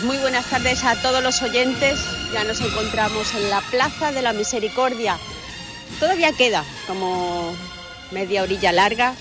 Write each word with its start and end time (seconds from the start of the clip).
Muy 0.00 0.16
buenas 0.16 0.46
tardes, 0.46 0.82
a 0.84 1.00
todos 1.02 1.22
los 1.22 1.42
oyentes. 1.42 2.00
Ya 2.32 2.44
nos 2.44 2.60
encontramos 2.60 3.34
en 3.34 3.50
la 3.50 3.60
Plaza 3.60 4.10
de 4.10 4.22
la 4.22 4.32
Misericordia. 4.32 5.18
Todavía 6.00 6.32
queda 6.32 6.64
como 6.86 7.52
media 8.10 8.42
orilla 8.42 8.72
larga 8.72 9.14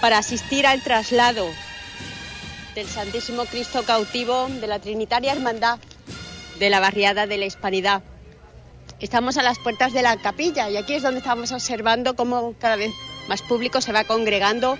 para 0.00 0.18
asistir 0.18 0.66
al 0.66 0.82
traslado 0.82 1.46
del 2.74 2.88
Santísimo 2.88 3.44
Cristo 3.46 3.84
cautivo 3.84 4.48
de 4.48 4.66
la 4.66 4.80
Trinitaria 4.80 5.32
Hermandad 5.32 5.78
de 6.58 6.70
la 6.70 6.80
barriada 6.80 7.26
de 7.26 7.38
la 7.38 7.46
Hispanidad. 7.46 8.02
Estamos 8.98 9.38
a 9.38 9.42
las 9.42 9.58
puertas 9.60 9.92
de 9.92 10.02
la 10.02 10.16
capilla 10.16 10.68
y 10.68 10.76
aquí 10.76 10.94
es 10.94 11.02
donde 11.02 11.20
estamos 11.20 11.52
observando 11.52 12.16
cómo 12.16 12.54
cada 12.58 12.76
vez 12.76 12.92
más 13.28 13.42
público 13.42 13.80
se 13.80 13.92
va 13.92 14.04
congregando 14.04 14.76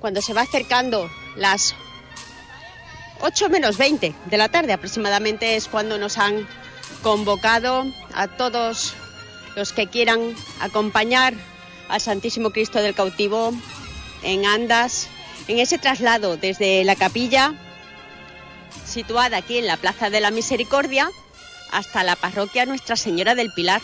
cuando 0.00 0.22
se 0.22 0.32
va 0.32 0.42
acercando 0.42 1.10
las 1.36 1.74
8 3.24 3.50
menos 3.50 3.78
20 3.78 4.12
de 4.26 4.36
la 4.36 4.48
tarde 4.48 4.72
aproximadamente 4.72 5.54
es 5.54 5.68
cuando 5.68 5.96
nos 5.96 6.18
han 6.18 6.44
convocado 7.02 7.86
a 8.14 8.26
todos 8.26 8.94
los 9.54 9.72
que 9.72 9.86
quieran 9.86 10.34
acompañar 10.58 11.32
al 11.88 12.00
Santísimo 12.00 12.50
Cristo 12.50 12.82
del 12.82 12.96
Cautivo 12.96 13.52
en 14.24 14.44
Andas, 14.44 15.06
en 15.46 15.60
ese 15.60 15.78
traslado 15.78 16.36
desde 16.36 16.82
la 16.82 16.96
capilla 16.96 17.54
situada 18.84 19.36
aquí 19.36 19.58
en 19.58 19.68
la 19.68 19.76
Plaza 19.76 20.10
de 20.10 20.20
la 20.20 20.32
Misericordia 20.32 21.08
hasta 21.70 22.02
la 22.02 22.16
parroquia 22.16 22.66
Nuestra 22.66 22.96
Señora 22.96 23.36
del 23.36 23.52
Pilar. 23.52 23.80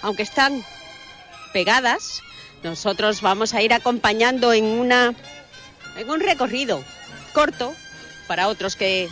Aunque 0.00 0.22
están 0.22 0.64
pegadas, 1.52 2.22
nosotros 2.62 3.20
vamos 3.20 3.52
a 3.52 3.60
ir 3.60 3.74
acompañando 3.74 4.54
en 4.54 4.64
una 4.64 5.14
en 5.98 6.08
un 6.08 6.20
recorrido 6.20 6.82
corto 7.34 7.74
para 8.28 8.46
otros 8.46 8.76
que, 8.76 9.08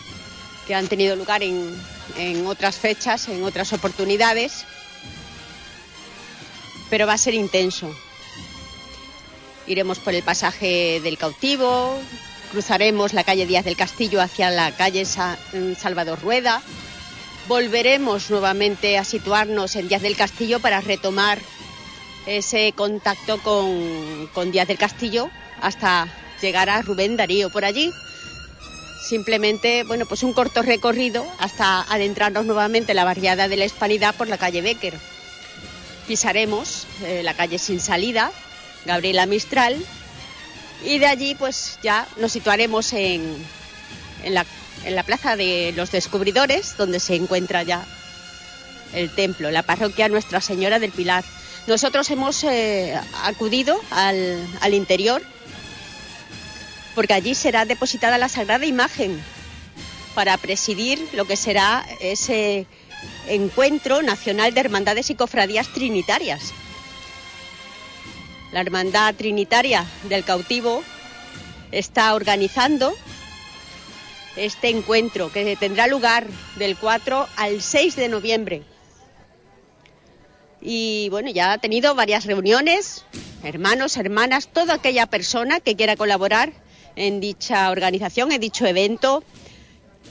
que 0.68 0.74
han 0.76 0.86
tenido 0.86 1.16
lugar 1.16 1.42
en, 1.42 1.74
en 2.16 2.46
otras 2.46 2.76
fechas, 2.76 3.28
en 3.28 3.42
otras 3.42 3.72
oportunidades, 3.72 4.64
pero 6.88 7.06
va 7.06 7.14
a 7.14 7.18
ser 7.18 7.34
intenso. 7.34 7.92
Iremos 9.66 9.98
por 9.98 10.14
el 10.14 10.22
pasaje 10.22 11.00
del 11.02 11.18
cautivo, 11.18 11.98
cruzaremos 12.52 13.12
la 13.12 13.24
calle 13.24 13.46
Díaz 13.46 13.64
del 13.64 13.76
Castillo 13.76 14.20
hacia 14.20 14.50
la 14.50 14.70
calle 14.70 15.04
Salvador 15.04 16.20
Rueda, 16.20 16.62
volveremos 17.48 18.30
nuevamente 18.30 18.98
a 18.98 19.04
situarnos 19.04 19.74
en 19.74 19.88
Díaz 19.88 20.02
del 20.02 20.16
Castillo 20.16 20.60
para 20.60 20.80
retomar 20.80 21.40
ese 22.26 22.72
contacto 22.72 23.38
con, 23.38 24.28
con 24.32 24.52
Díaz 24.52 24.68
del 24.68 24.78
Castillo 24.78 25.30
hasta 25.60 26.08
llegar 26.40 26.68
a 26.68 26.82
Rubén 26.82 27.16
Darío 27.16 27.50
por 27.50 27.64
allí. 27.64 27.92
Simplemente, 29.00 29.84
bueno, 29.84 30.06
pues 30.06 30.22
un 30.22 30.32
corto 30.32 30.62
recorrido 30.62 31.24
hasta 31.38 31.82
adentrarnos 31.82 32.46
nuevamente 32.46 32.92
en 32.92 32.96
la 32.96 33.04
barriada 33.04 33.48
de 33.48 33.56
la 33.56 33.64
Hispanidad 33.64 34.14
por 34.14 34.28
la 34.28 34.38
calle 34.38 34.62
Becker. 34.62 34.94
Pisaremos 36.06 36.86
eh, 37.04 37.22
la 37.22 37.34
calle 37.34 37.58
sin 37.58 37.80
salida, 37.80 38.32
Gabriela 38.84 39.26
Mistral, 39.26 39.76
y 40.84 40.98
de 40.98 41.06
allí 41.06 41.34
pues 41.34 41.78
ya 41.82 42.06
nos 42.16 42.32
situaremos 42.32 42.92
en, 42.92 43.36
en, 44.24 44.34
la, 44.34 45.02
plaza 45.04 45.36
de 45.36 45.72
los 45.76 45.90
descubridores, 45.90 46.76
donde 46.76 47.00
se 47.00 47.14
encuentra 47.14 47.62
ya 47.62 47.84
el 48.92 49.10
templo, 49.14 49.50
la 49.50 49.62
parroquia 49.62 50.08
Nuestra 50.08 50.40
Señora 50.40 50.78
del 50.78 50.92
Pilar. 50.92 51.24
Nosotros 51.66 52.08
hemos 52.10 52.44
eh, 52.44 52.98
acudido 53.24 53.80
al, 53.90 54.46
al 54.60 54.74
interior 54.74 55.22
porque 56.96 57.12
allí 57.12 57.34
será 57.34 57.66
depositada 57.66 58.16
la 58.16 58.30
sagrada 58.30 58.64
imagen 58.64 59.22
para 60.14 60.36
presidir 60.38 60.98
lo 61.12 61.26
que 61.26 61.36
será 61.36 61.86
ese 62.00 62.66
encuentro 63.28 64.00
nacional 64.00 64.54
de 64.54 64.60
hermandades 64.60 65.10
y 65.10 65.14
cofradías 65.14 65.68
trinitarias. 65.68 66.54
La 68.50 68.62
Hermandad 68.62 69.14
Trinitaria 69.14 69.84
del 70.08 70.24
Cautivo 70.24 70.82
está 71.70 72.14
organizando 72.14 72.94
este 74.36 74.70
encuentro 74.70 75.30
que 75.30 75.54
tendrá 75.56 75.88
lugar 75.88 76.26
del 76.56 76.78
4 76.78 77.28
al 77.36 77.60
6 77.60 77.96
de 77.96 78.08
noviembre. 78.08 78.62
Y 80.62 81.10
bueno, 81.10 81.30
ya 81.30 81.52
ha 81.52 81.58
tenido 81.58 81.94
varias 81.94 82.24
reuniones, 82.24 83.04
hermanos, 83.42 83.98
hermanas, 83.98 84.48
toda 84.48 84.74
aquella 84.74 85.04
persona 85.04 85.60
que 85.60 85.76
quiera 85.76 85.96
colaborar 85.96 86.52
en 86.96 87.20
dicha 87.20 87.70
organización, 87.70 88.32
en 88.32 88.40
dicho 88.40 88.66
evento 88.66 89.22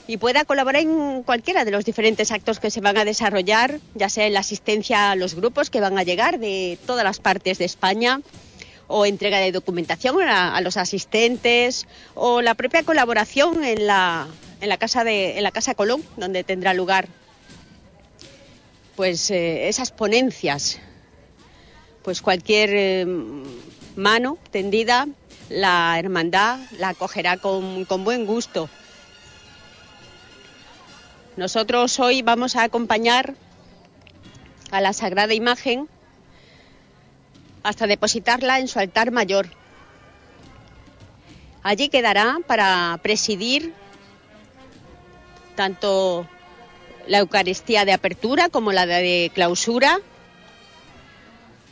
y 0.08 0.18
pueda 0.18 0.44
colaborar 0.44 0.82
en 0.82 1.22
cualquiera 1.22 1.64
de 1.64 1.70
los 1.70 1.84
diferentes 1.84 2.30
actos 2.30 2.60
que 2.60 2.70
se 2.70 2.80
van 2.80 2.96
a 2.96 3.04
desarrollar, 3.04 3.80
ya 3.94 4.08
sea 4.08 4.26
en 4.26 4.34
la 4.34 4.40
asistencia 4.40 5.10
a 5.10 5.16
los 5.16 5.34
grupos 5.34 5.68
que 5.68 5.80
van 5.80 5.98
a 5.98 6.04
llegar 6.04 6.38
de 6.38 6.78
todas 6.86 7.04
las 7.04 7.18
partes 7.18 7.58
de 7.58 7.64
España 7.64 8.20
o 8.86 9.04
entrega 9.04 9.38
de 9.38 9.50
documentación 9.50 10.20
a, 10.22 10.60
los 10.60 10.76
asistentes 10.76 11.88
o 12.14 12.40
la 12.40 12.54
propia 12.54 12.84
colaboración 12.84 13.64
en 13.64 13.86
la, 13.86 14.28
en 14.60 14.68
la 14.68 14.76
casa 14.76 15.02
de 15.02 15.38
en 15.38 15.42
la 15.42 15.50
casa 15.50 15.74
Colón 15.74 16.04
donde 16.16 16.44
tendrá 16.44 16.72
lugar 16.72 17.08
pues 18.94 19.30
eh, 19.30 19.68
esas 19.68 19.90
ponencias. 19.90 20.78
Pues 22.02 22.22
cualquier 22.22 22.70
eh, 22.72 23.06
mano 23.96 24.38
tendida 24.52 25.08
la 25.48 25.98
hermandad 25.98 26.58
la 26.78 26.90
acogerá 26.90 27.36
con, 27.36 27.84
con 27.84 28.04
buen 28.04 28.26
gusto 28.26 28.68
nosotros 31.36 32.00
hoy 32.00 32.22
vamos 32.22 32.56
a 32.56 32.62
acompañar 32.62 33.34
a 34.70 34.80
la 34.80 34.94
Sagrada 34.94 35.34
Imagen 35.34 35.86
hasta 37.62 37.86
depositarla 37.86 38.58
en 38.58 38.68
su 38.68 38.78
altar 38.78 39.10
mayor. 39.10 39.46
Allí 41.62 41.90
quedará 41.90 42.38
para 42.46 42.98
presidir 43.02 43.74
tanto 45.56 46.26
la 47.06 47.18
Eucaristía 47.18 47.84
de 47.84 47.92
apertura 47.92 48.48
como 48.48 48.72
la 48.72 48.86
de 48.86 49.30
clausura 49.34 49.98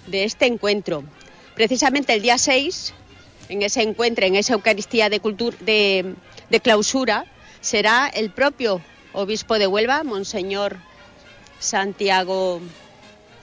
de 0.08 0.24
este 0.24 0.44
encuentro. 0.44 1.04
Precisamente 1.54 2.12
el 2.12 2.20
día 2.20 2.36
6, 2.36 2.92
en 3.48 3.62
ese 3.62 3.82
encuentro, 3.82 4.24
en 4.24 4.36
esa 4.36 4.54
Eucaristía 4.54 5.08
de, 5.08 6.14
de 6.50 6.60
clausura, 6.60 7.26
será 7.60 8.08
el 8.08 8.30
propio 8.30 8.80
obispo 9.12 9.58
de 9.58 9.66
Huelva, 9.66 10.02
Monseñor 10.04 10.78
Santiago 11.58 12.60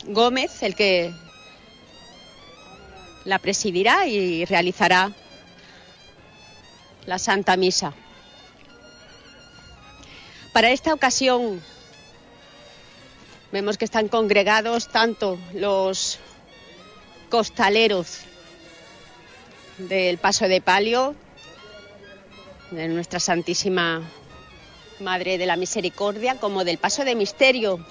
Gómez, 0.05 0.63
el 0.63 0.75
que 0.75 1.11
la 3.25 3.39
presidirá 3.39 4.07
y 4.07 4.45
realizará 4.45 5.11
la 7.05 7.19
Santa 7.19 7.55
Misa. 7.57 7.93
Para 10.53 10.71
esta 10.71 10.93
ocasión 10.93 11.61
vemos 13.51 13.77
que 13.77 13.85
están 13.85 14.07
congregados 14.07 14.89
tanto 14.89 15.39
los 15.53 16.19
costaleros 17.29 18.25
del 19.87 20.17
Paso 20.17 20.47
de 20.47 20.61
Palio, 20.61 21.15
de 22.71 22.87
nuestra 22.87 23.19
Santísima 23.19 24.01
Madre 24.99 25.37
de 25.37 25.45
la 25.45 25.55
Misericordia, 25.55 26.35
como 26.39 26.63
del 26.63 26.77
Paso 26.77 27.03
de 27.03 27.15
Misterio. 27.15 27.83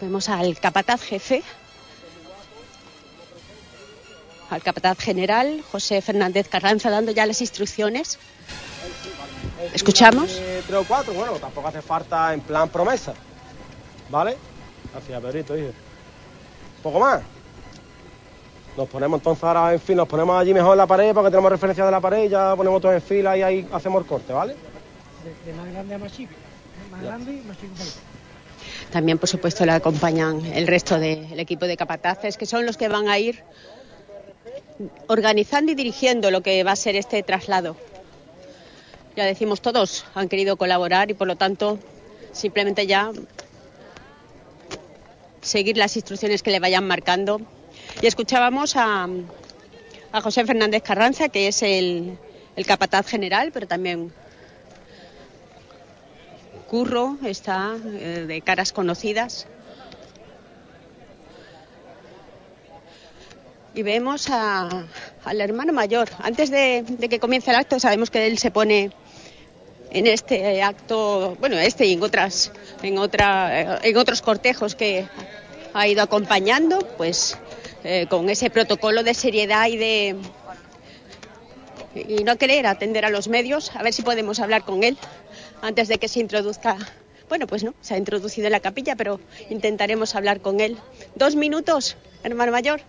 Vemos 0.00 0.28
al 0.28 0.58
capataz 0.58 1.02
jefe, 1.02 1.42
al 4.48 4.62
capataz 4.62 4.98
general, 4.98 5.62
José 5.70 6.00
Fernández 6.00 6.48
Carranza, 6.48 6.90
dando 6.90 7.12
ya 7.12 7.26
las 7.26 7.40
instrucciones. 7.40 8.18
¿Escuchamos? 9.74 10.40
Tres 10.66 10.78
o 10.78 10.84
cuatro, 10.84 11.12
bueno, 11.12 11.34
tampoco 11.34 11.68
hace 11.68 11.82
falta 11.82 12.32
en 12.32 12.40
plan 12.40 12.68
promesa. 12.70 13.12
¿Vale? 14.08 14.36
Gracias, 14.92 15.20
Pedrito, 15.20 15.56
hijo. 15.56 15.68
¿Un 15.68 16.82
poco 16.82 16.98
más? 16.98 17.22
Nos 18.76 18.88
ponemos 18.88 19.18
entonces 19.18 19.44
ahora 19.44 19.72
en 19.72 19.80
fila, 19.80 19.96
nos 19.98 20.08
ponemos 20.08 20.40
allí 20.40 20.54
mejor 20.54 20.72
en 20.72 20.78
la 20.78 20.86
pared 20.86 21.12
porque 21.12 21.30
tenemos 21.30 21.50
referencia 21.50 21.84
de 21.84 21.90
la 21.90 22.00
pared, 22.00 22.30
ya 22.30 22.54
ponemos 22.56 22.80
todo 22.80 22.92
en 22.92 23.02
fila 23.02 23.36
y 23.36 23.42
ahí 23.42 23.68
hacemos 23.72 24.02
el 24.02 24.08
corte, 24.08 24.32
¿vale? 24.32 24.54
De, 24.54 25.50
de 25.50 25.58
más 25.58 25.72
grande 25.72 25.94
a 25.94 25.98
más 25.98 26.12
chico. 26.12 26.32
Más 26.90 27.02
grande 27.02 27.32
y 27.32 27.46
más 27.46 27.58
chico. 27.58 27.74
También, 28.90 29.18
por 29.18 29.28
supuesto, 29.28 29.64
le 29.64 29.72
acompañan 29.72 30.44
el 30.46 30.66
resto 30.66 30.98
del 30.98 31.38
equipo 31.38 31.66
de 31.66 31.76
capataces, 31.76 32.36
que 32.36 32.46
son 32.46 32.66
los 32.66 32.76
que 32.76 32.88
van 32.88 33.08
a 33.08 33.18
ir 33.18 33.42
organizando 35.06 35.72
y 35.72 35.74
dirigiendo 35.74 36.30
lo 36.30 36.42
que 36.42 36.64
va 36.64 36.72
a 36.72 36.76
ser 36.76 36.96
este 36.96 37.22
traslado. 37.22 37.76
Ya 39.16 39.24
decimos, 39.24 39.60
todos 39.60 40.06
han 40.14 40.28
querido 40.28 40.56
colaborar 40.56 41.10
y, 41.10 41.14
por 41.14 41.26
lo 41.26 41.36
tanto, 41.36 41.78
simplemente 42.32 42.86
ya 42.86 43.12
seguir 45.40 45.76
las 45.76 45.96
instrucciones 45.96 46.42
que 46.42 46.50
le 46.50 46.60
vayan 46.60 46.86
marcando. 46.86 47.40
Y 48.02 48.06
escuchábamos 48.06 48.76
a, 48.76 49.06
José 50.22 50.46
Fernández 50.46 50.82
Carranza, 50.82 51.28
que 51.28 51.48
es 51.48 51.62
el, 51.62 52.16
capataz 52.66 53.06
general, 53.06 53.50
pero 53.52 53.66
también 53.66 54.10
Curro 56.68 57.18
está 57.24 57.76
eh, 57.84 58.24
de 58.26 58.40
caras 58.40 58.72
conocidas. 58.72 59.46
Y 63.74 63.82
vemos 63.82 64.30
al 64.30 65.40
hermano 65.40 65.74
mayor. 65.74 66.08
Antes 66.20 66.50
de, 66.50 66.84
que 67.08 67.20
comience 67.20 67.50
el 67.50 67.56
acto, 67.56 67.78
sabemos 67.78 68.10
que 68.10 68.26
él 68.26 68.38
se 68.38 68.50
pone 68.50 68.92
en 69.90 70.06
este 70.06 70.62
acto, 70.62 71.36
bueno, 71.38 71.58
este 71.58 71.84
y 71.84 71.92
en 71.92 72.02
otras, 72.02 72.50
en 72.82 72.96
otra, 72.96 73.78
en 73.82 73.96
otros 73.98 74.22
cortejos 74.22 74.74
que 74.74 75.06
ha 75.74 75.86
ido 75.86 76.02
acompañando, 76.02 76.78
pues 76.96 77.36
eh, 77.84 78.06
con 78.08 78.28
ese 78.28 78.50
protocolo 78.50 79.02
de 79.02 79.14
seriedad 79.14 79.68
y 79.68 79.76
de 79.76 80.16
y 81.94 82.22
no 82.22 82.36
querer 82.36 82.66
atender 82.66 83.04
a 83.04 83.10
los 83.10 83.28
medios, 83.28 83.74
a 83.74 83.82
ver 83.82 83.92
si 83.92 84.02
podemos 84.02 84.38
hablar 84.38 84.64
con 84.64 84.84
él 84.84 84.96
antes 85.60 85.88
de 85.88 85.98
que 85.98 86.08
se 86.08 86.20
introduzca. 86.20 86.76
Bueno, 87.28 87.46
pues 87.46 87.64
no, 87.64 87.74
se 87.80 87.94
ha 87.94 87.98
introducido 87.98 88.46
en 88.46 88.52
la 88.52 88.60
capilla, 88.60 88.96
pero 88.96 89.20
intentaremos 89.50 90.14
hablar 90.14 90.40
con 90.40 90.60
él. 90.60 90.76
Dos 91.14 91.36
minutos, 91.36 91.96
hermano 92.22 92.52
mayor. 92.52 92.80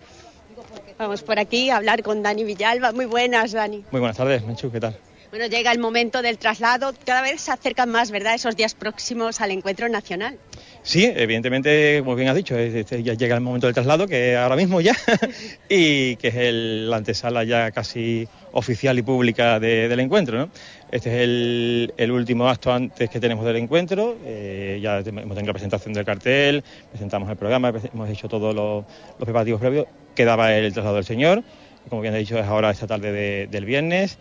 Vamos 0.98 1.22
por 1.22 1.38
aquí 1.38 1.70
a 1.70 1.76
hablar 1.76 2.02
con 2.02 2.22
Dani 2.22 2.44
Villalba. 2.44 2.92
Muy 2.92 3.06
buenas, 3.06 3.52
Dani. 3.52 3.84
Muy 3.90 4.00
buenas 4.00 4.16
tardes, 4.16 4.44
Menchu, 4.44 4.70
¿qué 4.70 4.80
tal? 4.80 4.96
Bueno, 5.32 5.46
llega 5.46 5.72
el 5.72 5.78
momento 5.78 6.20
del 6.20 6.36
traslado. 6.36 6.92
Cada 7.06 7.22
vez 7.22 7.40
se 7.40 7.50
acercan 7.52 7.88
más, 7.88 8.10
¿verdad?, 8.10 8.34
esos 8.34 8.54
días 8.54 8.74
próximos 8.74 9.40
al 9.40 9.50
encuentro 9.50 9.88
nacional. 9.88 10.36
Sí, 10.82 11.06
evidentemente, 11.06 12.00
como 12.00 12.16
bien 12.16 12.28
has 12.28 12.36
dicho, 12.36 12.54
este, 12.58 13.02
ya 13.02 13.14
llega 13.14 13.34
el 13.36 13.40
momento 13.40 13.66
del 13.66 13.72
traslado, 13.72 14.06
que 14.06 14.36
ahora 14.36 14.56
mismo 14.56 14.82
ya, 14.82 14.94
y 15.70 16.16
que 16.16 16.28
es 16.28 16.34
el- 16.34 16.90
la 16.90 16.98
antesala 16.98 17.44
ya 17.44 17.70
casi 17.70 18.28
oficial 18.52 18.98
y 18.98 19.02
pública 19.02 19.58
de- 19.58 19.88
del 19.88 20.00
encuentro. 20.00 20.36
¿no? 20.36 20.50
Este 20.90 21.08
es 21.08 21.22
el, 21.22 21.94
el 21.96 22.10
último 22.10 22.46
acto 22.50 22.70
antes 22.70 23.08
que 23.08 23.18
tenemos 23.18 23.46
del 23.46 23.56
encuentro. 23.56 24.18
eh, 24.26 24.80
ya 24.82 24.98
hemos 24.98 25.14
tenido 25.34 25.46
la 25.46 25.52
presentación 25.54 25.94
del 25.94 26.04
cartel, 26.04 26.62
presentamos 26.90 27.30
el 27.30 27.36
programa, 27.38 27.72
hemos 27.94 28.10
hecho 28.10 28.28
todos 28.28 28.54
los, 28.54 28.84
los 29.18 29.24
preparativos 29.24 29.62
previos. 29.62 29.86
Quedaba 30.14 30.54
el 30.54 30.74
traslado 30.74 30.96
del 30.96 31.06
señor, 31.06 31.42
como 31.88 32.02
bien 32.02 32.14
he 32.14 32.18
dicho, 32.18 32.38
es 32.38 32.44
ahora 32.44 32.70
esta 32.70 32.86
tarde 32.86 33.12
de- 33.12 33.46
del 33.46 33.64
viernes. 33.64 34.18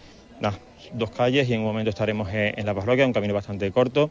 Dos 0.94 1.12
calles 1.12 1.48
y 1.48 1.54
en 1.54 1.60
un 1.60 1.68
momento 1.68 1.90
estaremos 1.90 2.28
en, 2.34 2.66
la 2.66 2.74
parroquia, 2.74 3.06
un 3.06 3.14
camino 3.14 3.34
bastante 3.34 3.72
corto. 3.72 4.10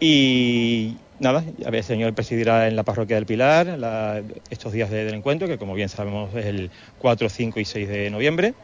Y 0.00 0.96
nada, 1.20 1.44
el 1.64 1.84
Señor 1.84 2.14
presidirá 2.14 2.66
en 2.66 2.76
la 2.76 2.82
parroquia 2.82 3.16
del 3.16 3.26
Pilar 3.26 3.66
la- 3.78 4.22
estos 4.50 4.72
días 4.72 4.90
de- 4.90 5.04
del 5.04 5.14
encuentro, 5.14 5.46
que 5.46 5.58
como 5.58 5.74
bien 5.74 5.88
sabemos 5.88 6.34
es 6.34 6.46
el 6.46 6.70
4, 6.98 7.28
5 7.28 7.60
y 7.60 7.64
6 7.64 7.88
de 7.88 8.10
noviembre, 8.10 8.54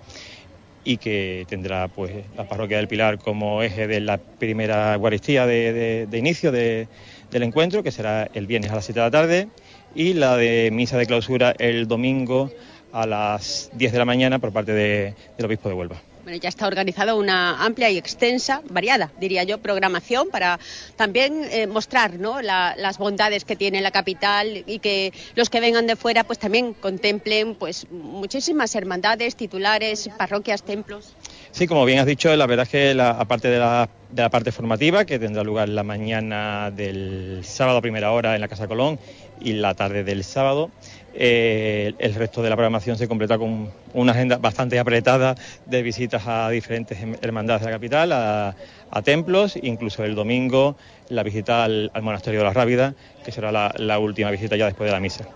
y 0.85 0.97
que 0.97 1.45
tendrá 1.49 1.89
pues 1.89 2.13
la 2.37 2.49
parroquia 2.49 2.79
del 2.79 2.89
Pilar 2.89 3.19
como 3.19 3.63
eje 3.63 3.87
de 3.87 4.01
la 4.01 4.19
primera 4.19 4.95
Eucaristía 4.95 5.47
de, 5.47 6.07
de- 6.07 6.19
inicio 6.19 6.51
de- 6.51 6.89
del 7.31 7.43
encuentro, 7.43 7.83
que 7.83 7.93
será 7.93 8.29
el 8.35 8.47
viernes 8.47 8.71
a 8.71 8.77
las 8.77 8.85
7 8.85 9.01
de 9.01 9.07
la 9.07 9.11
tarde, 9.11 9.49
y 9.95 10.15
la 10.15 10.37
de 10.37 10.71
misa 10.73 10.99
de 10.99 11.07
clausura 11.07 11.55
el 11.59 11.87
domingo 11.87 12.51
a 12.93 13.07
las 13.07 13.71
10 13.75 13.93
de 13.93 13.99
la 13.99 14.05
mañana 14.05 14.39
por 14.39 14.53
parte 14.53 14.73
de- 14.73 15.15
del 15.37 15.47
obispo 15.47 15.69
de 15.69 15.75
Huelva. 15.75 16.03
Bueno, 16.25 16.39
ya 16.39 16.49
está 16.49 16.67
organizada 16.67 17.15
una 17.15 17.63
amplia 17.63 17.91
y 17.91 17.99
extensa, 17.99 18.63
variada, 18.71 19.13
diría 19.21 19.45
yo, 19.45 19.59
programación 19.59 20.29
para 20.33 20.59
también 20.97 21.45
eh, 21.51 21.67
mostrar 21.67 22.15
¿no? 22.19 22.41
la- 22.41 22.75
las 22.79 22.97
bondades 22.97 23.45
que 23.45 23.57
tiene 23.57 23.83
la 23.83 23.91
capital 23.91 24.65
y 24.67 24.79
que 24.79 25.13
los 25.35 25.51
que 25.51 25.61
vengan 25.61 25.87
de 25.87 25.97
fuera 25.97 26.25
pues 26.25 26.39
también 26.39 26.73
contemplen 26.73 27.57
pues 27.57 27.87
muchísimas 27.91 28.75
hermandades, 28.75 29.37
titulares, 29.37 30.09
parroquias, 30.17 30.63
templos. 30.63 31.15
Sí, 31.51 31.67
como 31.67 31.85
bien 31.85 31.99
has 31.99 32.07
dicho, 32.07 32.35
la 32.35 32.47
verdad 32.47 32.63
es 32.65 32.71
que 32.71 32.95
la- 32.95 33.11
aparte 33.11 33.49
de 33.49 33.59
la, 33.59 33.91
de 34.09 34.23
la 34.23 34.31
parte 34.31 34.51
formativa, 34.51 35.05
que 35.05 35.19
tendrá 35.19 35.45
lugar 35.45 35.69
la 35.69 35.83
mañana 35.83 36.71
del 36.71 37.41
sábado 37.45 37.79
a 37.79 37.83
primera 37.83 38.13
hora 38.13 38.35
en 38.35 38.41
la 38.41 38.49
Casa 38.49 38.67
Colón 38.67 38.99
y 39.43 39.53
la 39.53 39.75
tarde 39.75 40.05
del 40.05 40.25
sábado, 40.25 40.71
eh, 41.17 41.95
el 41.99 42.15
resto 42.15 42.43
de 42.43 42.51
la 42.51 42.57
programación 42.57 42.99
se 42.99 43.07
completa 43.07 43.39
con 43.39 43.71
una 43.93 44.13
agenda 44.13 44.39
bastante 44.39 44.79
apretada 44.79 45.35
de 45.67 45.83
visitas 45.83 46.27
a 46.27 46.51
diferentes 46.51 46.99
hem- 46.99 47.17
hermandades 47.23 47.63
de 47.63 47.67
la 47.67 47.77
capital, 47.77 48.13
a, 48.13 48.55
templos, 49.03 49.59
incluso 49.61 50.05
el 50.05 50.15
domingo 50.15 50.77
la 51.09 51.23
visita 51.23 51.65
al, 51.65 51.91
Monasterio 52.03 52.41
de 52.41 52.45
la 52.45 52.53
Rábida, 52.53 52.95
que 53.25 53.33
será 53.33 53.51
la, 53.51 53.99
última 53.99 54.31
visita 54.31 54.57
ya 54.57 54.67
después 54.67 54.89
de 54.89 54.93
la 54.93 55.01
misa. 55.01 55.27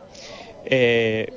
Eh, 0.65 1.33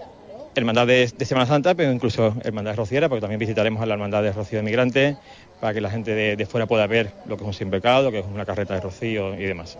hermandades 0.56 1.18
de 1.18 1.26
Semana 1.26 1.48
Santa, 1.48 1.76
pero 1.76 1.92
incluso 1.92 2.36
hermandades 2.44 2.78
rociera, 2.78 3.10
porque 3.10 3.22
también 3.22 3.40
visitaremos 3.40 3.82
a 3.82 3.86
la 3.86 3.94
hermandad 3.94 4.22
de 4.24 4.34
Rocío 4.34 4.60
de 4.60 4.64
Migrantes 4.64 5.18
para 5.62 5.74
que 5.74 5.80
la 5.80 5.90
gente 5.92 6.14
de, 6.16 6.36
de 6.36 6.46
fuera 6.46 6.66
pueda 6.66 6.88
ver 6.88 7.12
lo 7.28 7.38
que 7.38 7.44
es 7.44 7.48
un 7.48 7.54
siembrecado, 7.54 8.04
lo 8.04 8.12
que 8.12 8.20
es 8.20 8.26
una 8.26 8.46
carreta 8.46 8.74
de 8.74 8.82
rocío 8.82 9.36
y 9.36 9.44
demás. 9.46 9.78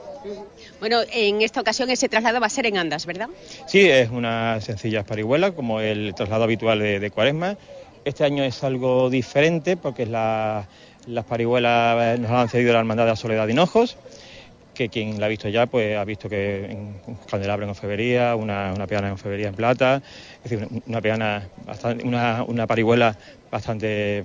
Bueno, 0.80 1.00
en 1.12 1.42
esta 1.42 1.60
ocasión 1.60 1.90
ese 1.90 2.08
traslado 2.08 2.40
va 2.40 2.46
a 2.46 2.50
ser 2.50 2.68
en 2.68 2.78
Andas, 2.78 3.06
¿verdad? 3.06 3.28
Sí, 3.66 3.90
es 3.90 4.10
una 4.12 4.62
sencilla 4.62 5.04
parihuela, 5.04 5.52
como 5.52 5.80
el 5.82 6.14
traslado 6.16 6.44
habitual 6.44 6.80
de, 6.80 7.00
de 7.00 7.10
Cuaresma. 7.12 7.58
Este 8.06 8.24
año 8.24 8.44
es 8.44 8.64
algo 8.64 9.10
diferente 9.10 9.76
porque 9.76 10.06
la- 10.06 10.68
las 11.08 11.26
parihuelas 11.26 12.20
nos 12.20 12.30
han 12.32 12.48
cedido 12.48 12.74
la 12.74 12.80
Hermandad 12.80 13.06
de 13.06 13.10
la 13.12 13.16
Soledad 13.16 13.48
de 13.48 13.54
Hinojos, 13.54 13.98
que 14.76 14.90
quien 14.90 15.20
la 15.20 15.26
ha 15.26 15.30
visto 15.30 15.50
ya 15.50 15.66
pues 15.66 15.98
ha 15.98 16.06
visto 16.06 16.30
que 16.30 16.66
en 16.66 17.02
un 17.08 17.16
candelabro 17.30 17.64
en 17.66 17.72
orfebrería, 17.72 18.36
una, 18.36 18.72
una 18.74 18.86
peana 18.88 19.08
en 19.08 19.14
orfebrería 19.14 19.48
en 19.48 19.56
plata, 19.56 20.02
es 20.44 20.52
decir, 20.52 20.68
una 20.86 21.02
peana, 21.02 21.50
bastante, 21.66 22.06
una, 22.06 22.44
una 22.44 22.68
parihuela 22.68 23.18
bastante, 23.52 24.24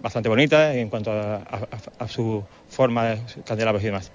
bastante 0.00 0.28
bonita 0.28 0.74
en 0.74 0.88
cuanto 0.90 1.10
a, 1.12 1.36
a- 1.36 1.68
a 1.98 2.08
su 2.08 2.44
forma, 2.68 3.16
candelabros 3.44 3.82
y 3.82 3.86
demás. 3.86 4.10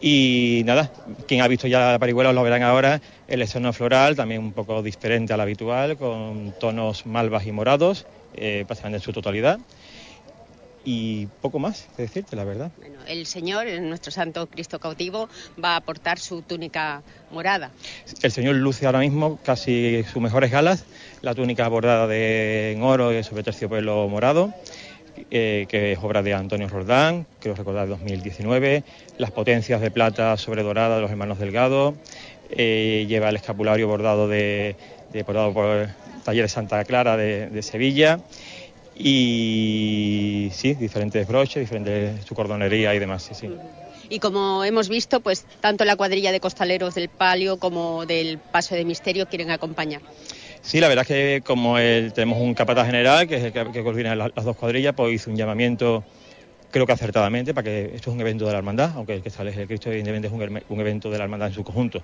Y 0.00 0.62
nada, 0.66 0.90
quien 1.26 1.40
ha 1.40 1.48
visto 1.48 1.66
ya 1.66 1.92
la 1.92 1.98
parihuela 1.98 2.32
lo 2.32 2.42
verán 2.42 2.62
ahora, 2.62 3.00
el 3.26 3.40
externo 3.42 3.72
floral, 3.72 4.16
también 4.16 4.42
un 4.42 4.52
poco 4.52 4.82
diferente 4.82 5.32
al 5.32 5.40
habitual, 5.40 5.96
con 5.96 6.52
tonos 6.58 7.06
malvas 7.06 7.46
y 7.46 7.52
morados, 7.52 8.04
eh, 8.34 8.64
prácticamente 8.66 8.98
en 8.98 9.02
su 9.02 9.12
totalidad. 9.12 9.58
Y 10.86 11.26
poco 11.40 11.58
más 11.58 11.86
que 11.96 12.02
decirte, 12.02 12.36
la 12.36 12.44
verdad. 12.44 12.70
Bueno, 12.76 12.98
el 13.08 13.24
Señor, 13.24 13.66
nuestro 13.80 14.12
Santo 14.12 14.46
Cristo 14.48 14.78
cautivo, 14.78 15.30
va 15.62 15.76
a 15.76 15.80
portar 15.80 16.18
su 16.18 16.42
túnica 16.42 17.02
morada. 17.30 17.72
El 18.22 18.30
señor 18.30 18.56
luce 18.56 18.84
ahora 18.84 18.98
mismo 18.98 19.38
casi 19.42 20.04
sus 20.12 20.20
mejores 20.20 20.50
galas, 20.50 20.84
la 21.22 21.34
túnica 21.34 21.66
bordada 21.68 22.06
de, 22.06 22.72
en 22.72 22.82
oro 22.82 23.18
y 23.18 23.24
sobre 23.24 23.42
terciopelo 23.42 24.06
morado, 24.08 24.52
eh, 25.30 25.66
que 25.68 25.92
es 25.92 25.98
obra 26.02 26.22
de 26.22 26.34
Antonio 26.34 26.68
Roldán, 26.68 27.26
creo 27.40 27.54
recordar 27.54 27.84
de 27.86 27.90
2019, 27.90 28.84
las 29.18 29.30
potencias 29.30 29.80
de 29.80 29.90
plata 29.90 30.36
sobre 30.36 30.62
dorada 30.62 30.96
de 30.96 31.02
los 31.02 31.10
hermanos 31.10 31.38
Delgado, 31.38 31.94
eh, 32.50 33.06
lleva 33.08 33.28
el 33.28 33.36
escapulario 33.36 33.88
bordado, 33.88 34.28
de, 34.28 34.76
de- 35.12 35.22
bordado 35.22 35.52
por 35.52 35.88
Talleres 36.24 36.52
Santa 36.52 36.84
Clara 36.84 37.16
de, 37.16 37.48
de 37.48 37.62
Sevilla 37.62 38.20
y 38.96 40.50
sí, 40.52 40.74
diferentes 40.74 41.26
broches, 41.26 41.60
diferentes 41.60 42.24
su 42.24 42.34
cordonería 42.34 42.94
y 42.94 42.98
demás, 42.98 43.28
sí. 43.32 43.48
Y 44.08 44.18
como 44.18 44.62
hemos 44.64 44.88
visto, 44.88 45.20
pues 45.20 45.46
tanto 45.60 45.84
la 45.84 45.96
cuadrilla 45.96 46.30
de 46.30 46.38
costaleros 46.40 46.94
del 46.94 47.08
Palio 47.08 47.58
como 47.58 48.04
del 48.06 48.38
Paso 48.38 48.74
de 48.74 48.84
Misterio 48.84 49.26
quieren 49.26 49.50
acompañar. 49.50 50.02
Sí, 50.64 50.80
la 50.80 50.88
verdad 50.88 51.02
es 51.02 51.08
que 51.08 51.42
como 51.44 51.78
el- 51.78 52.12
tenemos 52.14 52.38
un 52.40 52.54
capataz 52.54 52.86
general, 52.86 53.28
que 53.28 53.36
es 53.36 53.44
el 53.44 53.52
que, 53.52 53.70
que 53.70 53.82
coordina 53.82 54.14
la- 54.16 54.30
las 54.34 54.44
dos 54.46 54.56
cuadrillas, 54.56 54.94
pues 54.94 55.12
hizo 55.14 55.30
un 55.30 55.36
llamamiento, 55.36 56.02
creo 56.70 56.86
que 56.86 56.92
acertadamente, 56.92 57.52
para 57.52 57.64
que 57.64 57.84
esto 57.94 58.10
es 58.10 58.14
un 58.14 58.20
evento 58.22 58.46
de 58.46 58.52
la 58.52 58.58
hermandad, 58.58 58.92
aunque 58.96 59.14
el 59.16 59.22
que 59.22 59.28
sale 59.28 59.50
es 59.50 59.58
el 59.58 59.66
Cristo, 59.66 59.90
evidentemente 59.90 60.28
es 60.28 60.32
un, 60.68 60.80
evento 60.80 61.10
de 61.10 61.18
la 61.18 61.24
hermandad 61.24 61.48
en 61.48 61.54
su 61.54 61.62
conjunto. 61.64 62.02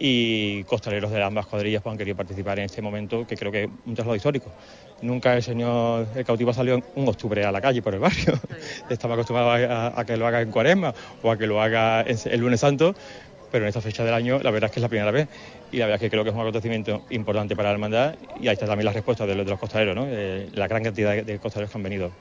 Y 0.00 0.64
costaleros 0.64 1.12
de 1.12 1.22
ambas 1.22 1.46
cuadrillas 1.46 1.80
pues, 1.80 1.92
han 1.92 1.98
querido 1.98 2.16
participar 2.16 2.58
en 2.58 2.64
este 2.64 2.82
momento, 2.82 3.24
que 3.24 3.36
creo 3.36 3.52
que 3.52 3.64
es 3.64 3.70
un 3.86 3.94
traslado 3.94 4.16
histórico. 4.16 4.50
Nunca 5.00 5.36
el 5.36 5.42
señor, 5.44 6.08
el 6.16 6.24
cautivo 6.24 6.52
salió 6.52 6.74
en 6.74 6.84
un 6.96 7.08
octubre 7.08 7.44
a 7.44 7.52
la 7.52 7.60
calle 7.60 7.82
por 7.82 7.94
el 7.94 8.00
barrio. 8.00 8.34
Estaba 8.90 9.14
acostumbrado 9.14 9.50
a, 9.52 10.00
a 10.00 10.04
que 10.04 10.16
lo 10.16 10.26
haga 10.26 10.40
en 10.40 10.50
cuaresma 10.50 10.92
o 11.22 11.30
a 11.30 11.38
que 11.38 11.46
lo 11.46 11.62
haga 11.62 12.02
en- 12.06 12.18
el 12.24 12.40
lunes 12.40 12.58
santo, 12.60 12.94
pero 13.52 13.64
en 13.64 13.68
esta 13.68 13.80
fecha 13.80 14.04
del 14.04 14.14
año 14.14 14.40
la 14.42 14.50
verdad 14.50 14.68
es 14.70 14.72
que 14.72 14.80
es 14.80 14.82
la 14.82 14.88
primera 14.88 15.10
vez 15.12 15.28
y 15.72 15.78
la 15.78 15.86
verdad 15.86 15.96
es 15.96 16.00
que 16.02 16.10
creo 16.10 16.22
que 16.22 16.30
es 16.30 16.34
un 16.34 16.42
acontecimiento 16.42 17.02
importante 17.10 17.56
para 17.56 17.70
la 17.70 17.72
hermandad 17.74 18.14
y 18.38 18.48
ahí 18.48 18.54
está 18.54 18.66
también 18.66 18.84
la 18.84 18.92
respuesta 18.92 19.26
de 19.26 19.34
los, 19.34 19.44
de 19.44 19.50
los 19.50 19.58
costaleros, 19.58 19.96
¿no? 19.96 20.06
Eh, 20.08 20.48
la 20.52 20.68
gran 20.68 20.84
cantidad 20.84 21.12
de, 21.12 21.22
de 21.22 21.38
costaleros 21.38 21.72
que 21.72 21.78
han 21.78 21.82
venido. 21.82 22.12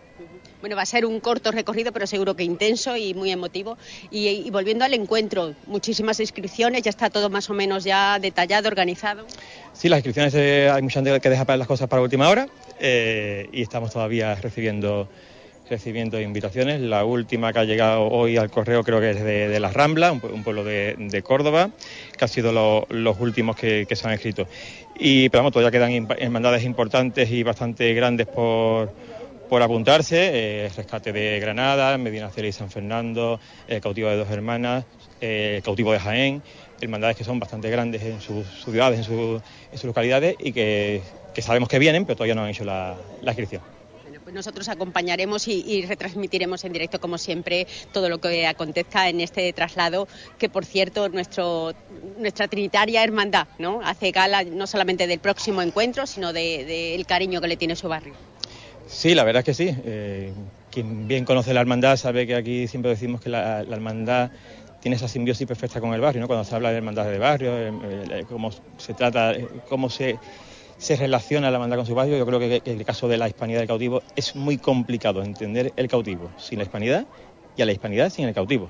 Bueno, 0.61 0.75
va 0.75 0.83
a 0.83 0.85
ser 0.85 1.05
un 1.07 1.19
corto 1.19 1.51
recorrido, 1.51 1.91
pero 1.91 2.05
seguro 2.05 2.35
que 2.35 2.43
intenso 2.43 2.95
y 2.95 3.15
muy 3.15 3.31
emotivo. 3.31 3.79
Y, 4.11 4.27
y 4.27 4.49
volviendo 4.51 4.85
al 4.85 4.93
encuentro, 4.93 5.55
muchísimas 5.65 6.19
inscripciones, 6.19 6.83
ya 6.83 6.91
está 6.91 7.09
todo 7.09 7.31
más 7.31 7.49
o 7.49 7.53
menos 7.53 7.83
ya 7.83 8.19
detallado, 8.19 8.67
organizado. 8.67 9.25
Sí, 9.73 9.89
las 9.89 9.97
inscripciones 9.97 10.35
eh, 10.35 10.69
hay 10.71 10.83
mucha 10.83 11.01
gente 11.01 11.19
que 11.19 11.29
deja 11.29 11.45
para 11.45 11.57
las 11.57 11.67
cosas 11.67 11.89
para 11.89 12.03
última 12.03 12.29
hora 12.29 12.47
eh, 12.79 13.49
y 13.51 13.63
estamos 13.63 13.91
todavía 13.91 14.35
recibiendo 14.35 15.09
recibiendo 15.71 16.19
invitaciones. 16.19 16.81
La 16.81 17.05
última 17.05 17.51
que 17.53 17.59
ha 17.59 17.63
llegado 17.63 18.03
hoy 18.03 18.37
al 18.37 18.51
correo 18.51 18.83
creo 18.83 18.99
que 18.99 19.11
es 19.11 19.23
de, 19.23 19.47
de 19.47 19.59
La 19.59 19.71
Rambla, 19.71 20.11
un, 20.11 20.21
pue- 20.21 20.31
un 20.31 20.43
pueblo 20.43 20.63
de, 20.63 21.23
Córdoba, 21.23 21.71
que 22.17 22.25
ha 22.25 22.27
sido 22.27 22.51
lo- 22.51 22.85
los 22.89 23.19
últimos 23.19 23.55
que, 23.55 23.85
que 23.87 23.95
se 23.95 24.07
han 24.07 24.13
escrito. 24.13 24.45
Y 24.99 25.29
pero 25.29 25.39
vamos, 25.39 25.53
todavía 25.53 25.71
quedan 25.71 26.07
hermandades 26.19 26.63
importantes 26.65 27.31
y 27.31 27.41
bastante 27.43 27.93
grandes 27.93 28.27
por, 28.27 28.91
por 29.49 29.61
apuntarse, 29.61 30.65
eh, 30.65 30.69
rescate 30.75 31.13
de 31.13 31.39
Granada, 31.39 31.97
Medina 31.97 32.29
Cera 32.29 32.47
y 32.47 32.51
San 32.51 32.69
Fernando, 32.69 33.39
el 33.67 33.79
cautivo 33.81 34.09
de 34.09 34.17
dos 34.17 34.29
hermanas, 34.29 34.83
eh, 35.21 35.61
cautivo 35.63 35.93
de 35.93 35.99
Jaén, 35.99 36.43
hermandades 36.81 37.15
que 37.15 37.23
son 37.23 37.39
bastante 37.39 37.69
grandes 37.69 38.03
en 38.03 38.19
sus, 38.19 38.45
ciudades, 38.63 38.99
en, 38.99 39.05
sus 39.05 39.83
localidades 39.85 40.35
y 40.37 40.51
que, 40.51 41.01
sabemos 41.39 41.69
que 41.69 41.79
vienen, 41.79 42.05
pero 42.05 42.17
todavía 42.17 42.35
no 42.35 42.43
han 42.43 42.49
hecho 42.49 42.65
la, 42.65 42.95
inscripción. 43.25 43.61
Pues 44.31 44.45
nosotros 44.45 44.69
acompañaremos 44.69 45.45
y, 45.49 45.85
retransmitiremos 45.85 46.63
en 46.63 46.71
directo, 46.71 47.01
como 47.01 47.17
siempre, 47.17 47.67
todo 47.91 48.07
lo 48.07 48.21
que 48.21 48.47
acontezca 48.47 49.09
en 49.09 49.19
este 49.19 49.51
traslado, 49.51 50.07
que 50.37 50.47
por 50.47 50.63
cierto, 50.63 51.09
nuestro, 51.09 51.73
nuestra 52.17 52.47
trinitaria 52.47 53.03
hermandad 53.03 53.47
¿no? 53.59 53.81
hace 53.83 54.11
gala 54.11 54.45
no 54.45 54.67
solamente 54.67 55.05
del 55.05 55.19
próximo 55.19 55.61
encuentro, 55.61 56.07
sino 56.07 56.31
del 56.31 57.05
cariño 57.05 57.41
que 57.41 57.49
le 57.49 57.57
tiene 57.57 57.75
su 57.75 57.89
barrio. 57.89 58.13
Sí, 58.87 59.13
la 59.15 59.25
verdad 59.25 59.41
es 59.41 59.45
que 59.45 59.53
sí. 59.53 59.75
Eh, 59.83 60.31
quien 60.71 61.09
bien 61.09 61.25
conoce 61.25 61.53
la 61.53 61.59
hermandad 61.59 61.97
sabe 61.97 62.25
que 62.25 62.35
aquí 62.35 62.69
siempre 62.69 62.91
decimos 62.91 63.19
que 63.19 63.27
la, 63.27 63.63
hermandad 63.63 64.31
tiene 64.79 64.95
esa 64.95 65.09
simbiosis 65.09 65.45
perfecta 65.45 65.81
con 65.81 65.93
el 65.93 65.99
barrio, 65.99 66.21
¿no? 66.21 66.27
Cuando 66.27 66.45
se 66.45 66.55
habla 66.55 66.71
de 66.71 66.77
hermandad 66.77 67.05
de 67.05 67.17
barrio, 67.17 67.57
eh, 67.57 67.73
eh, 68.11 68.25
cómo 68.29 68.49
se 68.77 68.93
trata, 68.93 69.33
cómo 69.67 69.89
se, 69.89 70.17
se 70.81 70.95
relaciona 70.95 71.51
la 71.51 71.57
hermandad 71.57 71.77
con 71.77 71.85
su 71.85 71.93
barrio, 71.93 72.17
yo 72.17 72.25
creo 72.25 72.39
que, 72.39 72.59
el 72.65 72.83
caso 72.83 73.07
de 73.07 73.15
la 73.15 73.27
hispanidad 73.27 73.59
del 73.59 73.67
cautivo 73.67 74.01
es 74.15 74.35
muy 74.35 74.57
complicado 74.57 75.21
entender 75.21 75.71
el 75.75 75.87
cautivo 75.87 76.31
sin 76.37 76.57
la 76.57 76.63
hispanidad 76.63 77.05
y 77.55 77.61
a 77.61 77.65
la 77.67 77.71
hispanidad 77.71 78.09
sin 78.09 78.27
el 78.27 78.33
cautivo. 78.33 78.67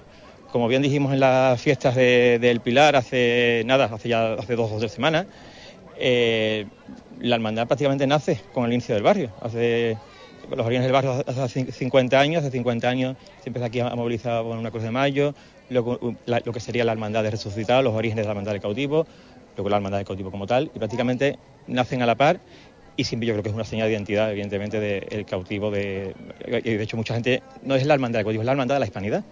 Como 0.51 0.67
bien 0.67 0.81
dijimos 0.81 1.13
en 1.13 1.21
las 1.21 1.61
fiestas 1.61 1.95
del 1.95 2.59
Pilar 2.59 2.97
hace 2.97 3.63
nada, 3.65 3.85
hace 3.85 4.09
ya 4.09 4.33
hace 4.33 4.57
dos 4.57 4.69
o 4.73 4.77
tres 4.77 4.91
semanas, 4.91 5.25
la 5.97 7.35
hermandad 7.35 7.67
prácticamente 7.67 8.05
nace 8.05 8.41
con 8.53 8.65
el 8.65 8.73
inicio 8.73 8.93
del 8.93 9.05
barrio. 9.05 9.31
Hace 9.39 9.97
los 10.49 10.65
orígenes 10.65 10.83
del 10.83 10.91
barrio 10.91 11.23
hace 11.25 11.71
50 11.71 12.19
años, 12.19 12.43
hace 12.43 12.51
50 12.51 12.89
años 12.89 13.15
se 13.41 13.47
empezó 13.47 13.65
aquí 13.65 13.79
a 13.79 13.95
movilizar 13.95 14.43
con 14.43 14.57
una 14.57 14.69
Cruz 14.69 14.83
de 14.83 14.91
Mayo, 14.91 15.33
lo, 15.69 15.97
que 16.53 16.59
sería 16.59 16.83
la 16.83 16.91
hermandad 16.91 17.23
de 17.23 17.31
resucitar, 17.31 17.81
los 17.83 17.93
orígenes 17.93 18.23
de 18.23 18.27
la 18.27 18.31
hermandad 18.31 18.51
del 18.51 18.61
cautivo, 18.61 19.07
luego 19.61 19.69
la 19.69 19.77
hermandad 19.77 19.99
del 19.99 20.07
cautivo 20.07 20.31
como 20.31 20.47
tal, 20.47 20.71
y 20.73 20.79
prácticamente 20.79 21.37
nacen 21.67 22.01
a 22.01 22.05
la 22.05 22.15
par 22.15 22.39
y 22.97 23.03
siempre 23.03 23.27
yo 23.27 23.33
creo 23.33 23.43
que 23.43 23.49
es 23.49 23.55
una 23.55 23.63
señal 23.63 23.87
de 23.87 23.93
identidad, 23.93 24.31
evidentemente, 24.31 24.79
del 24.79 25.25
cautivo. 25.25 25.71
De, 25.71 26.13
y 26.45 26.73
de 26.73 26.83
hecho, 26.83 26.97
mucha 26.97 27.13
gente 27.13 27.41
no 27.63 27.75
es 27.75 27.85
la 27.85 27.93
hermandad 27.93 28.19
del 28.19 28.25
cautivo, 28.25 28.41
es 28.41 28.45
la 28.45 28.51
hermandad 28.51 28.75
de 28.75 28.79
la 28.79 28.85
hispanidad. 28.85 29.23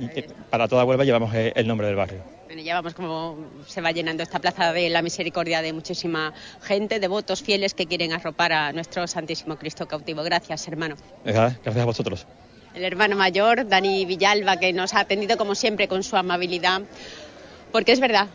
Y, 0.00 0.22
para 0.50 0.66
toda 0.66 0.84
Huelva 0.84 1.04
llevamos 1.04 1.32
el 1.34 1.66
nombre 1.66 1.86
del 1.86 1.96
barrio. 1.96 2.22
Bueno, 2.46 2.62
ya 2.62 2.74
vamos 2.74 2.94
como 2.94 3.38
se 3.66 3.80
va 3.80 3.92
llenando 3.92 4.22
esta 4.22 4.38
plaza 4.38 4.72
de 4.72 4.90
la 4.90 5.00
misericordia 5.00 5.62
de 5.62 5.72
muchísima 5.72 6.34
gente, 6.62 6.98
devotos 6.98 7.42
fieles 7.42 7.72
que 7.72 7.86
quieren 7.86 8.12
arropar 8.12 8.52
a 8.52 8.72
nuestro 8.72 9.06
Santísimo 9.06 9.56
Cristo 9.56 9.86
cautivo. 9.86 10.22
Gracias, 10.22 10.66
hermano. 10.66 10.96
Gracias 11.24 11.76
a 11.76 11.84
vosotros. 11.84 12.26
El 12.74 12.84
hermano 12.84 13.16
mayor, 13.16 13.68
Dani 13.68 14.04
Villalba, 14.06 14.56
que 14.56 14.72
nos 14.72 14.94
ha 14.94 15.00
atendido 15.00 15.36
como 15.36 15.54
siempre 15.54 15.88
con 15.88 16.02
su 16.02 16.16
amabilidad, 16.16 16.82
porque 17.70 17.92
es 17.92 18.00
verdad, 18.00 18.28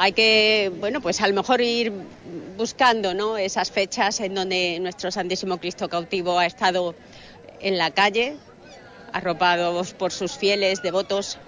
hay 0.00 0.12
que, 0.12 0.72
bueno, 0.78 1.00
pues 1.00 1.20
a 1.20 1.28
lo 1.28 1.34
mejor 1.34 1.60
ir 1.60 1.92
buscando 2.56 3.14
¿no? 3.14 3.36
esas 3.36 3.70
fechas 3.70 4.20
en 4.20 4.34
donde 4.34 4.78
nuestro 4.80 5.10
Santísimo 5.10 5.58
Cristo 5.58 5.88
cautivo 5.88 6.38
ha 6.38 6.46
estado 6.46 6.94
en 7.60 7.76
la 7.78 7.90
calle, 7.90 8.36
arropados 9.12 9.94
por 9.94 10.12
sus 10.12 10.36
fieles 10.36 10.82
devotos 10.82 11.38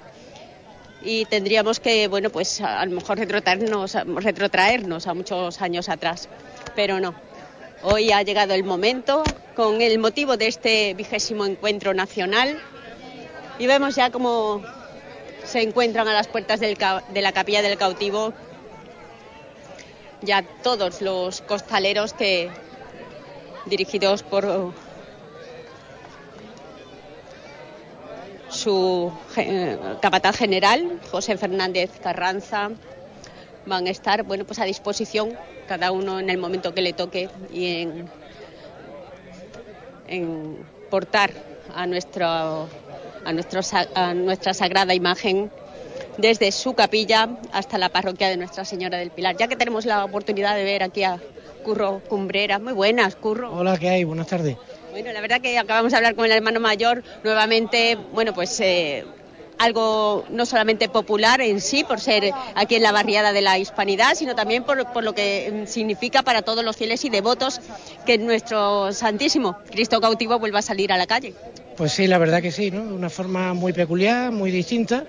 y 1.02 1.24
tendríamos 1.26 1.80
que, 1.80 2.08
bueno, 2.08 2.30
pues 2.30 2.60
a, 2.60 2.84
lo 2.84 2.92
mejor 2.92 3.18
retrotraernos, 3.18 3.94
retrotraernos 3.94 5.06
a 5.06 5.14
muchos 5.14 5.62
años 5.62 5.88
atrás, 5.88 6.28
pero 6.74 7.00
no. 7.00 7.14
Hoy 7.82 8.12
ha 8.12 8.22
llegado 8.22 8.52
el 8.54 8.64
momento 8.64 9.22
con 9.54 9.80
el 9.80 9.98
motivo 9.98 10.36
de 10.36 10.48
este 10.48 10.94
vigésimo 10.94 11.46
encuentro 11.46 11.94
nacional 11.94 12.60
y 13.58 13.66
vemos 13.66 13.94
ya 13.94 14.10
cómo 14.10 14.62
se 15.50 15.62
encuentran 15.62 16.06
a 16.06 16.12
las 16.12 16.28
puertas 16.28 16.60
de 16.60 17.22
la 17.22 17.32
capilla 17.32 17.60
del 17.60 17.76
cautivo 17.76 18.32
ya 20.22 20.44
todos 20.62 21.00
los 21.02 21.40
costaleros 21.40 22.12
que 22.12 22.50
dirigidos 23.66 24.22
por 24.22 24.72
su 28.48 29.12
capataz 30.00 30.36
general, 30.36 31.00
José 31.10 31.36
Fernández 31.36 31.90
Carranza, 32.02 32.70
van 33.66 33.86
a 33.86 33.90
estar 33.90 34.24
bueno, 34.24 34.44
pues 34.44 34.58
a 34.58 34.64
disposición, 34.64 35.36
cada 35.68 35.92
uno 35.92 36.18
en 36.18 36.30
el 36.30 36.38
momento 36.38 36.74
que 36.74 36.82
le 36.82 36.92
toque 36.92 37.28
y 37.52 37.86
en, 40.08 40.58
portar 40.90 41.30
a, 41.74 41.86
nuestro, 41.86 42.68
a, 43.24 43.32
nuestro, 43.32 43.60
a 43.94 44.14
nuestra 44.14 44.54
sagrada 44.54 44.94
imagen 44.94 45.50
desde 46.18 46.52
su 46.52 46.74
capilla 46.74 47.28
hasta 47.52 47.78
la 47.78 47.88
parroquia 47.88 48.28
de 48.28 48.36
Nuestra 48.36 48.64
Señora 48.64 48.98
del 48.98 49.10
Pilar. 49.10 49.36
Ya 49.36 49.48
que 49.48 49.56
tenemos 49.56 49.84
la 49.86 50.04
oportunidad 50.04 50.54
de 50.54 50.64
ver 50.64 50.82
aquí 50.82 51.02
a 51.04 51.20
Curro 51.64 52.00
Cumbrera. 52.08 52.58
Muy 52.58 52.72
buenas, 52.72 53.16
Curro. 53.16 53.52
Hola, 53.52 53.78
¿qué 53.78 53.88
hay? 53.88 54.04
Buenas 54.04 54.26
tardes. 54.26 54.56
Bueno, 54.90 55.12
la 55.12 55.20
verdad 55.20 55.40
que 55.40 55.56
acabamos 55.58 55.92
de 55.92 55.98
hablar 55.98 56.14
con 56.14 56.24
el 56.24 56.32
hermano 56.32 56.58
mayor, 56.58 57.04
nuevamente, 57.22 57.96
bueno, 58.12 58.34
pues 58.34 58.58
eh, 58.60 59.04
algo 59.60 60.24
no 60.30 60.46
solamente 60.46 60.88
popular 60.88 61.40
en 61.42 61.60
sí, 61.60 61.84
por 61.84 62.00
ser 62.00 62.32
aquí 62.54 62.74
en 62.74 62.82
la 62.82 62.92
barriada 62.92 63.32
de 63.32 63.42
la 63.42 63.58
hispanidad, 63.58 64.14
sino 64.14 64.34
también 64.34 64.64
por, 64.64 65.04
lo 65.04 65.14
que 65.14 65.64
significa 65.66 66.22
para 66.22 66.42
todos 66.42 66.64
los 66.64 66.76
fieles 66.76 67.04
y 67.04 67.10
devotos 67.10 67.60
que 68.06 68.18
nuestro 68.18 68.92
Santísimo 68.92 69.58
Cristo 69.70 70.00
cautivo 70.00 70.38
vuelva 70.38 70.60
a 70.60 70.62
salir 70.62 70.92
a 70.92 70.96
la 70.96 71.06
calle. 71.06 71.34
Pues 71.80 71.92
sí, 71.92 72.06
la 72.06 72.18
verdad 72.18 72.42
que 72.42 72.52
sí, 72.52 72.70
¿no? 72.70 72.84
De 72.84 72.92
una 72.92 73.08
forma 73.08 73.54
muy 73.54 73.72
peculiar, 73.72 74.30
muy 74.30 74.50
distinta, 74.50 75.02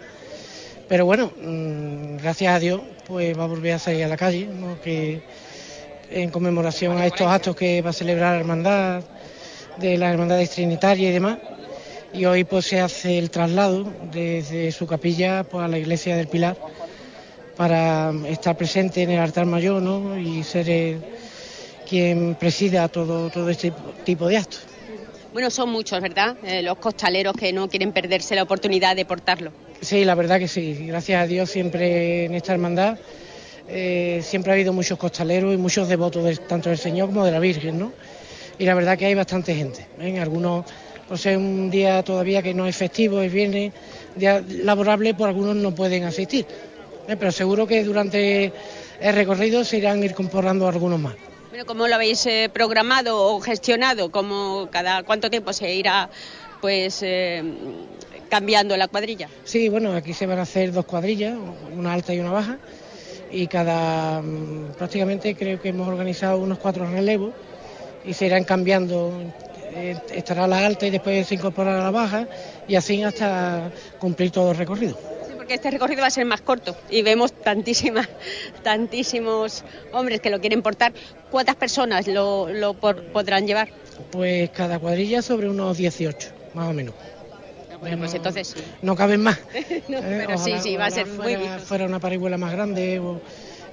pero 0.88 1.06
bueno, 1.06 1.34
mm, 1.44 2.16
gracias 2.16 2.56
a 2.56 2.60
Dios, 2.60 2.80
pues 3.06 3.38
va 3.38 3.44
a 3.44 3.48
volver 3.48 3.74
a 3.74 3.78
salir 3.78 4.06
a 4.06 4.08
la 4.08 4.16
calle, 4.16 4.48
¿no? 4.48 4.80
Que 4.80 5.20
en 6.10 6.30
conmemoración 6.30 6.98
a 6.98 7.06
estos 7.06 7.28
actos 7.28 7.58
que 7.58 7.82
va 7.82 7.90
a 7.90 7.94
celebrar 7.94 8.36
la 8.36 8.40
hermandad 8.40 9.04
de 9.82 9.98
las 9.98 10.14
hermandades 10.14 10.52
trinitarias 10.52 11.10
y 11.10 11.12
demás. 11.12 11.40
Y 12.14 12.24
hoy 12.24 12.46
pues 12.46 12.68
se 12.68 12.80
hace 12.80 13.18
el 13.18 13.30
traslado 13.32 13.86
desde 14.14 14.72
su 14.72 14.88
capilla 14.88 15.44
pues, 15.44 15.66
a 15.66 15.68
la 15.68 15.78
iglesia 15.78 16.16
del 16.16 16.30
Pilar 16.30 16.56
para 17.58 18.14
estar 18.30 18.56
presente 18.56 19.04
en 19.04 19.12
el 19.12 19.20
altar 19.20 19.46
mayor 19.46 19.82
¿no? 19.82 20.18
y 20.18 20.42
ser 20.46 21.00
quien 21.86 22.36
presida 22.36 22.88
todo, 22.88 23.30
todo 23.30 23.50
este 23.50 23.74
tipo 24.06 24.30
de 24.30 24.38
actos. 24.38 24.71
Bueno, 25.34 25.50
son 25.50 25.70
muchos, 25.70 26.02
¿verdad? 26.02 26.38
Eh, 26.44 26.62
los 26.62 26.78
costaleros 26.78 27.34
que 27.34 27.54
no 27.54 27.70
quieren 27.70 27.92
perderse 27.92 28.36
la 28.36 28.44
oportunidad 28.44 28.96
de 28.96 29.06
portarlo. 29.06 29.52
Sí, 29.80 30.04
la 30.04 30.16
verdad 30.16 30.40
que 30.40 30.48
sí. 30.48 30.86
Gracias 30.88 31.24
a 31.24 31.28
Dios 31.28 31.50
siempre 31.50 32.26
en 32.26 32.36
esta 32.36 32.54
hermandad 32.54 32.98
eh, 33.68 34.22
siempre 34.24 34.52
ha 34.52 34.56
habido 34.56 34.74
muchos 34.74 34.98
costaleros 34.98 35.54
y 35.54 35.58
muchos 35.58 35.88
devotos 35.88 36.42
tanto 36.48 36.70
del 36.70 36.78
Señor 36.78 37.08
como 37.08 37.26
de 37.26 37.32
la 37.32 37.40
Virgen, 37.40 37.80
¿no? 37.80 37.94
y 38.62 38.66
la 38.66 38.76
verdad 38.76 38.96
que 38.96 39.08
hay 39.08 39.16
bastante 39.16 39.56
gente. 39.56 39.88
En 40.00 40.20
algunos, 40.20 40.66
por 41.08 41.18
ser 41.18 41.38
un 41.38 41.72
día 41.72 42.04
todavía 42.04 42.44
que 42.44 42.54
no 42.54 42.68
es 42.68 42.76
festivo, 42.76 43.22
es 43.22 43.34
viernes, 43.34 43.74
día 44.16 44.44
laborable, 44.64 45.16
pues 45.16 45.30
algunos 45.30 45.56
no 45.56 45.74
pueden 45.74 46.04
asistir. 46.04 46.46
¿eh? 47.08 47.16
Pero 47.18 47.32
seguro 47.32 47.66
que 47.66 47.84
durante 47.84 48.54
el 49.00 49.16
recorrido 49.16 49.64
se 49.64 49.78
irán 49.78 50.04
incorporando 50.04 50.68
algunos 50.68 51.00
más. 51.00 51.16
Bueno, 51.52 51.66
¿cómo 51.66 51.86
lo 51.90 51.96
habéis 51.96 52.26
eh, 52.28 52.50
programado 52.54 53.36
o 53.36 53.42
gestionado? 53.42 54.10
¿Cómo, 54.10 54.70
cada 54.72 55.04
cuánto 55.04 55.30
tiempo 55.30 55.52
se 55.52 55.76
irá 55.76 56.10
pues 56.62 57.04
eh, 57.04 57.44
cambiando 58.30 58.78
la 58.78 58.88
cuadrilla? 58.88 59.28
Sí, 59.44 59.68
bueno, 59.68 59.92
aquí 59.92 60.14
se 60.14 60.26
van 60.26 60.40
a 60.40 60.44
hacer 60.44 60.72
dos 60.72 60.86
cuadrillas, 60.86 61.38
una 61.76 61.92
alta 61.92 62.14
y 62.14 62.22
una 62.22 62.32
baja, 62.32 62.58
y 63.34 63.48
cada 63.48 64.22
mm, 64.22 64.76
prácticamente 64.78 65.36
creo 65.36 65.60
que 65.60 65.68
hemos 65.68 65.90
organizado 65.90 66.38
unos 66.38 66.58
cuatro 66.58 66.90
relevos 66.90 67.34
y 68.06 68.14
se 68.14 68.28
irán 68.28 68.46
cambiando. 68.46 69.12
Eh, 69.74 69.98
estará 70.14 70.48
la 70.48 70.66
alta 70.66 70.88
y 70.88 70.90
después 70.90 71.28
se 71.28 71.36
incorporará 71.36 71.84
la 71.84 71.92
baja 71.92 72.28
y 72.66 72.76
así 72.76 73.04
hasta 73.04 73.70
cumplir 74.00 74.32
todo 74.32 74.52
el 74.52 74.58
recorrido. 74.58 75.11
Porque 75.52 75.68
este 75.68 75.72
recorrido 75.72 76.00
va 76.00 76.08
a 76.08 76.12
ser 76.12 76.24
más 76.24 76.40
corto 76.40 76.78
y 76.90 77.02
vemos 77.02 77.34
tantísimas, 77.34 78.08
tantísimos 78.64 79.66
hombres 79.92 80.22
que 80.22 80.30
lo 80.30 80.40
quieren 80.40 80.62
portar. 80.62 80.94
¿Cuántas 81.30 81.58
personas 81.58 82.08
lo, 82.08 82.48
lo 82.48 82.74
podrán 82.76 83.46
llevar? 83.46 83.68
Pues 84.12 84.50
cada 84.52 84.80
cuadrilla 84.80 85.22
sobre 85.22 85.50
unos 85.50 85.76
18, 85.76 86.30
más 86.54 86.70
o 86.70 86.74
menos. 86.74 86.96
Bueno, 87.82 87.98
pues 87.98 88.14
entonces 88.14 88.56
No 88.82 88.96
caben 88.96 89.24
más. 89.24 89.40
no, 89.90 89.98
eh, 89.98 90.24
pero 90.26 90.38
sí, 90.38 90.54
sí, 90.62 90.78
va 90.78 90.86
a 90.86 90.92
ser 90.92 91.06
fuera, 91.06 91.38
muy 91.38 91.60
fuera 91.60 91.84
una 91.84 92.00
parihuela 92.00 92.38
más 92.38 92.54
grande 92.54 93.00
o 93.00 93.20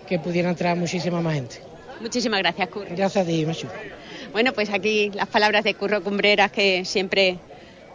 que 0.09 0.19
pudiera 0.19 0.51
entrar 0.51 0.77
muchísima 0.77 1.21
más 1.21 1.35
gente. 1.35 1.61
Muchísimas 2.01 2.41
gracias, 2.41 2.71
Curro. 2.71 2.89
Gracias 2.91 3.25
a 3.25 3.25
ti, 3.25 3.47
Machu. 3.47 3.69
Bueno, 4.33 4.53
pues 4.53 4.71
aquí 4.71 5.13
las 5.15 5.29
palabras 5.29 5.63
de 5.63 5.75
Curro 5.75 6.03
Cumbreras 6.03 6.51
que 6.51 6.85
siempre 6.85 7.39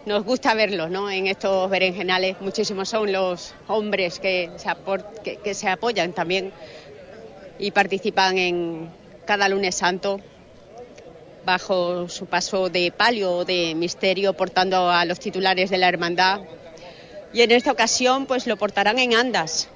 nos 0.05 0.25
gusta 0.25 0.53
verlos 0.53 0.89
¿no? 0.89 1.09
en 1.09 1.27
estos 1.27 1.69
berenjenales. 1.69 2.39
Muchísimos 2.41 2.89
son 2.89 3.11
los 3.11 3.53
hombres 3.67 4.19
que 4.19 4.51
se, 4.57 5.37
que, 5.41 5.53
se 5.53 5.69
apoyan 5.69 6.13
también 6.13 6.51
y 7.57 7.71
participan 7.71 8.37
en 8.37 8.89
cada 9.25 9.47
lunes 9.47 9.75
santo 9.75 10.19
bajo 11.45 12.09
su 12.09 12.25
paso 12.25 12.69
de 12.69 12.91
palio 12.91 13.31
o 13.37 13.45
de 13.45 13.75
misterio, 13.75 14.33
portando 14.33 14.89
a 14.89 15.05
los 15.05 15.19
titulares 15.19 15.69
de 15.69 15.77
la 15.77 15.89
hermandad. 15.89 16.41
Y 17.33 17.41
en 17.41 17.51
esta 17.51 17.71
ocasión, 17.71 18.25
pues 18.25 18.47
lo 18.47 18.57
portarán 18.57 18.99
en 18.99 19.13
andas. 19.13 19.67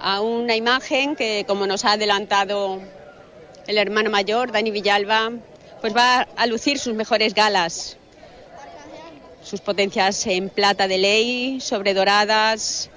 A 0.00 0.20
una 0.20 0.56
imagen 0.56 1.16
que, 1.16 1.44
como 1.46 1.66
nos 1.66 1.84
ha 1.84 1.92
adelantado 1.92 2.80
el 3.66 3.78
hermano 3.78 4.10
mayor, 4.10 4.52
Dani 4.52 4.70
Villalba, 4.70 5.32
pues 5.84 5.94
va 5.94 6.26
a 6.38 6.46
lucir 6.46 6.78
sus 6.78 6.94
mejores 6.94 7.34
galas. 7.34 7.98
Sus 9.42 9.60
potencias 9.60 10.26
en 10.26 10.48
plata 10.48 10.88
de 10.88 10.96
ley, 10.96 11.60
sobre 11.60 11.92
doradas. 11.92 12.88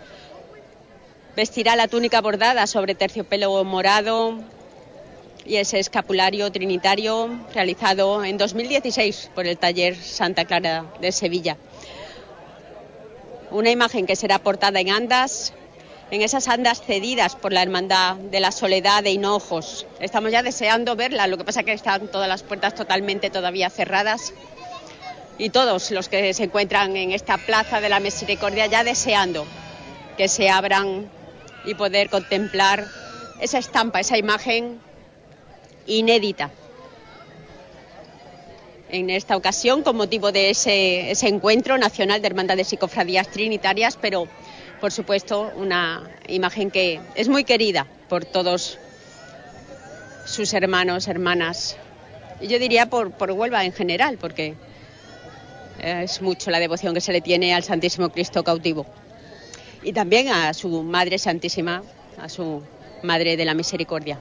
Vestirá 1.36 1.76
la 1.76 1.90
túnica 1.90 2.22
bordada 2.22 2.66
sobre 2.66 2.96
terciopelo 2.96 3.62
morado, 3.66 4.40
y 5.46 5.58
ese 5.58 5.80
escapulario 5.80 6.50
trinitario 6.50 7.30
realizado 7.54 8.24
en 8.24 8.38
2016 8.38 9.32
por 9.36 9.48
el 9.48 9.58
taller 9.58 9.98
Santa 9.98 10.46
Clara 10.46 10.86
de 11.02 11.12
Sevilla. 11.12 11.58
Una 13.52 13.70
imagen 13.70 14.06
que 14.06 14.16
será 14.16 14.40
portada 14.40 14.80
en 14.80 14.92
andas, 14.92 15.52
en 16.10 16.22
esas 16.22 16.48
andas 16.48 16.82
cedidas 16.82 17.36
por 17.36 17.52
la 17.52 17.62
Hermandad 17.62 18.16
de 18.16 18.40
la 18.40 18.52
Soledad 18.52 19.04
de 19.04 19.12
Hinojos. 19.12 19.86
Estamos 20.00 20.32
ya 20.32 20.42
deseando 20.42 20.96
verla, 20.96 21.28
lo 21.28 21.38
que 21.38 21.44
pasa 21.44 21.62
es 21.62 21.66
que 21.66 21.74
están 21.74 22.08
todas 22.08 22.30
las 22.30 22.44
puertas 22.44 22.76
totalmente 22.76 23.30
todavía 23.30 23.70
cerradas 23.70 24.34
y 25.38 25.50
todos 25.50 25.92
los 25.92 26.08
que 26.08 26.34
se 26.34 26.46
encuentran 26.46 26.96
en 26.96 27.12
esta 27.12 27.38
plaza 27.38 27.82
de 27.82 27.90
la 27.90 28.00
Misericordia 28.00 28.68
ya 28.68 28.84
deseando 28.84 29.46
que 30.16 30.30
se 30.30 30.50
abran 30.50 31.10
y 31.66 31.76
poder 31.76 32.10
contemplar 32.10 32.86
esa 33.42 33.58
estampa, 33.60 34.00
esa 34.00 34.18
imagen 34.18 34.80
inédita. 35.86 36.52
En 38.90 39.10
esta 39.10 39.36
ocasión, 39.36 39.84
con 39.84 39.98
motivo 39.98 40.32
de 40.32 40.50
ese, 40.50 41.12
ese 41.12 41.28
encuentro 41.28 41.78
nacional 41.78 42.22
de 42.22 42.28
hermandades 42.28 42.72
y 42.72 42.78
cofradías 42.78 43.28
trinitarias, 43.28 43.98
pero 44.00 44.30
por 44.80 44.92
supuesto 44.92 45.52
una 45.56 46.10
imagen 46.28 46.72
que 46.72 47.00
es 47.16 47.28
muy 47.28 47.44
querida 47.44 47.88
por 48.10 48.26
todos 48.26 48.78
sus 50.26 50.54
hermanos, 50.54 51.08
hermanas, 51.08 51.78
y 52.40 52.48
yo 52.48 52.60
diría 52.60 52.88
por, 52.88 53.12
por 53.12 53.32
Huelva 53.32 53.66
en 53.66 53.74
general, 53.74 54.18
porque 54.20 54.56
es 55.80 56.22
mucho 56.22 56.52
la 56.52 56.60
devoción 56.60 56.94
que 56.94 57.02
se 57.02 57.12
le 57.12 57.22
tiene 57.22 57.54
al 57.54 57.64
Santísimo 57.64 58.10
Cristo 58.10 58.44
cautivo. 58.44 58.86
Y 59.84 59.94
también 59.94 60.30
a 60.30 60.54
su 60.54 60.84
Madre 60.84 61.18
Santísima, 61.18 61.84
a 62.20 62.30
su 62.30 62.62
Madre 63.04 63.38
de 63.38 63.46
la 63.46 63.54
Misericordia. 63.54 64.20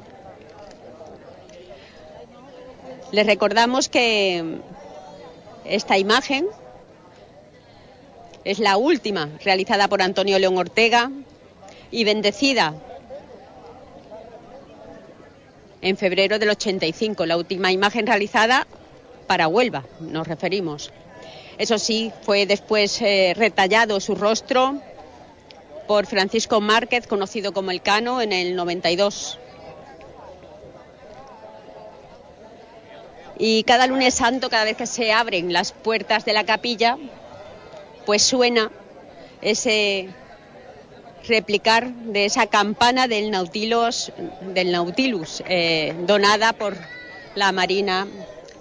Les 3.12 3.26
recordamos 3.26 3.88
que 3.88 4.60
esta 5.64 5.98
imagen 5.98 6.46
es 8.46 8.60
la 8.60 8.76
última 8.76 9.28
realizada 9.44 9.88
por 9.88 10.00
Antonio 10.00 10.38
León 10.38 10.56
Ortega 10.56 11.10
y 11.90 12.04
bendecida 12.04 12.74
en 15.82 15.96
febrero 15.96 16.38
del 16.38 16.50
85, 16.50 17.26
la 17.26 17.36
última 17.36 17.72
imagen 17.72 18.06
realizada 18.06 18.68
para 19.26 19.48
Huelva, 19.48 19.84
nos 19.98 20.28
referimos. 20.28 20.92
Eso 21.58 21.76
sí, 21.80 22.12
fue 22.22 22.46
después 22.46 23.02
eh, 23.02 23.34
retallado 23.36 23.98
su 23.98 24.14
rostro 24.14 24.80
por 25.88 26.06
Francisco 26.06 26.60
Márquez, 26.60 27.08
conocido 27.08 27.52
como 27.52 27.72
El 27.72 27.82
Cano, 27.82 28.22
en 28.22 28.32
el 28.32 28.54
92. 28.54 29.40
Y 33.40 33.64
cada 33.64 33.88
lunes 33.88 34.14
santo, 34.14 34.48
cada 34.50 34.64
vez 34.64 34.76
que 34.76 34.86
se 34.86 35.12
abren 35.12 35.52
las 35.52 35.72
puertas 35.72 36.24
de 36.24 36.32
la 36.32 36.44
capilla, 36.44 36.96
pues 38.06 38.22
suena 38.22 38.70
ese 39.42 40.08
replicar 41.26 41.92
de 41.92 42.24
esa 42.24 42.46
campana 42.46 43.08
del 43.08 43.30
Nautilus, 43.30 44.12
del 44.54 44.70
Nautilus 44.70 45.42
eh, 45.48 45.94
donada 46.06 46.52
por 46.52 46.76
la 47.34 47.50
Marina 47.52 48.06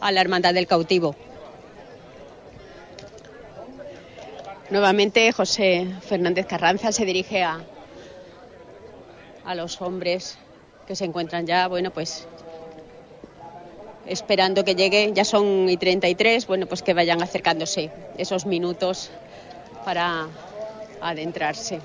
a 0.01 0.12
la 0.12 0.21
Hermandad 0.21 0.53
del 0.53 0.67
Cautivo. 0.67 1.15
Nuevamente 4.71 5.31
José 5.31 5.88
Fernández 6.01 6.47
Carranza 6.47 6.91
se 6.91 7.05
dirige 7.05 7.43
a, 7.43 7.63
a 9.45 9.55
los 9.55 9.79
hombres 9.79 10.39
que 10.88 10.95
se 10.95 11.05
encuentran 11.05 11.45
ya, 11.45 11.67
bueno, 11.67 11.91
pues 11.91 12.27
esperando 14.08 14.63
que 14.65 14.75
llegue, 14.75 15.12
ya 15.13 15.23
son 15.23 15.69
y 15.69 15.77
33, 15.77 16.47
bueno, 16.47 16.65
pues 16.65 16.81
que 16.81 16.93
vayan 16.93 17.21
acercándose 17.21 17.91
esos 18.17 18.45
minutos 18.45 19.12
para 19.86 20.28
adentrarse. 21.00 21.80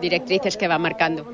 Directrices 0.00 0.56
que 0.56 0.68
va 0.68 0.78
marcando. 0.78 1.26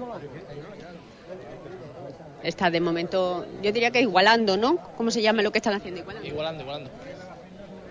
Está 2.43 2.71
de 2.71 2.81
momento, 2.81 3.45
yo 3.62 3.73
diría 3.73 3.90
que 3.90 4.01
igualando, 4.01 4.57
¿no? 4.57 4.79
¿Cómo 4.97 5.11
se 5.11 5.21
llama 5.21 5.43
lo 5.43 5.51
que 5.51 5.59
están 5.59 5.75
haciendo? 5.75 6.01
Igualando, 6.01 6.29
igualando. 6.29 6.62
igualando. 6.62 6.90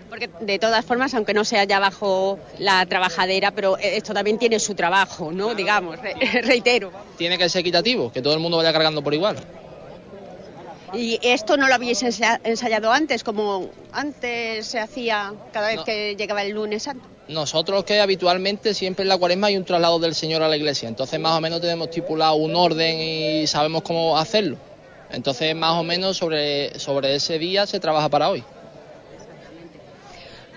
Porque 0.08 0.28
de 0.40 0.58
todas 0.58 0.84
formas, 0.84 1.14
aunque 1.14 1.32
no 1.32 1.44
sea 1.44 1.62
ya 1.62 1.78
bajo 1.78 2.40
la 2.58 2.84
trabajadera, 2.86 3.52
pero 3.52 3.78
esto 3.78 4.12
también 4.12 4.38
tiene 4.38 4.58
su 4.58 4.74
trabajo, 4.74 5.30
¿no? 5.30 5.54
Digamos, 5.54 6.00
reitero. 6.42 6.90
Tiene 7.16 7.38
que 7.38 7.48
ser 7.48 7.60
equitativo, 7.60 8.10
que 8.10 8.20
todo 8.20 8.34
el 8.34 8.40
mundo 8.40 8.56
vaya 8.56 8.72
cargando 8.72 9.04
por 9.04 9.14
igual. 9.14 9.36
¿Y 10.92 11.18
esto 11.22 11.56
no 11.56 11.68
lo 11.68 11.74
habéis 11.74 12.02
ensayado 12.02 12.90
antes, 12.92 13.22
como 13.22 13.70
antes 13.92 14.66
se 14.66 14.78
hacía 14.80 15.32
cada 15.52 15.68
vez 15.68 15.76
No. 15.76 15.84
que 15.84 16.16
llegaba 16.16 16.42
el 16.42 16.50
lunes 16.52 16.82
santo? 16.84 17.06
Nosotros 17.28 17.84
que 17.84 18.00
habitualmente 18.00 18.74
siempre 18.74 19.04
en 19.04 19.08
la 19.08 19.16
cuaresma 19.16 19.46
hay 19.48 19.56
un 19.56 19.64
traslado 19.64 19.98
del 20.00 20.14
Señor 20.16 20.42
a 20.42 20.48
la 20.48 20.56
iglesia, 20.56 20.88
entonces 20.88 21.20
más 21.20 21.38
o 21.38 21.40
menos 21.40 21.60
tenemos 21.60 21.88
estipulado 21.88 22.34
un 22.34 22.56
orden 22.56 22.98
y 22.98 23.46
sabemos 23.46 23.82
cómo 23.82 24.18
hacerlo. 24.18 24.56
Entonces 25.12 25.54
más 25.54 25.78
o 25.78 25.84
menos 25.84 26.16
sobre, 26.16 26.76
sobre 26.78 27.14
ese 27.14 27.38
día 27.38 27.66
se 27.66 27.78
trabaja 27.78 28.08
para 28.08 28.28
hoy. 28.30 28.42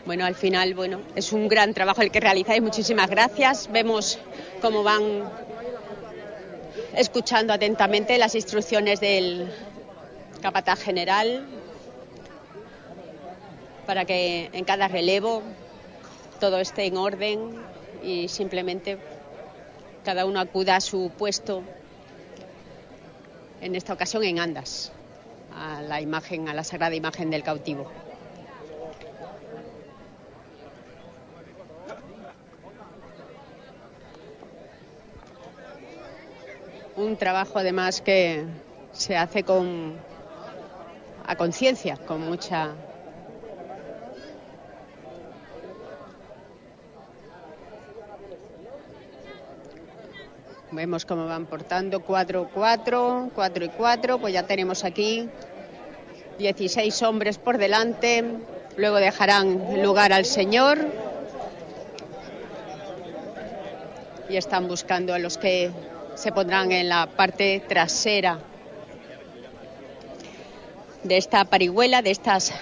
Bueno, 0.05 0.25
al 0.25 0.35
final, 0.35 0.73
bueno, 0.73 0.99
es 1.15 1.31
un 1.31 1.47
gran 1.47 1.73
trabajo 1.73 2.01
el 2.01 2.11
que 2.11 2.19
realizáis. 2.19 2.61
Muchísimas 2.61 3.09
gracias. 3.09 3.69
Vemos 3.71 4.19
cómo 4.61 4.83
van 4.83 5.23
escuchando 6.95 7.53
atentamente 7.53 8.17
las 8.17 8.35
instrucciones 8.35 8.99
del 8.99 9.49
capataz 10.43 10.83
general 10.83 11.47
para 13.87 14.03
que 14.03 14.49
en 14.51 14.65
cada 14.65 14.89
relevo 14.89 15.41
todo 16.41 16.59
esté 16.59 16.83
en 16.85 16.97
orden 16.97 17.55
y 18.03 18.27
simplemente 18.27 18.97
cada 20.03 20.25
uno 20.25 20.41
acuda 20.41 20.75
a 20.75 20.81
su 20.81 21.11
puesto, 21.17 21.63
en 23.61 23.75
esta 23.75 23.93
ocasión 23.93 24.25
en 24.25 24.39
andas, 24.39 24.91
a 25.55 25.81
la 25.81 26.01
imagen, 26.01 26.49
a 26.49 26.53
la 26.53 26.65
sagrada 26.65 26.93
imagen 26.93 27.29
del 27.29 27.43
cautivo. 27.43 27.89
un 36.95 37.17
trabajo 37.17 37.57
además 37.57 38.01
que 38.01 38.45
se 38.91 39.17
hace 39.17 39.43
con 39.43 39.95
a 41.25 41.35
conciencia, 41.35 41.97
con 41.97 42.21
mucha 42.21 42.71
Vemos 50.71 51.05
cómo 51.05 51.27
van 51.27 51.45
portando 51.45 51.99
4 51.99 52.49
4, 52.51 53.29
4 53.35 53.65
y 53.65 53.69
4, 53.69 54.17
pues 54.17 54.33
ya 54.33 54.47
tenemos 54.47 54.83
aquí 54.83 55.29
16 56.39 57.03
hombres 57.03 57.37
por 57.37 57.59
delante, 57.59 58.23
luego 58.75 58.95
dejarán 58.95 59.83
lugar 59.83 60.13
al 60.13 60.25
Señor 60.25 60.79
y 64.27 64.35
están 64.35 64.67
buscando 64.67 65.13
a 65.13 65.19
los 65.19 65.37
que 65.37 65.69
se 66.15 66.31
pondrán 66.31 66.71
en 66.71 66.89
la 66.89 67.05
parte 67.05 67.63
trasera 67.67 68.39
de 71.03 71.17
esta 71.17 71.45
parihuela, 71.45 72.01
de 72.01 72.11
estas 72.11 72.53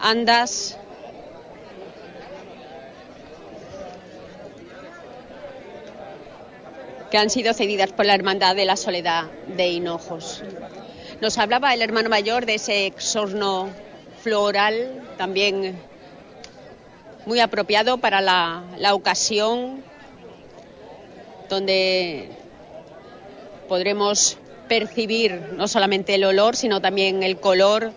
andas. 0.00 0.78
que 7.10 7.18
han 7.18 7.30
sido 7.30 7.54
cedidas 7.54 7.92
por 7.92 8.06
la 8.06 8.14
Hermandad 8.16 8.56
de 8.56 8.64
la 8.64 8.74
Soledad 8.74 9.30
de 9.46 9.68
Hinojos. 9.68 10.42
Nos 11.20 11.38
hablaba 11.38 11.72
el 11.72 11.80
hermano 11.80 12.08
mayor 12.08 12.44
de 12.44 12.56
ese 12.56 12.86
exorno 12.86 13.70
floral, 14.20 15.00
también 15.16 15.78
muy 17.24 17.38
apropiado 17.38 17.98
para 17.98 18.20
la, 18.20 18.64
la 18.78 18.94
ocasión, 18.94 19.84
donde 21.48 22.30
podremos 23.68 24.36
percibir 24.68 25.52
no 25.56 25.68
solamente 25.68 26.14
el 26.14 26.24
olor, 26.24 26.56
sino 26.56 26.80
también 26.80 27.22
el 27.22 27.38
color 27.38 27.92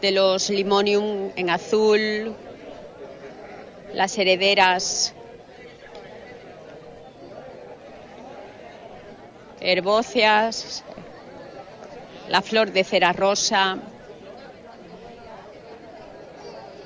de 0.00 0.10
los 0.10 0.50
limonium 0.50 1.30
en 1.36 1.50
azul, 1.50 2.34
las 3.92 4.18
herederas 4.18 5.14
herbóceas, 9.60 10.84
la 12.28 12.42
flor 12.42 12.72
de 12.72 12.84
cera 12.84 13.12
rosa, 13.12 13.78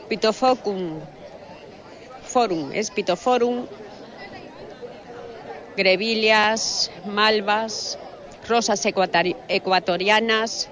Pitofocum 0.09 1.01
forum, 2.29 2.71
es 2.73 2.91
Pitoforum, 2.91 3.67
grevilias, 5.79 6.91
malvas, 7.07 7.99
rosas 8.49 8.85
ecuatorianas, 8.85 10.69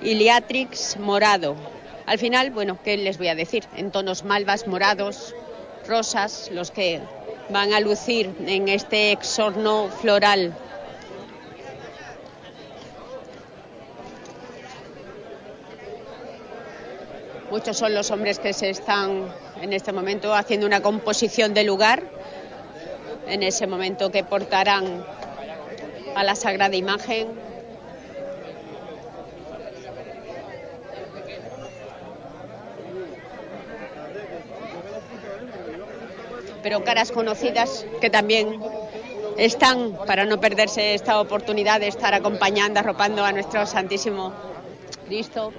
Iliatrix 0.00 0.96
morado. 0.96 1.54
Al 2.06 2.18
final, 2.18 2.50
bueno, 2.50 2.78
¿qué 2.82 2.96
les 2.96 3.18
voy 3.18 3.28
a 3.28 3.34
decir? 3.34 3.64
En 3.76 3.90
tonos 3.90 4.24
malvas, 4.24 4.66
morados, 4.66 5.34
rosas, 5.86 6.48
los 6.54 6.70
que 6.70 7.00
van 7.50 7.74
a 7.74 7.80
lucir 7.80 8.34
en 8.46 8.68
este 8.68 9.12
exorno 9.12 9.90
floral. 9.90 10.54
Muchos 17.50 17.76
son 17.76 17.94
los 17.94 18.10
hombres 18.10 18.38
que 18.38 18.54
se 18.54 18.70
están 18.70 19.34
en 19.60 19.74
este 19.74 19.92
momento 19.92 20.34
haciendo 20.34 20.66
una 20.66 20.80
composición 20.80 21.52
de 21.52 21.64
lugar, 21.64 22.17
en 23.28 23.42
ese 23.42 23.66
momento 23.66 24.10
que 24.10 24.24
portarán 24.24 25.04
a 26.14 26.24
la 26.24 26.34
sagrada 26.34 26.76
imagen 26.76 27.28
pero 36.62 36.84
caras 36.84 37.12
conocidas 37.12 37.86
que 38.00 38.10
también 38.10 38.60
están 39.38 39.96
para 40.06 40.24
no 40.24 40.40
perderse 40.40 40.94
esta 40.94 41.20
oportunidad 41.20 41.80
de 41.80 41.88
estar 41.88 42.12
acompañando, 42.12 42.80
arropando 42.80 43.24
a 43.24 43.32
nuestro 43.32 43.64
Santísimo 43.66 44.32
Cristo 45.06 45.52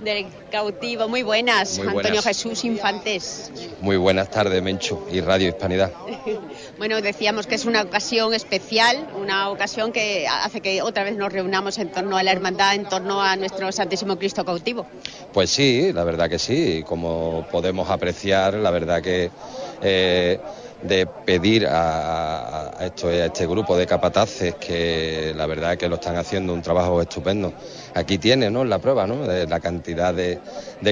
del 0.00 0.26
cautivo. 0.50 1.08
Muy 1.08 1.22
buenas, 1.22 1.78
Antonio 1.78 2.20
Jesús 2.20 2.64
Infantes. 2.64 3.50
Muy 3.80 3.96
buenas 3.96 4.30
tardes, 4.30 4.62
Menchu 4.62 5.06
y 5.10 5.20
Radio 5.20 5.48
Hispanidad. 5.48 5.92
bueno, 6.78 7.00
decíamos 7.00 7.46
que 7.46 7.54
es 7.54 7.64
una 7.64 7.82
ocasión 7.82 8.34
especial, 8.34 9.08
una 9.16 9.50
ocasión 9.50 9.92
que 9.92 10.26
hace 10.28 10.60
que 10.60 10.82
otra 10.82 11.04
vez 11.04 11.16
nos 11.16 11.32
reunamos 11.32 11.78
en 11.78 11.90
torno 11.90 12.16
a 12.16 12.22
la 12.22 12.32
hermandad, 12.32 12.74
en 12.74 12.84
torno 12.84 13.22
a 13.22 13.36
nuestro 13.36 13.72
Santísimo 13.72 14.16
Cristo 14.18 14.44
cautivo. 14.44 14.86
Pues 15.32 15.50
sí, 15.50 15.92
la 15.92 16.04
verdad 16.04 16.28
que 16.28 16.38
sí. 16.38 16.84
Como 16.86 17.46
podemos 17.50 17.90
apreciar, 17.90 18.54
la 18.54 18.70
verdad 18.70 19.02
que 19.02 19.30
eh, 19.82 20.38
de 20.82 21.06
pedir 21.06 21.66
a, 21.68 22.72
esto, 22.80 23.10
este 23.10 23.46
grupo 23.46 23.76
de 23.76 23.86
capataces 23.86 24.54
que 24.56 25.32
la 25.34 25.46
verdad 25.46 25.76
que 25.76 25.88
lo 25.88 25.96
están 25.96 26.16
haciendo 26.16 26.52
un 26.52 26.62
trabajo 26.62 27.00
estupendo. 27.00 27.52
Aquí 27.94 28.18
tiene 28.18 28.50
¿no? 28.50 28.64
la 28.64 28.78
prueba 28.78 29.06
¿no? 29.06 29.26
de 29.26 29.46
la 29.46 29.60
cantidad 29.60 30.12
de, 30.12 30.38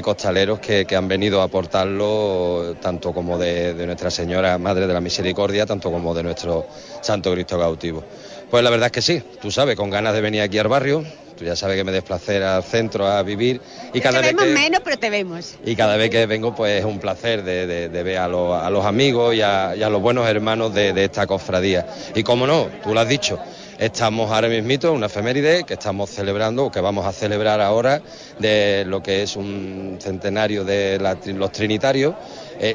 costaleros 0.02 0.60
que, 0.60 0.86
han 0.94 1.08
venido 1.08 1.40
a 1.40 1.44
aportarlo, 1.44 2.76
tanto 2.80 3.12
como 3.12 3.38
de, 3.38 3.74
de 3.74 3.86
Nuestra 3.86 4.10
Señora 4.10 4.58
Madre 4.58 4.86
de 4.86 4.94
la 4.94 5.00
Misericordia, 5.00 5.66
tanto 5.66 5.90
como 5.90 6.14
de 6.14 6.22
nuestro 6.22 6.66
Santo 7.00 7.32
Cristo 7.32 7.58
cautivo. 7.58 8.04
Pues 8.50 8.62
la 8.62 8.70
verdad 8.70 8.86
es 8.86 8.92
que 8.92 9.02
sí, 9.02 9.22
tú 9.40 9.50
sabes, 9.50 9.76
con 9.76 9.90
ganas 9.90 10.14
de 10.14 10.20
venir 10.20 10.42
aquí 10.42 10.58
al 10.58 10.68
barrio, 10.68 11.04
Tú 11.36 11.44
ya 11.44 11.56
sabes 11.56 11.76
que 11.76 11.82
me 11.82 11.90
desplacé 11.90 12.42
al 12.44 12.62
centro 12.62 13.08
a 13.08 13.22
vivir 13.22 13.60
y 13.92 14.00
cada 14.00 14.20
te 14.20 14.26
vez 14.26 14.36
vemos 14.36 14.54
menos, 14.54 14.80
pero 14.84 14.96
te 14.98 15.10
vemos. 15.10 15.56
Y 15.64 15.74
cada 15.74 15.96
vez 15.96 16.10
que 16.10 16.26
vengo, 16.26 16.54
pues 16.54 16.78
es 16.78 16.84
un 16.84 17.00
placer 17.00 17.42
de, 17.42 17.88
ver 17.88 18.18
a, 18.18 18.28
los 18.28 18.84
amigos 18.84 19.34
y 19.34 19.40
a, 19.40 19.74
los 19.74 20.00
buenos 20.00 20.28
hermanos 20.28 20.72
de, 20.72 21.04
esta 21.04 21.26
cofradía. 21.26 21.86
Y 22.14 22.22
como 22.22 22.46
no, 22.46 22.68
tú 22.84 22.94
lo 22.94 23.00
has 23.00 23.08
dicho, 23.08 23.40
estamos 23.78 24.30
ahora 24.30 24.48
mismito 24.48 24.88
en 24.88 24.96
una 24.96 25.06
efeméride 25.06 25.64
que 25.64 25.74
estamos 25.74 26.10
celebrando, 26.10 26.66
o 26.66 26.70
que 26.70 26.80
vamos 26.80 27.06
a 27.06 27.12
celebrar 27.12 27.60
ahora, 27.60 28.02
de 28.38 28.84
lo 28.86 29.02
que 29.02 29.22
es 29.22 29.36
un 29.36 29.98
centenario 30.00 30.64
de 30.64 30.98
los 31.26 31.52
trinitarios. 31.52 32.14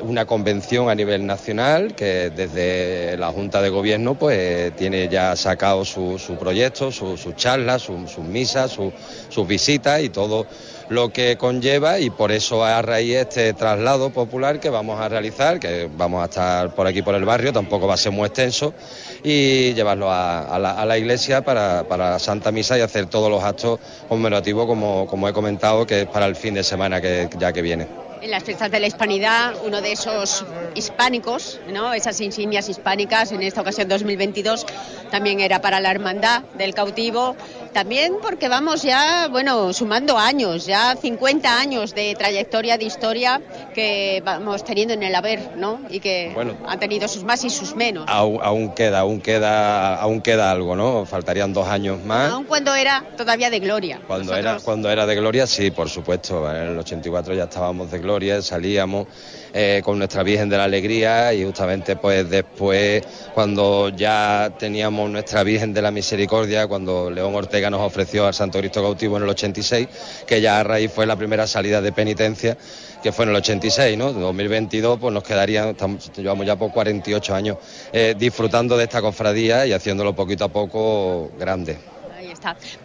Una 0.03 0.25
convención 0.25 0.89
a 0.89 0.95
nivel 0.95 1.25
nacional 1.25 1.95
que 1.95 2.29
desde 2.29 3.15
la 3.17 3.31
Junta 3.31 3.61
de 3.61 3.69
Gobierno 3.69 4.15
pues 4.15 4.75
tiene 4.75 5.07
ya 5.07 5.35
sacado 5.37 5.85
su, 5.85 6.19
proyecto, 6.37 6.91
sus 6.91 7.35
charlas, 7.35 7.83
sus 7.83 8.17
misas, 8.19 8.71
sus 8.71 9.47
visitas 9.47 10.01
y 10.01 10.09
todo 10.09 10.45
lo 10.89 11.13
que 11.13 11.37
conlleva 11.37 11.99
y 11.99 12.09
por 12.09 12.31
eso 12.31 12.65
a 12.65 12.81
raíz 12.81 13.15
este 13.15 13.53
traslado 13.53 14.09
popular 14.09 14.59
que 14.59 14.69
vamos 14.69 14.99
a 14.99 15.07
realizar, 15.07 15.59
que 15.59 15.87
vamos 15.95 16.21
a 16.21 16.25
estar 16.25 16.75
por 16.75 16.87
aquí 16.87 17.03
por 17.03 17.13
el 17.15 17.25
barrio, 17.25 17.53
tampoco 17.53 17.87
va 17.87 17.93
a 17.93 17.97
ser 17.97 18.11
muy 18.11 18.25
extenso, 18.25 18.73
y 19.23 19.73
llevarlo 19.73 20.07
a, 20.11 20.59
la, 20.59 20.97
iglesia 20.97 21.43
para, 21.43 21.83
para, 21.87 22.11
la 22.11 22.19
Santa 22.19 22.51
Misa 22.51 22.77
y 22.77 22.81
hacer 22.81 23.07
todos 23.07 23.29
los 23.29 23.43
actos 23.43 23.79
conmemorativos 24.07 24.65
como, 24.65 25.07
como 25.07 25.27
he 25.27 25.33
comentado, 25.33 25.85
que 25.85 26.01
es 26.01 26.07
para 26.07 26.25
el 26.25 26.35
fin 26.35 26.53
de 26.53 26.63
semana 26.63 27.01
que 27.01 27.29
ya 27.37 27.53
que 27.53 27.61
viene 27.61 27.87
en 28.21 28.31
las 28.31 28.43
fiestas 28.43 28.71
de 28.71 28.79
la 28.79 28.87
hispanidad, 28.87 29.55
uno 29.63 29.81
de 29.81 29.93
esos 29.93 30.45
hispánicos, 30.75 31.59
¿no? 31.71 31.93
esas 31.93 32.19
insignias 32.21 32.69
hispánicas, 32.69 33.31
en 33.31 33.41
esta 33.41 33.61
ocasión 33.61 33.87
2022, 33.87 34.65
también 35.09 35.39
era 35.39 35.61
para 35.61 35.79
la 35.79 35.91
hermandad 35.91 36.43
del 36.57 36.73
cautivo 36.73 37.35
también 37.73 38.15
porque 38.21 38.49
vamos 38.49 38.81
ya, 38.81 39.27
bueno, 39.29 39.73
sumando 39.73 40.17
años, 40.17 40.65
ya 40.65 40.95
50 40.95 41.59
años 41.59 41.93
de 41.93 42.15
trayectoria 42.15 42.77
de 42.77 42.85
historia 42.85 43.41
que 43.73 44.21
vamos 44.25 44.63
teniendo 44.63 44.93
en 44.93 45.03
el 45.03 45.15
haber, 45.15 45.55
¿no? 45.57 45.79
Y 45.89 45.99
que 45.99 46.35
han 46.67 46.79
tenido 46.79 47.07
sus 47.07 47.23
más 47.23 47.43
y 47.43 47.49
sus 47.49 47.75
menos. 47.75 48.05
Aún, 48.07 48.73
queda, 48.73 48.99
aún 48.99 49.21
queda, 49.21 49.95
aún 49.95 50.21
queda 50.21 50.51
algo, 50.51 50.75
¿no? 50.75 51.05
Faltarían 51.05 51.53
dos 51.53 51.67
años 51.67 52.03
más. 52.03 52.31
Aún 52.31 52.45
cuando 52.45 52.75
era 52.75 53.03
todavía 53.17 53.49
de 53.49 53.59
gloria. 53.59 54.01
Cuando 54.07 54.35
era, 54.35 54.57
cuando 54.59 54.89
era 54.89 55.05
de 55.05 55.15
gloria, 55.15 55.47
sí, 55.47 55.71
por 55.71 55.89
supuesto. 55.89 56.49
En 56.49 56.69
el 56.69 56.79
84 56.79 57.33
ya 57.33 57.43
estábamos 57.43 57.91
de 57.91 57.99
gloria, 57.99 58.41
salíamos. 58.41 59.07
Eh, 59.51 59.81
con 59.83 59.97
nuestra 59.97 60.21
Virgen 60.21 60.47
de 60.47 60.57
la 60.57 60.65
Alegría 60.65 61.33
y 61.33 61.43
justamente 61.43 61.95
pues 61.95 62.29
después 62.29 63.03
cuando 63.33 63.89
ya 63.89 64.53
teníamos 64.59 65.09
nuestra 65.09 65.41
Virgen 65.41 65.73
de 65.73 65.81
la 65.81 65.89
Misericordia, 65.89 66.67
cuando 66.67 67.09
León 67.09 67.33
Ortega 67.33 67.71
nos 67.71 67.81
ofreció 67.81 68.27
al 68.27 68.35
Santo 68.35 68.59
Cristo 68.59 68.83
cautivo 68.83 69.17
en 69.17 69.23
el 69.23 69.29
86, 69.29 69.87
que 70.27 70.39
ya 70.39 70.59
a 70.59 70.63
raíz 70.63 70.91
fue 70.91 71.07
la 71.07 71.15
primera 71.15 71.47
salida 71.47 71.81
de 71.81 71.91
penitencia 71.91 72.57
que 73.01 73.11
fue 73.11 73.25
en 73.25 73.31
el 73.31 73.37
86, 73.37 73.97
¿no? 73.97 74.13
2022 74.13 74.99
pues 74.99 75.13
nos 75.13 75.23
quedarían, 75.23 75.75
llevamos 76.15 76.45
ya 76.45 76.55
por 76.55 76.71
48 76.71 77.33
años 77.33 77.57
eh, 77.91 78.13
disfrutando 78.17 78.77
de 78.77 78.83
esta 78.83 79.01
cofradía 79.01 79.65
y 79.65 79.73
haciéndolo 79.73 80.15
poquito 80.15 80.43
a 80.45 80.49
poco 80.49 81.31
grande. 81.39 81.98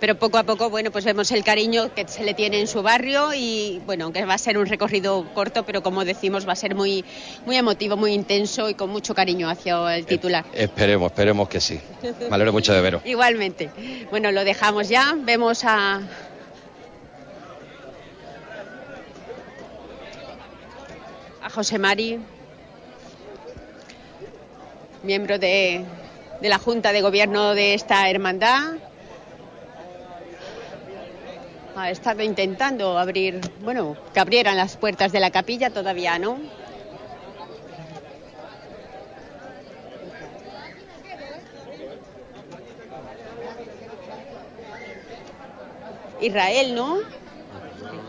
Pero 0.00 0.16
poco 0.16 0.38
a 0.38 0.44
poco, 0.44 0.70
bueno, 0.70 0.90
pues 0.90 1.04
vemos 1.04 1.30
el 1.32 1.44
cariño 1.44 1.92
que 1.94 2.06
se 2.08 2.24
le 2.24 2.34
tiene 2.34 2.60
en 2.60 2.66
su 2.66 2.82
barrio 2.82 3.32
y, 3.34 3.80
bueno, 3.86 4.04
aunque 4.04 4.24
va 4.24 4.34
a 4.34 4.38
ser 4.38 4.58
un 4.58 4.66
recorrido 4.66 5.26
corto, 5.34 5.64
pero 5.64 5.82
como 5.82 6.04
decimos, 6.04 6.46
va 6.46 6.52
a 6.52 6.56
ser 6.56 6.74
muy, 6.74 7.04
muy 7.46 7.56
emotivo, 7.56 7.96
muy 7.96 8.12
intenso 8.12 8.68
y 8.68 8.74
con 8.74 8.90
mucho 8.90 9.14
cariño 9.14 9.48
hacia 9.48 9.96
el 9.96 10.06
titular. 10.06 10.44
esperemos, 10.52 11.10
esperemos 11.10 11.48
que 11.48 11.60
sí. 11.60 11.80
Me 12.02 12.34
alegro 12.34 12.52
mucho 12.52 12.72
de 12.72 12.80
veros. 12.80 13.02
Igualmente. 13.14 13.70
Bueno, 14.10 14.32
lo 14.32 14.44
dejamos 14.44 14.88
ya. 14.88 15.14
Vemos 15.16 15.64
a, 15.64 16.00
a 21.42 21.50
José 21.50 21.78
Mari, 21.78 22.18
miembro 25.02 25.38
de, 25.38 25.84
de, 26.40 26.48
la 26.48 26.58
Junta 26.58 26.92
de 26.92 27.02
Gobierno 27.02 27.54
de 27.54 27.74
esta 27.74 28.08
hermandad, 28.08 28.74
ha 31.76 31.90
estado 31.90 32.22
intentando 32.22 32.98
abrir, 32.98 33.40
bueno, 33.62 33.96
que 34.12 34.20
abrieran 34.20 34.56
las 34.56 34.76
puertas 34.76 35.12
de 35.12 35.20
la 35.20 35.30
capilla, 35.30 35.70
todavía 35.70 36.18
no. 36.18 36.38
Israel, 46.20 46.74
¿no? 46.74 46.98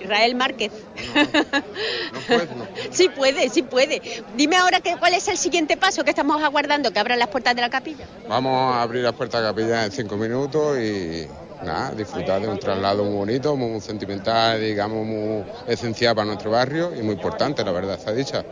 Israel 0.02 0.36
Márquez. 0.36 0.72
sí 2.92 3.10
puede, 3.10 3.50
sí 3.50 3.64
puede. 3.64 4.02
Dime 4.36 4.56
ahora 4.56 4.80
que, 4.80 4.96
cuál 4.98 5.16
es 5.16 5.28
el 5.28 5.38
siguiente 5.38 5.76
paso 5.76 6.04
que 6.04 6.12
estamos 6.12 6.42
aguardando, 6.42 6.92
que 6.92 7.00
abran 7.00 7.20
las 7.20 7.30
puertas 7.30 7.56
de 7.56 7.62
la 7.62 7.70
capilla. 7.70 8.06
Vamos 8.30 8.76
a 8.76 8.84
abrir 8.84 9.04
las 9.04 9.14
puertas 9.14 9.42
de 9.42 9.48
la 9.48 9.54
capilla 9.54 9.86
en 9.86 9.92
cinco 9.92 10.16
minutos 10.16 10.78
y 10.78 11.28
nada, 11.64 11.92
disfrutar 11.92 12.42
de 12.42 12.48
un 12.48 12.60
traslado 12.60 13.04
muy 13.04 13.16
bonito, 13.16 13.56
muy, 13.56 13.80
sentimental, 13.82 14.60
digamos, 14.60 15.06
muy 15.06 15.44
esencial 15.68 16.16
para 16.16 16.26
nuestro 16.26 16.52
barrio 16.52 16.94
y 16.96 17.02
muy 17.02 17.16
importante, 17.16 17.64
la 17.64 17.72
verdad, 17.72 17.96
está 17.96 18.14
dicha. 18.14 18.44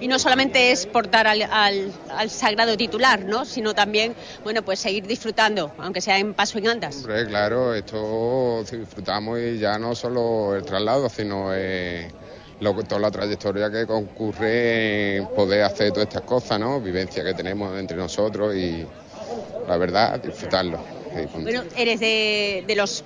Y 0.00 0.08
no 0.08 0.18
solamente 0.18 0.72
es 0.72 0.86
portar 0.86 1.26
al, 1.26 1.42
al, 1.42 2.30
sagrado 2.30 2.76
titular, 2.76 3.24
¿no? 3.24 3.44
Sino 3.44 3.74
también, 3.74 4.14
bueno, 4.42 4.62
pues 4.62 4.80
seguir 4.80 5.06
disfrutando, 5.06 5.72
aunque 5.78 6.00
sea 6.00 6.18
en 6.18 6.34
paso 6.34 6.58
en 6.58 6.68
andas. 6.68 6.96
Hombre, 6.96 7.26
claro, 7.26 7.74
esto 7.74 8.64
disfrutamos 8.64 9.38
y 9.38 9.58
ya 9.58 9.78
no 9.78 9.94
solo 9.94 10.56
el 10.56 10.64
traslado, 10.64 11.08
sino 11.08 11.54
eh, 11.54 12.10
toda 12.88 13.00
la 13.00 13.10
trayectoria 13.10 13.70
que 13.70 13.86
concurre 13.86 15.16
en 15.16 15.26
poder 15.28 15.64
hacer 15.64 15.92
todas 15.92 16.08
estas 16.08 16.22
cosas, 16.22 16.58
¿no? 16.58 16.80
Vivencia 16.80 17.24
que 17.24 17.34
tenemos 17.34 17.78
entre 17.78 17.96
nosotros 17.96 18.54
y 18.54 18.86
la 19.68 19.76
verdad, 19.76 20.20
disfrutarlo. 20.20 21.01
Bueno, 21.34 21.62
eres 21.76 22.00
de, 22.00 22.64
de 22.66 22.74
los 22.74 23.04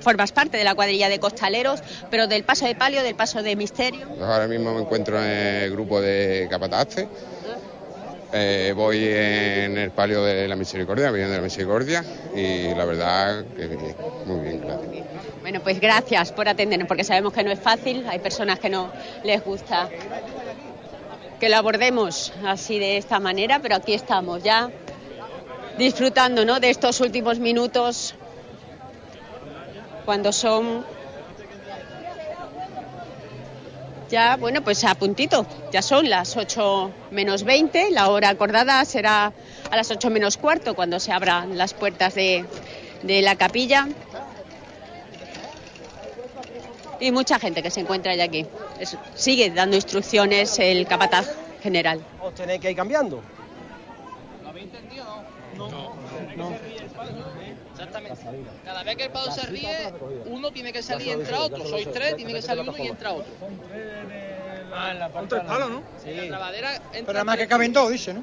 formas 0.00 0.32
parte 0.32 0.56
de 0.56 0.64
la 0.64 0.74
cuadrilla 0.74 1.08
de 1.08 1.18
costaleros, 1.18 1.82
pero 2.10 2.26
del 2.26 2.44
paso 2.44 2.66
de 2.66 2.74
palio, 2.74 3.02
del 3.02 3.14
paso 3.14 3.42
de 3.42 3.54
misterio. 3.56 4.06
Ahora 4.20 4.46
mismo 4.46 4.74
me 4.74 4.80
encuentro 4.80 5.22
en 5.22 5.30
el 5.30 5.70
grupo 5.70 6.00
de 6.00 6.46
capataces. 6.50 7.06
Eh, 8.32 8.72
voy 8.76 9.04
en 9.04 9.76
el 9.76 9.90
palio 9.90 10.22
de 10.22 10.46
la 10.46 10.54
misericordia, 10.54 11.10
viendo 11.10 11.32
de 11.32 11.38
la 11.38 11.42
misericordia, 11.42 12.04
y 12.34 12.72
la 12.74 12.84
verdad 12.84 13.44
que 13.56 13.66
muy 14.24 14.40
bien, 14.40 14.60
gracias. 14.60 15.06
Bueno, 15.40 15.60
pues 15.62 15.80
gracias 15.80 16.30
por 16.30 16.48
atendernos, 16.48 16.86
porque 16.86 17.02
sabemos 17.02 17.32
que 17.32 17.42
no 17.42 17.50
es 17.50 17.58
fácil, 17.58 18.06
hay 18.08 18.20
personas 18.20 18.60
que 18.60 18.68
no 18.68 18.92
les 19.24 19.44
gusta 19.44 19.88
que 21.40 21.48
lo 21.48 21.56
abordemos 21.56 22.32
así 22.46 22.78
de 22.78 22.98
esta 22.98 23.18
manera, 23.18 23.58
pero 23.60 23.74
aquí 23.74 23.94
estamos 23.94 24.44
ya 24.44 24.70
disfrutando 25.80 26.44
¿no? 26.44 26.60
de 26.60 26.68
estos 26.68 27.00
últimos 27.00 27.38
minutos 27.38 28.14
cuando 30.04 30.30
son 30.30 30.84
ya, 34.10 34.36
bueno, 34.36 34.60
pues 34.62 34.84
a 34.84 34.94
puntito, 34.96 35.46
ya 35.72 35.80
son 35.80 36.10
las 36.10 36.36
8 36.36 36.90
menos 37.12 37.44
20, 37.44 37.92
la 37.92 38.10
hora 38.10 38.28
acordada 38.28 38.84
será 38.84 39.32
a 39.70 39.76
las 39.76 39.90
8 39.90 40.10
menos 40.10 40.36
cuarto 40.36 40.74
cuando 40.74 41.00
se 41.00 41.12
abran 41.12 41.56
las 41.56 41.72
puertas 41.74 42.14
de, 42.14 42.44
de 43.02 43.22
la 43.22 43.36
capilla. 43.36 43.88
Y 46.98 47.12
mucha 47.12 47.38
gente 47.38 47.62
que 47.62 47.70
se 47.70 47.80
encuentra 47.80 48.14
ya 48.16 48.24
aquí. 48.24 48.44
sigue 49.14 49.48
dando 49.50 49.76
instrucciones 49.76 50.58
el 50.58 50.86
capataz 50.86 51.28
general. 51.62 52.00
¿Os 52.20 52.34
tenéis 52.34 52.60
que 52.60 52.72
ir 52.72 52.76
cambiando? 52.76 53.22
¿Lo? 55.60 55.70
No. 55.70 55.94
no. 56.36 56.50
no. 56.50 56.56
Exactamente. 57.72 58.22
Cada 58.64 58.82
vez 58.82 58.96
que 58.96 59.04
el 59.04 59.10
pado 59.10 59.30
se 59.30 59.46
ríe, 59.46 59.92
uno 60.26 60.50
tiene 60.50 60.72
que 60.72 60.82
salir 60.82 61.08
y 61.08 61.10
entra 61.10 61.40
otro. 61.40 61.66
Sois 61.66 61.90
tres, 61.92 62.16
tiene 62.16 62.34
que 62.34 62.42
salir 62.42 62.62
uno 62.62 62.74
y 62.76 62.86
entra 62.86 63.12
otro. 63.12 63.32
Ah, 64.72 64.92
en 64.92 64.98
la 64.98 65.08
parte 65.08 65.28
tres 65.30 65.44
palos, 65.44 65.70
¿no? 65.70 65.82
Sí. 66.02 66.14
La 66.14 66.28
trabadera 66.28 66.74
entra 66.76 67.04
Pero 67.06 67.18
además 67.18 67.36
que 67.38 67.48
caben 67.48 67.72
dos, 67.72 67.90
dice, 67.90 68.14
¿no? 68.14 68.22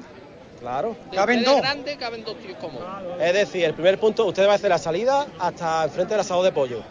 Claro. 0.60 0.96
caben 1.14 1.44
dos. 1.44 1.60
grande, 1.60 1.96
caben 1.96 2.24
dos 2.24 2.36
tíos 2.38 2.56
cómodos. 2.60 2.88
Es 3.20 3.32
decir, 3.32 3.64
el 3.64 3.74
primer 3.74 4.00
punto, 4.00 4.26
usted 4.26 4.46
va 4.46 4.52
a 4.52 4.54
hacer 4.56 4.70
la 4.70 4.78
salida 4.78 5.26
hasta 5.38 5.84
el 5.84 5.90
frente 5.90 6.14
del 6.14 6.20
asado 6.20 6.42
de 6.42 6.52
pollo. 6.52 6.82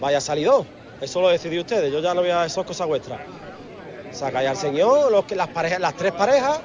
Vaya 0.00 0.20
salido. 0.20 0.64
Eso 1.00 1.20
lo 1.20 1.28
decidió 1.28 1.60
ustedes. 1.60 1.92
Yo 1.92 2.00
ya 2.00 2.14
no 2.14 2.20
voy 2.20 2.30
a 2.30 2.44
eso 2.44 2.60
es 2.60 2.66
cosa 2.66 2.84
vuestra. 2.84 3.24
Sacáis 4.12 4.48
al 4.48 4.56
señor, 4.56 5.10
los 5.10 5.24
que, 5.24 5.34
las 5.34 5.48
parejas, 5.48 5.80
las 5.80 5.94
tres 5.94 6.12
parejas, 6.12 6.60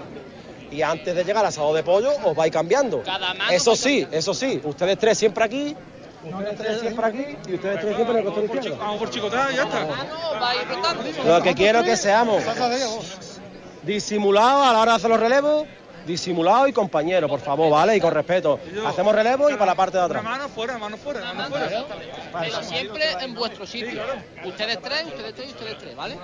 y 0.71 0.81
antes 0.81 1.15
de 1.15 1.23
llegar 1.23 1.43
al 1.43 1.49
asado 1.49 1.73
de 1.73 1.83
pollo 1.83 2.11
os 2.23 2.35
vais 2.35 2.51
cambiando. 2.51 3.03
eso 3.51 3.75
sí, 3.75 4.07
eso 4.11 4.33
sí, 4.33 4.61
ustedes 4.63 4.97
tres 4.97 5.17
siempre 5.17 5.43
aquí, 5.43 5.75
ustedes 6.23 6.57
tres 6.57 6.79
siempre 6.81 7.05
aquí 7.05 7.37
y 7.47 7.53
ustedes 7.55 7.81
tres 7.81 7.95
siempre 7.95 8.13
en 8.13 8.17
el 8.17 8.25
costado 8.25 8.45
izquierdo. 8.45 8.77
Vamos 8.77 8.97
por 8.99 9.09
chicotada 9.09 9.51
y 9.51 9.55
ya 9.55 9.63
está. 9.63 9.87
Lo 11.25 11.43
que 11.43 11.53
quiero 11.53 11.83
que 11.83 11.95
seamos 11.95 12.43
disimulados 13.83 14.67
a 14.67 14.73
la 14.73 14.79
hora 14.79 14.91
de 14.91 14.97
hacer 14.97 15.09
los 15.09 15.19
relevos 15.19 15.65
disimulado 16.05 16.67
y 16.67 16.73
compañero, 16.73 17.27
por 17.27 17.39
favor, 17.39 17.71
¿vale? 17.71 17.95
Y 17.95 17.99
con 17.99 18.13
respeto. 18.13 18.59
Hacemos 18.85 19.15
relevo 19.15 19.49
y 19.49 19.53
para 19.53 19.67
la 19.67 19.75
parte 19.75 19.97
de 19.97 20.03
atrás. 20.03 20.23
Mano 20.23 20.49
fuera, 20.49 20.77
mano 20.77 20.97
fuera, 20.97 21.33
mano 21.33 21.49
fuera. 21.49 21.85
Pero 22.39 22.63
siempre 22.63 23.03
en 23.21 23.33
vuestro 23.33 23.65
sitio. 23.65 24.01
Ustedes 24.45 24.81
tres, 24.81 25.05
ustedes 25.07 25.35
tres 25.35 25.47
y 25.47 25.51
ustedes 25.51 25.77
tres, 25.77 25.95
¿vale? 25.95 26.17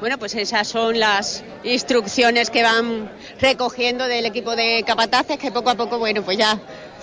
Bueno, 0.00 0.18
pues 0.18 0.34
esas 0.34 0.66
son 0.66 0.98
las 0.98 1.44
instrucciones 1.64 2.50
que 2.50 2.62
van 2.62 3.10
recogiendo 3.40 4.06
del 4.06 4.26
equipo 4.26 4.56
de 4.56 4.82
capataces 4.86 5.38
que 5.38 5.50
poco 5.50 5.70
a 5.70 5.74
poco, 5.74 5.98
bueno, 5.98 6.22
pues 6.22 6.38
ya 6.38 6.58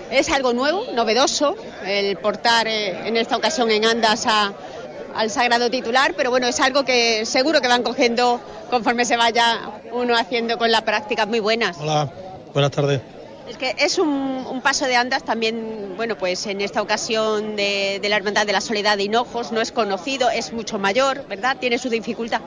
es 0.09 0.29
algo 0.29 0.53
nuevo, 0.53 0.85
novedoso, 0.93 1.55
el 1.85 2.17
portar 2.17 2.67
eh, 2.67 3.07
en 3.07 3.17
esta 3.17 3.35
ocasión 3.35 3.69
en 3.71 3.85
andas 3.85 4.25
a 4.25 4.53
al 5.17 5.31
sagrado 5.31 5.69
titular, 5.69 6.13
pero 6.15 6.29
bueno, 6.29 6.47
es 6.47 6.59
algo 6.59 6.85
que 6.85 7.25
seguro 7.25 7.59
que 7.59 7.67
van 7.67 7.81
cogiendo 7.81 8.39
conforme 8.69 9.03
se 9.03 9.17
vaya 9.17 9.81
uno 9.91 10.15
haciendo 10.15 10.57
con 10.57 10.71
la 10.71 10.81
práctica 10.81 11.25
muy 11.25 11.39
buenas. 11.39 11.77
Hola, 11.79 12.09
buenas 12.53 12.71
tardes. 12.71 13.01
Es 13.49 13.57
que 13.57 13.75
es 13.79 13.97
un, 13.97 14.61
paso 14.61 14.85
de 14.85 14.95
andas 14.95 15.23
también, 15.23 15.93
bueno, 15.95 16.17
pues 16.17 16.45
en 16.47 16.61
esta 16.61 16.81
ocasión 16.81 17.55
de, 17.55 17.99
la 18.03 18.17
Hermandad 18.17 18.45
de 18.45 18.51
la 18.51 18.61
Soledad 18.61 18.97
de 18.97 19.03
Hinojos, 19.03 19.51
no 19.51 19.61
es 19.61 19.71
conocido, 19.71 20.29
es 20.29 20.51
mucho 20.51 20.77
mayor, 20.77 21.25
¿verdad? 21.27 21.57
Tiene 21.59 21.77
su 21.77 21.89
dificultad. 21.89 22.41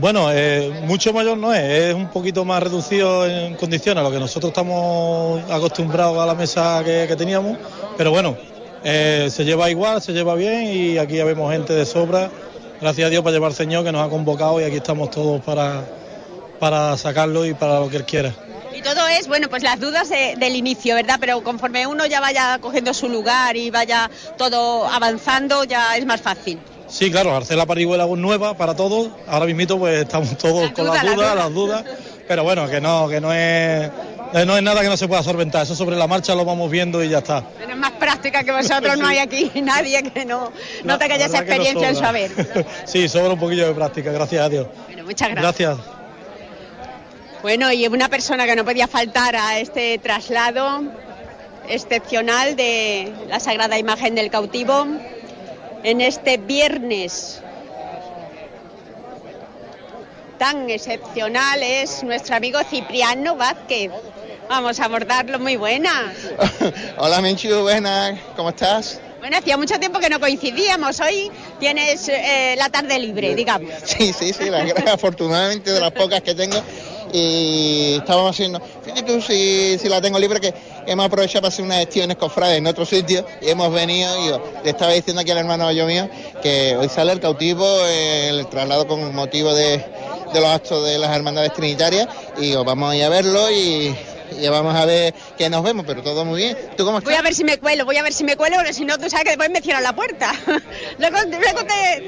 Bueno, 0.00 0.28
eh, 0.32 0.72
mucho 0.84 1.12
mayor 1.12 1.36
no 1.36 1.52
es, 1.52 1.88
es 1.88 1.94
un 1.94 2.08
poquito 2.08 2.44
más 2.44 2.62
reducido 2.62 3.26
en 3.26 3.56
condiciones 3.56 4.00
a 4.00 4.04
lo 4.04 4.12
que 4.12 4.20
nosotros 4.20 4.50
estamos 4.50 5.42
acostumbrados 5.50 6.18
a 6.18 6.26
la 6.26 6.34
mesa 6.34 6.82
que 6.84 7.14
teníamos, 7.16 7.58
pero 7.96 8.10
bueno, 8.10 8.36
eh, 8.84 9.28
se 9.30 9.44
lleva 9.44 9.70
igual, 9.70 10.00
se 10.02 10.12
lleva 10.12 10.34
bien 10.34 10.64
y 10.64 10.98
aquí 10.98 11.16
ya 11.16 11.24
vemos 11.24 11.52
gente 11.52 11.72
de 11.72 11.86
sobra. 11.86 12.30
Gracias 12.80 13.06
a 13.06 13.10
Dios 13.10 13.22
para 13.22 13.34
llevar 13.34 13.50
al 13.50 13.56
Señor 13.56 13.84
que 13.84 13.92
nos 13.92 14.06
ha 14.06 14.10
convocado 14.10 14.60
y 14.60 14.64
aquí 14.64 14.76
estamos 14.76 15.10
todos 15.10 15.40
para, 15.42 15.84
para 16.58 16.96
sacarlo 16.96 17.46
y 17.46 17.54
para 17.54 17.80
lo 17.80 17.88
que 17.88 17.96
Él 17.96 18.04
quiera. 18.04 18.32
Y 18.74 18.82
todo 18.82 19.08
es, 19.08 19.26
bueno, 19.26 19.48
pues 19.48 19.62
las 19.62 19.80
dudas 19.80 20.10
del 20.10 20.54
inicio, 20.54 20.94
¿verdad? 20.94 21.16
Pero 21.18 21.42
conforme 21.42 21.86
uno 21.86 22.04
ya 22.04 22.20
vaya 22.20 22.58
cogiendo 22.60 22.92
su 22.92 23.08
lugar 23.08 23.56
y 23.56 23.70
vaya 23.70 24.10
todo 24.36 24.86
avanzando, 24.86 25.64
ya 25.64 25.96
es 25.96 26.04
más 26.04 26.20
fácil. 26.20 26.58
Sí, 26.86 27.10
claro, 27.10 27.34
hacer 27.36 27.56
la 27.56 27.66
parihuela 27.66 28.06
nueva 28.06 28.54
para 28.54 28.76
todos. 28.76 29.08
Ahora 29.26 29.46
mismo 29.46 29.78
pues 29.78 30.02
estamos 30.02 30.36
todos 30.36 30.70
con 30.72 30.86
las 30.86 31.02
dudas, 31.02 31.34
las 31.34 31.52
dudas. 31.54 31.84
Pero 32.28 32.44
bueno, 32.44 32.68
que 32.68 32.80
no, 32.80 33.08
que 33.08 33.20
no 33.20 33.32
es 33.32 33.90
eh, 34.36 34.46
no 34.46 34.56
es 34.56 34.62
nada 34.62 34.82
que 34.82 34.88
no 34.88 34.96
se 34.96 35.08
pueda 35.08 35.22
solventar, 35.22 35.62
eso 35.62 35.74
sobre 35.74 35.96
la 35.96 36.06
marcha 36.06 36.34
lo 36.34 36.44
vamos 36.44 36.70
viendo 36.70 37.02
y 37.02 37.08
ya 37.08 37.18
está. 37.18 37.42
Es 37.60 37.76
más 37.76 37.92
práctica 37.92 38.44
que 38.44 38.52
vosotros, 38.52 38.98
no 38.98 39.06
hay 39.06 39.18
aquí 39.18 39.50
nadie 39.62 40.02
que 40.02 40.24
no, 40.24 40.52
no 40.84 40.98
tenga 40.98 41.16
esa 41.16 41.38
experiencia 41.38 41.88
en 41.88 41.96
saber. 41.96 42.30
sí, 42.84 43.08
sobra 43.08 43.32
un 43.32 43.40
poquillo 43.40 43.66
de 43.66 43.74
práctica, 43.74 44.12
gracias 44.12 44.44
a 44.44 44.48
Dios. 44.48 44.66
Bueno, 44.86 45.04
muchas 45.04 45.30
gracias. 45.30 45.78
Gracias. 45.78 45.96
Bueno, 47.40 47.72
y 47.72 47.86
una 47.86 48.08
persona 48.08 48.44
que 48.44 48.56
no 48.56 48.64
podía 48.64 48.88
faltar 48.88 49.36
a 49.36 49.58
este 49.58 49.98
traslado 49.98 50.82
excepcional 51.68 52.56
de 52.56 53.12
la 53.28 53.40
Sagrada 53.40 53.78
Imagen 53.78 54.14
del 54.14 54.30
Cautivo 54.30 54.86
en 55.82 56.00
este 56.00 56.36
viernes 56.36 57.40
tan 60.38 60.68
excepcional 60.70 61.62
es 61.62 62.02
nuestro 62.02 62.36
amigo 62.36 62.58
Cipriano 62.68 63.36
Vázquez. 63.36 63.90
Vamos 64.48 64.78
a 64.78 64.84
abordarlo, 64.84 65.38
muy 65.40 65.56
buenas. 65.56 66.14
Hola 66.98 67.20
Menchu, 67.20 67.62
buenas, 67.62 68.18
¿cómo 68.36 68.50
estás? 68.50 69.00
Bueno, 69.18 69.38
hacía 69.38 69.56
mucho 69.56 69.78
tiempo 69.80 69.98
que 69.98 70.08
no 70.08 70.20
coincidíamos. 70.20 71.00
Hoy 71.00 71.32
tienes 71.58 72.08
eh, 72.08 72.54
la 72.56 72.68
tarde 72.70 72.98
libre, 72.98 73.34
digamos. 73.34 73.72
Sí, 73.84 74.12
sí, 74.12 74.32
sí, 74.32 74.48
la 74.48 74.62
afortunadamente 74.92 75.72
de 75.72 75.80
las 75.80 75.90
pocas 75.90 76.22
que 76.22 76.34
tengo. 76.34 76.56
Y 77.12 77.94
estábamos 77.98 78.30
haciendo, 78.30 78.60
fíjate 78.82 79.02
tú 79.02 79.20
si, 79.20 79.78
la 79.88 80.00
tengo 80.00 80.18
libre, 80.18 80.40
que 80.40 80.54
hemos 80.86 81.06
aprovechado 81.06 81.42
para 81.42 81.48
hacer 81.48 81.64
unas 81.64 81.78
gestiones 81.78 82.16
cofrades 82.16 82.58
en 82.58 82.66
otro 82.66 82.84
sitio 82.84 83.26
y 83.40 83.48
hemos 83.48 83.72
venido. 83.72 84.24
Y 84.24 84.28
yo, 84.28 84.42
le 84.62 84.70
estaba 84.70 84.92
diciendo 84.92 85.22
aquí 85.22 85.30
al 85.32 85.38
hermano 85.38 85.72
yo 85.72 85.86
mío 85.86 86.08
que 86.42 86.76
hoy 86.76 86.88
sale 86.88 87.12
el 87.12 87.20
cautivo, 87.20 87.66
el 87.86 88.46
traslado 88.48 88.86
con 88.86 89.14
motivo 89.14 89.54
de, 89.54 89.78
de 90.32 90.40
los 90.40 90.50
actos 90.50 90.84
de 90.84 90.98
las 90.98 91.14
hermandades 91.16 91.52
trinitarias 91.52 92.08
y 92.38 92.54
os 92.54 92.64
vamos 92.64 92.92
a 92.92 92.96
ir 92.96 93.04
a 93.04 93.08
verlo 93.08 93.50
y, 93.50 93.94
vamos 94.50 94.74
a 94.74 94.84
ver 94.84 95.14
que 95.36 95.48
nos 95.48 95.62
vemos, 95.62 95.84
pero 95.86 96.02
todo 96.02 96.24
muy 96.24 96.42
bien. 96.42 96.56
¿Tú 96.76 96.84
cómo 96.84 96.98
estás? 96.98 97.12
Voy 97.12 97.18
a 97.18 97.22
ver 97.22 97.34
si 97.34 97.44
me 97.44 97.58
cuelo, 97.58 97.84
voy 97.84 97.96
a 97.96 98.02
ver 98.02 98.12
si 98.12 98.24
me 98.24 98.36
cuelo, 98.36 98.56
porque 98.56 98.72
si 98.72 98.84
no, 98.84 98.98
tú 98.98 99.08
sabes 99.08 99.24
que 99.24 99.30
después 99.30 99.50
me 99.50 99.60
cierran 99.60 99.82
la 99.82 99.94
puerta. 99.94 100.32
luego, 100.98 101.18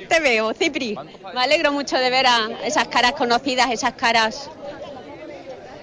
te, 0.08 0.20
veo, 0.20 0.52
Cipri. 0.54 0.96
Me 1.34 1.40
alegro 1.40 1.72
mucho 1.72 1.96
de 1.96 2.10
ver 2.10 2.26
a 2.26 2.48
esas 2.64 2.88
caras 2.88 3.12
conocidas, 3.12 3.70
esas 3.70 3.94
caras 3.94 4.50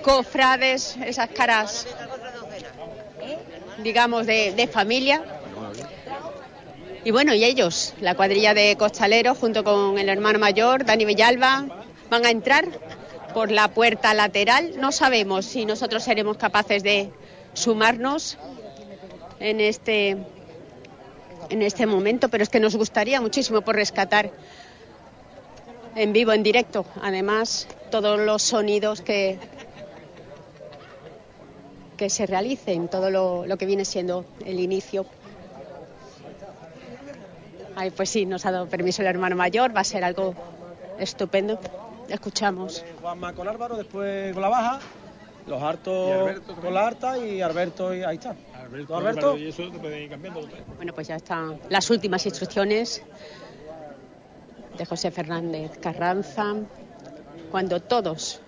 cofrades, 0.02 0.96
esas 1.06 1.30
caras, 1.30 1.88
digamos, 3.80 4.26
de, 4.26 4.54
de 4.54 4.68
familia. 4.68 5.24
Y 7.04 7.12
bueno, 7.12 7.34
y 7.34 7.44
ellos, 7.44 7.94
la 8.02 8.16
cuadrilla 8.16 8.54
de 8.54 8.76
costaleros, 8.78 9.38
junto 9.38 9.64
con 9.64 9.98
el 10.00 10.10
hermano 10.10 10.40
mayor, 10.40 10.86
Dani 10.86 11.06
Villalba, 11.06 11.66
van 12.10 12.26
a 12.26 12.30
entrar 12.30 12.66
por 13.36 13.52
la 13.52 13.68
puerta 13.68 14.14
lateral. 14.14 14.80
No 14.80 14.94
sabemos 14.94 15.46
si 15.46 15.66
nosotros 15.66 16.04
seremos 16.04 16.38
capaces 16.38 16.84
de 16.84 17.12
sumarnos 17.54 18.38
en 19.42 19.60
este 19.60 20.18
en 21.50 21.62
este 21.62 21.86
momento, 21.86 22.30
pero 22.30 22.44
es 22.44 22.50
que 22.50 22.62
nos 22.62 22.78
gustaría 22.78 23.20
muchísimo 23.20 23.60
por 23.60 23.76
rescatar 23.76 24.32
en 25.96 26.14
vivo, 26.14 26.32
en 26.32 26.44
directo, 26.44 26.86
además, 27.02 27.68
todos 27.92 28.20
los 28.20 28.42
sonidos 28.42 29.02
que, 29.02 29.38
que 31.98 32.10
se 32.10 32.26
realicen, 32.26 32.88
todo 32.88 33.10
lo, 33.10 33.46
lo 33.46 33.58
que 33.58 33.66
viene 33.66 33.84
siendo 33.84 34.26
el 34.46 34.62
inicio. 34.62 35.06
Ay, 37.76 37.92
pues 37.92 38.10
sí, 38.10 38.26
nos 38.26 38.46
ha 38.46 38.52
dado 38.52 38.68
permiso 38.68 39.02
el 39.02 39.10
hermano 39.10 39.36
mayor, 39.36 39.76
va 39.76 39.82
a 39.82 39.84
ser 39.84 40.06
algo 40.06 40.34
estupendo. 40.98 41.60
Escuchamos. 42.10 42.84
Juanma 43.02 43.34
con 43.34 43.48
Álvaro, 43.48 43.76
después 43.78 44.34
con 44.34 44.42
la 44.42 44.50
baja, 44.50 44.80
los 45.48 45.62
hartos 45.62 46.42
con 46.62 46.74
la 46.74 46.88
harta 46.88 47.18
y 47.18 47.42
Alberto, 47.42 47.94
y 47.94 48.04
ahí 48.04 48.16
está. 48.16 48.36
Alberto, 48.54 48.96
Alberto. 48.98 49.38
Y 49.38 49.50
eso 49.50 49.64
ir 49.64 50.10
cambiando. 50.10 50.48
Bueno, 50.76 50.94
pues 50.94 51.08
ya 51.08 51.16
están 51.16 51.60
las 51.70 51.90
últimas 51.90 52.26
instrucciones 52.26 53.04
de 54.78 54.86
José 54.86 55.12
Fernández 55.12 55.78
Carranza, 55.80 56.56
cuando 57.52 57.82
todos 57.82 58.42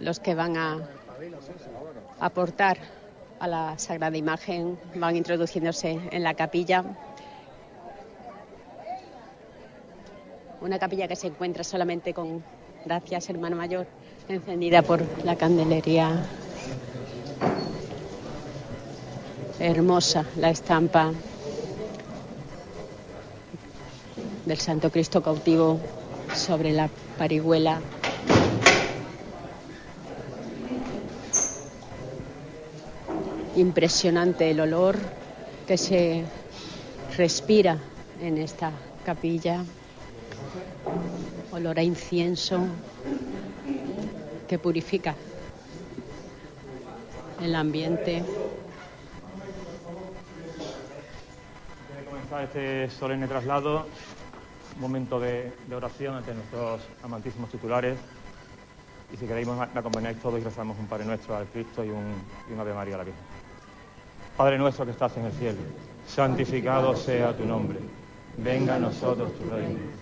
los 0.00 0.20
que 0.20 0.34
van 0.34 0.56
a 0.56 0.88
aportar 2.20 2.78
a 3.40 3.48
la 3.48 3.78
Sagrada 3.78 4.16
Imagen 4.16 4.78
van 4.94 5.16
introduciéndose 5.16 5.98
en 6.10 6.22
la 6.22 6.34
capilla. 6.34 6.84
Una 10.60 10.78
capilla 10.78 11.08
que 11.08 11.16
se 11.16 11.26
encuentra 11.26 11.64
solamente 11.64 12.14
con, 12.14 12.44
gracias 12.84 13.28
hermano 13.30 13.56
mayor, 13.56 13.86
encendida 14.28 14.82
por 14.82 15.02
la 15.24 15.36
candelería 15.36 16.26
hermosa, 19.58 20.24
la 20.36 20.50
estampa 20.50 21.12
del 24.44 24.58
Santo 24.58 24.90
Cristo 24.90 25.22
cautivo 25.22 25.78
sobre 26.34 26.72
la 26.72 26.88
parihuela. 27.16 27.80
Impresionante 33.56 34.50
el 34.50 34.60
olor 34.60 34.96
que 35.66 35.76
se 35.76 36.24
respira 37.16 37.78
en 38.20 38.38
esta 38.38 38.72
capilla. 39.04 39.64
Olor 41.52 41.78
a 41.78 41.82
incienso 41.82 42.60
que 44.48 44.58
purifica 44.58 45.14
el 47.42 47.54
ambiente. 47.54 48.22
Antes 51.88 51.96
de 51.98 52.04
comenzar 52.08 52.44
este 52.44 52.88
solemne 52.88 53.28
traslado, 53.28 53.86
un 54.76 54.80
momento 54.80 55.20
de, 55.20 55.52
oración 55.74 56.14
ante 56.14 56.32
nuestros 56.32 56.80
amantísimos 57.02 57.50
titulares. 57.50 57.98
Y 59.12 59.18
si 59.18 59.26
queréis, 59.26 59.46
me 59.46 59.78
acompañáis 59.78 60.18
todos 60.20 60.40
y 60.40 60.44
rezamos 60.44 60.78
un 60.78 60.86
Padre 60.86 61.04
Nuestro 61.04 61.36
al 61.36 61.46
Cristo 61.48 61.84
y 61.84 61.90
un, 61.90 62.14
y 62.48 62.54
un 62.54 62.60
Ave 62.60 62.72
María 62.72 62.94
a 62.94 62.98
la 62.98 63.04
Virgen. 63.04 63.22
Padre 64.38 64.56
nuestro 64.56 64.86
que 64.86 64.92
estás 64.92 65.14
en 65.18 65.26
el 65.26 65.32
cielo, 65.32 65.58
santificado 66.06 66.96
sea 66.96 67.36
tu 67.36 67.44
nombre. 67.44 67.78
Venga 68.38 68.76
a 68.76 68.78
nosotros 68.78 69.32
tu 69.38 69.50
reino. 69.50 70.01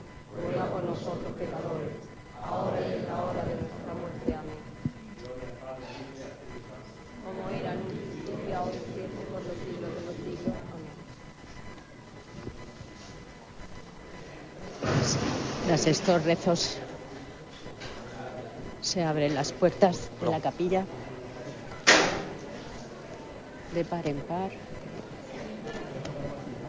ruega 0.35 0.65
por 0.71 0.83
nosotros 0.83 1.31
pecadores, 1.37 1.93
ahora 2.43 2.79
y 2.81 2.93
en 2.93 3.07
la 3.07 3.23
hora 3.23 3.43
de 3.43 3.55
nuestra 3.55 3.93
muerte. 3.99 4.33
Amén. 4.33 4.61
Como 7.25 7.49
era 7.49 7.73
en 7.73 7.79
un 7.79 7.87
principio, 7.87 8.57
ahora 8.57 8.75
y 8.75 8.93
siempre, 8.93 9.25
por 9.31 9.43
los 9.43 9.57
siglos 9.65 9.89
de 9.95 10.01
los 10.05 10.15
siglos. 10.15 10.55
Amén. 10.73 10.91
Tras 15.67 15.87
estos 15.87 16.23
rezos 16.23 16.77
se 18.81 19.03
abren 19.03 19.35
las 19.35 19.53
puertas 19.53 20.09
de 20.19 20.29
la 20.29 20.41
capilla 20.41 20.85
de 23.73 23.85
par 23.85 24.07
en 24.07 24.17
par 24.17 24.51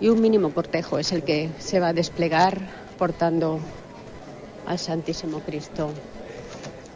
y 0.01 0.09
un 0.09 0.21
mínimo 0.21 0.53
cortejo 0.53 0.99
es 0.99 1.13
el 1.13 1.23
que 1.23 1.51
se 1.59 1.81
va 1.81 1.89
a 1.89 1.93
desplegar 1.93 2.61
portando 2.99 3.59
al 4.67 4.79
Santísimo 4.79 5.41
Cristo 5.41 5.91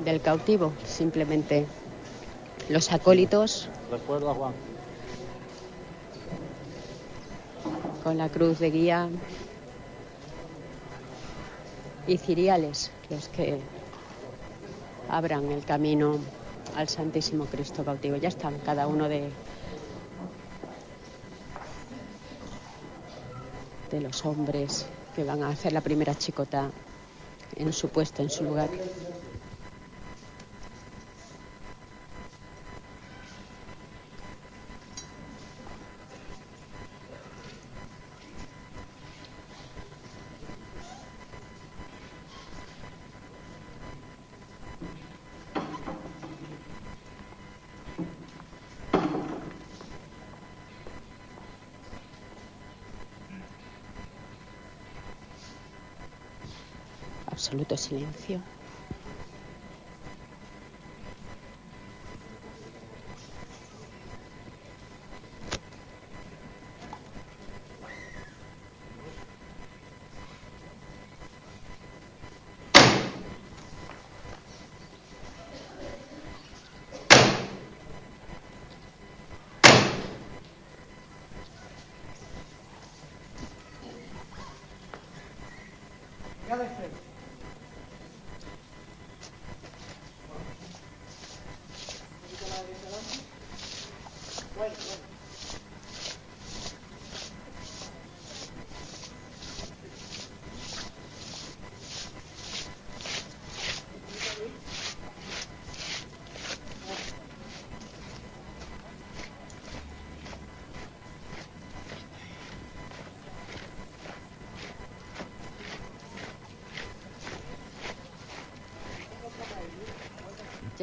del 0.04 0.20
cautivo. 0.20 0.72
Simplemente 0.84 1.66
los 2.68 2.92
acólitos 2.92 3.68
Recuerda, 3.90 4.34
Juan. 4.34 4.52
con 8.02 8.18
la 8.18 8.28
cruz 8.28 8.58
de 8.58 8.70
guía 8.70 9.08
y 12.06 12.18
ciriales 12.18 12.90
los 13.10 13.28
que 13.28 13.58
abran 15.08 15.50
el 15.50 15.64
camino 15.64 16.18
al 16.76 16.88
Santísimo 16.88 17.46
Cristo 17.46 17.84
cautivo. 17.84 18.16
Ya 18.16 18.28
están 18.28 18.58
cada 18.58 18.86
uno 18.86 19.08
de 19.08 19.30
de 23.90 24.00
los 24.00 24.24
hombres 24.24 24.86
que 25.16 25.24
van 25.24 25.42
a 25.42 25.48
hacer 25.48 25.72
la 25.72 25.80
primera 25.80 26.14
chicota 26.14 26.70
en 27.56 27.72
su 27.72 27.88
puesto, 27.88 28.20
en 28.20 28.28
su 28.28 28.44
lugar. 28.44 28.68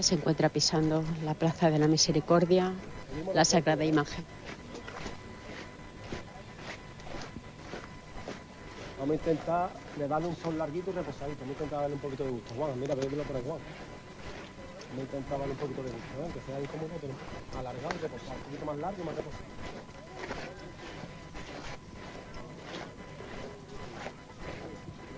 Se 0.04 0.16
encuentra 0.16 0.50
pisando 0.50 1.02
la 1.24 1.34
Plaza 1.34 1.72
de 1.72 1.80
la 1.80 1.88
Misericordia, 1.88 2.74
la 3.34 3.46
Sagrada 3.46 3.86
Imagen. 3.86 4.26
Vamos 9.00 9.14
a 9.14 9.16
intentar 9.16 9.70
de 9.98 10.06
darle 10.06 10.28
un 10.28 10.36
sol 10.36 10.58
larguito 10.58 10.92
y 10.92 10.94
reposadito. 10.96 11.38
Vamos 11.40 11.48
a 11.48 11.54
intentar 11.54 11.80
darle 11.80 11.96
un 11.96 12.02
poquito 12.02 12.26
de 12.26 12.32
gusto. 12.32 12.54
Juan, 12.54 12.78
mira, 12.82 12.96
bébelo 12.96 13.24
por 13.24 13.38
ahí, 13.38 13.44
Juan. 13.48 13.60
Voy 14.92 15.00
a 15.00 15.04
intentar 15.04 15.40
darle 15.40 15.54
un 15.54 15.60
poquito 15.60 15.84
de 15.84 15.92
gusto, 15.92 16.14
¿eh? 16.20 16.32
que 16.34 16.52
sea 16.52 16.60
incómodo, 16.60 16.90
pero 17.00 17.14
alargado 17.58 17.96
y 17.96 18.00
reposado. 18.00 18.34
Un 18.34 18.44
poquito 18.44 18.66
más 18.66 18.78
largo 18.80 19.02
y 19.02 19.06
más 19.06 19.16
reposado. 19.16 19.44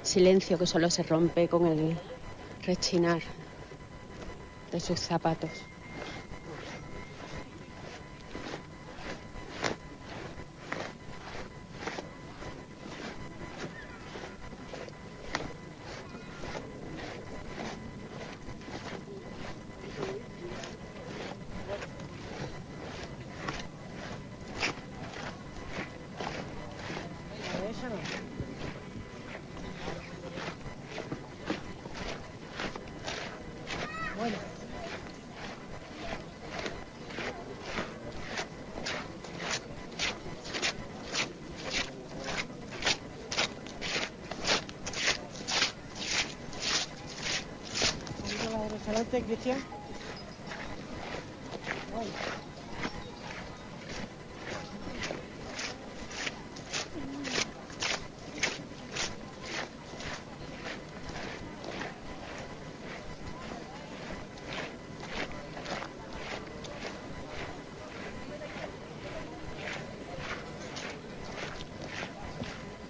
Silencio 0.03 0.59
que 0.59 0.67
solo 0.67 0.91
se 0.91 1.01
rompe 1.01 1.47
con 1.47 1.65
el 1.65 1.97
rechinar 2.61 3.23
de 4.75 4.81
sus 4.81 4.99
zapatos. 4.99 5.51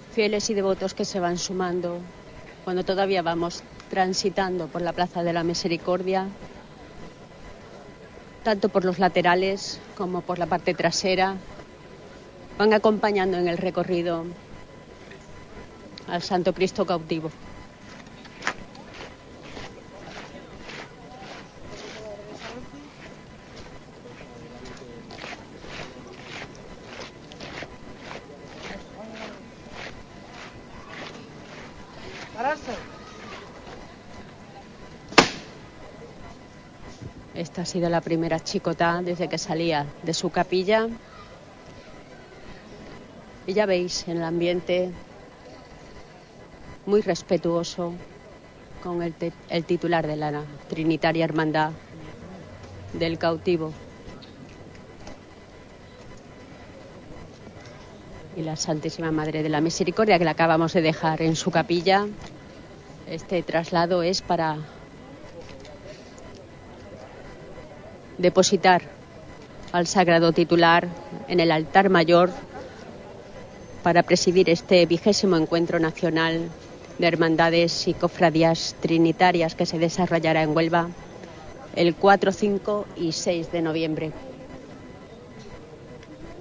Fieles 0.10 0.50
y 0.50 0.54
devotos 0.56 0.94
que 0.96 1.06
se 1.06 1.20
van 1.20 1.38
sumando 1.38 2.02
cuando 2.64 2.84
todavía 2.84 3.22
vamos 3.22 3.64
transitando 3.96 4.68
por 4.68 4.82
la 4.82 4.92
Plaza 4.92 5.24
de 5.24 5.32
la 5.32 5.46
Misericordia, 5.46 6.28
tanto 8.44 8.68
por 8.68 8.84
los 8.84 9.00
laterales 9.00 9.80
como 9.96 10.20
por 10.20 10.38
la 10.38 10.48
parte 10.48 10.74
trasera, 10.74 11.38
van 12.58 12.74
acompañando 12.74 13.38
en 13.38 13.48
el 13.48 13.58
recorrido 13.58 14.26
al 16.10 16.22
Santo 16.22 16.52
Cristo 16.52 16.86
cautivo. 16.86 17.32
Sido 37.76 37.90
la 37.90 38.00
primera 38.00 38.40
chicota 38.40 39.02
desde 39.04 39.28
que 39.28 39.38
salía 39.38 39.86
de 40.02 40.14
su 40.14 40.30
capilla. 40.30 40.88
Y 43.46 43.52
ya 43.52 43.66
veis 43.66 44.08
en 44.08 44.16
el 44.16 44.24
ambiente 44.24 44.92
muy 46.86 47.02
respetuoso 47.02 47.92
con 48.82 49.02
el 49.02 49.66
titular 49.66 50.08
de 50.08 50.16
la 50.16 50.44
Trinitaria 50.70 51.26
Hermandad 51.26 51.72
del 52.94 53.18
cautivo. 53.18 53.74
Y 58.38 58.44
la 58.44 58.56
Santísima 58.56 59.12
Madre 59.12 59.44
de 59.44 59.50
la 59.50 59.60
Misericordia 59.60 60.18
que 60.18 60.24
la 60.24 60.32
acabamos 60.32 60.72
de 60.72 60.82
dejar 60.82 61.22
en 61.22 61.36
su 61.36 61.52
capilla. 61.52 62.08
Este 63.06 63.44
traslado 63.44 64.02
es 64.02 64.22
para 64.22 64.60
depositar 68.18 68.84
al 69.72 69.88
sagrado 69.88 70.32
titular 70.32 70.88
en 71.28 71.40
el 71.40 71.52
altar 71.52 71.90
mayor 71.90 72.32
para 73.84 74.04
presidir 74.04 74.50
este 74.50 74.86
vigésimo 74.86 75.38
encuentro 75.38 75.80
nacional 75.80 76.50
de 76.98 77.08
hermandades 77.08 77.88
y 77.88 77.94
cofradías 77.94 78.76
trinitarias 78.80 79.56
que 79.56 79.66
se 79.66 79.80
desarrollará 79.80 80.44
en 80.44 80.56
Huelva 80.56 80.90
el 81.76 81.94
4, 81.96 82.32
5 82.32 82.86
y 82.98 83.12
6 83.12 83.52
de 83.52 83.62
noviembre. 83.62 84.12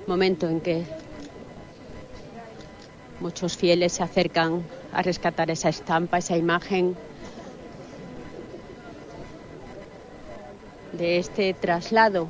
Momento 0.06 0.48
en 0.48 0.60
que 0.60 0.84
muchos 3.20 3.56
fieles 3.56 3.94
se 3.94 4.02
acercan 4.02 4.62
a 4.92 5.02
rescatar 5.02 5.50
esa 5.50 5.70
estampa, 5.70 6.18
esa 6.18 6.36
imagen 6.36 6.96
de 10.96 11.18
este 11.18 11.54
traslado 11.54 12.28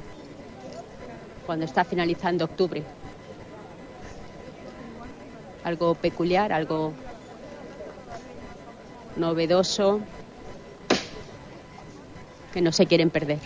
cuando 1.46 1.64
está 1.64 1.84
finalizando 1.84 2.44
octubre. 2.44 2.82
Algo 5.62 5.94
peculiar, 5.94 6.52
algo 6.52 6.92
novedoso 9.16 10.00
que 12.52 12.60
no 12.60 12.72
se 12.72 12.86
quieren 12.86 13.10
perder. 13.10 13.40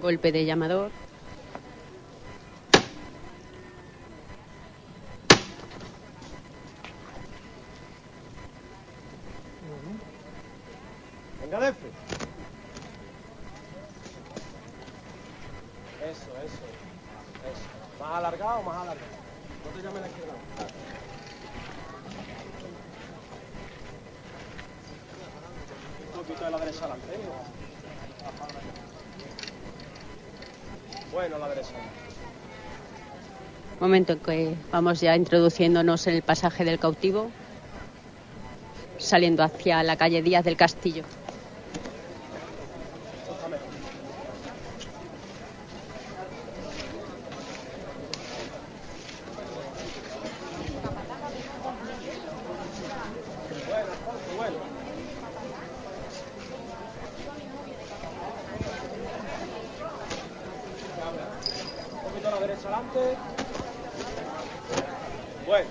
Golpe 0.00 0.32
de 0.32 0.44
llamador. 0.44 0.90
Momento 33.88 34.12
en 34.12 34.18
que 34.18 34.54
vamos 34.70 35.00
ya 35.00 35.16
introduciéndonos 35.16 36.06
en 36.08 36.16
el 36.16 36.20
pasaje 36.20 36.62
del 36.62 36.78
cautivo, 36.78 37.30
saliendo 38.98 39.42
hacia 39.42 39.82
la 39.82 39.96
calle 39.96 40.20
Díaz 40.20 40.44
del 40.44 40.58
Castillo. 40.58 41.04
Adelante. 62.78 63.16
Bueno. 65.46 65.68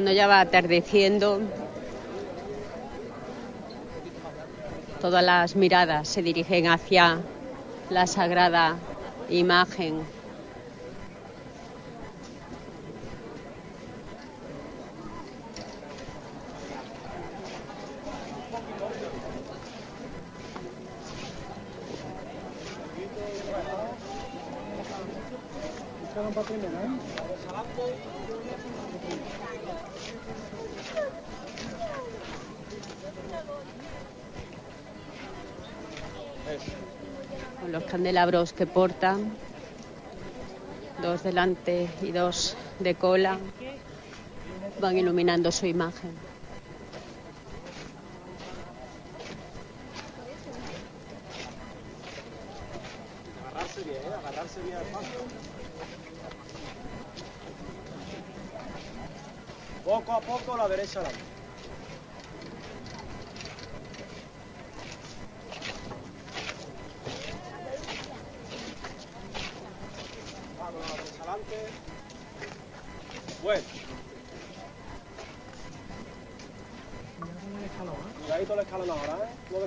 Cuando 0.00 0.12
ya 0.12 0.26
va 0.26 0.40
atardeciendo, 0.40 1.42
todas 4.98 5.22
las 5.22 5.54
miradas 5.56 6.08
se 6.08 6.22
dirigen 6.22 6.68
hacia 6.68 7.20
la 7.90 8.06
sagrada 8.06 8.78
imagen 9.28 10.06
candelabros 38.00 38.54
que 38.54 38.66
portan, 38.66 39.30
dos 41.02 41.22
delante 41.22 41.86
y 42.00 42.12
dos 42.12 42.56
de 42.78 42.94
cola, 42.94 43.38
van 44.80 44.96
iluminando 44.96 45.52
su 45.52 45.66
imagen. 45.66 46.12
Agarrarse 53.50 53.82
bien, 53.82 53.96
¿eh? 53.96 54.14
agarrarse 54.18 54.60
bien. 54.62 54.78
Poco 59.84 60.12
a 60.12 60.20
poco 60.22 60.56
la 60.56 60.68
derecha 60.68 61.00
adelante. 61.00 61.20
Vamos, 61.20 61.29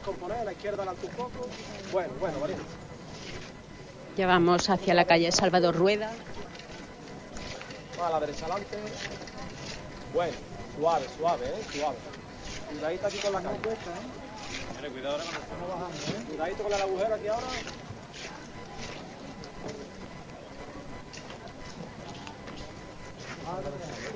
descomponer, 0.03 0.37
a 0.39 0.43
la 0.43 0.51
izquierda 0.51 0.83
adelante 0.83 1.07
un 1.07 1.13
poco. 1.13 1.47
Bueno, 1.93 2.13
bueno, 2.19 2.39
valiente. 2.39 2.65
Ya 4.17 4.27
vamos 4.27 4.69
hacia 4.69 4.93
la 4.93 5.05
calle 5.05 5.31
Salvador 5.31 5.75
Rueda. 5.75 6.11
A 8.03 8.09
la 8.09 8.19
derecha 8.19 8.45
adelante. 8.45 8.77
Bueno, 10.13 10.33
suave, 10.77 11.05
suave, 11.17 11.45
¿eh? 11.47 11.63
Suave. 11.71 11.95
Cuidadito 12.69 13.07
aquí 13.07 13.17
con 13.19 13.33
la 13.33 13.41
calle. 13.41 13.59
cuidado 14.89 15.15
ahora 15.15 15.23
cuando 15.23 15.41
estamos 15.41 15.69
bajando, 15.69 15.97
¿eh? 15.97 16.25
Cuidadito 16.27 16.63
con 16.63 16.73
el 16.73 16.81
agujero 16.81 17.15
aquí 17.15 17.27
ahora 17.27 17.47
adelante. 23.53 24.13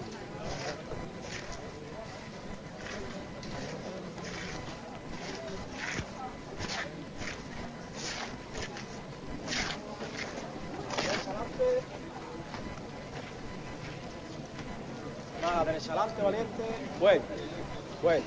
Va 15.43 15.53
a 15.53 15.55
la 15.57 15.65
derecha 15.65 15.93
adelante, 15.93 16.21
valiente. 16.99 17.21
Bueno, 17.21 17.23
bueno. 18.01 18.23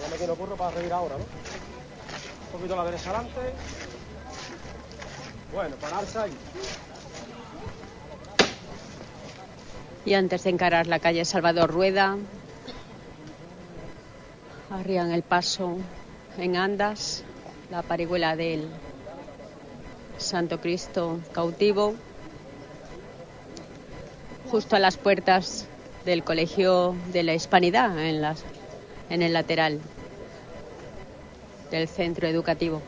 Ya 0.00 0.10
me 0.10 0.16
tiene 0.16 0.32
ocurre 0.32 0.56
para 0.56 0.70
reír 0.72 0.92
ahora, 0.92 1.16
¿no? 1.16 1.24
Un 2.52 2.60
adelante. 3.06 3.40
Bueno, 5.52 5.76
pararse 5.76 6.18
ahí. 6.18 6.32
Y 10.04 10.14
antes 10.14 10.44
de 10.44 10.50
encarar 10.50 10.86
la 10.86 10.98
calle 10.98 11.24
Salvador 11.24 11.70
Rueda, 11.70 12.18
arrían 14.70 15.12
el 15.12 15.22
paso 15.22 15.78
en 16.36 16.56
andas, 16.56 17.24
la 17.70 17.82
parihuela 17.82 18.36
del 18.36 18.68
Santo 20.18 20.60
Cristo 20.60 21.20
cautivo, 21.32 21.94
justo 24.50 24.76
a 24.76 24.78
las 24.78 24.96
puertas 24.96 25.66
del 26.04 26.22
Colegio 26.22 26.94
de 27.12 27.22
la 27.22 27.34
Hispanidad, 27.34 27.98
en, 27.98 28.20
las, 28.20 28.44
en 29.08 29.22
el 29.22 29.32
lateral 29.32 29.80
del 31.70 31.88
centro 31.88 32.28
educativo. 32.28 32.82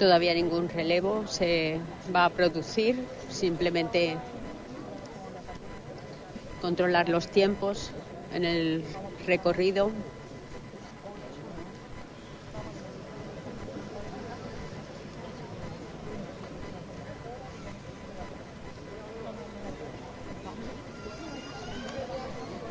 Todavía 0.00 0.32
ningún 0.32 0.70
relevo 0.70 1.26
se 1.26 1.78
va 2.16 2.24
a 2.24 2.30
producir, 2.30 2.96
simplemente 3.28 4.16
controlar 6.62 7.10
los 7.10 7.28
tiempos 7.28 7.90
en 8.34 8.46
el 8.46 8.82
recorrido. 9.26 9.90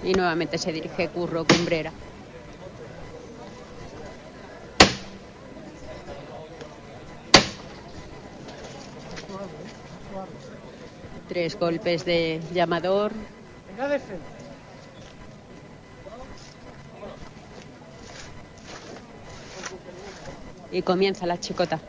Y 0.04 0.14
nuevamente 0.14 0.58
se 0.58 0.74
dirige 0.74 1.10
Curro 1.10 1.46
Cumbrera. 1.46 1.94
Tres 11.30 11.60
golpes 11.60 12.06
de 12.06 12.42
llamador. 12.52 13.12
Y 20.72 20.82
comienza 20.82 21.28
la 21.28 21.40
chicota. 21.40 21.80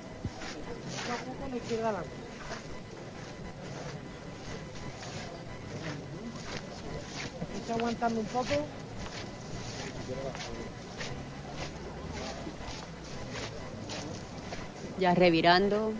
Aguantando 7.70 8.20
un 8.20 8.26
poco. 8.26 8.66
Ya 14.98 15.14
revirando. 15.14 15.94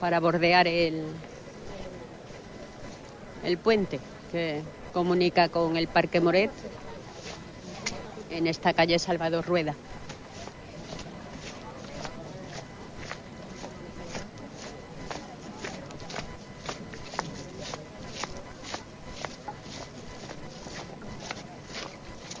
Para 0.00 0.20
bordear 0.20 0.68
el, 0.68 1.02
el 3.44 3.58
puente 3.58 3.98
que 4.30 4.62
comunica 4.92 5.48
con 5.48 5.76
el 5.76 5.88
Parque 5.88 6.20
Moret 6.20 6.52
en 8.30 8.46
esta 8.46 8.72
calle 8.74 8.98
Salvador 8.98 9.44
Rueda. 9.44 9.74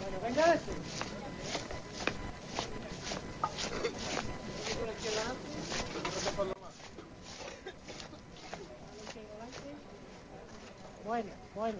Bueno, 0.00 0.20
venga 0.22 0.52
de 0.52 0.58
frente. 0.58 0.88
Bueno, 11.08 11.30
bueno. 11.54 11.78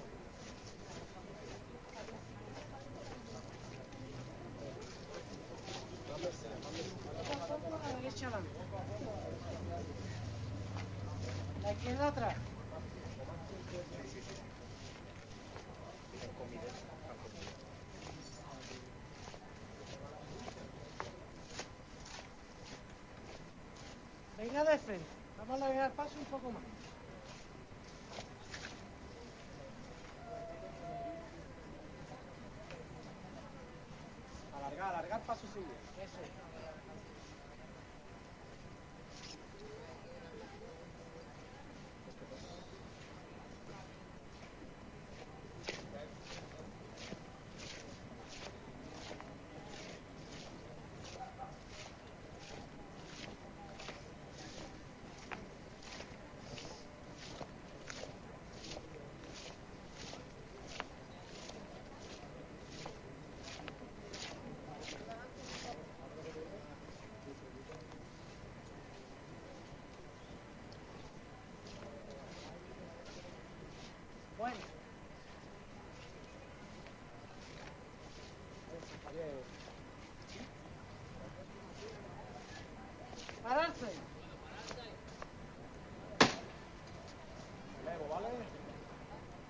Poco 7.28 7.44
a 7.44 7.46
poco, 7.46 7.78
la 7.82 7.96
derecha 7.96 8.26
adelante. 8.26 8.50
La 11.62 11.72
izquierda 11.72 12.06
atrás. 12.08 12.36
Venga 24.38 24.64
de 24.64 24.78
frente. 24.78 25.04
Vamos 25.36 25.50
a 25.50 25.64
alargar 25.66 25.90
el 25.90 25.92
paso 25.92 26.18
un 26.18 26.24
poco 26.24 26.50
más. 26.50 26.62
alargar 34.88 35.20
paso 35.22 35.46
sigue. 35.54 35.88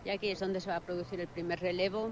Y 0.05 0.11
aquí 0.11 0.31
es 0.31 0.41
donde 0.41 0.59
se 0.59 0.71
va 0.71 0.77
a 0.77 0.81
producir 0.81 1.21
el 1.21 1.29
primer 1.29 1.61
relevo. 1.61 2.11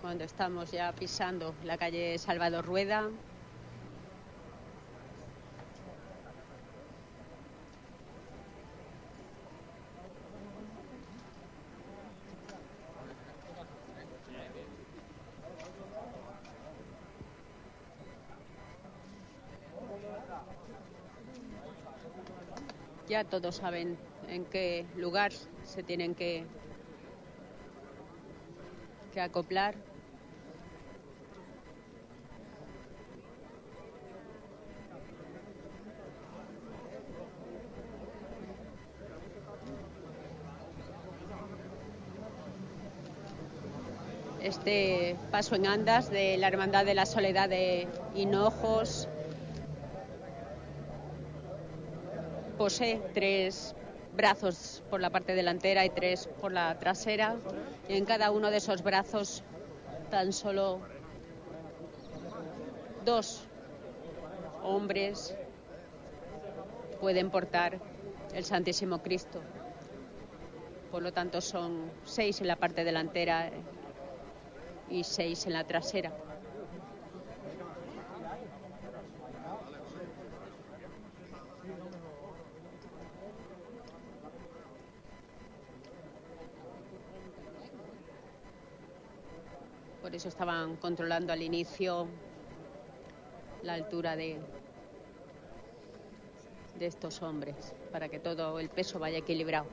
Cuando 0.00 0.24
estamos 0.24 0.70
ya 0.70 0.92
pisando 0.92 1.54
la 1.62 1.76
calle 1.76 2.16
Salvador 2.16 2.64
Rueda. 2.64 3.10
Todos 23.30 23.56
saben 23.56 23.96
en 24.28 24.44
qué 24.44 24.86
lugar 24.96 25.32
se 25.64 25.82
tienen 25.82 26.14
que, 26.14 26.44
que 29.12 29.20
acoplar. 29.20 29.74
Este 44.42 45.16
paso 45.32 45.56
en 45.56 45.66
andas 45.66 46.08
de 46.08 46.36
la 46.36 46.46
Hermandad 46.46 46.84
de 46.84 46.94
la 46.94 47.04
Soledad 47.04 47.48
de 47.48 47.88
Hinojos 48.14 49.05
posee 52.56 53.00
tres 53.12 53.74
brazos 54.14 54.82
por 54.90 55.00
la 55.00 55.10
parte 55.10 55.34
delantera 55.34 55.84
y 55.84 55.90
tres 55.90 56.28
por 56.40 56.52
la 56.52 56.78
trasera. 56.78 57.36
Y 57.88 57.96
en 57.96 58.04
cada 58.04 58.30
uno 58.30 58.50
de 58.50 58.56
esos 58.58 58.82
brazos 58.82 59.42
tan 60.10 60.32
solo 60.32 60.80
dos 63.04 63.44
hombres 64.62 65.36
pueden 67.00 67.30
portar 67.30 67.78
el 68.34 68.44
Santísimo 68.44 69.02
Cristo. 69.02 69.40
Por 70.90 71.02
lo 71.02 71.12
tanto, 71.12 71.40
son 71.40 71.90
seis 72.04 72.40
en 72.40 72.48
la 72.48 72.56
parte 72.56 72.84
delantera 72.84 73.50
y 74.88 75.04
seis 75.04 75.46
en 75.46 75.52
la 75.52 75.64
trasera. 75.64 76.12
Estaban 90.26 90.76
controlando 90.76 91.32
al 91.32 91.40
inicio 91.40 92.08
la 93.62 93.74
altura 93.74 94.16
de, 94.16 94.38
de 96.78 96.86
estos 96.86 97.22
hombres, 97.22 97.54
para 97.92 98.08
que 98.08 98.18
todo 98.18 98.58
el 98.58 98.68
peso 98.68 98.98
vaya 98.98 99.18
equilibrado. 99.18 99.66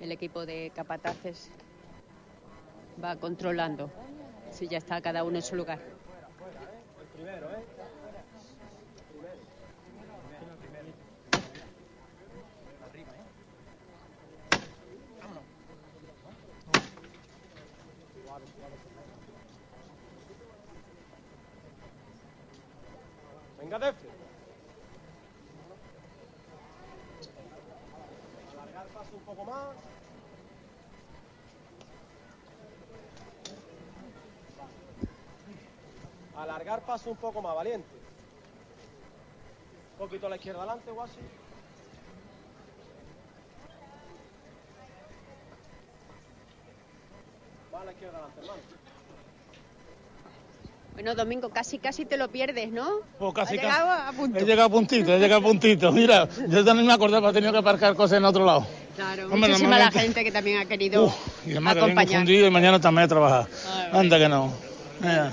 El 0.00 0.10
equipo 0.10 0.46
de 0.46 0.72
capataces 0.74 1.50
va 3.02 3.16
controlando 3.16 3.90
si 4.50 4.66
ya 4.66 4.78
está 4.78 5.00
cada 5.02 5.24
uno 5.24 5.36
en 5.36 5.42
su 5.42 5.56
lugar. 5.56 5.99
Venga. 23.70 23.94
Alargar 28.52 28.86
paso 28.88 29.16
un 29.16 29.22
poco 29.22 29.44
más. 29.44 29.76
Alargar 36.36 36.80
paso 36.80 37.10
un 37.10 37.16
poco 37.16 37.40
más, 37.40 37.54
valiente. 37.54 37.88
Un 39.92 39.98
poquito 39.98 40.26
a 40.26 40.30
la 40.30 40.36
izquierda 40.36 40.62
adelante, 40.62 40.90
Guasi. 40.90 41.20
Va 47.72 47.80
a 47.82 47.84
la 47.84 47.92
izquierda 47.92 48.18
adelante, 48.18 48.40
hermano. 48.40 48.89
Bueno, 50.94 51.14
Domingo, 51.14 51.48
casi 51.48 51.78
casi 51.78 52.04
te 52.04 52.16
lo 52.16 52.28
pierdes, 52.28 52.70
¿no? 52.70 52.86
Pues 53.18 53.32
casi, 53.34 53.56
Has 53.56 53.62
llegado 53.62 53.90
a 53.90 54.12
punto. 54.12 54.38
He 54.38 54.44
llegado 54.44 54.66
a 54.66 54.70
puntito, 54.70 55.14
he 55.14 55.18
llegado 55.18 55.40
a 55.40 55.44
puntito. 55.44 55.92
Mira, 55.92 56.28
yo 56.48 56.64
también 56.64 56.86
me 56.86 56.92
acordaba, 56.92 57.30
he 57.30 57.32
tenido 57.32 57.52
que 57.52 57.58
aparcar 57.58 57.94
cosas 57.94 58.18
en 58.18 58.24
otro 58.24 58.44
lado. 58.44 58.66
Claro, 58.96 59.24
Hombre, 59.32 59.48
muchísima 59.50 59.78
la 59.78 59.90
gente 59.90 60.22
que 60.24 60.30
también 60.32 60.58
ha 60.58 60.66
querido 60.66 61.12
Y 61.46 61.52
además 61.52 61.74
que 61.74 61.80
acompañar. 61.80 62.20
fundido 62.20 62.46
y 62.46 62.50
mañana 62.50 62.80
también 62.80 63.04
a 63.04 63.08
trabajar. 63.08 63.46
Ay, 63.92 64.00
Anda 64.00 64.18
que 64.18 64.28
no. 64.28 64.52
Mira, 65.00 65.32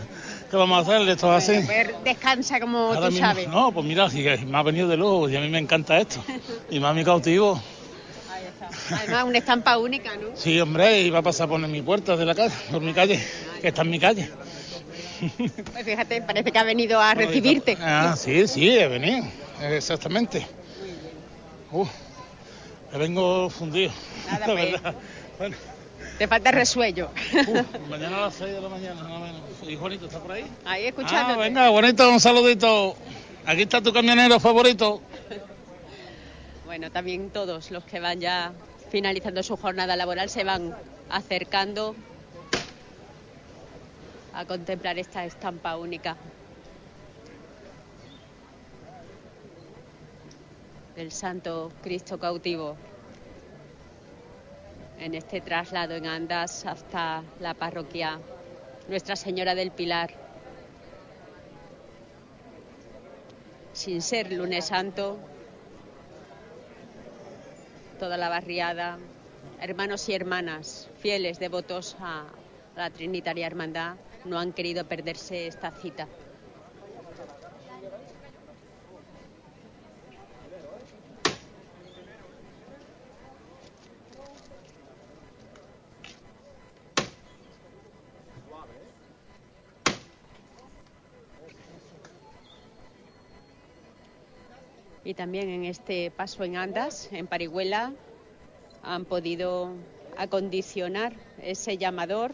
¿Qué 0.49 0.55
vamos 0.55 0.77
a 0.77 0.81
hacer? 0.81 1.09
Esto 1.09 1.35
es 1.37 1.49
así. 1.49 1.67
Descansa 2.05 2.61
como 2.61 2.77
Ahora 2.77 3.07
tú 3.07 3.11
mismo- 3.11 3.27
sabes. 3.27 3.47
No, 3.49 3.71
pues 3.73 3.85
mira, 3.85 4.07
me 4.07 4.57
ha 4.57 4.63
venido 4.63 4.87
de 4.87 4.95
lujo 4.95 5.27
y 5.27 5.35
a 5.35 5.41
mí 5.41 5.49
me 5.49 5.57
encanta 5.59 5.97
esto. 5.97 6.23
Y 6.69 6.79
más 6.79 6.95
mi 6.95 7.03
cautivo. 7.03 7.61
Además, 8.91 9.23
una 9.25 9.37
estampa 9.39 9.77
única, 9.77 10.15
¿no? 10.15 10.27
Sí, 10.35 10.57
hombre, 10.61 11.01
iba 11.01 11.19
a 11.19 11.21
pasar 11.21 11.49
por 11.49 11.59
mi 11.59 11.81
puerta 11.81 12.15
de 12.15 12.25
la 12.25 12.33
calle, 12.35 12.53
por 12.71 12.81
mi 12.81 12.93
calle, 12.93 13.21
que 13.61 13.67
está 13.67 13.81
en 13.81 13.89
mi 13.89 13.99
calle. 13.99 14.29
Pues 15.73 15.85
fíjate, 15.85 16.21
parece 16.21 16.51
que 16.51 16.59
ha 16.59 16.63
venido 16.63 16.99
a 16.99 17.13
recibirte. 17.13 17.77
Ah, 17.81 18.15
sí, 18.17 18.47
sí, 18.47 18.69
he 18.77 18.87
venido, 18.87 19.25
exactamente. 19.61 20.45
Uf, 21.71 21.89
que 22.91 22.97
vengo 22.97 23.49
fundido, 23.49 23.91
Nada, 24.27 24.39
la 24.47 24.53
pues. 24.53 24.71
verdad. 24.71 24.95
Bueno, 25.37 25.55
Te 26.17 26.27
falta 26.27 26.51
resuello. 26.51 27.09
uf, 27.33 27.65
mañana 27.89 28.17
a 28.17 28.21
las 28.21 28.35
6 28.35 28.51
de 28.53 28.61
la 28.61 28.69
mañana, 28.69 29.03
más 29.03 29.11
o 29.11 29.19
menos. 29.19 29.41
¿Y 29.67 29.75
Juanito 29.75 30.05
está 30.05 30.19
por 30.19 30.31
ahí? 30.31 30.45
Ahí 30.65 30.85
escuchándote. 30.85 31.33
Ah, 31.33 31.43
venga, 31.43 31.69
bonito, 31.69 32.09
un 32.09 32.19
saludito. 32.19 32.95
Aquí 33.45 33.63
está 33.63 33.81
tu 33.81 33.91
camionero 33.93 34.39
favorito. 34.39 35.01
Bueno, 36.65 36.91
también 36.91 37.29
todos 37.29 37.71
los 37.71 37.85
que 37.85 38.01
van 38.01 38.19
ya 38.19 38.51
finalizando 38.91 39.41
su 39.41 39.55
jornada 39.55 39.95
laboral 39.95 40.29
se 40.29 40.43
van 40.43 40.75
acercando 41.09 41.95
a 44.37 44.45
contemplar 44.45 44.99
esta 44.99 45.25
estampa 45.25 45.77
única. 45.77 46.15
Del 50.95 51.11
Santo 51.11 51.71
Cristo 51.81 52.19
cautivo. 52.19 52.77
En 54.99 55.15
este 55.15 55.41
traslado 55.41 55.95
en 55.95 56.05
andas 56.05 56.67
hasta 56.67 57.23
la 57.39 57.55
parroquia 57.55 58.19
Nuestra 58.87 59.15
Señora 59.15 59.55
del 59.55 59.71
Pilar. 59.71 60.11
Sin 63.73 64.03
ser 64.03 64.31
lunes 64.31 64.65
santo, 64.65 65.17
toda 67.99 68.17
la 68.17 68.29
barriada, 68.29 68.99
hermanos 69.59 70.07
y 70.09 70.13
hermanas, 70.13 70.89
fieles, 70.99 71.39
devotos 71.39 71.95
a 71.99 72.25
la 72.75 72.91
Trinitaria 72.91 73.47
Hermandad, 73.47 73.95
no 74.27 74.39
han 74.39 74.53
querido 74.53 74.85
perderse 74.85 75.47
esta 75.47 75.71
cita. 75.71 76.07
y 95.07 95.13
también 95.13 95.47
en 95.47 95.63
este 95.63 96.11
paso 96.11 96.43
en 96.43 96.57
andas, 96.57 97.07
en 97.13 97.27
Parihuela, 97.27 97.93
han 98.83 99.05
podido 99.05 99.71
acondicionar 100.17 101.13
ese 101.41 101.77
llamador 101.77 102.33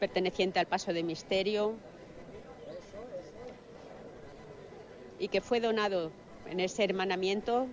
perteneciente 0.00 0.58
al 0.58 0.66
paso 0.66 0.92
de 0.92 1.04
misterio 1.04 1.74
y 5.20 5.28
que 5.28 5.40
fue 5.42 5.60
donado 5.60 6.10
en 6.48 6.58
ese 6.58 6.82
hermanamiento 6.82 7.68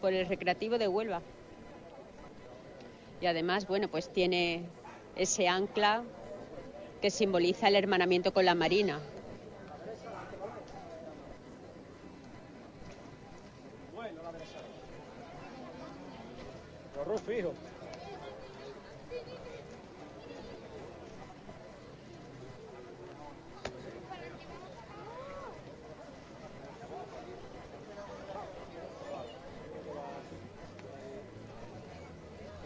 por 0.00 0.12
el 0.12 0.26
recreativo 0.26 0.78
de 0.78 0.86
Huelva. 0.86 1.20
Y 3.20 3.26
además, 3.26 3.66
bueno, 3.66 3.88
pues 3.88 4.08
tiene 4.08 4.64
ese 5.16 5.48
ancla 5.48 6.04
que 7.00 7.10
simboliza 7.10 7.66
el 7.68 7.74
hermanamiento 7.74 8.32
con 8.32 8.44
la 8.44 8.54
Marina. 8.54 9.00
Fijo. 17.14 17.52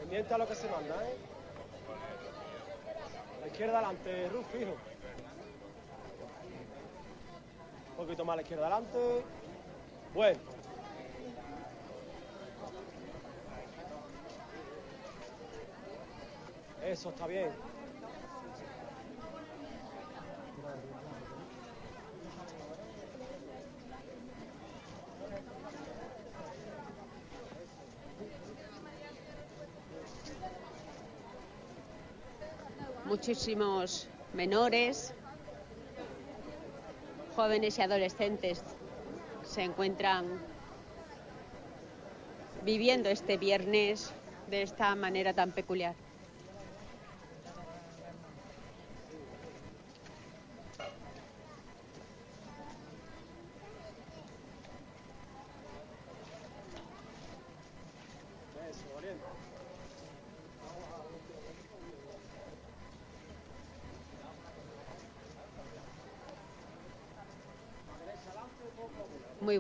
Pendiente 0.01 0.35
a 0.35 0.39
lo 0.39 0.49
que 0.49 0.55
se 0.55 0.69
manda, 0.69 0.95
¿eh? 1.05 1.17
La 3.41 3.47
izquierda 3.47 3.79
adelante, 3.79 4.29
Ruf, 4.31 4.47
fijo. 4.53 4.77
Un 7.91 7.97
poquito 7.97 8.25
más 8.25 8.33
a 8.35 8.37
la 8.37 8.43
izquierda 8.43 8.67
adelante. 8.67 9.25
Bueno. 10.15 10.60
Eso 16.85 17.11
está 17.11 17.27
bien. 17.27 17.51
Muchísimos 33.05 34.09
menores, 34.35 35.13
jóvenes 37.35 37.79
y 37.79 37.83
adolescentes 37.83 38.63
se 39.43 39.63
encuentran 39.63 40.27
viviendo 42.65 43.09
este 43.09 43.37
viernes 43.37 44.13
de 44.49 44.63
esta 44.63 44.95
manera 44.95 45.35
tan 45.35 45.51
peculiar. 45.51 45.95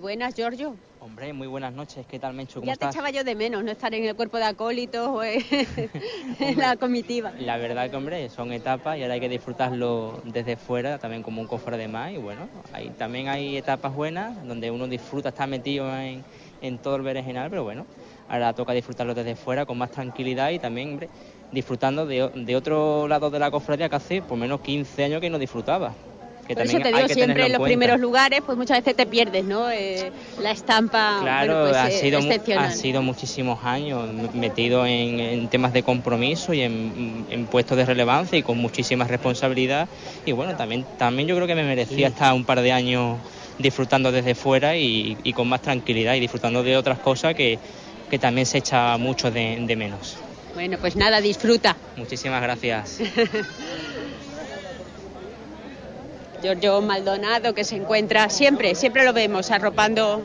Buenas, 0.01 0.35
Giorgio. 0.35 0.75
Hombre, 0.99 1.33
muy 1.33 1.47
buenas 1.47 1.73
noches. 1.73 2.05
¿Qué 2.07 2.19
tal, 2.19 2.35
Mencho? 2.35 2.61
¿Cómo 2.61 2.67
ya 2.67 2.73
estás? 2.73 2.91
te 2.91 2.97
echaba 2.97 3.11
yo 3.11 3.25
de 3.25 3.35
menos, 3.35 3.63
no 3.63 3.71
estar 3.71 3.95
en 3.95 4.05
el 4.05 4.15
cuerpo 4.17 4.39
de 4.39 4.45
acólitos 4.45 5.09
o 5.09 5.23
en, 5.23 5.41
la 6.57 6.77
comitiva. 6.77 7.33
La 7.39 7.57
verdad 7.57 7.89
que, 7.89 7.97
hombre, 7.97 8.29
son 8.29 8.53
etapas 8.53 8.99
y 8.99 9.03
ahora 9.03 9.15
hay 9.15 9.21
que 9.21 9.29
disfrutarlo 9.29 10.21
desde 10.25 10.57
fuera, 10.57 10.99
también 10.99 11.23
como 11.23 11.41
un 11.41 11.47
cofre 11.47 11.77
de 11.77 11.89
más. 11.89 12.13
Y 12.13 12.17
bueno, 12.17 12.49
ahí 12.73 12.91
también 12.99 13.29
hay 13.29 13.57
etapas 13.57 13.95
buenas 13.95 14.47
donde 14.47 14.71
uno 14.71 14.89
disfruta 14.89 15.31
estar 15.31 15.49
metido 15.49 15.89
en, 15.99 16.25
en 16.61 16.79
todo 16.79 16.97
el 16.97 17.03
berenjenal, 17.03 17.49
pero 17.51 17.65
bueno, 17.65 17.87
ahora 18.29 18.53
toca 18.53 18.73
disfrutarlo 18.73 19.15
desde 19.15 19.37
fuera 19.37 19.65
con 19.65 19.79
más 19.79 19.91
tranquilidad 19.91 20.51
y 20.51 20.59
también, 20.59 20.91
hombre, 20.91 21.09
disfrutando 21.53 22.07
de, 22.07 22.31
de 22.35 22.57
otro 22.57 23.09
lado 23.09 23.31
de 23.31 23.39
la 23.39 23.51
cofradía 23.51 23.89
que 23.89 23.97
hace 23.97 24.23
por 24.23 24.39
menos 24.39 24.61
15 24.61 25.05
años 25.05 25.21
que 25.21 25.31
no 25.31 25.39
disfrutaba. 25.39 25.95
Que 26.51 26.57
Por 26.57 26.65
eso 26.65 26.73
también 26.73 26.83
te 26.83 26.89
hay 26.89 26.95
digo, 27.05 27.07
que 27.07 27.15
siempre 27.15 27.47
en 27.47 27.53
los 27.53 27.59
cuenta. 27.59 27.69
primeros 27.71 28.01
lugares, 28.01 28.41
pues 28.45 28.59
muchas 28.59 28.79
veces 28.79 28.97
te 28.97 29.07
pierdes, 29.07 29.45
¿no? 29.45 29.71
Eh, 29.71 30.11
la 30.43 30.51
estampa, 30.51 31.19
Claro, 31.23 31.47
bueno, 31.61 31.69
pues, 31.71 31.77
ha, 31.77 31.89
eh, 31.89 31.93
sido, 32.01 32.19
excepcional. 32.19 32.65
ha 32.65 32.73
sido 32.73 33.03
muchísimos 33.03 33.65
años 33.65 34.11
metido 34.35 34.85
en, 34.85 35.21
en 35.21 35.49
temas 35.49 35.73
de 35.73 35.85
compromiso 35.85 36.53
y 36.53 36.63
en, 36.63 37.25
en 37.31 37.47
puestos 37.47 37.77
de 37.77 37.85
relevancia 37.87 38.37
y 38.37 38.43
con 38.43 38.59
muchísima 38.59 39.05
responsabilidad. 39.05 39.89
Y 40.27 40.33
bueno, 40.33 40.57
también, 40.57 40.85
también 40.99 41.29
yo 41.29 41.37
creo 41.37 41.47
que 41.47 41.55
me 41.55 41.63
merecía 41.63 42.09
estar 42.09 42.35
un 42.35 42.45
par 42.45 42.61
de 42.63 42.73
años 42.73 43.21
disfrutando 43.59 44.11
desde 44.11 44.35
fuera 44.35 44.77
y, 44.77 45.17
y 45.23 45.33
con 45.33 45.47
más 45.49 45.63
tranquilidad 45.63 46.15
y 46.17 46.21
disfrutando 46.21 46.65
de 46.65 46.77
otras 46.77 46.99
cosas 46.99 47.33
que, 47.37 47.61
que 48.11 48.19
también 48.19 48.45
se 48.47 48.59
echa 48.59 48.97
mucho 48.97 49.31
de, 49.31 49.57
de 49.61 49.77
menos. 49.77 50.17
Bueno, 50.53 50.79
pues 50.81 50.97
nada, 50.97 51.21
disfruta. 51.21 51.77
Muchísimas 51.95 52.43
gracias. 52.43 52.99
Giorgio 56.43 56.81
Maldonado, 56.81 57.55
que 57.55 57.65
se 57.65 57.77
encuentra 57.77 58.29
siempre, 58.31 58.75
siempre 58.75 59.05
lo 59.05 59.13
vemos 59.13 59.51
arropando 59.51 60.23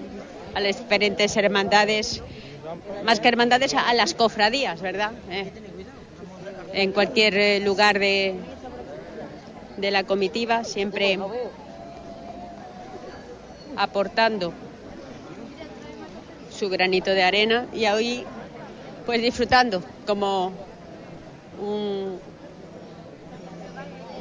a 0.54 0.60
las 0.60 0.78
diferentes 0.78 1.36
hermandades, 1.36 2.22
más 3.04 3.20
que 3.20 3.28
hermandades, 3.28 3.74
a, 3.74 3.94
las 3.94 4.14
cofradías, 4.14 4.82
¿verdad? 4.82 5.12
Eh, 5.30 5.52
En 6.74 6.92
cualquier 6.92 7.38
eh, 7.38 7.60
lugar 7.60 8.00
de, 8.00 8.36
de 9.78 9.92
la 9.92 10.04
comitiva, 10.04 10.64
siempre 10.64 11.20
aportando 13.78 14.54
su 16.50 16.70
granito 16.70 17.12
de 17.12 17.24
arena 17.24 17.66
y 17.74 17.86
hoy 17.88 18.26
pues 19.06 19.22
disfrutando 19.22 19.84
como 20.08 20.54
un, 21.60 22.20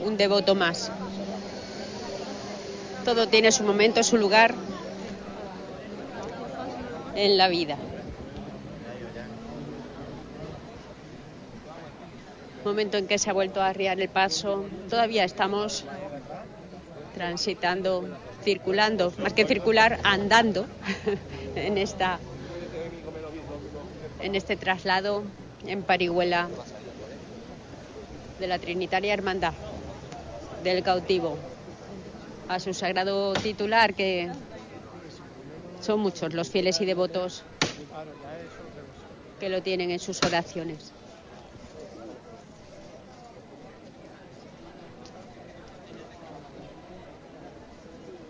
un 0.05 0.17
devoto 0.17 0.55
más. 0.55 0.91
Todo 3.05 3.29
tiene 3.29 3.53
su 3.53 3.65
momento, 3.65 4.03
su 4.03 4.17
lugar 4.17 4.55
en 7.15 7.37
la 7.37 7.49
vida. 7.49 7.77
Momento 12.65 12.97
en 12.97 13.07
que 13.07 13.19
se 13.19 13.29
ha 13.29 13.35
vuelto 13.35 13.61
a 13.61 13.69
arriar 13.69 14.01
el 14.01 14.09
paso. 14.09 14.65
Todavía 14.89 15.25
estamos 15.25 15.85
transitando, 17.15 18.09
circulando, 18.43 19.13
más 19.19 19.35
que 19.35 19.45
circular, 19.45 20.01
andando 20.03 20.67
en 21.57 21.77
esta 21.77 22.19
en 24.21 24.35
este 24.35 24.57
traslado 24.57 25.25
en 25.67 25.83
Parihuela 25.83 26.49
de 28.41 28.47
la 28.47 28.59
Trinitaria 28.59 29.13
Hermandad 29.13 29.53
del 30.63 30.83
cautivo 30.83 31.37
a 32.49 32.61
su 32.61 32.75
sagrado 32.75 33.33
titular, 33.35 33.95
que 33.95 34.31
son 35.81 36.01
muchos 36.01 36.35
los 36.35 36.49
fieles 36.51 36.81
y 36.81 36.87
devotos 36.87 37.43
que 39.41 39.49
lo 39.49 39.63
tienen 39.63 39.91
en 39.91 39.99
sus 39.99 40.23
oraciones. 40.23 40.93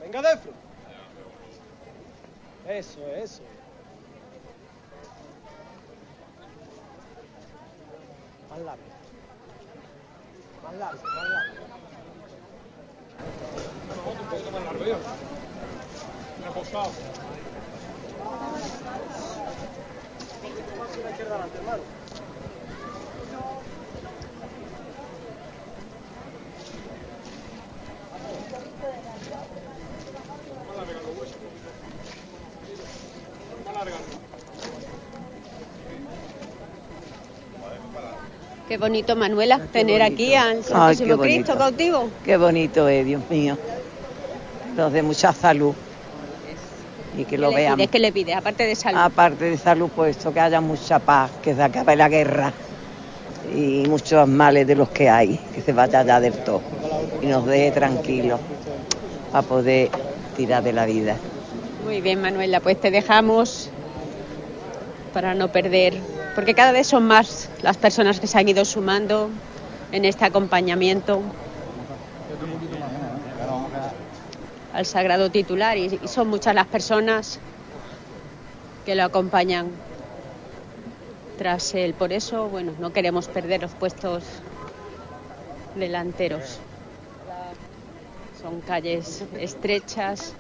Venga, 0.00 0.22
Defro. 0.22 0.52
Eso, 2.68 3.06
eso. 3.14 3.42
Más 8.50 8.60
largo. 10.78 11.63
Un 21.66 22.03
Qué 38.68 38.78
bonito, 38.78 39.14
Manuela, 39.14 39.58
tener 39.72 40.02
aquí 40.02 40.34
al 40.34 40.64
Santísimo. 40.64 41.18
Cristo 41.18 41.56
cautivo. 41.56 42.08
Qué 42.24 42.36
bonito 42.36 42.88
es, 42.88 43.04
Dios 43.04 43.22
mío. 43.28 43.58
Nos 44.76 44.92
dé 44.92 45.02
mucha 45.02 45.32
salud. 45.32 45.74
Y 47.16 47.24
que 47.24 47.38
lo 47.38 47.50
¿Qué 47.50 47.70
pides? 47.74 47.90
¿Qué 47.90 47.98
le 47.98 48.12
pides? 48.12 48.36
Aparte 48.36 48.64
de 48.64 48.74
salud. 48.74 48.98
Aparte 49.00 49.44
de 49.44 49.58
salud, 49.58 49.90
pues 49.94 50.16
esto, 50.16 50.32
que 50.32 50.40
haya 50.40 50.60
mucha 50.60 50.98
paz, 50.98 51.30
que 51.42 51.54
se 51.54 51.62
acabe 51.62 51.94
la 51.94 52.08
guerra 52.08 52.52
y 53.54 53.84
muchos 53.88 54.26
males 54.26 54.66
de 54.66 54.74
los 54.74 54.88
que 54.88 55.08
hay, 55.08 55.38
que 55.54 55.60
se 55.60 55.72
vaya 55.72 56.02
ya 56.02 56.18
del 56.18 56.32
todo 56.32 56.62
y 57.22 57.26
nos 57.26 57.46
deje 57.46 57.70
tranquilos 57.70 58.40
para 59.30 59.46
poder 59.46 59.90
tirar 60.36 60.62
de 60.62 60.72
la 60.72 60.86
vida. 60.86 61.16
Muy 61.84 62.00
bien, 62.00 62.20
Manuela, 62.20 62.60
pues 62.60 62.80
te 62.80 62.90
dejamos 62.90 63.70
para 65.12 65.34
no 65.34 65.48
perder, 65.48 65.94
porque 66.34 66.54
cada 66.54 66.72
vez 66.72 66.86
son 66.86 67.06
más 67.06 67.43
las 67.64 67.78
personas 67.78 68.20
que 68.20 68.26
se 68.26 68.36
han 68.36 68.46
ido 68.46 68.62
sumando 68.66 69.30
en 69.90 70.04
este 70.04 70.26
acompañamiento 70.26 71.22
al 74.74 74.84
sagrado 74.84 75.30
titular 75.30 75.78
y, 75.78 75.98
son 76.06 76.28
muchas 76.28 76.54
las 76.54 76.66
personas 76.66 77.40
que 78.84 78.94
lo 78.94 79.04
acompañan 79.04 79.70
tras 81.38 81.74
él. 81.74 81.94
Por 81.94 82.12
eso, 82.12 82.50
bueno, 82.50 82.72
no 82.78 82.92
queremos 82.92 83.28
perder 83.28 83.62
los 83.62 83.70
puestos 83.70 84.24
delanteros. 85.74 86.58
Son 88.42 88.60
calles 88.60 89.24
estrechas 89.38 90.34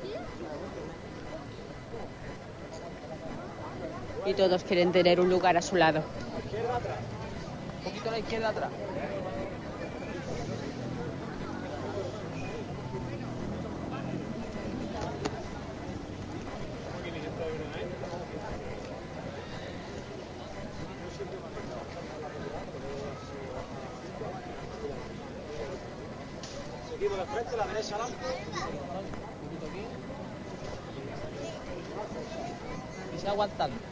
y 4.26 4.34
todos 4.34 4.62
quieren 4.64 4.92
tener 4.92 5.20
un 5.20 5.30
lugar 5.30 5.56
a 5.56 5.62
su 5.62 5.76
lado. 5.76 6.02
Un 7.84 7.90
poquito 7.90 8.08
a 8.08 8.12
la 8.12 8.18
izquierda 8.18 8.48
atrás. 8.48 8.70
Seguimos 26.90 27.18
de 27.18 27.24
frente, 27.26 27.56
la 27.58 27.66
derecha 27.66 27.96
adelante. 27.96 28.16
Y 33.14 33.20
se 33.20 33.28
aguantando. 33.28 33.83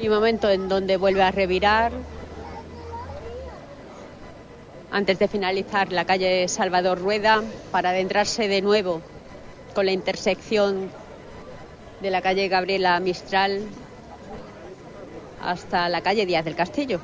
Y 0.00 0.08
momento 0.08 0.48
en 0.48 0.68
donde 0.68 0.96
vuelve 0.96 1.22
a 1.22 1.30
revirar. 1.30 1.92
Antes 4.90 5.18
de 5.18 5.28
finalizar 5.28 5.92
la 5.92 6.06
calle 6.06 6.48
Salvador 6.48 6.98
Rueda 6.98 7.42
para 7.70 7.90
adentrarse 7.90 8.48
de 8.48 8.62
nuevo 8.62 9.02
con 9.74 9.84
la 9.84 9.92
intersección 9.92 10.90
de 12.00 12.10
la 12.10 12.22
calle 12.22 12.48
Gabriela 12.48 12.98
Mistral 12.98 13.60
hasta 15.42 15.88
la 15.90 16.00
calle 16.00 16.24
Díaz 16.24 16.44
del 16.44 16.56
Castillo. 16.56 17.00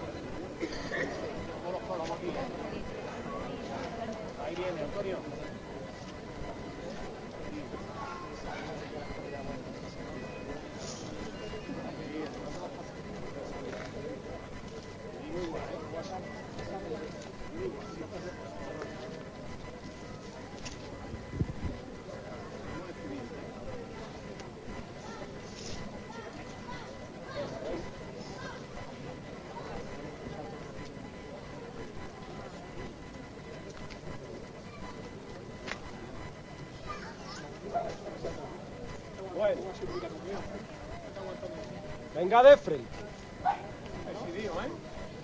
Venga 42.27 42.43
de 42.43 42.57
frente. 42.57 42.85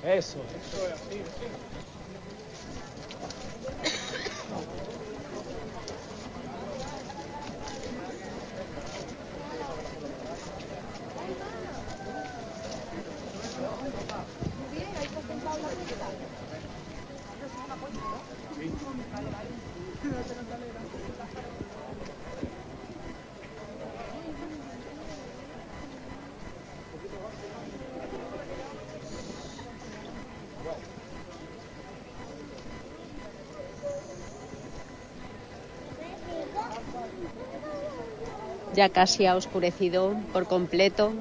Eso. 0.04 0.38
Casi 38.90 39.26
ha 39.26 39.36
oscurecido 39.36 40.14
por 40.32 40.46
completo. 40.46 41.12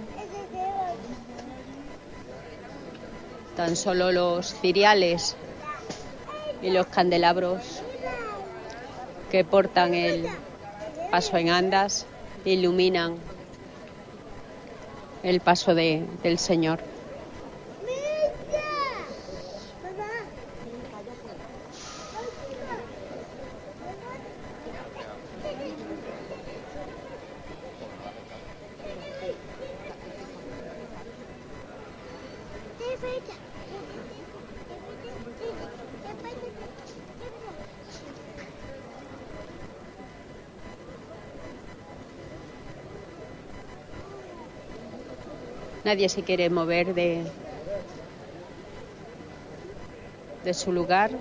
Tan 3.55 3.75
solo 3.75 4.11
los 4.11 4.53
ciriales 4.55 5.35
y 6.61 6.71
los 6.71 6.87
candelabros 6.87 7.81
que 9.29 9.43
portan 9.43 9.93
el 9.93 10.27
paso 11.11 11.37
en 11.37 11.49
andas 11.49 12.05
iluminan 12.45 13.17
el 15.23 15.39
paso 15.41 15.75
de- 15.75 16.03
del 16.23 16.37
Señor. 16.37 16.90
Nadie 45.91 46.07
se 46.07 46.23
quiere 46.23 46.49
mover 46.49 46.93
de, 46.93 47.33
de 50.43 50.53
su 50.53 50.71
lugar, 50.71 51.11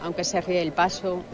aunque 0.00 0.24
se 0.24 0.40
ríe 0.40 0.60
el 0.62 0.72
paso. 0.72 1.24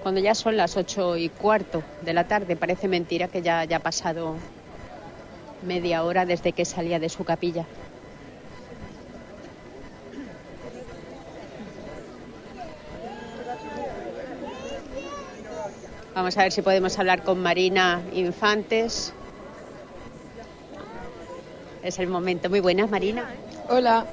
Cuando 0.00 0.20
ya 0.20 0.34
son 0.34 0.56
las 0.56 0.76
ocho 0.76 1.16
y 1.16 1.30
cuarto 1.30 1.84
de 2.00 2.12
la 2.14 2.24
tarde, 2.24 2.56
parece 2.56 2.88
mentira 2.88 3.28
que 3.28 3.42
ya 3.42 3.60
haya 3.60 3.80
pasado 3.80 4.44
media 5.62 6.04
hora 6.04 6.26
desde 6.26 6.52
que 6.52 6.64
salía 6.64 6.98
de 6.98 7.08
su 7.08 7.24
capilla. 7.24 7.66
Vamos 16.14 16.36
a 16.36 16.42
ver 16.42 16.52
si 16.52 16.62
podemos 16.62 16.98
hablar 16.98 17.22
con 17.22 17.40
Marina 17.40 18.02
Infantes. 18.12 19.12
Es 21.82 21.98
el 22.00 22.08
momento. 22.08 22.50
Muy 22.50 22.58
buenas, 22.58 22.90
Marina. 22.90 23.24
Hola. 23.68 24.04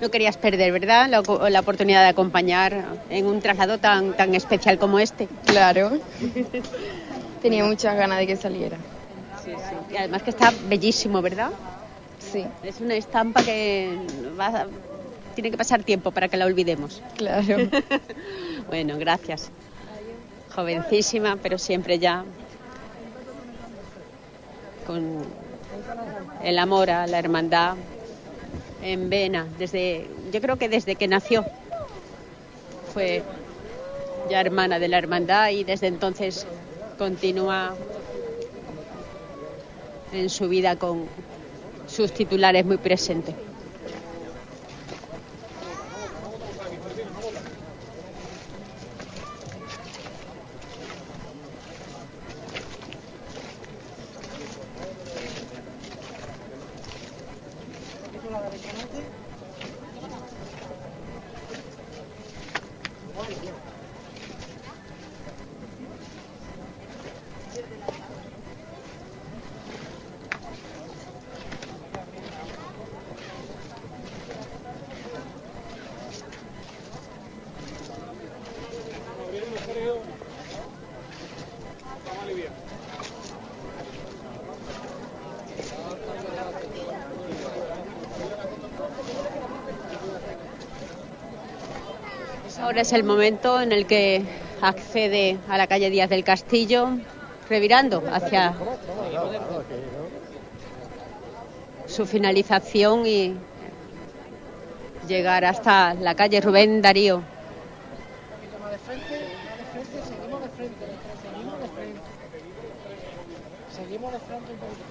No 0.00 0.10
querías 0.10 0.36
perder, 0.36 0.72
¿verdad? 0.72 1.08
La, 1.08 1.22
la 1.48 1.60
oportunidad 1.60 2.02
de 2.02 2.08
acompañar 2.08 2.84
en 3.08 3.26
un 3.26 3.40
traslado 3.40 3.78
tan, 3.78 4.14
tan 4.14 4.34
especial 4.34 4.78
como 4.78 4.98
este. 4.98 5.26
Claro. 5.46 5.98
Tenía 7.40 7.64
muchas 7.64 7.96
ganas 7.96 8.18
de 8.18 8.26
que 8.26 8.36
saliera. 8.36 8.76
Y 9.94 9.96
además 9.96 10.24
que 10.24 10.30
está 10.30 10.50
bellísimo, 10.50 11.22
¿verdad? 11.22 11.50
Sí. 12.18 12.52
Es 12.62 12.80
una 12.80 12.96
estampa 12.96 13.42
que 13.44 13.96
va- 14.40 14.68
tiene 15.34 15.50
que 15.52 15.56
pasar 15.56 15.84
tiempo 15.84 16.10
para 16.12 16.28
que 16.28 16.36
la 16.36 16.46
olvidemos. 16.46 17.04
Claro. 17.14 17.56
bueno, 18.66 18.98
gracias. 18.98 19.52
Jovencísima, 20.48 21.36
pero 21.42 21.58
siempre 21.58 21.98
ya 22.00 22.24
con 24.84 25.34
el 26.40 26.58
amor 26.58 26.90
a 26.90 27.06
la 27.06 27.18
hermandad 27.18 27.78
en 28.80 29.08
vena, 29.10 29.48
desde, 29.50 30.10
yo 30.32 30.40
creo 30.40 30.56
que 30.58 30.68
desde 30.68 30.96
que 30.96 31.08
nació 31.08 31.46
fue 32.82 33.24
ya 34.24 34.40
hermana 34.40 34.78
de 34.78 34.88
la 34.88 34.98
hermandad 34.98 35.50
y 35.50 35.64
desde 35.64 35.86
entonces 35.88 36.46
continúa 36.96 37.76
en 40.16 40.30
su 40.30 40.48
vida 40.48 40.76
con 40.76 41.08
sus 41.86 42.12
titulares 42.12 42.64
muy 42.64 42.78
presentes. 42.78 43.34
Ahora 92.64 92.80
es 92.80 92.94
el 92.94 93.04
momento 93.04 93.60
en 93.60 93.72
el 93.72 93.86
que 93.86 94.24
accede 94.62 95.36
a 95.50 95.58
la 95.58 95.66
calle 95.66 95.90
Díaz 95.90 96.08
del 96.08 96.24
Castillo, 96.24 96.88
revirando 97.46 98.02
hacia 98.10 98.54
su 101.86 102.06
finalización 102.06 103.06
y 103.06 103.36
llegar 105.06 105.44
hasta 105.44 105.92
la 105.92 106.14
calle 106.14 106.40
Rubén 106.40 106.80
Darío. 106.80 107.22
Seguimos 113.76 114.10
de 114.10 114.18
frente 114.20 114.52
un 114.52 114.58
poquito. 114.58 114.84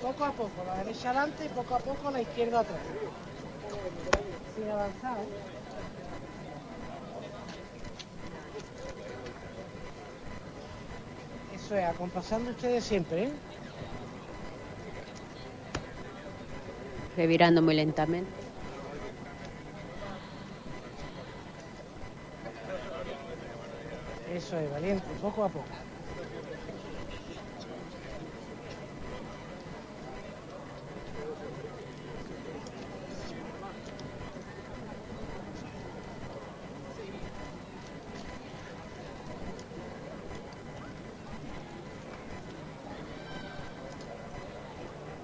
Poco 0.00 0.24
a 0.24 0.32
poco, 0.32 0.64
la 0.66 0.82
derecha 0.82 1.10
adelante 1.10 1.44
y 1.44 1.48
poco 1.50 1.74
a 1.74 1.78
poco 1.78 2.10
la 2.10 2.22
izquierda 2.22 2.60
atrás. 2.60 2.80
Sin 4.56 4.70
avanzar, 4.70 5.18
¿eh? 5.18 5.57
Eso 11.68 11.76
es, 11.76 11.84
acompasando 11.84 12.50
ustedes 12.50 12.82
siempre, 12.82 13.24
¿eh? 13.24 13.30
revirando 17.14 17.60
muy 17.60 17.74
lentamente. 17.74 18.30
Eso 24.34 24.58
es, 24.58 24.70
valiente, 24.70 25.04
poco 25.20 25.44
a 25.44 25.50
poco. 25.50 25.66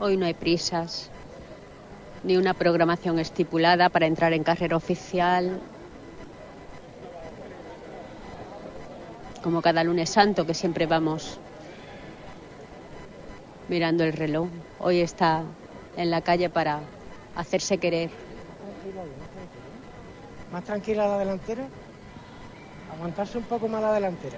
Hoy 0.05 0.19
no 0.19 0.27
hay 0.27 0.35
prisas, 0.35 1.11
ni 2.25 2.37
una 2.37 2.53
programación 2.53 3.19
estipulada 3.19 3.89
para 3.89 4.05
entrar 4.05 4.35
en 4.35 4.45
carrera 4.45 4.77
oficial. 4.77 5.59
Como 9.43 9.63
cada 9.63 9.83
lunes 9.83 10.11
santo 10.11 10.45
que 10.45 10.53
siempre 10.53 10.85
vamos 10.85 11.41
mirando 13.71 14.05
el 14.05 14.13
reloj. 14.13 14.49
Hoy 14.79 15.01
está 15.01 15.43
en 15.97 16.11
la 16.11 16.21
calle 16.21 16.51
para 16.51 16.81
hacerse 17.35 17.79
querer. 17.79 18.11
Más 20.53 20.65
tranquila 20.65 21.09
la 21.09 21.19
delantera. 21.19 21.67
Aguantarse 22.95 23.39
un 23.39 23.45
poco 23.45 23.69
más 23.69 23.81
la 23.81 23.95
delantera. 23.95 24.37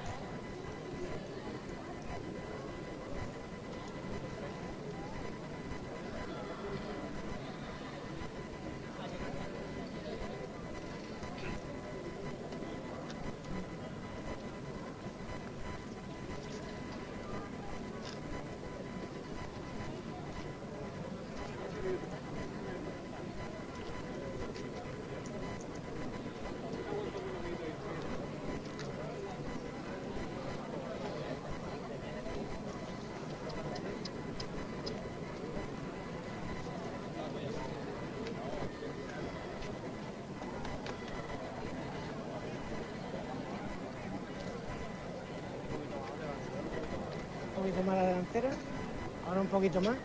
Poquito 49.57 49.80
más. 49.80 49.96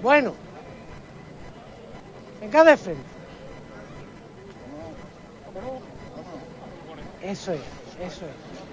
Bueno. 0.00 0.34
Venga 2.40 2.62
de 2.62 2.76
frente. 2.76 3.02
Eso 7.22 7.52
es, 7.52 7.60
eso 8.00 8.24
es. 8.24 8.67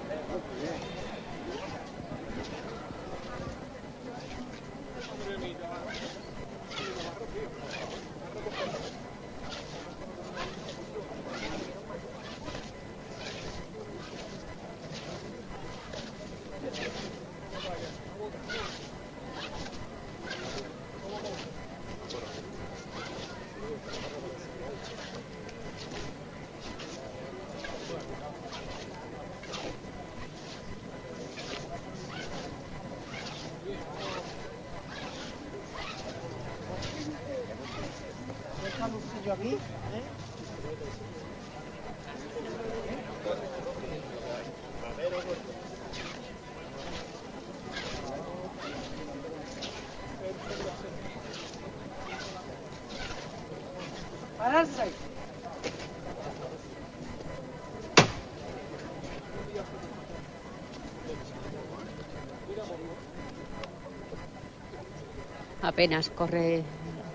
Apenas 65.61 66.09
corre 66.09 66.63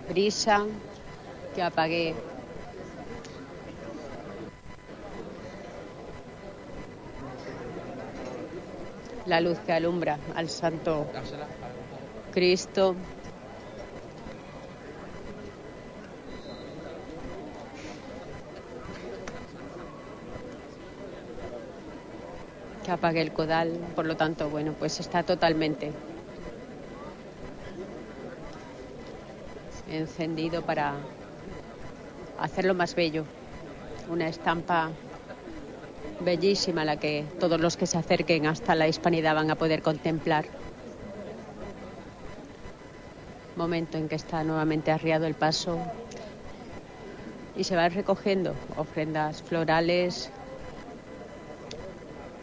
brisa, 0.08 0.66
que 1.54 1.62
apagué. 1.62 2.14
La 9.26 9.40
luz 9.40 9.58
que 9.60 9.72
alumbra 9.72 10.18
al 10.34 10.48
Santo 10.48 11.06
Cristo. 12.32 12.96
Que 22.84 22.90
apague 22.90 23.20
el 23.20 23.32
codal, 23.32 23.78
por 23.94 24.06
lo 24.06 24.16
tanto, 24.16 24.48
bueno, 24.48 24.74
pues 24.78 24.98
está 25.00 25.22
totalmente 25.22 25.92
encendido 29.90 30.62
para 30.62 30.94
hacerlo 32.40 32.74
más 32.74 32.94
bello. 32.94 33.24
Una 34.08 34.28
estampa 34.28 34.90
bellísima 36.20 36.84
la 36.84 36.96
que 36.96 37.24
todos 37.38 37.60
los 37.60 37.76
que 37.76 37.86
se 37.86 37.98
acerquen 37.98 38.46
hasta 38.46 38.74
la 38.74 38.88
hispanidad 38.88 39.34
van 39.34 39.50
a 39.50 39.54
poder 39.54 39.82
contemplar. 39.82 40.46
Momento 43.56 43.98
en 43.98 44.08
que 44.08 44.14
está 44.14 44.42
nuevamente 44.42 44.90
arriado 44.90 45.26
el 45.26 45.34
paso 45.34 45.78
y 47.56 47.64
se 47.64 47.76
van 47.76 47.92
recogiendo 47.92 48.54
ofrendas 48.76 49.42
florales 49.42 50.30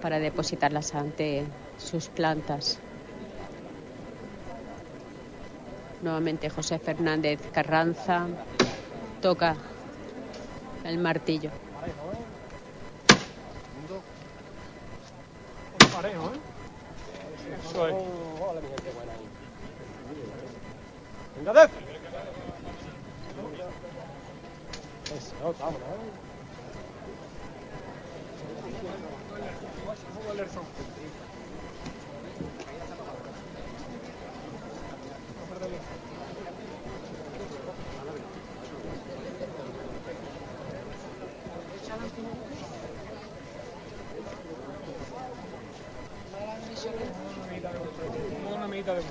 para 0.02 0.20
depositarlas 0.20 0.94
ante 0.94 1.44
sus 1.78 2.08
plantas. 2.10 2.80
Nuevamente 6.04 6.50
José 6.50 6.78
Fernández 6.78 7.42
Carranza 7.52 8.28
toca 9.22 9.56
el 10.88 10.98
martillo. 10.98 11.52
Parejo, 15.94 16.28
¿eh? 16.28 16.40
Eso 17.70 17.88
es. 17.88 17.94
Hola, 17.94 18.62
mi 18.62 18.68
gente 18.68 18.92
buena 18.96 19.12
ahí. 19.12 19.28
Venga, 21.38 21.54
Def. 21.54 21.72
Eso, 25.16 25.56
vámonos, 25.60 25.82
¿eh? 25.82 26.28
Una 48.56 48.68
medita 48.68 48.94
de 48.94 49.02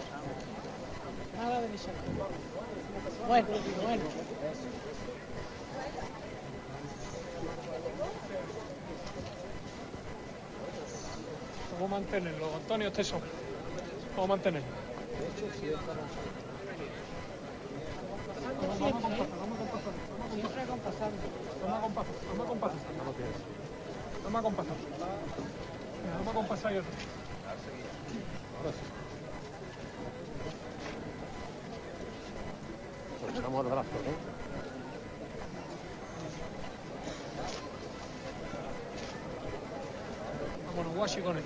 Nada 1.37 1.61
de 1.61 1.69
misión. 1.69 1.95
Bueno, 3.27 3.49
bueno. 3.83 4.03
Vamos 11.81 11.97
a 11.97 12.86
son. 13.05 13.21
Vamos 14.11 14.25
a 14.25 14.29
mantenerlo. 14.29 14.69
Vamos, 18.57 18.79
vamos 18.81 18.89
a 18.89 19.01
compasar, 19.01 19.29
vamos 19.41 19.57
a 19.57 19.61
compasar. 19.61 19.93
Siempre 20.35 20.63
compasando. 20.67 21.17
Vamos 21.63 21.79
a 21.79 21.83
compasar, 21.83 22.15
vamos 22.29 22.45
a 22.45 22.49
compasar. 22.49 22.77
Vamos 24.25 24.39
a 24.39 24.43
compasar. 24.43 24.77
Venga, 26.03 26.17
Vamos 26.19 26.29
a 26.29 26.35
compasar 26.35 26.73
y 26.73 26.79
otro. 26.79 26.91
Soltamos 33.21 33.65
el 33.65 33.71
brazo, 33.73 33.89
¿eh? 33.89 34.17
Vámonos, 40.67 40.95
guachi 40.97 41.21
con 41.21 41.37
él. 41.37 41.45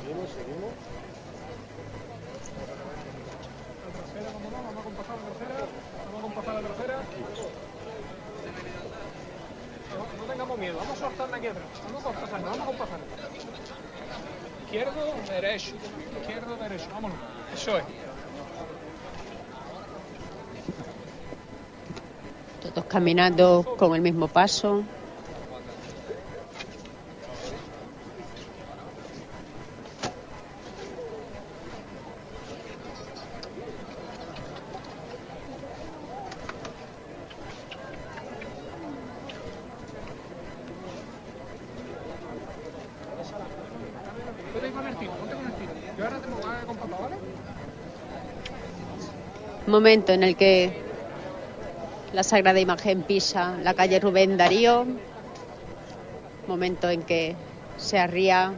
Seguimos, 0.00 0.30
seguimos. 0.30 0.72
La 3.84 3.90
tercera, 4.00 4.28
vámonos, 4.32 4.64
vamos 4.64 4.80
a 4.80 4.84
compasar 4.84 5.16
la 5.16 5.24
tercera. 5.30 5.54
Vamos 6.04 6.18
a 6.18 6.22
compasar 6.22 6.54
la 6.54 6.60
tercera. 6.68 6.96
No, 9.90 10.02
no 10.18 10.24
tengamos 10.32 10.58
miedo, 10.58 10.76
vamos 10.78 10.96
a 10.96 11.00
soltarla 11.00 11.29
aquí 11.40 11.48
atrás. 11.48 11.64
Vamos 11.86 12.02
a 12.02 12.04
compasar, 12.04 12.42
vamos 12.44 12.60
a 12.60 12.64
compasar. 12.66 13.00
Izquierdo, 14.64 15.00
derecho. 15.28 15.74
Izquierdo, 16.20 16.56
derecho. 16.56 16.86
Vámonos. 16.92 17.16
Eso 17.54 17.78
es. 17.78 17.84
Todos 22.60 22.84
caminando 22.84 23.74
con 23.78 23.94
el 23.94 24.02
mismo 24.02 24.28
paso. 24.28 24.84
Ponte 44.52 44.66
ahí 44.66 44.72
con 44.72 44.86
el 44.86 44.96
tiro, 44.96 45.12
ponte 45.12 45.34
con 45.34 45.46
el 45.46 45.52
tiro. 45.52 45.72
Yo 45.96 46.04
ahora 46.04 46.18
te 46.18 46.28
me 46.28 46.34
voy 46.34 46.44
a 46.44 46.66
compasar, 46.66 47.00
¿vale? 47.00 47.16
Momento 49.70 50.10
en 50.12 50.24
el 50.24 50.34
que 50.34 50.72
la 52.12 52.24
Sagrada 52.24 52.58
Imagen 52.58 53.04
pisa 53.04 53.56
la 53.62 53.72
calle 53.72 54.00
Rubén 54.00 54.36
Darío. 54.36 54.84
Momento 56.48 56.90
en 56.90 57.04
que 57.04 57.36
se 57.76 57.96
arría 57.96 58.52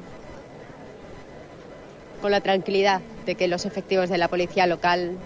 con 2.23 2.31
la 2.31 2.41
tranquilidad 2.41 3.03
de 3.27 3.35
que 3.35 3.47
los 3.47 3.67
efectivos 3.67 4.09
de 4.09 4.17
la 4.17 4.29
policía 4.29 4.67
local 4.67 5.19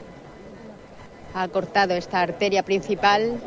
han 1.35 1.51
cortado 1.51 1.95
esta 1.95 2.21
arteria 2.21 2.65
principal. 2.65 3.39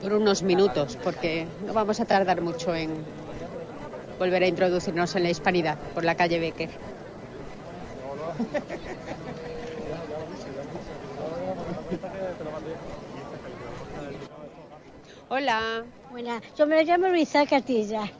Por 0.00 0.14
unos 0.14 0.42
minutos, 0.42 0.96
porque 1.04 1.46
no 1.66 1.74
vamos 1.74 2.00
a 2.00 2.06
tardar 2.06 2.40
mucho 2.40 2.74
en 2.74 2.90
volver 4.18 4.42
a 4.42 4.46
introducirnos 4.46 5.14
en 5.16 5.24
la 5.24 5.30
hispanidad 5.30 5.76
por 5.92 6.02
la 6.02 6.14
calle 6.14 6.38
Becker. 6.38 6.91
Hola. 15.28 15.84
Buena, 16.10 16.42
yo 16.58 16.66
me 16.66 16.84
llamo 16.84 17.08
Luisa 17.08 17.46
Castilla. 17.46 18.10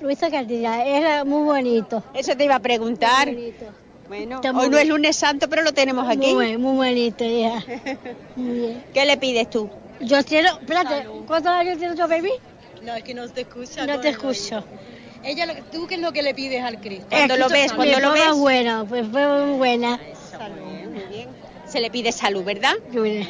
Luisa 0.00 0.30
Castilla, 0.30 0.84
era 0.84 1.24
muy 1.24 1.42
bonito. 1.42 2.02
Eso 2.14 2.36
te 2.36 2.44
iba 2.44 2.54
a 2.56 2.60
preguntar. 2.60 3.26
Muy 3.26 3.36
bonito. 3.36 3.64
Bueno, 4.06 4.36
Está 4.36 4.50
hoy 4.50 4.54
muy 4.54 4.68
no 4.68 4.76
es 4.76 4.82
bien. 4.84 4.88
lunes 4.96 5.16
santo, 5.16 5.48
pero 5.48 5.62
lo 5.62 5.72
tenemos 5.72 6.06
aquí. 6.08 6.18
Muy, 6.18 6.34
buen- 6.34 6.60
muy 6.60 6.76
bonito, 6.76 7.24
hija. 7.24 7.64
Muy 8.36 8.58
bien. 8.58 8.84
¿Qué 8.92 9.04
le 9.06 9.16
pides 9.16 9.48
tú? 9.48 9.70
Yo 10.00 10.22
quiero, 10.24 10.48
espérate, 10.60 11.06
¿cuántos 11.26 11.50
años 11.52 11.78
tienes 11.78 11.96
yo, 11.96 12.06
baby? 12.06 12.30
No, 12.82 12.94
es 12.94 13.02
que 13.04 13.14
no 13.14 13.28
te 13.28 13.42
escucha. 13.42 13.86
No 13.86 13.98
te 14.00 14.10
escucho. 14.10 14.62
Ella, 15.24 15.46
¿tú 15.72 15.86
qué 15.86 15.94
es 15.94 16.00
lo 16.00 16.12
que 16.12 16.22
le 16.22 16.34
pides 16.34 16.62
al 16.62 16.78
Cristo? 16.80 17.06
Cuando 17.10 17.36
lo 17.36 17.48
ves, 17.48 17.72
cuando 17.72 17.98
lo 17.98 18.12
ves. 18.12 18.34
bueno, 18.36 18.86
pues 18.86 19.06
fue 19.08 19.26
muy 19.46 19.58
bien. 19.58 21.28
Se 21.66 21.80
le 21.80 21.90
pide 21.90 22.12
salud, 22.12 22.44
¿verdad? 22.44 22.74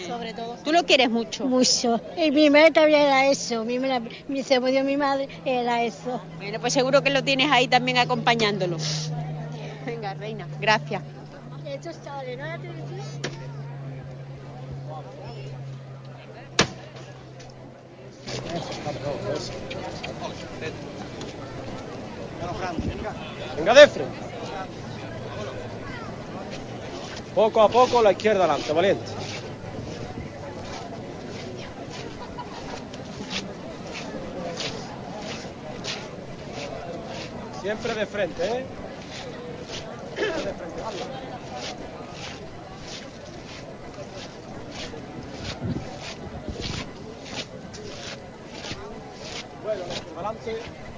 Sobre 0.06 0.34
todo. 0.34 0.56
Tú 0.64 0.72
lo 0.72 0.82
quieres 0.84 1.08
mucho. 1.08 1.46
Mucho. 1.46 2.00
Y 2.16 2.30
mi 2.30 2.50
madre 2.50 2.72
también 2.72 3.02
era 3.02 3.26
eso. 3.26 3.64
Mi, 3.64 3.78
madre- 3.78 4.10
mi, 4.26 4.42
se 4.42 4.58
murió 4.58 4.82
mi 4.84 4.96
madre, 4.96 5.28
era 5.44 5.82
eso. 5.84 6.20
Bueno, 6.36 6.58
pues 6.60 6.72
seguro 6.72 7.02
que 7.02 7.10
lo 7.10 7.22
tienes 7.22 7.50
ahí 7.52 7.68
también 7.68 7.98
acompañándolo. 7.98 8.76
Venga, 9.86 10.14
reina, 10.14 10.48
gracias. 10.60 11.02
Venga, 23.56 23.74
de 23.74 23.88
frente. 23.88 24.24
Poco 27.34 27.62
a 27.62 27.68
poco 27.68 28.02
la 28.02 28.12
izquierda 28.12 28.44
adelante, 28.44 28.72
valiente. 28.72 29.10
Siempre 37.60 37.94
de 37.94 38.06
frente, 38.06 38.44
¿eh? 38.44 38.66
De 40.16 40.52
frente. 40.52 40.82
Bueno, 49.64 49.82
adelante. 50.14 50.93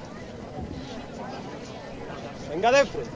Venga, 2.49 2.73
de 2.73 2.87
frente. 2.87 3.11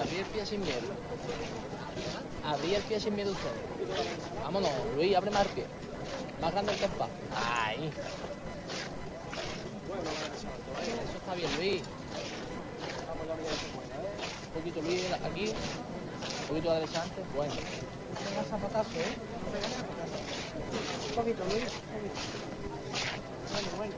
Abrí 0.00 0.16
el 0.16 0.24
pie 0.26 0.46
sin 0.46 0.60
miedo. 0.60 0.80
Abrí 2.44 2.74
el 2.74 2.82
pie 2.82 3.00
sin 3.00 3.14
miedo 3.14 3.32
usted. 3.32 3.50
Vámonos, 4.42 4.70
Luis, 4.96 5.16
abre 5.16 5.30
más 5.30 5.46
el 5.46 5.52
pie. 5.52 5.66
Más 6.40 6.52
grande 6.52 6.72
el 6.72 6.78
compás. 6.78 7.08
Ahí. 7.36 7.90
Eso 10.82 11.16
está 11.18 11.34
bien, 11.34 11.56
Luis. 11.56 11.82
Un 14.46 14.60
poquito, 14.60 14.82
Luis, 14.82 15.04
aquí. 15.12 15.48
Un 15.48 16.48
poquito 16.48 16.70
a 16.70 16.74
la 16.74 16.80
derecha 16.80 17.02
antes. 17.02 17.24
Bueno. 17.34 17.54
Venga, 18.22 18.44
zapatazo, 18.44 18.98
¿eh? 19.00 19.14
Un 21.08 21.14
poquito, 21.14 21.44
Luis. 21.46 21.64
Bueno, 23.52 23.68
bueno. 23.76 23.94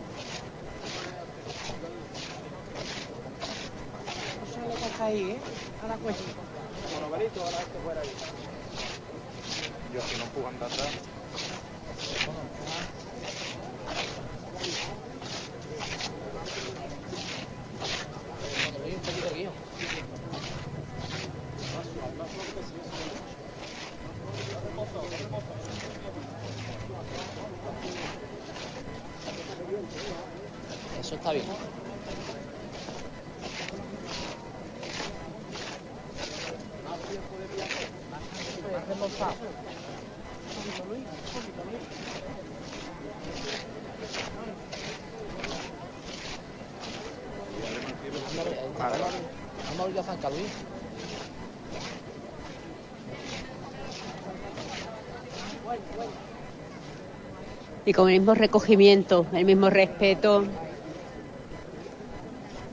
No 4.40 4.46
sale 4.54 4.74
que 4.74 4.86
está 4.86 5.04
ahí, 5.04 5.30
¿eh? 5.30 5.40
A 5.82 5.86
la 5.88 5.96
cuesta. 5.96 6.22
Bueno, 6.92 7.10
Benito, 7.10 7.42
ahora 7.44 7.58
este 7.62 7.78
fuera 7.80 8.00
ahí. 8.00 8.10
Yo 9.94 10.00
si 10.02 10.16
no 10.16 10.24
puedo 10.26 10.48
andar 10.48 10.70
atrás. 10.72 10.92
Bueno, 12.26 12.40
Luis, 18.82 18.94
un 18.94 19.00
poquito 19.00 19.28
aquí. 19.28 19.48
Eso 30.98 31.14
está 31.14 31.32
bien. 31.32 31.44
Y 57.86 57.92
con 57.92 58.10
el 58.10 58.18
mismo 58.18 58.34
recogimiento, 58.34 59.26
el 59.32 59.44
mismo 59.44 59.70
respeto, 59.70 60.44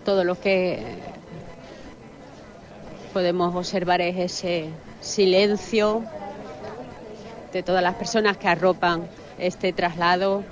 todo 0.03 0.23
lo 0.23 0.39
que 0.39 0.97
podemos 3.13 3.55
observar 3.55 4.01
es 4.01 4.17
ese 4.17 4.69
silencio 5.01 6.03
de 7.53 7.63
todas 7.63 7.83
las 7.83 7.93
personas 7.95 8.35
que 8.37 8.47
arropan 8.47 9.07
este 9.37 9.71
traslado. 9.73 10.43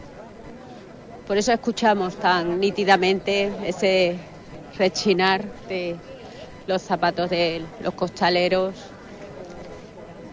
Por 1.27 1.37
eso 1.37 1.51
escuchamos 1.51 2.15
tan 2.15 2.59
nítidamente 2.59 3.51
ese 3.65 4.17
rechinar 4.77 5.43
de 5.67 5.95
los 6.67 6.81
zapatos 6.81 7.29
de 7.29 7.63
los 7.81 7.95
costaleros 7.95 8.75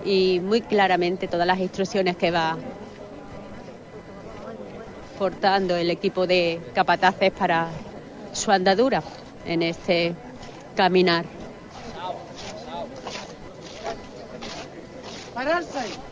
y 0.04 0.40
muy 0.40 0.60
claramente 0.60 1.26
todas 1.26 1.46
las 1.46 1.58
instrucciones 1.58 2.16
que 2.16 2.30
va 2.30 2.56
portando 5.18 5.74
el 5.74 5.90
equipo 5.90 6.26
de 6.26 6.60
capataces 6.74 7.32
para 7.32 7.68
su 8.32 8.52
andadura 8.52 9.02
en 9.46 9.62
este 9.62 10.14
caminar. 10.76 11.24
Pararse 15.34 16.07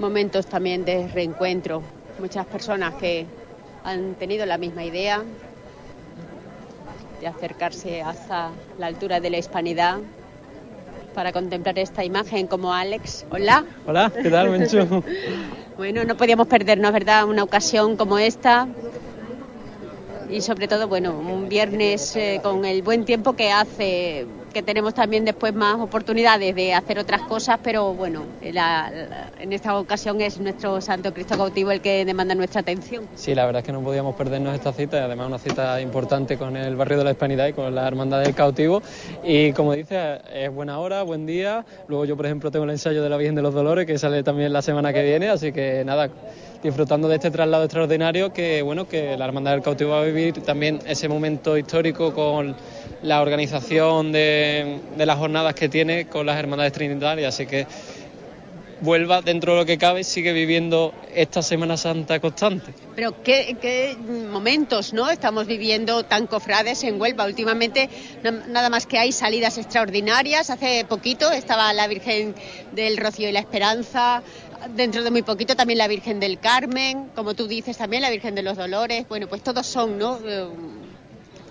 momentos 0.00 0.46
también 0.46 0.84
de 0.84 1.06
reencuentro. 1.08 1.82
Muchas 2.18 2.46
personas 2.46 2.94
que 2.94 3.26
han 3.84 4.14
tenido 4.14 4.46
la 4.46 4.58
misma 4.58 4.84
idea 4.84 5.22
de 7.20 7.26
acercarse 7.26 8.02
hasta 8.02 8.50
la 8.78 8.86
altura 8.86 9.20
de 9.20 9.30
la 9.30 9.38
hispanidad 9.38 9.98
para 11.14 11.32
contemplar 11.32 11.78
esta 11.78 12.02
imagen 12.04 12.46
como 12.46 12.72
Alex. 12.72 13.26
Hola. 13.30 13.64
Hola, 13.86 14.10
¿qué 14.10 14.30
tal, 14.30 14.50
Menchu? 14.50 15.04
Bueno, 15.76 16.04
no 16.04 16.14
podíamos 16.14 16.46
perdernos, 16.46 16.92
¿verdad? 16.92 17.24
Una 17.24 17.42
ocasión 17.42 17.96
como 17.96 18.18
esta. 18.18 18.68
Y 20.28 20.42
sobre 20.42 20.68
todo, 20.68 20.88
bueno, 20.88 21.18
un 21.18 21.48
viernes 21.48 22.14
eh, 22.16 22.38
con 22.42 22.66
el 22.66 22.82
buen 22.82 23.06
tiempo 23.06 23.32
que 23.32 23.50
hace, 23.50 24.26
que 24.52 24.62
tenemos 24.62 24.94
también 24.94 25.24
después 25.24 25.54
más 25.54 25.76
oportunidades 25.80 26.54
de 26.54 26.74
hacer 26.74 26.98
otras 26.98 27.22
cosas, 27.22 27.58
pero 27.62 27.94
bueno, 27.94 28.24
la- 28.42 29.30
en 29.38 29.52
esta 29.52 29.78
ocasión 29.78 30.20
es 30.20 30.38
nuestro 30.40 30.80
Santo 30.80 31.12
Cristo 31.12 31.36
cautivo 31.36 31.70
el 31.70 31.80
que 31.80 32.04
demanda 32.04 32.34
nuestra 32.34 32.60
atención. 32.60 33.08
Sí, 33.14 33.34
la 33.34 33.46
verdad 33.46 33.60
es 33.60 33.66
que 33.66 33.72
no 33.72 33.82
podíamos 33.82 34.14
perdernos 34.16 34.54
esta 34.54 34.72
cita, 34.72 34.98
y 34.98 35.00
además 35.00 35.28
una 35.28 35.38
cita 35.38 35.80
importante 35.80 36.36
con 36.36 36.56
el 36.56 36.76
barrio 36.76 36.98
de 36.98 37.04
la 37.04 37.10
Hispanidad 37.12 37.46
y 37.48 37.52
con 37.52 37.74
la 37.74 37.86
Hermandad 37.86 38.20
del 38.20 38.34
Cautivo. 38.34 38.82
Y 39.22 39.52
como 39.52 39.74
dices, 39.74 40.20
es 40.34 40.52
buena 40.52 40.78
hora, 40.78 41.02
buen 41.02 41.26
día. 41.26 41.64
Luego 41.88 42.04
yo, 42.04 42.16
por 42.16 42.26
ejemplo, 42.26 42.50
tengo 42.50 42.64
el 42.64 42.70
ensayo 42.70 43.02
de 43.02 43.08
la 43.08 43.16
Virgen 43.16 43.34
de 43.34 43.42
los 43.42 43.54
Dolores, 43.54 43.86
que 43.86 43.98
sale 43.98 44.22
también 44.22 44.52
la 44.52 44.62
semana 44.62 44.92
que 44.92 45.02
viene, 45.02 45.28
así 45.28 45.52
que 45.52 45.84
nada, 45.84 46.10
disfrutando 46.62 47.08
de 47.08 47.14
este 47.16 47.30
traslado 47.30 47.64
extraordinario 47.64 48.32
que, 48.32 48.62
bueno, 48.62 48.86
que 48.86 49.16
la 49.16 49.24
Hermandad 49.26 49.52
del 49.52 49.62
Cautivo 49.62 49.90
va 49.90 50.00
a 50.02 50.04
vivir 50.04 50.42
también 50.42 50.78
ese 50.86 51.08
momento 51.08 51.56
histórico 51.56 52.12
con 52.12 52.54
la 53.02 53.20
organización 53.22 54.12
de, 54.12 54.80
las 54.96 55.18
jornadas 55.18 55.54
que 55.54 55.68
tiene 55.68 56.06
con 56.06 56.26
las 56.26 56.38
Hermandades 56.38 56.72
Trinitarias, 56.72 57.34
así 57.34 57.46
que 57.46 57.66
Vuelva, 58.82 59.20
dentro 59.20 59.52
de 59.52 59.58
lo 59.58 59.66
que 59.66 59.76
cabe, 59.76 60.04
sigue 60.04 60.32
viviendo 60.32 60.94
esta 61.14 61.42
Semana 61.42 61.76
Santa 61.76 62.18
constante. 62.18 62.72
Pero 62.96 63.22
qué, 63.22 63.54
qué 63.60 63.94
momentos, 64.32 64.94
¿no? 64.94 65.10
Estamos 65.10 65.46
viviendo 65.46 66.02
tan 66.04 66.26
cofrades 66.26 66.82
en 66.84 66.98
Huelva. 66.98 67.26
Últimamente 67.26 67.90
na- 68.22 68.30
nada 68.30 68.70
más 68.70 68.86
que 68.86 68.98
hay 68.98 69.12
salidas 69.12 69.58
extraordinarias. 69.58 70.48
Hace 70.48 70.86
poquito 70.88 71.30
estaba 71.30 71.70
la 71.74 71.88
Virgen 71.88 72.34
del 72.72 72.96
Rocío 72.96 73.28
y 73.28 73.32
la 73.32 73.40
Esperanza. 73.40 74.22
Dentro 74.74 75.02
de 75.04 75.10
muy 75.10 75.22
poquito 75.22 75.54
también 75.56 75.76
la 75.76 75.86
Virgen 75.86 76.18
del 76.18 76.38
Carmen. 76.38 77.10
Como 77.14 77.34
tú 77.34 77.46
dices, 77.48 77.76
también 77.76 78.00
la 78.00 78.08
Virgen 78.08 78.34
de 78.34 78.42
los 78.42 78.56
Dolores. 78.56 79.06
Bueno, 79.10 79.28
pues 79.28 79.42
todos 79.42 79.66
son, 79.66 79.98
¿no? 79.98 80.18
Eh, 80.24 80.46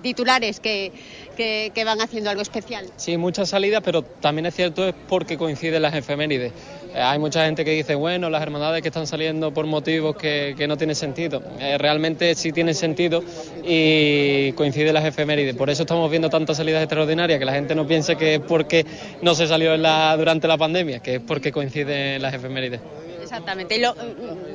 titulares 0.01 0.59
que, 0.59 0.91
que, 1.39 1.83
van 1.85 2.01
haciendo 2.01 2.29
algo 2.29 2.41
especial. 2.41 2.85
Sí, 2.97 3.15
muchas 3.15 3.49
salidas, 3.49 3.81
pero 3.83 4.01
también 4.01 4.45
es 4.45 4.55
cierto 4.55 4.87
es 4.87 4.93
porque 5.07 5.37
coinciden 5.37 5.81
las 5.81 5.95
efemérides. 5.95 6.51
Eh, 6.93 6.99
hay 6.99 7.17
mucha 7.17 7.45
gente 7.45 7.63
que 7.63 7.71
dice, 7.71 7.95
bueno, 7.95 8.29
las 8.29 8.41
hermandades 8.41 8.81
que 8.81 8.89
están 8.89 9.07
saliendo 9.07 9.53
por 9.53 9.65
motivos 9.65 10.17
que, 10.17 10.53
que 10.57 10.67
no 10.67 10.75
tienen 10.75 10.95
sentido. 10.95 11.41
Eh, 11.59 11.77
realmente 11.77 12.35
sí 12.35 12.51
tienen 12.51 12.75
sentido 12.75 13.23
y 13.63 14.51
coinciden 14.53 14.93
las 14.93 15.05
efemérides. 15.05 15.55
Por 15.55 15.69
eso 15.69 15.83
estamos 15.83 16.11
viendo 16.11 16.29
tantas 16.29 16.57
salidas 16.57 16.83
extraordinarias, 16.83 17.39
que 17.39 17.45
la 17.45 17.53
gente 17.53 17.73
no 17.73 17.87
piense 17.87 18.17
que 18.17 18.35
es 18.35 18.41
porque 18.41 18.85
no 19.21 19.33
se 19.33 19.47
salió 19.47 19.73
en 19.73 19.81
la, 19.81 20.15
durante 20.17 20.47
la 20.47 20.57
pandemia, 20.57 20.99
que 20.99 21.15
es 21.15 21.21
porque 21.21 21.53
coinciden 21.53 22.21
las 22.21 22.33
efemérides. 22.33 22.81
Exactamente. 23.29 23.75
Y 23.75 23.79
lo, 23.79 23.95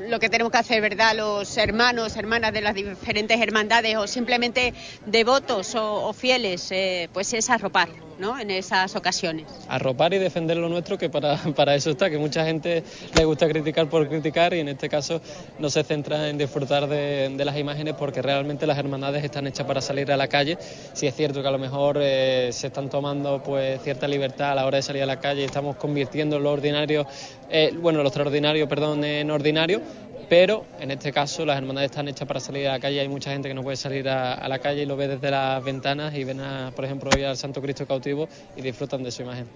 lo 0.08 0.18
que 0.18 0.28
tenemos 0.28 0.50
que 0.50 0.58
hacer, 0.58 0.80
¿verdad? 0.80 1.14
Los 1.14 1.56
hermanos, 1.56 2.16
hermanas 2.16 2.52
de 2.52 2.60
las 2.60 2.74
diferentes 2.74 3.40
hermandades 3.40 3.96
o 3.96 4.08
simplemente 4.08 4.74
devotos 5.06 5.76
o, 5.76 6.08
o 6.08 6.12
fieles, 6.12 6.72
eh, 6.72 7.08
pues 7.12 7.32
es 7.34 7.50
arropar, 7.50 7.88
¿no? 8.18 8.38
En 8.38 8.50
esas 8.50 8.96
ocasiones. 8.96 9.46
arropar 9.68 10.14
y 10.14 10.18
defender 10.18 10.56
lo 10.56 10.68
nuestro, 10.68 10.98
que 10.98 11.08
para, 11.08 11.36
para 11.56 11.74
eso 11.74 11.90
está, 11.90 12.10
que 12.10 12.18
mucha 12.18 12.44
gente 12.44 12.82
le 13.14 13.24
gusta 13.24 13.48
criticar 13.48 13.88
por 13.88 14.08
criticar 14.08 14.54
y 14.54 14.60
en 14.60 14.68
este 14.68 14.88
caso 14.88 15.20
no 15.58 15.70
se 15.70 15.82
centra 15.82 16.28
en 16.28 16.38
disfrutar 16.38 16.86
de, 16.88 17.44
las 17.44 17.58
imágenes 17.58 17.94
porque 17.98 18.22
realmente 18.22 18.66
las 18.66 18.78
hermandades 18.78 19.22
están 19.22 19.46
hechas 19.46 19.66
para 19.66 19.80
salir 19.80 20.10
a 20.10 20.16
la 20.16 20.28
calle. 20.28 20.56
Si 20.94 21.06
es 21.06 21.14
cierto 21.14 21.42
que 21.42 21.48
a 21.48 21.50
lo 21.50 21.58
mejor 21.58 21.98
eh, 22.00 22.48
se 22.52 22.68
están 22.68 22.88
tomando 22.88 23.42
pues 23.42 23.82
cierta 23.82 24.08
libertad 24.08 24.52
a 24.52 24.54
la 24.54 24.66
hora 24.66 24.76
de 24.76 24.82
salir 24.82 25.02
a 25.02 25.06
la 25.06 25.20
calle 25.20 25.42
y 25.42 25.44
estamos 25.44 25.76
convirtiendo 25.76 26.38
lo 26.38 26.52
ordinario, 26.52 27.06
eh, 27.50 27.72
bueno, 27.78 28.02
lo 28.02 28.08
extraordinario, 28.08 28.66
perdón, 28.68 29.04
en 29.04 29.30
ordinario, 29.30 29.82
pero 30.28 30.64
en 30.80 30.90
este 30.90 31.12
caso 31.12 31.44
las 31.44 31.58
hermandades 31.58 31.90
están 31.90 32.08
hechas 32.08 32.26
para 32.26 32.40
salir 32.40 32.66
a 32.68 32.72
la 32.72 32.80
calle. 32.80 33.00
Hay 33.00 33.08
mucha 33.08 33.30
gente 33.30 33.48
que 33.48 33.54
no 33.54 33.62
puede 33.62 33.76
salir 33.76 34.08
a, 34.08 34.34
a 34.34 34.48
la 34.48 34.58
calle 34.58 34.82
y 34.82 34.86
lo 34.86 34.96
ve 34.96 35.08
desde 35.08 35.30
las 35.30 35.62
ventanas 35.62 36.14
y 36.14 36.24
ven, 36.24 36.40
a, 36.40 36.72
por 36.74 36.84
ejemplo, 36.84 37.10
hoy 37.10 37.22
al 37.22 37.36
Santo 37.36 37.60
Cristo 37.60 37.86
cautivo 37.86 38.28
y 38.56 38.62
disfrutan 38.62 39.02
de 39.02 39.10
su 39.10 39.22
imagen. 39.22 39.46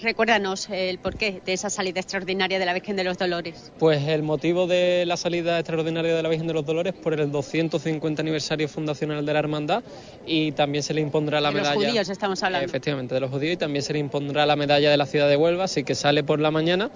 Recuérdanos 0.00 0.68
el 0.70 0.98
porqué 0.98 1.42
de 1.44 1.52
esa 1.52 1.70
salida 1.70 1.98
extraordinaria 1.98 2.60
de 2.60 2.64
la 2.64 2.72
Virgen 2.72 2.94
de 2.94 3.02
los 3.02 3.18
Dolores. 3.18 3.72
Pues 3.80 4.06
el 4.06 4.22
motivo 4.22 4.68
de 4.68 5.04
la 5.06 5.16
salida 5.16 5.58
extraordinaria 5.58 6.14
de 6.14 6.22
la 6.22 6.28
Virgen 6.28 6.46
de 6.46 6.54
los 6.54 6.64
Dolores 6.64 6.94
por 6.94 7.18
el 7.18 7.32
250 7.32 8.22
aniversario 8.22 8.68
fundacional 8.68 9.26
de 9.26 9.32
la 9.32 9.38
hermandad 9.40 9.82
y 10.24 10.52
también 10.52 10.84
se 10.84 10.94
le 10.94 11.00
impondrá 11.00 11.40
la 11.40 11.48
de 11.48 11.56
medalla. 11.56 11.74
los 11.74 11.84
judíos 11.84 12.08
estamos 12.08 12.40
hablando. 12.44 12.66
Efectivamente, 12.66 13.14
de 13.14 13.20
los 13.20 13.30
judíos 13.30 13.54
y 13.54 13.56
también 13.56 13.82
se 13.82 13.92
le 13.92 13.98
impondrá 13.98 14.46
la 14.46 14.54
medalla 14.54 14.90
de 14.90 14.96
la 14.96 15.06
ciudad 15.06 15.28
de 15.28 15.36
Huelva, 15.36 15.64
así 15.64 15.82
que 15.82 15.96
sale 15.96 16.22
por 16.22 16.38
la 16.38 16.52
mañana, 16.52 16.90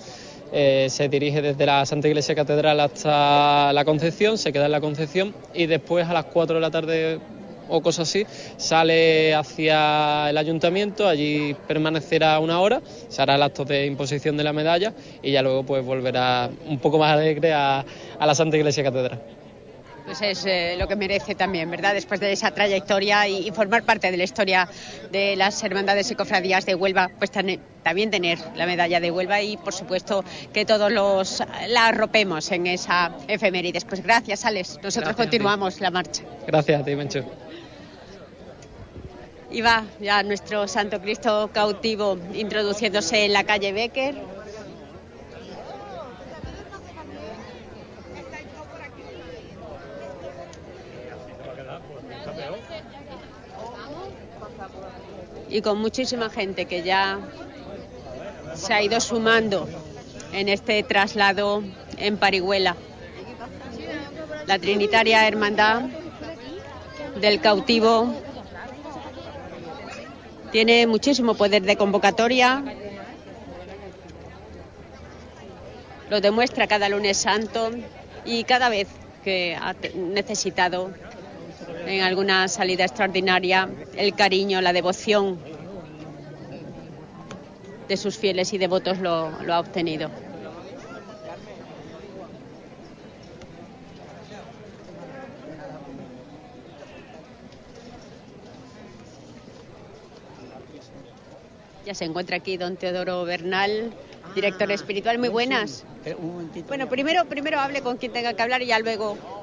eh, 0.53 0.89
se 0.91 1.09
dirige 1.09 1.41
desde 1.41 1.65
la 1.65 1.87
Santa 1.87 2.09
Iglesia 2.09 2.35
Catedral 2.35 2.79
hasta 2.81 3.73
la 3.73 3.85
Concepción, 3.85 4.37
se 4.37 4.53
queda 4.53 4.67
en 4.67 4.73
la 4.73 4.81
Concepción 4.81 5.35
y 5.55 5.67
después 5.67 6.07
a 6.07 6.13
las 6.13 6.27
4 6.27 6.57
de 6.57 6.61
la 6.61 6.71
tarde 6.71 7.21
o 7.69 7.81
cosas 7.81 8.09
así, 8.09 8.27
sale 8.59 9.35
hacia 9.35 10.29
el 10.29 10.37
ayuntamiento, 10.37 11.09
allí 11.09 11.57
permanecerá 11.67 12.39
una 12.39 12.61
hora, 12.61 12.83
se 13.09 13.23
hará 13.23 13.37
el 13.37 13.43
acto 13.43 13.65
de 13.65 13.87
imposición 13.87 14.37
de 14.37 14.45
la 14.45 14.53
medalla 14.53 14.93
y 15.23 15.33
ya 15.33 15.43
luego 15.43 15.63
pues 15.65 15.85
volverá 15.85 16.51
un 16.67 16.79
poco 16.79 16.99
más 16.99 17.13
alegre 17.15 17.55
a, 17.55 17.85
a 18.19 18.27
la 18.27 18.35
Santa 18.35 18.59
Iglesia 18.59 18.85
Catedral. 18.85 19.42
Pues 20.19 20.39
es 20.41 20.45
eh, 20.45 20.77
lo 20.79 20.87
que 20.87 20.95
merece 20.95 21.35
también, 21.35 21.71
¿verdad? 21.71 21.95
Después 21.95 22.21
de 22.21 22.31
esa 22.33 22.51
trayectoria 22.51 23.27
y, 23.29 23.49
y 23.49 23.51
formar 23.51 23.83
parte 23.83 24.11
de 24.11 24.19
la 24.19 24.25
historia 24.25 24.69
de 25.11 25.37
las 25.37 25.63
hermandades 25.65 26.11
y 26.11 26.15
cofradías 26.15 26.67
de 26.67 26.75
Huelva, 26.75 27.09
pues 27.19 27.31
tan- 27.31 27.59
también 27.83 28.11
tener 28.11 28.39
la 28.55 28.67
medalla 28.67 29.01
de 29.01 29.11
Huelva 29.11 29.41
y, 29.41 29.57
por 29.57 29.73
supuesto, 29.73 30.23
que 30.53 30.67
todos 30.67 30.93
los 30.93 31.43
la 31.69 31.87
arropemos 31.87 32.53
en 32.53 32.67
esa 32.67 33.13
efemérides. 33.27 33.87
Pues 33.87 34.03
gracias, 34.03 34.45
Alex. 34.45 34.75
Nosotros 34.83 35.15
Gracias 35.15 35.17
continuamos 35.17 35.81
la 35.81 35.91
marcha. 35.91 36.25
Gracias 36.47 36.83
a 36.83 36.85
ti, 36.85 36.95
Mencho. 36.95 37.25
Y 39.51 39.63
va 39.63 39.85
ya 39.99 40.23
nuestro 40.23 40.69
Santo 40.69 41.01
Cristo 41.01 41.49
cautivo 41.55 42.19
introduciéndose 42.35 43.25
en 43.25 43.33
la 43.33 43.45
calle 43.45 43.73
Becker. 43.73 44.42
Y 55.53 55.61
con 55.61 55.79
muchísima 55.79 56.31
gente 56.31 56.65
que 56.65 56.83
ya 56.83 57.21
se 58.55 58.73
ha 58.73 58.83
ido 58.83 58.99
sumando 59.01 59.69
en 60.33 60.49
este 60.49 60.83
traslado 60.83 61.63
en 61.99 62.17
Parihuela. 62.17 62.75
La 64.47 64.59
Trinitaria 64.59 65.29
Hermandad 65.29 65.83
del 67.21 67.43
cautivo 67.43 68.15
tiene 70.53 70.87
muchísimo 70.87 71.35
poder 71.35 71.61
de 71.65 71.77
convocatoria. 71.77 72.65
Lo 76.09 76.23
demuestra 76.23 76.67
cada 76.67 76.89
lunes 76.89 77.19
santo 77.19 77.73
y 78.25 78.45
cada 78.45 78.71
vez 78.71 78.89
que 79.23 79.55
ha 79.55 79.75
necesitado 79.95 80.93
en 81.87 82.03
alguna 82.03 82.49
salida 82.49 82.85
extraordinaria 82.85 83.69
el 83.97 84.15
cariño, 84.15 84.61
la 84.61 84.73
devoción 84.73 85.39
de 87.89 87.97
sus 87.97 88.17
fieles 88.17 88.53
y 88.53 88.59
devotos 88.59 88.99
lo, 88.99 89.31
lo 89.43 89.55
ha 89.55 89.61
obtenido. 89.61 90.11
Ya 101.85 101.95
se 101.95 102.05
encuentra 102.05 102.37
aquí 102.37 102.57
don 102.57 102.77
Teodoro 102.77 103.25
Bernal, 103.25 103.93
director 104.35 104.71
espiritual. 104.71 105.19
Muy 105.19 105.29
buenas. 105.29 105.85
Bueno, 106.69 106.89
primero, 106.89 107.25
primero 107.25 107.59
hable 107.59 107.83
con 107.83 107.97
quien 107.97 108.13
tenga 108.13 108.35
que 108.35 108.43
hablar 108.43 108.63
y 108.63 108.67
ya 108.67 108.79
luego 108.79 109.42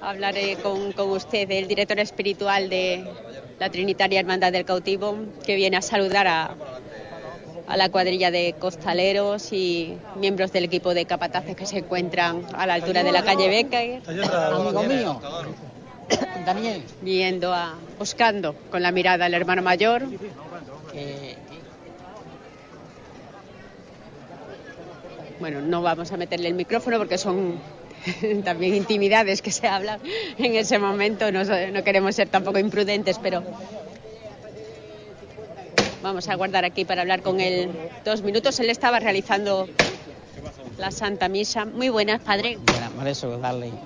hablaré 0.00 0.56
con, 0.56 0.92
con 0.92 1.10
usted, 1.10 1.50
el 1.50 1.68
director 1.68 1.98
espiritual 2.00 2.68
de 2.70 3.04
la 3.58 3.70
Trinitaria 3.70 4.20
Hermandad 4.20 4.52
del 4.52 4.64
Cautivo, 4.64 5.16
que 5.44 5.54
viene 5.56 5.76
a 5.76 5.82
saludar 5.82 6.26
a, 6.26 6.54
a 7.66 7.76
la 7.76 7.88
cuadrilla 7.90 8.30
de 8.30 8.54
costaleros 8.58 9.52
y 9.52 9.96
miembros 10.16 10.52
del 10.52 10.64
equipo 10.64 10.94
de 10.94 11.04
capataces 11.06 11.54
que 11.56 11.66
se 11.66 11.78
encuentran 11.78 12.46
a 12.54 12.66
la 12.66 12.74
altura 12.74 13.02
de 13.02 13.12
la 13.12 13.22
calle 13.22 13.48
Becker. 13.48 14.02
Amigo 14.08 14.82
mío, 14.84 15.20
Daniel. 16.44 16.82
Viendo 17.02 17.52
a, 17.52 17.74
buscando 17.98 18.54
con 18.70 18.82
la 18.82 18.92
mirada 18.92 19.26
al 19.26 19.34
hermano 19.34 19.62
mayor. 19.62 20.02
que- 20.92 21.36
Bueno, 25.38 25.62
no 25.62 25.80
vamos 25.80 26.12
a 26.12 26.18
meterle 26.18 26.48
el 26.48 26.54
micrófono 26.54 26.98
porque 26.98 27.16
son 27.16 27.58
también 28.44 28.74
intimidades 28.74 29.42
que 29.42 29.50
se 29.50 29.66
hablan 29.66 30.00
en 30.38 30.54
ese 30.54 30.78
momento. 30.78 31.30
No, 31.32 31.42
no 31.44 31.84
queremos 31.84 32.14
ser 32.14 32.28
tampoco 32.28 32.58
imprudentes, 32.58 33.18
pero 33.18 33.42
vamos 36.02 36.28
a 36.28 36.34
guardar 36.34 36.64
aquí 36.64 36.84
para 36.84 37.02
hablar 37.02 37.22
con 37.22 37.40
él 37.40 37.70
dos 38.04 38.22
minutos. 38.22 38.58
Él 38.60 38.70
estaba 38.70 39.00
realizando 39.00 39.68
la 40.80 40.90
Santa 40.90 41.28
Misa. 41.28 41.64
Muy 41.64 41.88
buenas, 41.90 42.20
padre. 42.22 42.58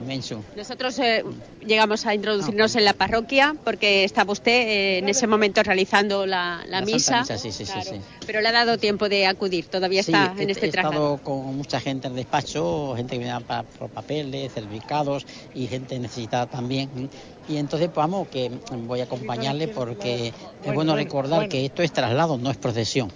Inmenso. 0.01 0.43
Nosotros 0.57 0.99
eh, 0.99 1.25
llegamos 1.67 2.07
a 2.07 2.15
introducirnos 2.15 2.75
en 2.77 2.85
la 2.85 2.93
parroquia 2.95 3.55
porque 3.65 4.05
estaba 4.05 4.33
usted 4.33 4.53
eh, 4.53 4.99
en 4.99 5.09
ese 5.09 5.27
momento 5.27 5.63
realizando 5.63 6.27
la, 6.27 6.63
la 6.69 6.81
La 6.81 6.87
misa, 6.87 7.21
Misa, 7.21 7.39
sí, 7.39 7.51
sí, 7.53 7.65
sí, 7.67 7.73
sí. 7.83 8.01
pero 8.27 8.41
le 8.41 8.49
ha 8.49 8.53
dado 8.53 8.79
tiempo 8.79 9.09
de 9.09 9.27
acudir. 9.27 9.67
Todavía 9.67 10.01
está 10.01 10.35
he- 10.39 10.43
en 10.43 10.51
este 10.51 10.67
he 10.67 10.71
traslado. 10.71 11.15
estado 11.17 11.19
con 11.23 11.57
mucha 11.57 11.81
gente 11.81 12.07
en 12.07 12.13
el 12.15 12.17
despacho, 12.19 12.95
gente 12.97 13.15
que 13.19 13.25
me 13.25 13.31
da 13.31 13.41
pa- 13.41 13.63
por 13.65 13.91
papeles, 13.91 14.53
certificados 14.53 15.27
y 15.55 15.67
gente 15.67 15.99
necesitada 15.99 16.47
también. 16.47 17.11
Y 17.49 17.57
entonces, 17.57 17.89
pues 17.89 18.03
vamos, 18.03 18.29
que 18.29 18.51
voy 18.87 19.01
a 19.01 19.05
acompañarle 19.05 19.69
porque 19.69 20.33
es 20.65 20.75
bueno 20.75 20.95
recordar 20.97 21.49
que 21.49 21.67
esto 21.67 21.83
es 21.83 21.93
traslado, 21.93 22.39
no 22.39 22.51
es 22.51 22.57
procesión. 22.57 23.13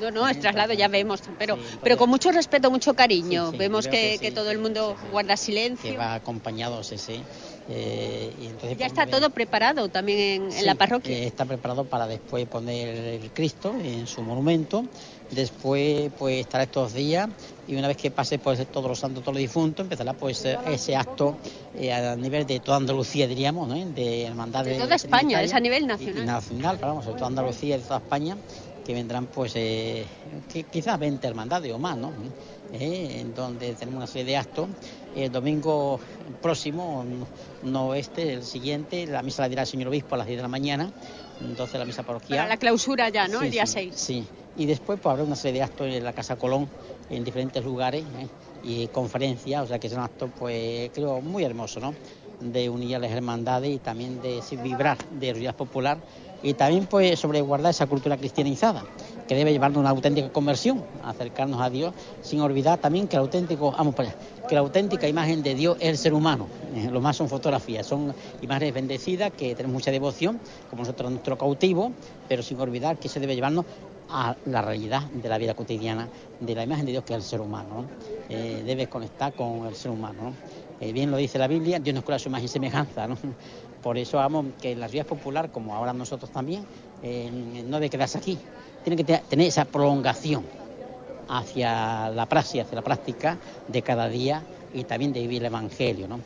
No, 0.00 0.10
no, 0.10 0.28
es 0.28 0.38
traslado, 0.40 0.72
ya 0.74 0.88
vemos, 0.88 1.22
pero, 1.38 1.56
pero 1.82 1.96
con 1.96 2.10
mucho 2.10 2.30
respeto, 2.32 2.70
mucho 2.70 2.94
cariño. 2.94 3.50
sí, 3.50 3.56
vemos 3.58 3.86
creo 3.88 3.92
que, 4.00 4.12
que 4.12 4.18
que 4.18 4.28
sí. 4.28 4.34
todo 4.34 4.50
el 4.50 4.58
mundo 4.58 4.96
guarda 5.10 5.34
Que 5.34 5.38
silencio. 5.42 5.96
va 5.98 6.14
acompañado, 6.14 6.82
sí, 6.82 6.98
sí. 6.98 7.22
Eh, 7.66 8.30
y 8.38 8.46
entonces, 8.46 8.76
Ya 8.76 8.88
pues, 8.88 8.98
está 8.98 9.06
todo 9.06 9.30
preparado 9.30 9.88
también 9.88 10.18
en, 10.18 10.42
en 10.44 10.52
Sí, 10.52 10.64
la 10.66 10.74
parroquia. 10.74 11.16
eh, 11.16 11.26
está 11.26 11.46
preparado 11.46 11.84
para 11.84 12.06
después 12.06 12.46
poner 12.46 12.88
el 12.94 13.30
Cristo 13.32 13.74
en 13.82 14.06
su 14.06 14.22
monumento. 14.22 14.84
Después, 15.30 16.12
pues 16.18 16.40
estará 16.40 16.64
estos 16.64 16.92
días 16.92 17.28
y 17.66 17.74
una 17.74 17.88
vez 17.88 17.96
que 17.96 18.10
pase 18.10 18.38
pues 18.38 18.64
todos 18.70 18.88
los 18.88 18.98
santos, 18.98 19.22
todos 19.24 19.34
los 19.34 19.40
difuntos, 19.40 19.82
empezará 19.84 20.12
pues 20.12 20.44
ese 20.44 20.94
acto 20.94 21.38
eh, 21.74 21.90
a 21.92 22.14
nivel 22.14 22.46
de 22.46 22.60
toda 22.60 22.76
Andalucía, 22.76 23.26
diríamos, 23.26 23.66
¿no? 23.66 23.74
de 23.74 24.24
hermandad 24.26 24.64
De 24.64 24.76
toda 24.76 24.94
España, 24.96 25.42
es 25.42 25.54
a 25.54 25.60
nivel 25.60 25.86
nacional. 25.86 26.26
nacional, 26.26 26.76
pero 26.76 26.88
vamos, 26.88 27.06
de 27.06 27.12
toda 27.14 27.26
Andalucía 27.28 27.76
y 27.76 27.78
de 27.80 27.84
toda 27.86 27.98
España. 28.00 28.36
Que 28.84 28.92
vendrán 28.94 29.28
pues 29.28 29.52
eh, 29.56 30.06
qui- 30.48 30.66
quizás 30.70 30.98
20 30.98 31.26
hermandades 31.26 31.72
o 31.72 31.78
más, 31.78 31.96
¿no? 31.96 32.14
Eh, 32.70 33.20
en 33.20 33.32
donde 33.34 33.74
tenemos 33.76 33.98
una 33.98 34.06
serie 34.06 34.24
de 34.26 34.36
actos. 34.36 34.68
El 35.14 35.30
domingo 35.32 36.00
próximo, 36.40 37.04
no- 37.62 37.94
este, 37.94 38.34
el 38.34 38.44
siguiente, 38.44 39.06
la 39.06 39.22
misa 39.22 39.42
la 39.42 39.48
dirá 39.48 39.62
el 39.62 39.68
señor 39.68 39.88
obispo 39.88 40.14
a 40.14 40.18
las 40.18 40.26
10 40.26 40.38
de 40.38 40.42
la 40.42 40.48
mañana, 40.48 40.92
entonces 41.40 41.78
la 41.78 41.86
misa 41.86 42.02
parroquial. 42.02 42.38
Para 42.40 42.48
la 42.48 42.56
clausura 42.58 43.08
ya, 43.08 43.26
¿no? 43.28 43.38
Sí, 43.40 43.46
el 43.46 43.50
día 43.52 43.66
sí, 43.66 43.72
6. 43.72 43.96
Sí, 43.96 44.28
y 44.54 44.66
después 44.66 44.98
pues 45.00 45.10
habrá 45.12 45.24
una 45.24 45.36
serie 45.36 45.60
de 45.60 45.64
actos 45.64 45.86
en 45.88 46.04
la 46.04 46.12
Casa 46.12 46.36
Colón, 46.36 46.70
en 47.08 47.24
diferentes 47.24 47.64
lugares, 47.64 48.04
¿eh? 48.14 48.28
y 48.60 48.88
conferencias, 48.88 49.62
o 49.62 49.66
sea 49.66 49.78
que 49.78 49.86
es 49.88 49.92
un 49.92 50.00
acto 50.00 50.28
pues 50.30 50.90
creo 50.92 51.20
muy 51.22 51.44
hermoso, 51.44 51.80
¿no? 51.80 51.96
De 52.40 52.68
unir 52.68 52.96
a 52.96 52.98
las 52.98 53.10
hermandades 53.12 53.70
y 53.70 53.78
también 53.78 54.20
de 54.20 54.42
vibrar 54.58 54.98
de 55.08 55.32
realidad 55.32 55.54
popular 55.54 56.02
y 56.44 56.54
también 56.54 56.86
pues 56.86 57.18
sobre 57.18 57.40
guardar 57.40 57.70
esa 57.70 57.86
cultura 57.86 58.16
cristianizada 58.16 58.84
que 59.26 59.34
debe 59.34 59.50
llevarnos 59.50 59.78
a 59.78 59.80
una 59.80 59.90
auténtica 59.90 60.30
conversión, 60.30 60.84
acercarnos 61.02 61.60
a 61.60 61.70
Dios, 61.70 61.94
sin 62.20 62.40
olvidar 62.40 62.78
también 62.78 63.08
que 63.08 63.16
el 63.16 63.22
auténtico, 63.22 63.72
vamos 63.72 63.94
que 64.46 64.54
la 64.54 64.60
auténtica 64.60 65.08
imagen 65.08 65.42
de 65.42 65.54
Dios 65.54 65.78
es 65.80 65.88
el 65.88 65.98
ser 65.98 66.12
humano. 66.12 66.46
Eh, 66.76 66.90
Lo 66.92 67.00
más 67.00 67.16
son 67.16 67.30
fotografías, 67.30 67.86
son 67.86 68.14
imágenes 68.42 68.74
bendecidas 68.74 69.32
que 69.32 69.54
tenemos 69.54 69.72
mucha 69.72 69.90
devoción, 69.90 70.38
como 70.68 70.82
nosotros 70.82 71.10
nuestro 71.10 71.38
cautivo, 71.38 71.92
pero 72.28 72.42
sin 72.42 72.60
olvidar 72.60 72.98
que 72.98 73.08
se 73.08 73.18
debe 73.18 73.34
llevarnos 73.34 73.64
a 74.10 74.36
la 74.44 74.60
realidad 74.60 75.02
de 75.10 75.28
la 75.28 75.38
vida 75.38 75.54
cotidiana, 75.54 76.08
de 76.40 76.54
la 76.54 76.64
imagen 76.64 76.84
de 76.84 76.92
Dios 76.92 77.04
que 77.04 77.14
es 77.14 77.18
el 77.18 77.22
ser 77.22 77.40
humano. 77.40 77.82
¿no? 77.82 77.88
Eh, 78.28 78.62
debe 78.64 78.86
conectar 78.86 79.32
con 79.32 79.66
el 79.66 79.74
ser 79.74 79.90
humano. 79.90 80.22
¿no? 80.24 80.34
Eh, 80.80 80.92
bien 80.92 81.10
lo 81.10 81.16
dice 81.16 81.38
la 81.38 81.46
Biblia, 81.46 81.78
Dios 81.78 81.94
nos 81.94 82.04
crea 82.04 82.18
su 82.18 82.28
imagen 82.28 82.44
y 82.44 82.48
semejanza. 82.48 83.06
¿no? 83.06 83.16
Por 83.84 83.98
eso 83.98 84.16
vamos 84.16 84.46
que 84.62 84.74
la 84.74 84.86
realidad 84.86 85.04
popular, 85.06 85.50
como 85.52 85.74
ahora 85.74 85.92
nosotros 85.92 86.30
también, 86.30 86.64
eh, 87.02 87.30
no 87.66 87.76
debe 87.76 87.90
quedarse 87.90 88.16
aquí, 88.16 88.38
tiene 88.82 88.96
que 88.96 89.04
te- 89.04 89.22
tener 89.28 89.46
esa 89.46 89.66
prolongación 89.66 90.42
hacia 91.28 92.08
la 92.10 92.24
praxis, 92.26 92.62
hacia 92.62 92.76
la 92.76 92.82
práctica 92.82 93.38
de 93.68 93.82
cada 93.82 94.08
día 94.08 94.42
y 94.72 94.84
también 94.84 95.12
de 95.12 95.20
vivir 95.20 95.42
el 95.42 95.46
Evangelio. 95.46 96.08
¿no? 96.08 96.18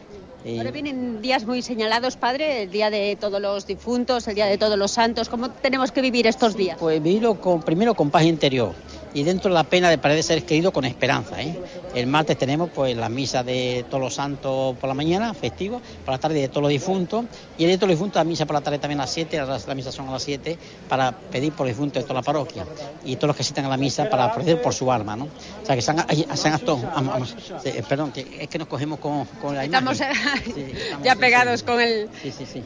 Eh, 0.45 0.57
Ahora 0.59 0.71
vienen 0.71 1.21
días 1.21 1.45
muy 1.45 1.63
señalados, 1.63 2.17
padre, 2.17 2.63
el 2.63 2.71
día 2.71 2.91
de 2.91 3.17
todos 3.21 3.41
los 3.41 3.67
difuntos, 3.67 4.29
el 4.29 4.37
día 4.37 4.47
de 4.47 4.57
todos 4.57 4.79
los 4.79 4.93
santos. 4.93 5.29
¿Cómo 5.29 5.51
tenemos 5.51 5.91
que 5.91 6.01
vivir 6.01 6.29
estos 6.29 6.57
días? 6.57 6.79
Pues 6.79 7.03
vivirlo 7.03 7.41
con, 7.41 7.61
primero 7.63 7.95
con 7.95 8.09
paz 8.11 8.23
interior 8.23 8.73
y 9.15 9.23
dentro 9.23 9.51
de 9.51 9.55
la 9.55 9.65
pena 9.65 9.91
de 9.91 9.99
parecer 9.99 10.23
seres 10.23 10.45
queridos 10.45 10.73
con 10.73 10.85
esperanza. 10.85 11.41
¿eh? 11.41 11.59
El 11.95 12.07
martes 12.07 12.37
tenemos 12.37 12.71
pues 12.75 12.97
la 12.97 13.09
misa 13.09 13.43
de 13.43 13.85
todos 13.89 14.03
los 14.03 14.15
santos 14.15 14.77
por 14.77 14.89
la 14.89 14.95
mañana, 14.95 15.35
festivo, 15.35 15.81
por 16.05 16.13
la 16.13 16.19
tarde 16.19 16.41
de 16.41 16.49
todos 16.49 16.63
los 16.63 16.71
difuntos 16.71 17.25
y 17.57 17.65
el 17.65 17.71
de 17.71 17.77
todos 17.77 17.89
los 17.89 17.99
difuntos 17.99 18.21
la 18.21 18.25
misa 18.25 18.47
por 18.47 18.55
la 18.55 18.61
tarde 18.61 18.79
también 18.79 19.01
a 19.01 19.05
las 19.05 19.13
7, 19.13 19.39
las, 19.39 19.67
las 19.67 19.77
misas 19.77 19.95
son 19.95 20.09
a 20.09 20.13
las 20.13 20.23
7 20.23 20.59
para 20.89 21.13
pedir 21.13 21.53
por 21.53 21.67
los 21.67 21.75
difuntos 21.75 22.03
de 22.03 22.07
toda 22.07 22.21
la 22.21 22.25
parroquia 22.25 22.65
y 23.05 23.17
todos 23.17 23.29
los 23.29 23.37
que 23.37 23.43
asistan 23.43 23.65
a 23.65 23.69
la 23.69 23.77
misa 23.77 24.09
para 24.11 24.33
proceder 24.33 24.61
por 24.61 24.75
su 24.75 24.91
alma. 24.93 25.17
¿no? 25.17 25.25
O 25.25 25.67
sea 25.67 25.75
que 25.75 25.83
se 25.83 25.91
han, 25.91 26.07
se 26.37 26.51
vamos, 26.95 27.37
sí, 27.63 27.69
eh, 27.69 27.83
perdón, 27.89 28.13
que 28.13 28.39
es 28.41 28.49
que 28.49 28.59
nos 28.59 28.69
cogemos 28.69 28.99
con, 28.99 29.25
con 29.41 29.55
la 29.55 29.65
imagen. 29.65 29.89
Estamos 29.89 30.17
ya 31.03 31.17
pegados 31.17 31.63
con 31.63 31.81
el, 31.81 32.09
Sí, 32.23 32.33
sí, 32.33 32.47
sí. 32.47 32.63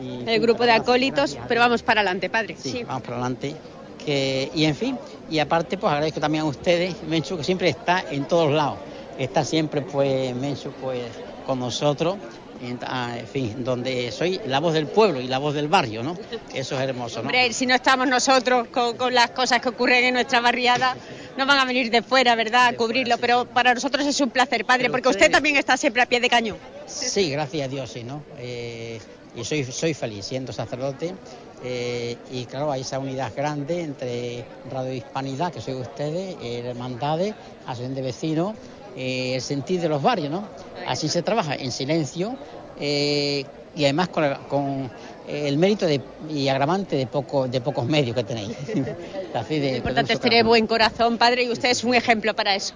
Y, 0.00 0.28
el 0.28 0.40
grupo 0.40 0.64
de 0.64 0.72
acólitos, 0.72 1.36
pero 1.48 1.60
vamos 1.60 1.82
para 1.82 2.00
adelante, 2.00 2.30
padre. 2.30 2.56
Sí, 2.58 2.84
vamos 2.84 3.02
para 3.02 3.16
adelante. 3.16 3.56
Que, 4.04 4.50
y 4.54 4.64
en 4.64 4.76
fin, 4.76 4.96
y 5.30 5.38
aparte, 5.38 5.76
pues 5.78 5.92
agradezco 5.92 6.20
también 6.20 6.44
a 6.44 6.46
ustedes, 6.46 7.02
Menchu, 7.02 7.36
que 7.36 7.44
siempre 7.44 7.68
está 7.68 8.04
en 8.10 8.26
todos 8.26 8.52
lados. 8.52 8.78
Está 9.18 9.44
siempre, 9.44 9.82
pues, 9.82 10.34
Menchu, 10.34 10.72
pues, 10.72 11.02
con 11.46 11.58
nosotros. 11.58 12.16
En, 12.60 12.78
ah, 12.82 13.16
en 13.16 13.26
fin, 13.28 13.62
donde 13.62 14.10
soy 14.10 14.40
la 14.46 14.58
voz 14.58 14.74
del 14.74 14.88
pueblo 14.88 15.20
y 15.20 15.28
la 15.28 15.38
voz 15.38 15.54
del 15.54 15.68
barrio, 15.68 16.02
¿no? 16.02 16.16
Eso 16.52 16.74
es 16.74 16.80
hermoso, 16.80 17.16
¿no? 17.16 17.28
Hombre, 17.28 17.52
si 17.52 17.66
no 17.66 17.74
estamos 17.74 18.08
nosotros 18.08 18.66
con, 18.68 18.96
con 18.96 19.14
las 19.14 19.30
cosas 19.30 19.60
que 19.60 19.68
ocurren 19.68 20.04
en 20.04 20.14
nuestra 20.14 20.40
barriada, 20.40 20.96
no 21.36 21.46
van 21.46 21.58
a 21.58 21.64
venir 21.64 21.88
de 21.90 22.02
fuera, 22.02 22.34
¿verdad?, 22.34 22.66
a 22.66 22.72
cubrirlo. 22.76 23.16
Pero 23.18 23.46
para 23.46 23.74
nosotros 23.74 24.04
es 24.04 24.20
un 24.20 24.30
placer, 24.30 24.64
padre, 24.64 24.84
Pero 24.84 24.92
porque 24.92 25.08
usted 25.08 25.30
también 25.30 25.56
está 25.56 25.76
siempre 25.76 26.02
a 26.02 26.06
pie 26.06 26.18
de 26.18 26.28
cañón. 26.28 26.56
Sí, 26.86 27.30
gracias 27.30 27.66
a 27.66 27.68
Dios, 27.68 27.92
sí, 27.92 28.02
¿no? 28.02 28.24
Eh, 28.38 29.00
y 29.36 29.44
soy, 29.44 29.64
soy 29.64 29.94
feliz 29.94 30.26
siendo 30.26 30.52
sacerdote. 30.52 31.14
Eh, 31.62 32.16
y 32.30 32.44
claro, 32.46 32.70
hay 32.70 32.82
esa 32.82 32.98
unidad 32.98 33.32
grande 33.34 33.82
entre 33.82 34.44
Radio 34.70 34.92
Hispanidad, 34.92 35.52
que 35.52 35.60
soy 35.60 35.74
ustedes, 35.74 36.36
eh, 36.42 36.62
hermandades, 36.64 37.34
asociación 37.64 37.94
de 37.94 38.02
vecinos, 38.02 38.54
eh, 38.96 39.34
el 39.36 39.42
sentir 39.42 39.80
de 39.80 39.88
los 39.88 40.02
barrios, 40.02 40.30
¿no? 40.30 40.48
Así 40.86 41.08
se 41.08 41.22
trabaja 41.22 41.54
en 41.54 41.70
silencio 41.70 42.36
eh, 42.80 43.44
y 43.76 43.84
además 43.84 44.08
con, 44.08 44.34
con, 44.48 44.90
eh, 45.28 45.46
el 45.46 45.58
mérito 45.58 45.86
de, 45.86 46.00
y 46.28 46.48
agravante 46.48 46.96
de, 46.96 47.06
poco, 47.06 47.46
de 47.46 47.60
pocos 47.60 47.86
medios 47.86 48.16
que 48.16 48.24
tenéis. 48.24 48.56
Así 49.34 49.58
de, 49.58 49.72
Lo 49.72 49.76
importante 49.78 50.14
es 50.14 50.20
tener 50.20 50.44
buen 50.44 50.66
corazón, 50.66 51.18
padre, 51.18 51.44
y 51.44 51.50
usted 51.50 51.70
es 51.70 51.84
un 51.84 51.94
ejemplo 51.94 52.34
para 52.34 52.54
eso. 52.54 52.74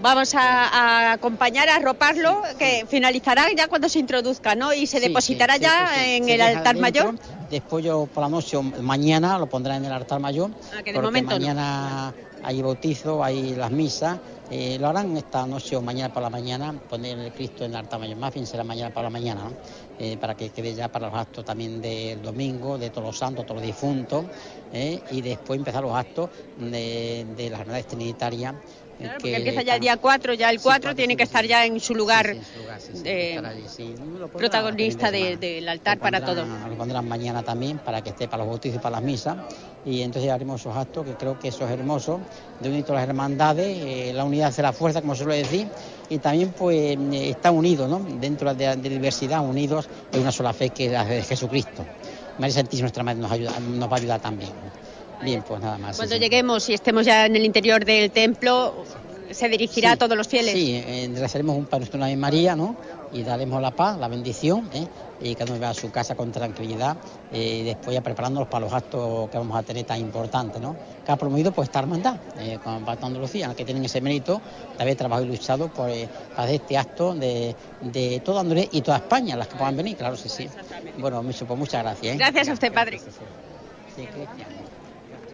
Vamos 0.00 0.34
a, 0.34 0.68
a 0.68 1.12
acompañar, 1.12 1.68
a 1.68 1.76
arroparlo, 1.76 2.42
que 2.58 2.84
finalizará 2.88 3.46
ya 3.56 3.68
cuando 3.68 3.88
se 3.88 3.98
introduzca, 3.98 4.54
¿no? 4.54 4.72
Y 4.74 4.86
se 4.86 5.00
Sí, 5.00 5.02
depositará 5.08 5.54
sí, 5.54 5.60
ya 5.60 5.88
sí, 5.94 6.00
en 6.16 6.28
el 6.28 6.40
altar 6.40 6.76
mayor. 6.76 7.14
Después 7.50 7.84
yo 7.84 8.06
por 8.06 8.22
la 8.22 8.28
noche 8.28 8.58
mañana 8.60 9.38
lo 9.38 9.46
pondrá 9.48 9.76
en 9.76 9.84
el 9.84 9.92
altar 9.92 10.20
mayor. 10.20 10.50
Ah, 10.72 10.82
que 10.82 10.92
de 10.92 11.00
porque 11.00 11.06
momento 11.06 11.38
no. 11.38 11.40
mañana 11.40 12.14
hay 12.42 12.62
bautizo, 12.62 13.22
hay 13.24 13.54
las 13.54 13.70
misas. 13.70 14.18
eh, 14.50 14.76
lo 14.78 14.88
harán 14.88 15.16
esta 15.16 15.44
noche 15.46 15.74
o 15.76 15.82
mañana 15.82 16.12
por 16.12 16.22
la 16.22 16.30
mañana, 16.30 16.72
poner 16.88 17.18
el 17.18 17.32
Cristo 17.32 17.64
en 17.64 17.72
el 17.72 17.76
altar 17.78 17.98
mayor. 17.98 18.16
Más 18.16 18.32
bien 18.32 18.46
será 18.46 18.62
mañana 18.64 18.92
por 18.94 19.02
la 19.02 19.10
mañana, 19.10 19.44
¿no? 19.44 19.52
Eh, 19.98 20.16
para 20.18 20.36
que 20.36 20.50
quede 20.50 20.74
ya 20.74 20.88
para 20.88 21.06
los 21.08 21.16
actos 21.16 21.44
también 21.44 21.80
del 21.80 22.22
domingo, 22.22 22.78
de 22.78 22.90
todos 22.90 23.06
los 23.08 23.18
santos, 23.18 23.44
todos 23.46 23.56
los 23.60 23.66
difuntos. 23.66 24.26
¿eh? 24.72 25.00
Y 25.10 25.20
después 25.22 25.58
empezar 25.58 25.82
los 25.82 25.94
actos 25.94 26.30
de, 26.56 27.26
de 27.36 27.50
las 27.50 27.60
hermandades 27.60 27.86
trinitarias. 27.88 28.54
Eh, 28.98 29.02
Claro, 29.02 29.14
que 29.18 29.20
porque 29.20 29.36
empieza 29.36 29.62
ya 29.62 29.74
el 29.74 29.80
día 29.80 29.96
4, 29.98 30.34
ya 30.34 30.50
el 30.50 30.60
4 30.60 30.94
tiene 30.94 31.16
que 31.16 31.22
estar 31.24 31.44
ya 31.44 31.66
en 31.66 31.80
su 31.80 31.94
lugar 31.94 32.26
de 33.02 33.40
protagonista 34.38 35.10
de- 35.10 35.36
del 35.36 35.68
altar 35.68 35.98
para 35.98 36.20
todo. 36.24 36.46
Lo 36.70 36.76
pondrán 36.76 37.06
mañana 37.08 37.42
también 37.42 37.78
para 37.78 38.00
que 38.02 38.10
esté 38.10 38.26
para 38.28 38.42
los 38.44 38.50
bautizos 38.50 38.76
y 38.76 38.78
para 38.80 38.96
las 38.96 39.02
misas. 39.02 39.36
Y 39.84 40.00
entonces 40.02 40.30
haremos 40.30 40.60
esos 40.60 40.76
actos 40.76 41.04
que 41.04 41.14
creo 41.14 41.38
que 41.38 41.48
eso 41.48 41.64
es 41.64 41.70
hermoso, 41.70 42.20
de 42.60 42.68
unir 42.70 42.84
todas 42.84 43.02
las 43.02 43.08
hermandades, 43.08 43.66
eh, 43.68 44.12
la 44.14 44.24
unidad 44.24 44.48
hace 44.48 44.62
la 44.62 44.72
fuerza, 44.72 45.00
como 45.00 45.14
suele 45.14 45.36
decir, 45.36 45.68
y 46.08 46.18
también 46.18 46.52
pues 46.52 46.76
eh, 46.98 47.30
está 47.30 47.50
unido, 47.52 47.86
¿no? 47.86 48.00
Dentro 48.00 48.52
de 48.54 48.64
la 48.64 48.76
de 48.76 48.88
diversidad, 48.88 49.46
unidos 49.46 49.88
en 50.12 50.20
una 50.22 50.32
sola 50.32 50.52
fe 50.52 50.70
que 50.70 50.86
es 50.86 50.92
la 50.92 51.04
de 51.04 51.22
Jesucristo. 51.22 51.84
María 52.38 52.54
Santísima 52.54 52.84
nuestra 52.84 53.02
Madre 53.02 53.20
nos, 53.20 53.32
ayuda, 53.32 53.58
nos 53.60 53.90
va 53.90 53.94
a 53.94 53.98
ayudar 53.98 54.20
también. 54.20 54.50
Bien, 55.22 55.42
pues 55.46 55.60
nada 55.60 55.78
más. 55.78 55.96
Cuando 55.96 56.16
sí. 56.16 56.20
lleguemos 56.20 56.68
y 56.68 56.74
estemos 56.74 57.06
ya 57.06 57.26
en 57.26 57.36
el 57.36 57.44
interior 57.44 57.84
del 57.84 58.10
templo, 58.10 58.84
se 59.30 59.48
dirigirá 59.48 59.90
Sí, 59.90 59.94
a 59.94 59.96
todos 59.96 60.16
los 60.16 60.28
fieles. 60.28 60.52
Sí, 60.52 60.74
eh, 60.74 61.10
rezaremos 61.16 61.56
un 61.56 61.66
Padre 61.66 61.88
Nuestro 61.90 62.16
María, 62.16 62.56
¿no? 62.56 62.76
Y 63.12 63.22
daremos 63.22 63.60
la 63.62 63.70
paz, 63.70 63.98
la 63.98 64.08
bendición, 64.08 64.68
¿eh? 64.72 64.86
y 65.20 65.34
cada 65.34 65.52
uno 65.52 65.60
va 65.60 65.70
a 65.70 65.74
su 65.74 65.90
casa 65.90 66.14
con 66.14 66.30
tranquilidad, 66.30 66.96
eh, 67.32 67.58
y 67.60 67.62
después 67.64 67.94
ya 67.94 68.02
preparándonos 68.02 68.48
para 68.48 68.64
los 68.66 68.72
actos 68.72 69.30
que 69.30 69.38
vamos 69.38 69.56
a 69.56 69.62
tener 69.62 69.84
tan 69.84 70.00
importantes, 70.00 70.60
¿no? 70.60 70.76
Que 71.04 71.12
ha 71.12 71.16
promovido 71.16 71.52
pues 71.52 71.68
esta 71.68 71.78
hermandad, 71.80 72.16
eh, 72.38 72.58
con 72.62 72.84
Pacto 72.84 73.06
Andalucía, 73.06 73.54
que 73.54 73.64
tienen 73.64 73.84
ese 73.84 74.00
mérito 74.00 74.40
de 74.76 74.82
haber 74.82 74.96
trabajado 74.96 75.26
y 75.26 75.28
luchado 75.28 75.68
por 75.68 75.88
eh, 75.88 76.08
hacer 76.36 76.56
este 76.56 76.76
acto 76.76 77.14
de, 77.14 77.54
de 77.80 78.20
toda 78.20 78.40
Andalucía 78.40 78.68
y 78.72 78.82
toda 78.82 78.98
España, 78.98 79.36
las 79.36 79.48
que 79.48 79.56
puedan 79.56 79.76
venir, 79.76 79.96
claro, 79.96 80.16
sí, 80.16 80.28
sí. 80.28 80.48
Bueno, 80.98 81.22
mucho, 81.22 81.46
pues 81.46 81.58
muchas 81.58 81.82
gracias. 81.82 82.14
¿eh? 82.14 82.18
Gracias 82.18 82.48
a 82.48 82.52
usted, 82.52 82.72
padre. 82.72 82.98
Sí. 82.98 84.06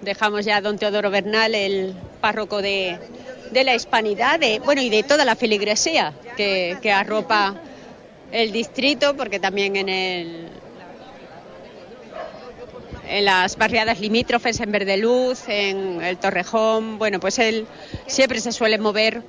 Dejamos 0.03 0.45
ya 0.45 0.57
a 0.57 0.61
don 0.61 0.79
Teodoro 0.79 1.11
Bernal, 1.11 1.55
el 1.55 1.95
párroco 2.21 2.61
de, 2.61 2.99
de 3.53 3.65
la 3.65 3.75
hispanidad, 3.75 4.41
de, 4.41 4.59
bueno, 4.61 4.81
y 4.81 4.89
de 4.89 5.03
toda 5.03 5.25
la 5.25 5.37
feligresía 5.37 6.13
que, 6.37 6.93
arropa 6.93 7.55
el 8.31 8.51
distrito, 8.51 9.15
porque 9.17 9.39
también 9.39 9.77
en 9.77 9.89
el 9.89 10.49
en 13.09 13.27
las 13.27 13.59
barriadas 13.59 14.01
limítrofes, 14.01 14.59
en 14.61 14.73
Verdeluz, 14.73 15.43
en 15.47 16.01
el 16.03 16.17
Torrejón, 16.17 16.99
bueno, 16.99 17.21
pues 17.21 17.39
él 17.39 17.67
siempre 18.07 18.41
se 18.41 18.53
suele 18.53 18.79
mover 18.79 19.23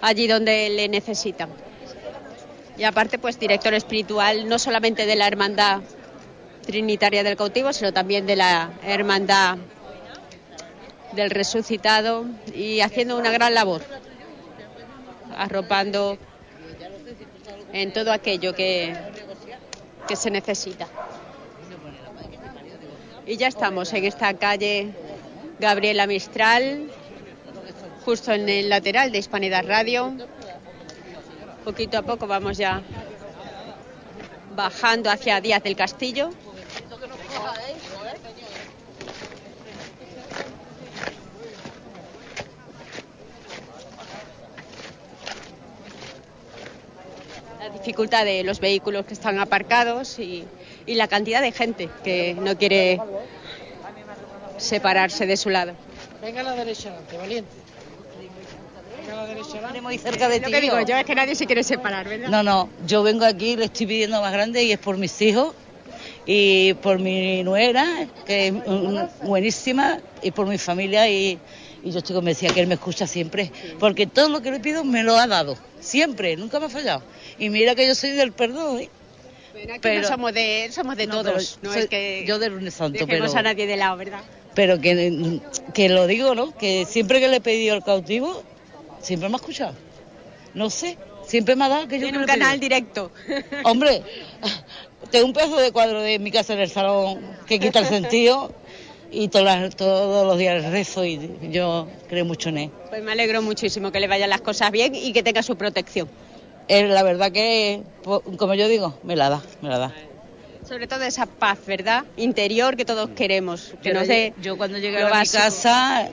allí 0.00 0.26
donde 0.26 0.70
le 0.70 0.88
necesitan. 0.88 1.50
Y 2.78 2.84
aparte, 2.84 3.18
pues 3.18 3.38
director 3.38 3.74
espiritual 3.74 4.48
no 4.48 4.58
solamente 4.58 5.04
de 5.04 5.16
la 5.16 5.26
Hermandad 5.26 5.80
Trinitaria 6.64 7.22
del 7.22 7.36
Cautivo, 7.36 7.74
sino 7.74 7.92
también 7.92 8.24
de 8.24 8.36
la 8.36 8.70
Hermandad 8.82 9.58
del 11.12 11.30
Resucitado 11.30 12.24
y 12.54 12.80
haciendo 12.80 13.16
una 13.16 13.30
gran 13.30 13.54
labor, 13.54 13.82
arropando 15.36 16.18
en 17.72 17.92
todo 17.92 18.12
aquello 18.12 18.54
que, 18.54 18.94
que 20.06 20.16
se 20.16 20.30
necesita. 20.30 20.86
Y 23.26 23.36
ya 23.36 23.48
estamos 23.48 23.92
en 23.92 24.04
esta 24.04 24.34
calle 24.34 24.92
Gabriela 25.60 26.06
Mistral, 26.06 26.90
justo 28.04 28.32
en 28.32 28.48
el 28.48 28.68
lateral 28.68 29.12
de 29.12 29.18
Hispanidad 29.18 29.66
Radio. 29.66 30.14
Poquito 31.64 31.98
a 31.98 32.02
poco 32.02 32.26
vamos 32.26 32.56
ya 32.56 32.82
bajando 34.56 35.10
hacia 35.10 35.40
Díaz 35.40 35.62
del 35.62 35.76
Castillo. 35.76 36.30
La 47.60 47.68
dificultad 47.68 48.24
de 48.24 48.42
los 48.42 48.58
vehículos 48.58 49.04
que 49.04 49.12
están 49.12 49.38
aparcados 49.38 50.18
y, 50.18 50.44
y 50.86 50.94
la 50.94 51.08
cantidad 51.08 51.42
de 51.42 51.52
gente 51.52 51.90
que 52.02 52.34
no 52.34 52.56
quiere 52.56 52.98
separarse 54.56 55.26
de 55.26 55.36
su 55.36 55.50
lado. 55.50 55.72
Venga 56.22 56.40
a 56.40 56.44
la 56.44 56.52
derecha 56.54 56.88
adelante, 56.88 57.16
valiente. 57.18 57.50
Venga 59.00 59.12
a 59.12 59.16
la 59.16 59.26
derecha 59.26 59.50
adelante. 59.52 59.80
muy 59.82 59.98
cerca 59.98 60.28
de 60.28 60.40
Lo 60.40 60.46
ti. 60.46 60.52
que 60.52 60.60
digo 60.62 60.80
yo 60.80 60.96
es 60.96 61.04
que 61.04 61.14
nadie 61.14 61.34
se 61.34 61.46
quiere 61.46 61.62
separar, 61.62 62.08
¿verdad? 62.08 62.28
No, 62.28 62.42
no, 62.42 62.70
yo 62.86 63.02
vengo 63.02 63.26
aquí, 63.26 63.56
le 63.56 63.66
estoy 63.66 63.86
pidiendo 63.86 64.20
más 64.22 64.32
grande 64.32 64.62
y 64.64 64.72
es 64.72 64.78
por 64.78 64.96
mis 64.96 65.20
hijos 65.20 65.54
y 66.26 66.74
por 66.74 66.98
mi 66.98 67.42
nuera, 67.42 68.06
que 68.26 68.48
es 68.48 68.54
buenísima, 69.22 69.98
y 70.22 70.30
por 70.30 70.46
mi 70.46 70.58
familia 70.58 71.08
y, 71.08 71.38
y 71.82 71.90
yo 71.90 71.98
estoy 71.98 72.14
convencida 72.16 72.54
que 72.54 72.60
él 72.60 72.66
me 72.66 72.74
escucha 72.74 73.06
siempre, 73.06 73.50
porque 73.78 74.06
todo 74.06 74.28
lo 74.28 74.40
que 74.40 74.50
le 74.50 74.60
pido 74.60 74.84
me 74.84 75.02
lo 75.02 75.16
ha 75.18 75.26
dado, 75.26 75.56
siempre, 75.90 76.36
nunca 76.36 76.60
me 76.60 76.66
ha 76.66 76.68
fallado. 76.68 77.02
Y 77.38 77.50
mira 77.50 77.74
que 77.74 77.86
yo 77.86 77.94
soy 77.94 78.10
del 78.10 78.32
perdón, 78.32 78.80
¿eh? 78.80 78.88
Bueno, 79.52 79.72
aquí 79.72 79.80
pero- 79.82 80.02
no 80.02 80.08
somos 80.08 80.32
de, 80.32 80.70
somos 80.72 80.96
de 80.96 81.06
No, 81.08 81.22
todos, 81.22 81.58
pero 81.60 81.68
no 81.68 81.72
soy- 81.72 81.82
es 81.82 81.88
que 81.88 82.24
yo 82.26 82.38
del 82.38 82.52
lunes 82.54 82.74
santo, 82.74 83.04
pero- 83.06 83.24
a 83.36 83.42
nadie 83.42 83.66
de 83.66 83.76
lado, 83.76 83.96
¿verdad? 83.96 84.20
pero 84.54 84.80
que, 84.80 85.40
que 85.74 85.88
lo 85.88 86.06
digo, 86.08 86.34
¿no? 86.34 86.56
Que 86.56 86.84
siempre 86.84 87.20
que 87.20 87.28
le 87.28 87.36
he 87.36 87.40
pedido 87.40 87.74
el 87.76 87.82
cautivo, 87.84 88.42
siempre 89.00 89.28
me 89.28 89.34
ha 89.34 89.38
escuchado. 89.38 89.74
No 90.54 90.70
sé, 90.70 90.98
siempre 91.26 91.54
me 91.56 91.64
ha 91.64 91.68
dado 91.68 91.86
que 91.88 91.96
yo 91.98 92.02
Tiene 92.06 92.18
un 92.18 92.26
pedido. 92.26 92.40
canal 92.44 92.58
directo. 92.60 93.12
Hombre, 93.64 94.02
tengo 95.12 95.26
un 95.26 95.32
pedazo 95.32 95.56
de 95.56 95.70
cuadro 95.72 96.00
de 96.02 96.18
mi 96.18 96.30
casa 96.32 96.52
en 96.54 96.60
el 96.60 96.70
salón 96.70 97.20
que 97.46 97.58
quita 97.60 97.78
el 97.80 97.86
sentido 98.10 98.52
y 99.10 99.28
todas 99.28 99.60
las- 99.60 99.76
todos 99.76 100.26
los 100.26 100.38
días 100.38 100.64
rezo 100.70 101.04
y 101.04 101.38
yo 101.50 101.88
creo 102.08 102.24
mucho 102.24 102.48
en 102.50 102.58
él. 102.58 102.70
Pues 102.88 103.02
me 103.02 103.12
alegro 103.12 103.42
muchísimo 103.42 103.90
que 103.92 104.00
le 104.00 104.08
vayan 104.08 104.30
las 104.30 104.40
cosas 104.40 104.70
bien 104.70 104.94
y 104.94 105.12
que 105.12 105.22
tenga 105.22 105.42
su 105.42 105.56
protección. 105.56 106.08
Él, 106.68 106.88
la 106.94 107.02
verdad 107.02 107.32
que, 107.32 107.82
como 108.04 108.54
yo 108.54 108.68
digo, 108.68 108.98
me 109.02 109.16
la 109.16 109.28
da, 109.28 109.42
me 109.60 109.68
la 109.68 109.78
da. 109.78 109.94
Sobre 110.68 110.86
todo 110.86 111.02
esa 111.02 111.26
paz, 111.26 111.58
¿verdad? 111.66 112.04
Interior 112.16 112.76
que 112.76 112.84
todos 112.84 113.10
queremos. 113.10 113.72
Que 113.82 113.88
Yo, 113.88 113.94
no 113.94 114.04
sé, 114.04 114.34
yo 114.36 114.56
cuando 114.56 114.78
llegué 114.78 114.98
a 114.98 115.06
mi 115.20 115.26
casa, 115.26 116.08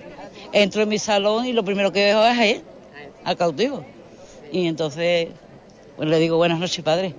entro 0.52 0.82
en 0.82 0.90
mi 0.90 0.98
salón 0.98 1.46
y 1.46 1.54
lo 1.54 1.64
primero 1.64 1.92
que 1.92 2.06
veo 2.06 2.26
es 2.26 2.38
a 2.40 2.46
él, 2.46 2.64
al 3.24 3.38
cautivo. 3.38 3.86
Y 4.52 4.68
entonces 4.68 5.30
pues 5.96 6.10
le 6.10 6.20
digo 6.20 6.38
buenas 6.38 6.60
noches, 6.60 6.84
padre. 6.84 7.14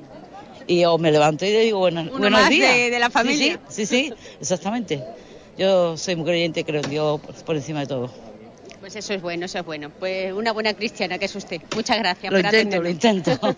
Y 0.67 0.85
o 0.85 0.99
me 0.99 1.11
levanto 1.13 1.45
y 1.47 1.51
le 1.51 1.61
digo 1.61 1.79
buenas, 1.79 2.07
Uno 2.09 2.19
buenos 2.19 2.41
más 2.41 2.51
días. 2.51 2.75
de- 2.75 2.91
de 2.91 2.99
la 2.99 3.11
familia. 3.11 3.61
Sí, 3.69 3.87
sí, 3.87 3.87
sí, 3.87 4.09
sí, 4.09 4.15
exactamente. 4.41 5.03
Yo 5.59 5.97
soy 5.97 6.15
muy 6.15 6.25
creyente, 6.25 6.65
creo 6.65 6.83
en 6.83 6.89
Dios 6.89 7.21
por, 7.21 7.35
por 7.35 7.57
encima 7.57 7.81
de 7.81 7.89
todo. 7.89 8.11
Pues 8.79 8.95
eso 8.95 9.13
es 9.13 9.21
bueno, 9.21 9.47
eso 9.47 9.59
es 9.59 9.65
bueno. 9.65 9.91
Pues 9.91 10.33
una 10.33 10.53
buena 10.53 10.73
cristiana 10.73 11.19
que 11.19 11.25
es 11.25 11.35
usted. 11.35 11.61
Muchas 11.75 11.99
gracias 11.99 12.33
Lo 12.33 12.39
por 12.39 12.45
intento, 12.45 12.81
lo 12.81 12.89
intento. 12.89 13.33
A 13.33 13.55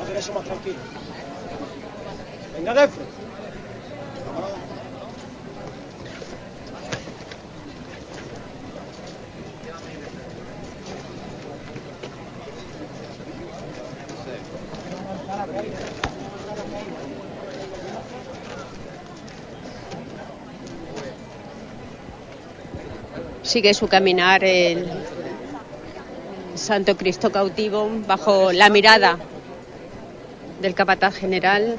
la 0.00 0.04
derecha 0.06 0.32
más 0.32 0.44
tranquilo. 0.44 0.76
Venga, 2.56 2.74
Defre. 2.74 3.04
Sigue 23.42 23.74
su 23.74 23.88
caminar 23.88 24.44
el 24.44 24.86
Santo 26.54 26.96
Cristo 26.96 27.32
cautivo 27.32 27.88
bajo 28.06 28.52
la 28.52 28.68
mirada 28.68 29.18
del 30.60 30.74
capataz 30.74 31.16
general. 31.16 31.78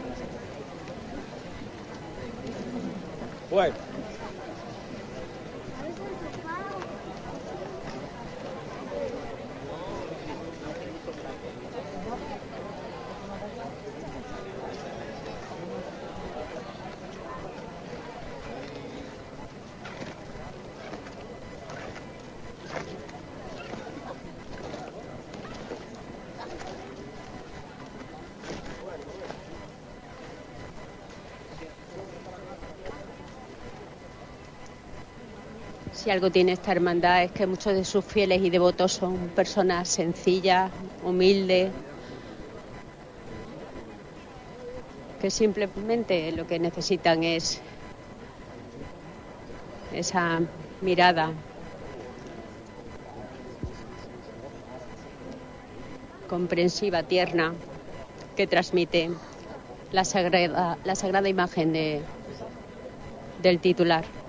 Algo 36.11 36.29
tiene 36.29 36.51
esta 36.51 36.71
hermandad 36.73 37.23
es 37.23 37.31
que 37.31 37.47
muchos 37.47 37.73
de 37.73 37.85
sus 37.85 38.05
fieles 38.05 38.41
y 38.41 38.49
devotos 38.49 38.91
son 38.91 39.29
personas 39.29 39.88
sencillas, 39.88 40.71
humildes, 41.01 41.73
que 45.19 45.31
simplemente 45.31 46.31
lo 46.33 46.45
que 46.45 46.59
necesitan 46.59 47.23
es 47.23 47.61
esa 49.91 50.41
mirada 50.81 51.33
comprensiva, 56.27 57.03
tierna, 57.03 57.55
que 58.35 58.47
transmite 58.47 59.09
la 59.91 60.03
sagrada, 60.05 60.77
la 60.83 60.95
sagrada 60.95 61.29
imagen 61.29 61.71
de, 61.73 62.05
del 63.38 63.59
titular. 63.59 64.20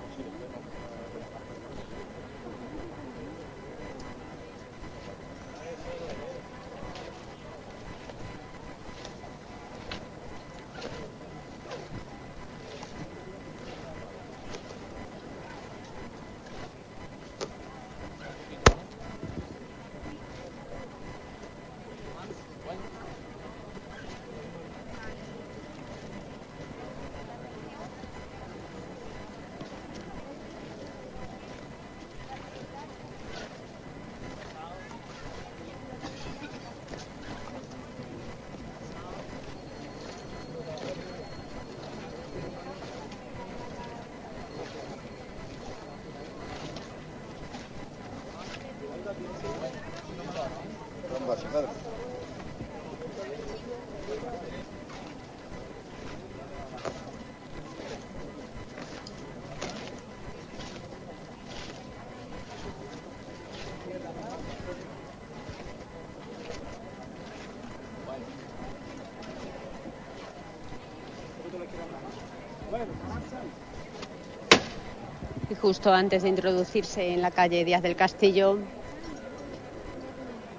Justo 75.63 75.93
antes 75.93 76.23
de 76.23 76.27
introducirse 76.27 77.13
en 77.13 77.21
la 77.21 77.31
calle 77.31 77.63
Díaz 77.63 77.81
del 77.81 77.95
Castillo, 77.95 78.57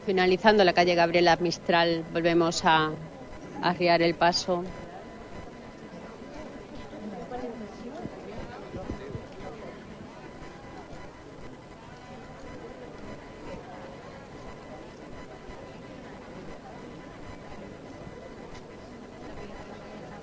finalizando 0.06 0.64
la 0.64 0.72
calle 0.72 0.94
Gabriela 0.94 1.36
Mistral, 1.36 2.06
volvemos 2.10 2.64
a, 2.64 2.90
arriar 3.60 4.01
el 4.01 4.14
paso. 4.14 4.64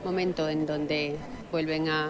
Momento 0.04 0.50
en 0.50 0.66
donde 0.66 1.18
vuelven 1.52 1.88
a 1.88 2.10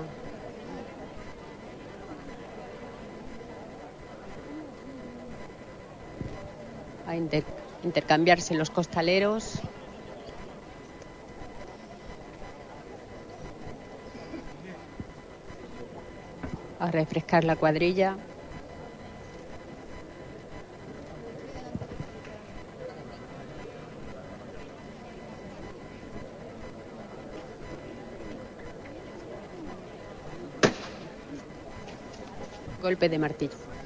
Intercambiarse 7.84 8.54
los 8.56 8.70
costaleros. 8.70 9.62
A 16.80 16.92
refrescar 16.92 17.44
la 17.44 17.56
cuadrilla. 17.56 18.18
Golpe 32.82 33.10
de 33.10 33.20
martillo. 33.20 33.81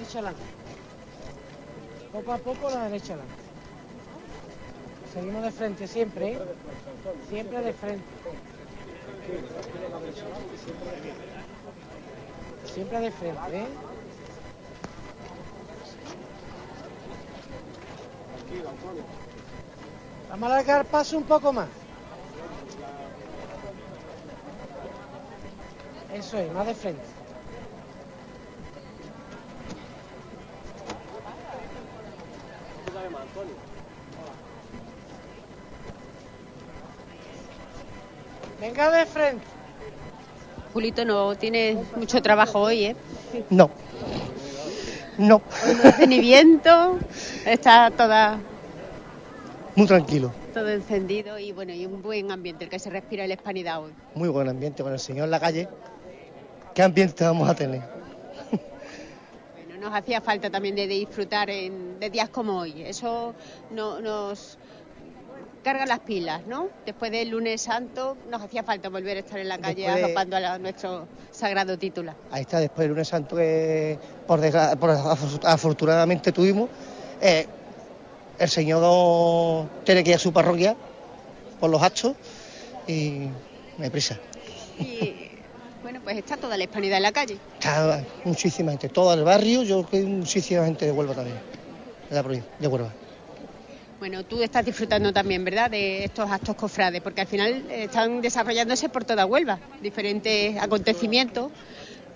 Derecha 0.00 0.18
adelante. 0.18 0.42
Poco 2.12 2.32
a 2.32 2.38
poco 2.38 2.70
la 2.70 2.84
derecha 2.84 3.12
adelante. 3.12 3.42
Seguimos 5.12 5.42
de 5.42 5.50
frente 5.50 5.86
siempre, 5.86 6.32
¿eh? 6.32 6.38
Siempre 7.28 7.60
de 7.60 7.72
frente. 7.72 8.04
Siempre 12.64 13.00
de 13.00 13.10
frente, 13.10 13.40
¿eh? 13.52 13.66
Vamos 20.30 20.50
a 20.50 20.54
alargar 20.54 20.86
paso 20.86 21.18
un 21.18 21.24
poco 21.24 21.52
más. 21.52 21.68
Eso 26.14 26.38
es, 26.38 26.52
más 26.52 26.66
de 26.66 26.74
frente. 26.74 27.09
Venga 38.60 38.90
de 38.90 39.06
frente. 39.06 39.44
Julito 40.72 41.04
no 41.04 41.34
tiene 41.34 41.76
mucho 41.96 42.20
trabajo 42.22 42.60
hoy, 42.60 42.84
¿eh? 42.86 42.96
No. 43.48 43.70
No. 45.18 45.42
No 45.82 45.88
hace 45.88 46.06
ni 46.06 46.20
viento, 46.20 46.98
está 47.44 47.90
toda, 47.90 48.38
Muy 49.74 49.86
tranquilo. 49.86 50.32
todo 50.54 50.68
encendido 50.70 51.38
y 51.38 51.52
bueno, 51.52 51.72
y 51.72 51.84
un 51.86 52.00
buen 52.00 52.30
ambiente 52.30 52.64
el 52.64 52.70
que 52.70 52.78
se 52.78 52.88
respira 52.90 53.24
en 53.24 53.28
la 53.30 53.34
hispanidad 53.34 53.82
hoy. 53.82 53.92
Muy 54.14 54.28
buen 54.28 54.48
ambiente 54.48 54.82
con 54.82 54.92
el 54.92 54.98
señor 54.98 55.24
en 55.24 55.30
la 55.32 55.40
calle. 55.40 55.68
¿Qué 56.74 56.82
ambiente 56.82 57.24
vamos 57.24 57.48
a 57.48 57.54
tener? 57.54 57.82
Nos 59.80 59.94
hacía 59.94 60.20
falta 60.20 60.50
también 60.50 60.74
de 60.76 60.86
disfrutar 60.86 61.48
en- 61.48 61.98
de 61.98 62.10
días 62.10 62.28
como 62.28 62.58
hoy. 62.58 62.82
Eso 62.82 63.34
no- 63.70 64.00
nos 64.00 64.58
carga 65.64 65.86
las 65.86 66.00
pilas, 66.00 66.46
¿no? 66.46 66.68
Después 66.84 67.10
del 67.10 67.30
lunes 67.30 67.62
santo 67.62 68.16
nos 68.30 68.42
hacía 68.42 68.62
falta 68.62 68.88
volver 68.90 69.16
a 69.16 69.20
estar 69.20 69.38
en 69.38 69.48
la 69.48 69.58
calle 69.58 69.82
de- 69.82 69.88
arropando 69.88 70.36
a 70.36 70.40
la- 70.40 70.58
nuestro 70.58 71.06
sagrado 71.30 71.78
titular. 71.78 72.14
Ahí 72.30 72.42
está, 72.42 72.60
después 72.60 72.80
del 72.84 72.90
lunes 72.90 73.08
santo 73.08 73.36
que 73.36 73.98
por, 74.26 74.40
desgra- 74.40 74.76
por 74.78 74.90
afor- 74.90 75.40
afortunadamente 75.44 76.32
tuvimos, 76.32 76.68
eh, 77.20 77.46
el 78.38 78.48
señor 78.48 79.66
tiene 79.84 80.02
que 80.04 80.10
ir 80.10 80.16
a 80.16 80.18
su 80.18 80.32
parroquia 80.32 80.76
por 81.58 81.70
los 81.70 81.82
actos 81.82 82.14
y 82.86 83.28
hay 83.78 83.90
prisa. 83.90 84.18
Y 84.78 85.19
bueno, 85.90 86.04
pues 86.04 86.18
está 86.18 86.36
toda 86.36 86.56
la 86.56 86.62
hispanidad 86.62 86.98
en 86.98 87.02
la 87.02 87.10
calle. 87.10 87.36
Está 87.58 88.04
muchísima 88.24 88.70
gente, 88.70 88.88
todo 88.90 89.12
el 89.12 89.24
barrio, 89.24 89.64
yo 89.64 89.82
creo 89.82 90.04
que 90.04 90.08
muchísima 90.08 90.64
gente 90.64 90.86
de 90.86 90.92
Huelva 90.92 91.14
también, 91.14 91.36
de 92.08 92.14
la 92.14 92.22
provincia, 92.22 92.48
de 92.60 92.68
Huelva. 92.68 92.92
Bueno, 93.98 94.24
tú 94.24 94.40
estás 94.40 94.64
disfrutando 94.64 95.12
también, 95.12 95.44
¿verdad?, 95.44 95.68
de 95.68 96.04
estos 96.04 96.30
actos 96.30 96.54
cofrades, 96.54 97.02
porque 97.02 97.22
al 97.22 97.26
final 97.26 97.64
eh, 97.68 97.84
están 97.84 98.20
desarrollándose 98.20 98.88
por 98.88 99.04
toda 99.04 99.26
Huelva 99.26 99.58
diferentes 99.82 100.56
acontecimientos, 100.62 101.50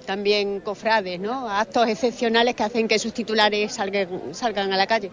también 0.07 0.61
cofrades, 0.61 1.19
¿no? 1.19 1.51
Actos 1.51 1.89
excepcionales 1.89 2.55
que 2.55 2.63
hacen 2.63 2.87
que 2.87 3.01
sus 3.01 3.13
titulares 3.13 3.73
salgan, 3.73 4.33
salgan 4.33 4.73
a 4.73 4.77
la 4.77 4.87
calle. 4.87 5.11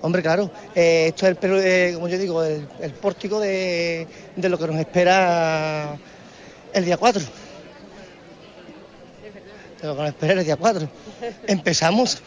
Hombre, 0.00 0.22
claro, 0.22 0.50
eh, 0.74 1.08
esto 1.08 1.26
es, 1.26 1.36
el, 1.42 1.60
eh, 1.62 1.90
como 1.96 2.08
yo 2.08 2.16
digo, 2.16 2.42
el, 2.42 2.66
el 2.80 2.92
pórtico 2.92 3.38
de, 3.40 4.06
de 4.36 4.48
lo 4.48 4.56
que 4.56 4.66
nos 4.68 4.76
espera 4.76 5.98
el 6.72 6.84
día 6.86 6.96
4. 6.96 7.49
Lo 9.82 9.96
que 9.96 10.02
nos 10.02 10.08
espera 10.08 10.32
el 10.34 10.44
día 10.44 10.56
4. 10.56 10.88
Empezamos. 11.46 12.22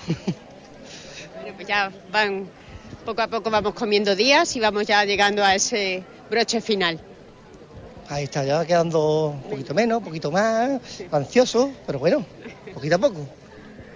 Bueno, 1.35 1.55
pues 1.55 1.67
ya 1.67 1.91
van, 2.11 2.47
poco 3.05 3.21
a 3.21 3.27
poco 3.27 3.51
vamos 3.51 3.73
comiendo 3.73 4.15
días 4.15 4.55
y 4.55 4.59
vamos 4.59 4.88
ya 4.88 5.03
llegando 5.05 5.43
a 5.43 5.53
ese 5.55 6.03
broche 6.30 6.61
final. 6.61 6.99
Ahí 8.09 8.25
está, 8.25 8.43
ya 8.43 8.57
va 8.57 8.65
quedando 8.65 9.27
un 9.27 9.43
poquito 9.43 9.73
menos, 9.73 9.99
un 9.99 10.03
poquito 10.03 10.31
más, 10.31 10.81
ansioso, 11.11 11.71
pero 11.85 11.99
bueno, 11.99 12.25
poquito 12.73 12.95
a 12.95 12.99
poco. 12.99 13.27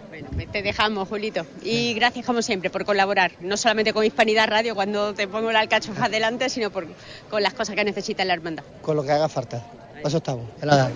Bueno, 0.09 0.29
pues 0.33 0.51
te 0.51 0.61
dejamos, 0.61 1.07
Julito. 1.07 1.45
Y 1.61 1.93
gracias, 1.93 2.25
como 2.25 2.41
siempre, 2.41 2.69
por 2.69 2.85
colaborar, 2.85 3.33
no 3.39 3.57
solamente 3.57 3.93
con 3.93 4.03
Hispanidad 4.05 4.47
Radio 4.47 4.75
cuando 4.75 5.13
te 5.13 5.27
pongo 5.27 5.51
la 5.51 5.59
alcachofa 5.59 6.05
adelante, 6.05 6.49
sino 6.49 6.71
por, 6.71 6.87
con 7.29 7.43
las 7.43 7.53
cosas 7.53 7.75
que 7.75 7.83
necesita 7.83 8.23
la 8.25 8.33
hermandad. 8.33 8.63
Con 8.81 8.95
lo 8.95 9.03
que 9.03 9.11
haga 9.11 9.29
falta. 9.29 9.63
Para 9.93 10.07
eso 10.07 10.17
estamos. 10.17 10.45
de 10.59 10.67
nada. 10.67 10.91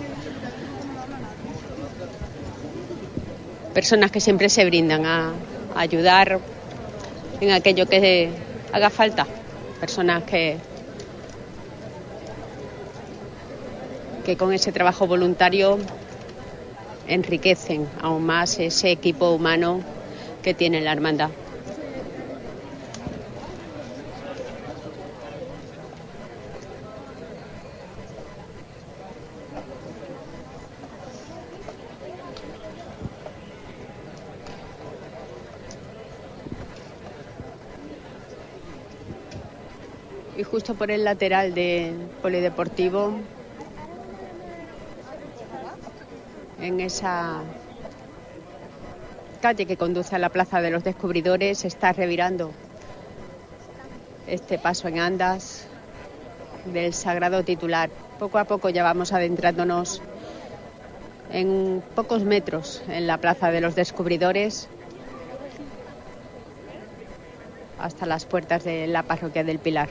Personas 3.74 4.10
que 4.10 4.20
siempre 4.20 4.48
se 4.48 4.64
brindan 4.64 5.06
a, 5.06 5.32
ayudar 5.74 6.38
en 7.40 7.50
aquello 7.50 7.86
que 7.86 8.28
haga 8.72 8.90
falta. 8.90 9.26
Personas 9.80 10.22
que, 10.24 10.56
que 14.24 14.36
con 14.36 14.52
ese 14.52 14.72
trabajo 14.72 15.06
voluntario 15.06 15.78
enriquecen 17.08 17.86
aún 18.00 18.24
más 18.24 18.58
ese 18.58 18.90
equipo 18.90 19.30
humano 19.30 19.80
que 20.42 20.54
tiene 20.54 20.80
la 20.80 20.92
hermandad. 20.92 21.30
Justo 40.52 40.74
por 40.74 40.90
el 40.90 41.02
lateral 41.02 41.54
del 41.54 41.94
polideportivo, 42.20 43.14
en 46.60 46.78
esa 46.80 47.40
calle 49.40 49.64
que 49.64 49.78
conduce 49.78 50.14
a 50.14 50.18
la 50.18 50.28
Plaza 50.28 50.60
de 50.60 50.70
los 50.70 50.84
Descubridores, 50.84 51.64
está 51.64 51.94
revirando 51.94 52.52
este 54.26 54.58
paso 54.58 54.88
en 54.88 54.98
andas 54.98 55.66
del 56.66 56.92
sagrado 56.92 57.42
titular. 57.44 57.88
Poco 58.18 58.36
a 58.36 58.44
poco 58.44 58.68
ya 58.68 58.82
vamos 58.82 59.14
adentrándonos 59.14 60.02
en 61.30 61.82
pocos 61.94 62.24
metros 62.24 62.82
en 62.88 63.06
la 63.06 63.16
Plaza 63.16 63.50
de 63.50 63.62
los 63.62 63.74
Descubridores 63.74 64.68
hasta 67.78 68.04
las 68.04 68.26
puertas 68.26 68.64
de 68.64 68.86
la 68.86 69.02
parroquia 69.02 69.44
del 69.44 69.58
Pilar. 69.58 69.88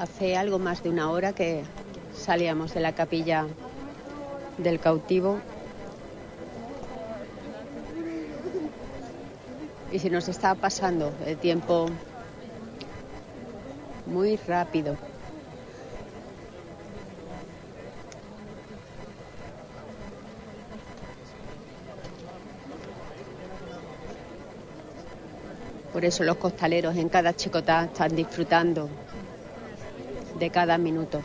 Hace 0.00 0.34
algo 0.34 0.58
más 0.58 0.82
de 0.82 0.88
una 0.88 1.10
hora 1.10 1.34
que 1.34 1.62
salíamos 2.16 2.72
de 2.72 2.80
la 2.80 2.94
capilla 2.94 3.46
del 4.56 4.80
cautivo. 4.80 5.40
Y 9.92 9.98
se 9.98 10.08
nos 10.08 10.26
está 10.28 10.54
pasando 10.54 11.12
el 11.26 11.36
tiempo 11.36 11.90
muy 14.06 14.36
rápido. 14.36 14.96
Por 25.92 26.06
eso 26.06 26.24
los 26.24 26.38
costaleros 26.38 26.96
en 26.96 27.10
cada 27.10 27.36
chicotá 27.36 27.84
están 27.84 28.16
disfrutando 28.16 28.88
de 30.40 30.50
cada 30.50 30.78
minuto, 30.78 31.20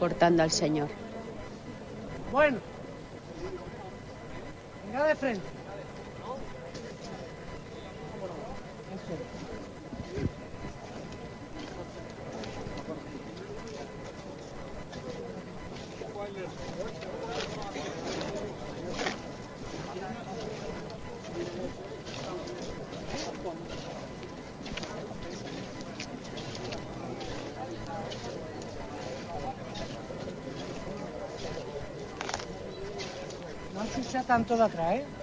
portando 0.00 0.42
al 0.42 0.50
Señor. 0.50 0.88
Bueno. 2.32 2.58
Venga 4.84 5.06
de 5.06 5.14
frente. 5.14 5.57
Tanto 34.28 34.58
de 34.58 34.62
atrás, 34.62 34.94
¿eh? 34.96 35.17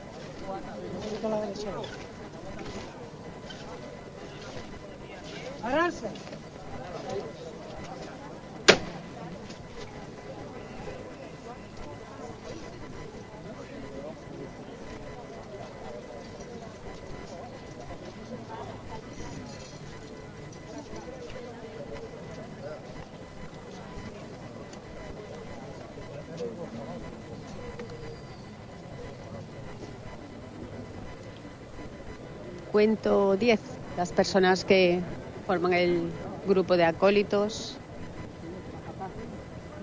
110 32.86 33.60
las 33.98 34.12
personas 34.12 34.64
que 34.64 35.00
forman 35.48 35.74
el 35.74 36.12
grupo 36.48 36.78
de 36.78 36.86
acólitos 36.86 37.78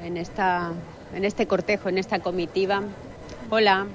en, 0.05 0.17
esta, 0.17 0.71
en 1.13 1.25
este 1.25 1.47
cortejo, 1.47 1.89
en 1.89 1.99
esta 1.99 2.21
comitiva. 2.21 2.83
Hola. 3.51 3.87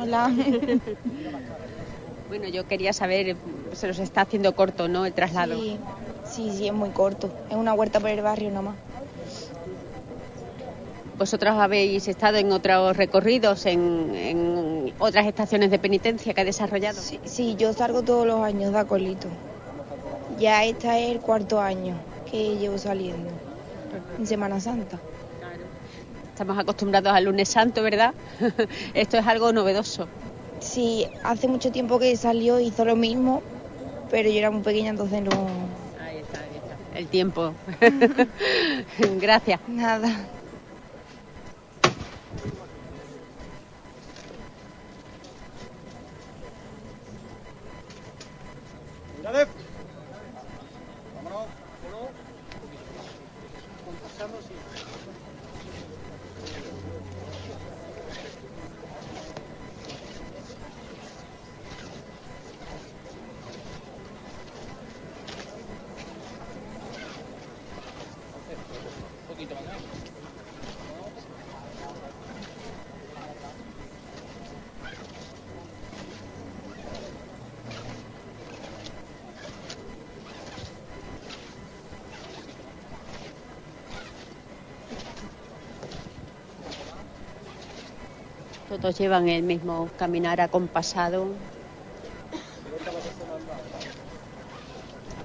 Hola. 0.00 0.30
bueno, 2.28 2.46
yo 2.48 2.68
quería 2.68 2.92
saber, 2.92 3.36
se 3.72 3.88
nos 3.88 3.98
está 3.98 4.20
haciendo 4.20 4.54
corto, 4.54 4.86
¿no? 4.86 5.04
El 5.04 5.14
traslado. 5.14 5.56
Sí, 5.56 5.76
sí, 6.24 6.52
sí 6.56 6.68
es 6.68 6.72
muy 6.72 6.90
corto. 6.90 7.30
Es 7.50 7.56
una 7.56 7.74
huerta 7.74 7.98
por 7.98 8.10
el 8.10 8.22
barrio 8.22 8.52
nomás. 8.52 8.76
¿Vosotros 11.18 11.54
habéis 11.54 12.06
estado 12.06 12.36
en 12.36 12.52
otros 12.52 12.96
recorridos, 12.96 13.66
en, 13.66 14.14
en 14.14 14.47
otras 14.98 15.26
estaciones 15.26 15.70
de 15.70 15.78
penitencia 15.78 16.34
que 16.34 16.40
ha 16.40 16.44
desarrollado? 16.44 17.00
Sí, 17.00 17.20
sí, 17.24 17.56
yo 17.56 17.72
salgo 17.72 18.02
todos 18.02 18.26
los 18.26 18.40
años 18.40 18.72
de 18.72 18.78
acolito. 18.78 19.28
Ya 20.38 20.64
este 20.64 20.88
es 20.88 21.12
el 21.14 21.20
cuarto 21.20 21.60
año 21.60 21.96
que 22.30 22.56
llevo 22.56 22.78
saliendo. 22.78 23.30
En 24.18 24.26
Semana 24.26 24.60
Santa. 24.60 25.00
Estamos 26.30 26.58
acostumbrados 26.58 27.12
al 27.12 27.24
lunes 27.24 27.48
santo, 27.48 27.82
¿verdad? 27.82 28.14
Esto 28.94 29.18
es 29.18 29.26
algo 29.26 29.52
novedoso. 29.52 30.08
Sí, 30.60 31.06
hace 31.24 31.48
mucho 31.48 31.72
tiempo 31.72 31.98
que 31.98 32.16
salió 32.16 32.60
hizo 32.60 32.84
lo 32.84 32.94
mismo, 32.94 33.42
pero 34.10 34.28
yo 34.28 34.38
era 34.38 34.50
muy 34.50 34.62
pequeña, 34.62 34.90
entonces 34.90 35.22
no. 35.22 35.30
Ahí 36.00 36.18
está, 36.18 36.40
ahí 36.40 36.56
está. 36.56 36.76
El 36.96 37.08
tiempo. 37.08 37.54
Gracias. 39.20 39.60
Nada. 39.66 40.28
Todos 88.80 88.98
llevan 88.98 89.28
el 89.28 89.42
mismo 89.42 89.88
caminar 89.98 90.40
acompasado. 90.40 91.26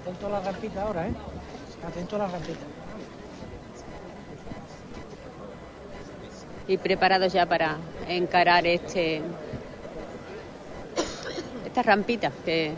Atento 0.02 0.28
a 0.28 0.30
la 0.30 0.42
rampita 0.42 0.82
ahora, 0.82 1.08
¿eh? 1.08 1.14
Atento 1.88 2.16
a 2.16 2.20
la 2.20 2.28
rampita. 2.28 2.66
y 6.68 6.78
preparados 6.78 7.34
ya 7.34 7.46
para 7.46 7.78
encarar 8.08 8.66
este 8.66 9.22
esta 11.66 11.84
rampita 11.84 12.32
que 12.46 12.72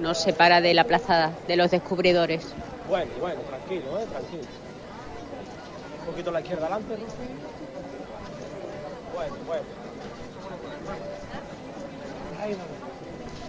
nos 0.00 0.18
separa 0.18 0.60
de 0.60 0.74
la 0.74 0.84
plaza 0.84 1.32
de 1.46 1.56
los 1.56 1.70
descubridores. 1.70 2.46
Bueno, 2.88 3.10
bueno, 3.20 3.40
tranquilo, 3.42 3.98
eh, 3.98 4.06
tranquilo. 4.06 4.42
Un 6.00 6.06
poquito 6.06 6.30
a 6.30 6.32
la 6.34 6.40
izquierda 6.40 6.66
adelante, 6.66 6.96
Rufi. 6.96 7.55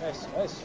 Eso, 0.07 0.27
eso. 0.43 0.61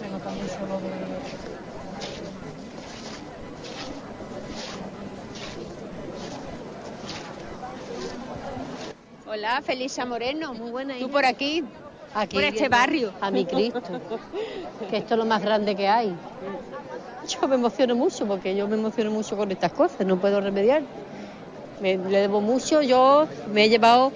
Se 0.00 0.08
nota 0.08 0.30
mucho 0.30 0.66
lo 0.68 0.80
de... 0.80 0.90
Hola, 9.28 9.62
Felicia 9.62 10.04
Moreno. 10.04 10.52
Muy 10.54 10.70
buena. 10.70 10.98
¿Tú 10.98 11.08
por 11.08 11.24
aquí? 11.24 11.62
Aquí, 12.12 12.34
por 12.34 12.42
este 12.44 12.68
barrio. 12.68 13.12
A 13.20 13.30
mi 13.30 13.46
Cristo. 13.46 13.80
que 14.90 14.96
esto 14.96 15.14
es 15.14 15.18
lo 15.18 15.26
más 15.26 15.42
grande 15.42 15.76
que 15.76 15.86
hay. 15.86 16.12
Me 17.48 17.54
emociono 17.54 17.94
mucho 17.94 18.26
porque 18.26 18.56
yo 18.56 18.66
me 18.66 18.74
emociono 18.74 19.10
mucho 19.10 19.36
con 19.36 19.50
estas 19.52 19.72
cosas, 19.72 20.04
no 20.06 20.18
puedo 20.20 20.40
remediar. 20.40 20.82
Me, 21.80 21.96
le 21.96 22.20
debo 22.20 22.40
mucho, 22.40 22.82
yo 22.82 23.28
me 23.46 23.64
he 23.64 23.68
llevado 23.68 24.12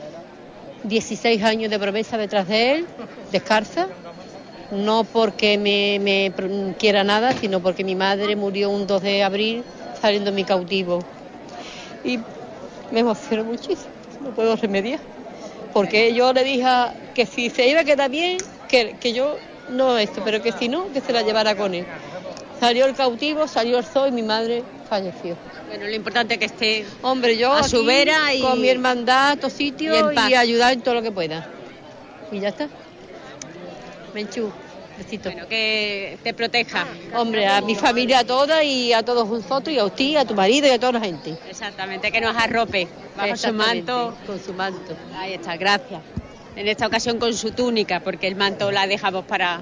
16 0.82 1.42
años 1.44 1.70
de 1.70 1.78
promesa 1.78 2.16
detrás 2.16 2.48
de 2.48 2.72
él, 2.72 2.88
descalza, 3.30 3.86
no 4.70 5.04
porque 5.04 5.58
me, 5.58 6.32
quiera 6.78 7.04
nada, 7.04 7.32
sino 7.32 7.60
porque 7.60 7.84
mi 7.84 7.94
madre 7.94 8.34
murió 8.34 8.70
un 8.70 8.86
2 8.86 9.02
de 9.02 9.22
abril 9.22 9.64
saliendo 10.00 10.30
de 10.30 10.36
mi 10.36 10.44
cautivo. 10.44 11.00
Y 12.04 12.18
me 12.90 13.00
emociono 13.00 13.44
muchísimo, 13.44 13.92
no 14.20 14.32
puedo 14.32 14.56
remediar. 14.56 15.00
Porque 15.72 16.12
yo 16.14 16.32
le 16.32 16.42
dije 16.42 16.66
que 17.14 17.26
si 17.26 17.50
se 17.50 17.68
iba 17.68 17.80
a 17.80 17.84
quedar 17.84 18.10
bien, 18.10 18.38
que, 18.68 18.96
que 18.98 19.12
yo 19.12 19.36
no 19.68 19.98
esto, 19.98 20.22
pero 20.24 20.42
que 20.42 20.52
si 20.52 20.68
no, 20.68 20.90
que 20.92 21.00
se 21.00 21.12
la 21.12 21.22
llevara 21.22 21.54
con 21.54 21.74
él. 21.74 21.86
Salió 22.60 22.84
el 22.84 22.94
cautivo, 22.94 23.48
salió 23.48 23.78
el 23.78 23.84
zoo 23.84 24.06
y 24.06 24.12
mi 24.12 24.22
madre 24.22 24.62
falleció. 24.88 25.34
Bueno, 25.66 25.86
lo 25.86 25.94
importante 25.94 26.34
es 26.34 26.40
que 26.40 26.46
esté 26.46 26.86
Hombre, 27.00 27.38
yo 27.38 27.52
a 27.52 27.62
su 27.62 27.84
vera 27.84 28.34
y 28.34 28.42
con 28.42 28.60
mi 28.60 28.68
hermandad 28.68 29.30
a 29.30 29.36
todos 29.36 29.54
sitios 29.54 30.12
y 30.14 30.30
y 30.30 30.34
ayudar 30.34 30.74
en 30.74 30.82
todo 30.82 30.94
lo 30.94 31.02
que 31.02 31.10
pueda. 31.10 31.48
Y 32.30 32.40
ya 32.40 32.48
está. 32.48 32.68
Menchú, 34.12 34.52
besito. 34.98 35.30
Bueno, 35.30 35.48
que 35.48 36.18
te 36.22 36.34
proteja. 36.34 36.86
Hombre, 37.14 37.46
a 37.46 37.62
mi 37.62 37.74
familia 37.74 38.26
toda 38.26 38.62
y 38.62 38.92
a 38.92 39.02
todos 39.02 39.26
vosotros 39.26 39.74
y 39.74 39.78
a 39.78 39.84
usted, 39.84 40.16
a 40.16 40.24
tu 40.26 40.34
marido 40.34 40.66
y 40.66 40.70
a 40.70 40.78
toda 40.78 40.92
la 40.92 41.00
gente. 41.00 41.36
Exactamente, 41.48 42.12
que 42.12 42.20
nos 42.20 42.36
arrope 42.36 42.88
bajo 43.16 43.36
su 43.36 43.52
manto. 43.54 44.14
Con 44.26 44.38
su 44.38 44.52
manto. 44.52 44.94
Ahí 45.16 45.32
está, 45.32 45.56
gracias. 45.56 46.02
En 46.56 46.68
esta 46.68 46.86
ocasión 46.86 47.18
con 47.18 47.32
su 47.32 47.52
túnica, 47.52 48.00
porque 48.00 48.26
el 48.26 48.34
manto 48.34 48.70
la 48.70 48.86
dejamos 48.86 49.24
para 49.24 49.60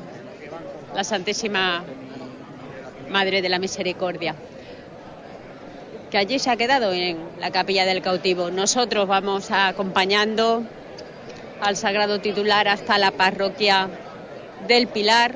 la 0.95 1.05
Santísima 1.05 1.85
Madre 3.11 3.43
de 3.43 3.49
la 3.49 3.59
Misericordia, 3.59 4.35
que 6.11 6.19
allí 6.19 6.39
se 6.39 6.51
ha 6.51 6.57
quedado 6.57 6.93
en 6.93 7.19
la 7.41 7.51
capilla 7.51 7.85
del 7.85 8.03
cautivo. 8.03 8.51
Nosotros 8.51 9.07
vamos 9.07 9.51
acompañando 9.51 10.65
al 11.61 11.77
sagrado 11.77 12.21
titular 12.21 12.69
hasta 12.69 12.99
la 12.99 13.11
parroquia 13.11 13.89
del 14.67 14.87
Pilar 14.87 15.35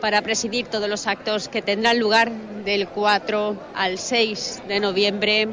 para 0.00 0.22
presidir 0.22 0.66
todos 0.66 0.88
los 0.88 1.06
actos 1.06 1.48
que 1.48 1.62
tendrán 1.62 1.98
lugar 1.98 2.30
del 2.64 2.88
4 2.88 3.56
al 3.74 3.98
6 3.98 4.62
de 4.68 4.80
noviembre 4.80 5.48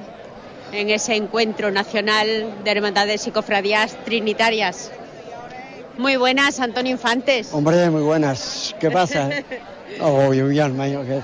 en 0.71 0.89
ese 0.89 1.15
encuentro 1.15 1.71
nacional 1.71 2.63
de 2.63 2.71
hermandades 2.71 3.27
y 3.27 3.31
cofradías 3.31 3.95
trinitarias. 4.03 4.91
Muy 5.97 6.15
buenas, 6.15 6.59
Antonio 6.59 6.91
Infantes. 6.91 7.49
Hombre, 7.53 7.89
muy 7.89 8.01
buenas. 8.01 8.75
¿Qué 8.79 8.89
pasa? 8.89 9.29
Mi 9.99 10.59
alma, 10.59 10.87
yo 10.87 11.01
qué. 11.03 11.21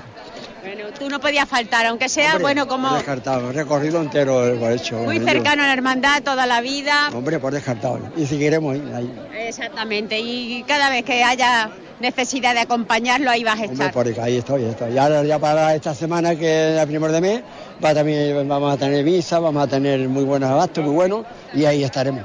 Bueno, 0.62 0.84
tú 0.98 1.08
no 1.08 1.18
podías 1.20 1.48
faltar, 1.48 1.86
aunque 1.86 2.08
sea, 2.08 2.32
Hombre, 2.32 2.42
bueno, 2.42 2.68
como 2.68 2.88
Por 2.88 2.98
descartado, 2.98 3.52
recorrido 3.52 4.02
entero 4.02 4.54
lo 4.54 4.68
he 4.68 4.74
hecho. 4.74 4.96
muy 4.98 5.18
cercano 5.20 5.62
a 5.62 5.66
la 5.66 5.72
hermandad 5.72 6.22
toda 6.22 6.44
la 6.46 6.60
vida. 6.60 7.08
Hombre, 7.14 7.38
por 7.38 7.54
descartado. 7.54 8.00
Y 8.16 8.26
si 8.26 8.38
queremos 8.38 8.76
ir 8.76 8.82
ahí. 8.94 9.10
Exactamente, 9.46 10.18
y 10.20 10.62
cada 10.64 10.90
vez 10.90 11.04
que 11.04 11.24
haya 11.24 11.70
necesidad 12.00 12.52
de 12.54 12.60
acompañarlo, 12.60 13.30
ahí 13.30 13.44
vas 13.44 13.54
a 13.60 13.62
Hombre, 13.62 13.72
estar. 13.72 13.92
por 13.92 14.06
ahí 14.20 14.36
estoy, 14.36 14.64
estoy. 14.64 14.92
Y 14.92 14.98
ahora 14.98 15.24
ya 15.24 15.38
para 15.38 15.74
esta 15.74 15.94
semana, 15.94 16.36
que 16.36 16.70
es 16.70 16.76
la 16.76 16.86
primera 16.86 17.12
de 17.12 17.20
mes, 17.20 17.42
va 17.82 17.94
también, 17.94 18.46
vamos 18.46 18.74
a 18.74 18.76
tener 18.76 19.02
misa, 19.04 19.38
vamos 19.38 19.62
a 19.62 19.66
tener 19.68 20.06
muy 20.08 20.24
buenos 20.24 20.50
abastos, 20.50 20.84
muy 20.84 20.92
buenos, 20.94 21.24
y 21.54 21.64
ahí 21.64 21.82
estaremos. 21.82 22.24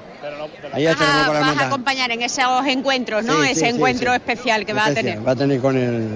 Ahí 0.72 0.86
Vas 0.86 0.94
estaremos 0.94 1.22
a, 1.22 1.26
con 1.26 1.34
la 1.36 1.40
vas 1.42 1.58
a 1.58 1.68
acompañar 1.68 2.12
en 2.12 2.22
esos 2.22 2.66
encuentros, 2.68 3.26
¿no? 3.26 3.34
Sí, 3.42 3.46
sí, 3.48 3.52
Ese 3.52 3.60
sí, 3.62 3.76
encuentro 3.76 4.12
sí. 4.12 4.16
especial 4.16 4.66
que 4.66 4.74
va 4.74 4.86
a 4.86 4.94
tener. 4.94 5.28
Va 5.28 5.32
a 5.32 5.36
tener 5.36 5.60
con 5.60 5.76
el, 5.78 6.10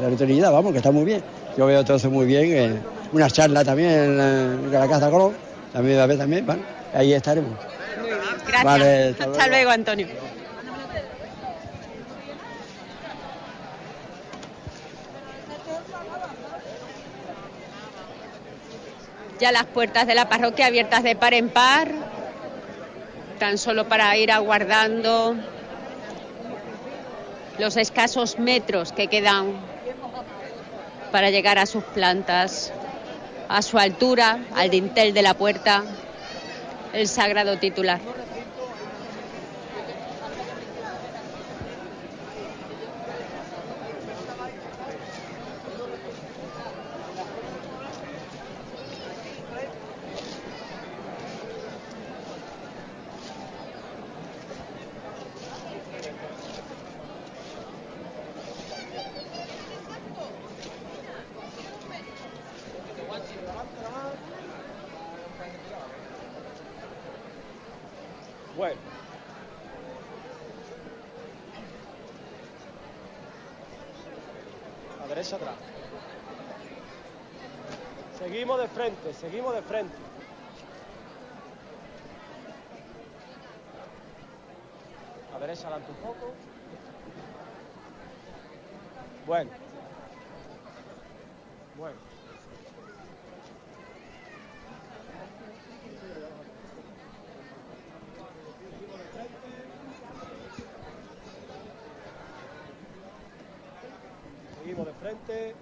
la 0.00 0.06
autoridad, 0.08 0.52
vamos, 0.52 0.72
que 0.72 0.78
está 0.78 0.92
muy 0.92 1.04
bien. 1.04 1.22
Yo 1.56 1.66
veo 1.66 1.84
todo 1.84 1.96
eso 1.96 2.10
muy 2.10 2.26
bien. 2.26 2.44
eh, 2.52 2.78
una 3.12 3.28
charla 3.30 3.64
también 3.64 3.90
en 3.90 4.18
la, 4.18 4.28
en 4.54 4.72
la 4.72 4.86
Casa 4.88 5.10
Colón, 5.10 5.34
también 5.72 5.96
va 5.96 6.02
a 6.02 6.04
haber 6.04 6.18
también, 6.18 6.46
¿vale? 6.46 6.62
Ahí 6.94 7.12
estaremos. 7.12 7.58
Gracias. 8.46 8.64
Vale, 8.64 9.08
hasta 9.08 9.24
hasta 9.24 9.46
luego, 9.48 9.70
Antonio. 9.70 10.06
Ya 19.40 19.52
las 19.52 19.66
puertas 19.66 20.06
de 20.06 20.14
la 20.14 20.28
parroquia 20.28 20.66
abiertas 20.66 21.02
de 21.02 21.14
par 21.14 21.32
en 21.34 21.48
par, 21.48 21.92
tan 23.38 23.58
solo 23.58 23.88
para 23.88 24.16
ir 24.16 24.30
aguardando 24.32 25.36
los 27.58 27.76
escasos 27.76 28.38
metros 28.38 28.92
que 28.92 29.08
quedan 29.08 29.54
para 31.12 31.30
llegar 31.30 31.58
a 31.58 31.66
sus 31.66 31.84
plantas, 31.84 32.72
a 33.48 33.62
su 33.62 33.78
altura, 33.78 34.40
al 34.54 34.70
dintel 34.70 35.14
de 35.14 35.22
la 35.22 35.34
puerta, 35.34 35.84
el 36.92 37.08
sagrado 37.08 37.56
titular. 37.58 38.00
Bueno. 68.58 68.80
A 75.00 75.06
derecha 75.06 75.36
atrás. 75.36 75.54
Seguimos 78.18 78.58
de 78.58 78.66
frente, 78.66 79.07
seguimos 79.20 79.54
de 79.54 79.62
frente. 79.62 79.94
A 85.34 85.38
derecha 85.38 85.68
adelante 85.68 85.90
un 85.90 85.96
poco. 85.98 86.32
Bueno. 89.26 89.50
Bueno. 91.76 91.96
Seguimos 104.60 104.86
de 104.86 104.92
frente. 104.94 105.54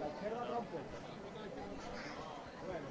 La 0.00 0.06
izquierda 0.06 0.44
rompe. 0.46 0.76
Bueno, 2.66 2.86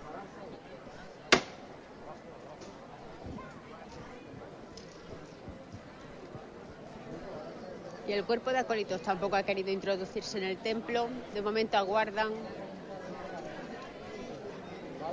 Y 8.05 8.11
el 8.11 8.15
cuerpo 8.27 8.51
de 8.51 8.57
acólitos 8.57 9.01
tampoco 9.01 9.37
ha 9.37 9.43
querido 9.43 9.71
introducirse 9.71 10.37
en 10.37 10.43
el 10.43 10.57
templo. 10.57 11.07
De 11.33 11.41
momento 11.41 11.77
aguardan 11.77 12.33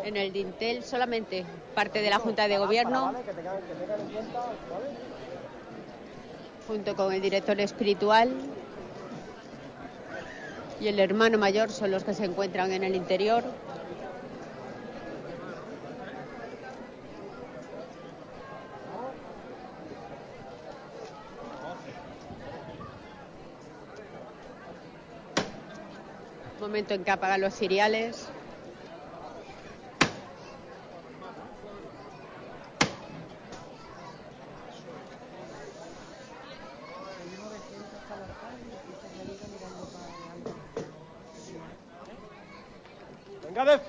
en 0.03 0.17
el 0.17 0.33
dintel 0.33 0.83
solamente 0.83 1.47
parte 1.75 2.03
de 2.03 2.11
la 2.11 2.19
Junta 2.19 2.49
de 2.49 2.59
Gobierno, 2.59 3.15
junto 6.67 6.97
con 6.97 7.13
el 7.13 7.23
director 7.23 7.59
espiritual 7.61 8.31
y 10.81 10.89
el 10.89 10.99
hermano 10.99 11.39
mayor, 11.39 11.71
son 11.71 11.93
los 11.93 12.03
que 12.03 12.15
se 12.15 12.25
encuentran 12.25 12.73
en 12.73 12.83
el 12.83 12.97
interior. 12.97 13.45
Momento 26.75 26.95
en 26.95 27.05
que 27.05 27.11
apagan 27.13 27.41
los 27.41 27.55
ciriales. 27.55 28.27
Venga, 43.45 43.65
Defi. 43.65 43.85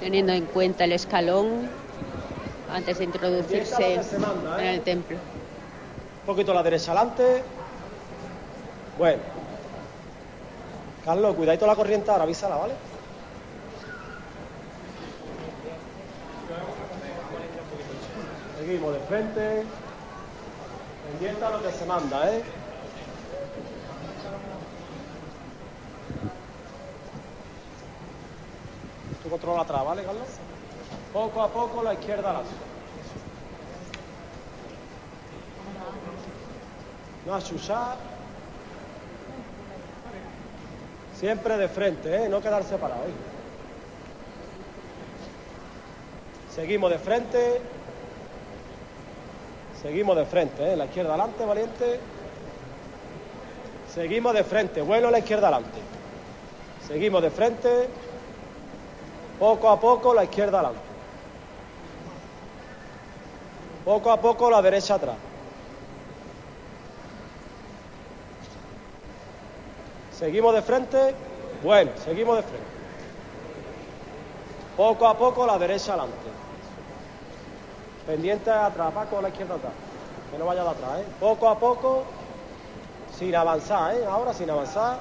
teniendo 0.00 0.32
en 0.32 0.46
cuenta 0.46 0.84
el 0.84 0.92
escalón 0.92 1.85
antes 2.72 2.98
de 2.98 3.04
introducirse 3.04 3.94
en 3.94 4.66
el 4.66 4.80
templo. 4.82 5.16
Un 5.16 6.26
poquito 6.26 6.52
la 6.52 6.62
derecha 6.62 6.92
adelante. 6.92 7.42
Bueno. 8.98 9.22
Carlos, 11.04 11.36
cuidadito 11.36 11.66
la 11.66 11.76
corriente 11.76 12.10
ahora, 12.10 12.24
avísala, 12.24 12.56
¿vale? 12.56 12.74
Seguimos 18.58 18.92
de 18.94 19.00
frente. 19.00 19.62
Pendiente 21.10 21.44
a 21.44 21.50
lo 21.50 21.62
que 21.62 21.70
se 21.70 21.86
manda, 21.86 22.32
¿eh? 22.32 22.42
Tú 29.22 29.30
controla 29.30 29.62
atrás, 29.62 29.84
¿vale, 29.84 30.02
Carlos? 30.02 30.26
Poco 31.16 31.40
a 31.40 31.48
poco 31.48 31.82
la 31.82 31.94
izquierda 31.94 32.28
adelante. 32.28 32.50
No 37.24 37.34
achuchar. 37.34 37.96
Siempre 41.18 41.56
de 41.56 41.68
frente, 41.70 42.14
¿eh? 42.14 42.28
no 42.28 42.42
quedar 42.42 42.62
separado. 42.64 43.00
¿eh? 43.04 43.14
Seguimos 46.54 46.90
de 46.90 46.98
frente. 46.98 47.62
Seguimos 49.80 50.18
de 50.18 50.26
frente, 50.26 50.70
¿eh? 50.70 50.76
la 50.76 50.84
izquierda 50.84 51.14
adelante, 51.14 51.46
valiente. 51.46 51.98
Seguimos 53.88 54.34
de 54.34 54.44
frente, 54.44 54.82
bueno 54.82 55.10
la 55.10 55.20
izquierda 55.20 55.48
adelante. 55.48 55.78
Seguimos 56.86 57.22
de 57.22 57.30
frente. 57.30 57.88
Poco 59.40 59.70
a 59.70 59.80
poco 59.80 60.12
la 60.12 60.24
izquierda 60.24 60.58
adelante. 60.58 60.95
Poco 63.86 64.10
a 64.10 64.20
poco 64.20 64.50
la 64.50 64.60
derecha 64.60 64.96
atrás. 64.96 65.14
Seguimos 70.18 70.52
de 70.54 70.62
frente. 70.62 71.14
Bueno, 71.62 71.92
seguimos 72.04 72.38
de 72.38 72.42
frente. 72.42 72.66
Poco 74.76 75.06
a 75.06 75.16
poco 75.16 75.46
la 75.46 75.56
derecha 75.56 75.92
adelante. 75.92 76.16
Pendiente 78.08 78.50
atrás, 78.50 78.92
Paco, 78.92 79.22
la 79.22 79.28
izquierda 79.28 79.54
atrás. 79.54 79.72
Que 80.32 80.38
no 80.38 80.46
vaya 80.46 80.64
de 80.64 80.70
atrás, 80.70 80.98
¿eh? 80.98 81.04
Poco 81.20 81.48
a 81.48 81.56
poco, 81.56 82.02
sin 83.16 83.36
avanzar, 83.36 83.94
¿eh? 83.94 84.04
Ahora 84.04 84.34
sin 84.34 84.50
avanzar. 84.50 84.98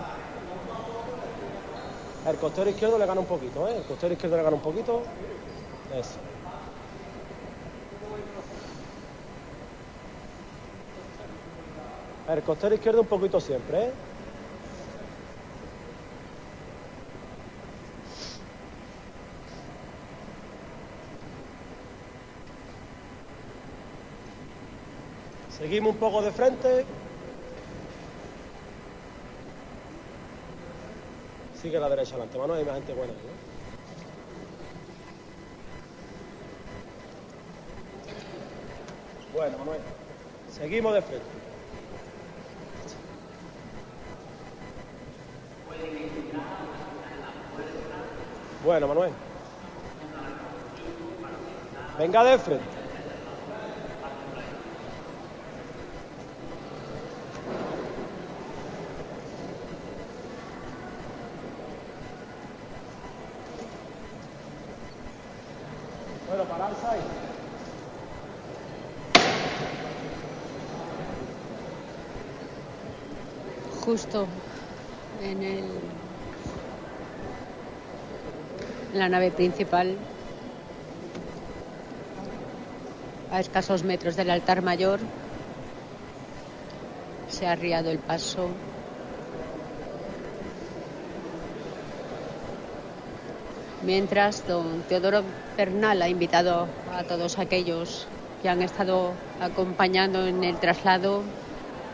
El 2.27 2.35
costero 2.37 2.69
izquierdo 2.69 2.99
le 2.99 3.05
gana 3.07 3.19
un 3.19 3.25
poquito, 3.25 3.67
¿eh? 3.67 3.77
El 3.77 3.83
costero 3.83 4.13
izquierdo 4.13 4.37
le 4.37 4.43
gana 4.43 4.55
un 4.55 4.61
poquito. 4.61 5.01
Eso. 5.91 6.34
El 12.27 12.41
costero 12.41 12.73
izquierdo 12.73 13.01
un 13.01 13.07
poquito 13.07 13.39
siempre, 13.39 13.85
¿eh? 13.85 13.91
Seguimos 25.55 25.93
un 25.93 25.99
poco 25.99 26.21
de 26.21 26.31
frente. 26.31 26.85
Sigue 31.61 31.79
la 31.79 31.89
derecha 31.89 32.15
adelante, 32.15 32.37
mano, 32.37 32.53
hay 32.55 32.65
más 32.65 32.75
gente 32.75 32.93
buena. 32.93 33.13
¿no? 33.13 33.19
Bueno, 39.33 39.57
Manuel. 39.59 39.81
Seguimos 40.51 40.93
de 40.93 41.01
frente. 41.01 41.44
Bueno, 48.63 48.87
Manuel. 48.87 49.11
Venga 51.99 52.23
de 52.23 52.37
frente. 52.39 52.65
Bueno, 66.27 66.43
pararse 66.45 66.87
ahí. 66.87 67.25
justo 73.85 74.25
en 75.21 75.43
el 75.43 75.59
en 75.59 75.65
la 78.95 79.09
nave 79.09 79.31
principal 79.31 79.97
a 83.29 83.39
escasos 83.39 83.83
metros 83.83 84.15
del 84.15 84.29
altar 84.29 84.61
mayor 84.61 85.01
se 87.27 87.45
ha 87.45 87.51
arriado 87.51 87.91
el 87.91 87.99
paso 87.99 88.49
mientras 93.81 94.45
don 94.47 94.83
Teodoro 94.83 95.23
Bernal 95.57 96.01
ha 96.01 96.09
invitado 96.09 96.69
a 96.91 97.03
todos 97.03 97.37
aquellos 97.37 98.07
que 98.41 98.49
han 98.49 98.61
estado 98.61 99.17
acompañando 99.39 100.25
en 100.25 100.43
el 100.43 100.59
traslado 100.59 101.23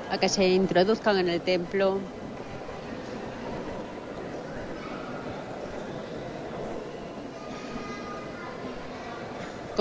a 0.09 0.17
que 0.17 0.29
se 0.29 0.49
introduzcan 0.49 1.17
en 1.17 1.29
el 1.29 1.41
templo. 1.41 2.20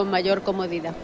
Con 0.01 0.11
mayor 0.11 0.41
comodidad. 0.41 0.95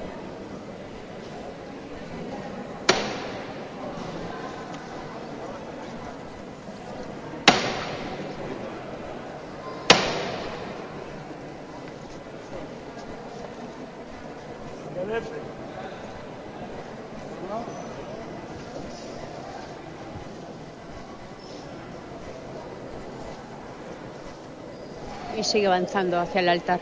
Y 25.36 25.44
sigue 25.44 25.66
avanzando 25.66 26.18
hacia 26.18 26.40
el 26.40 26.48
altar. 26.48 26.80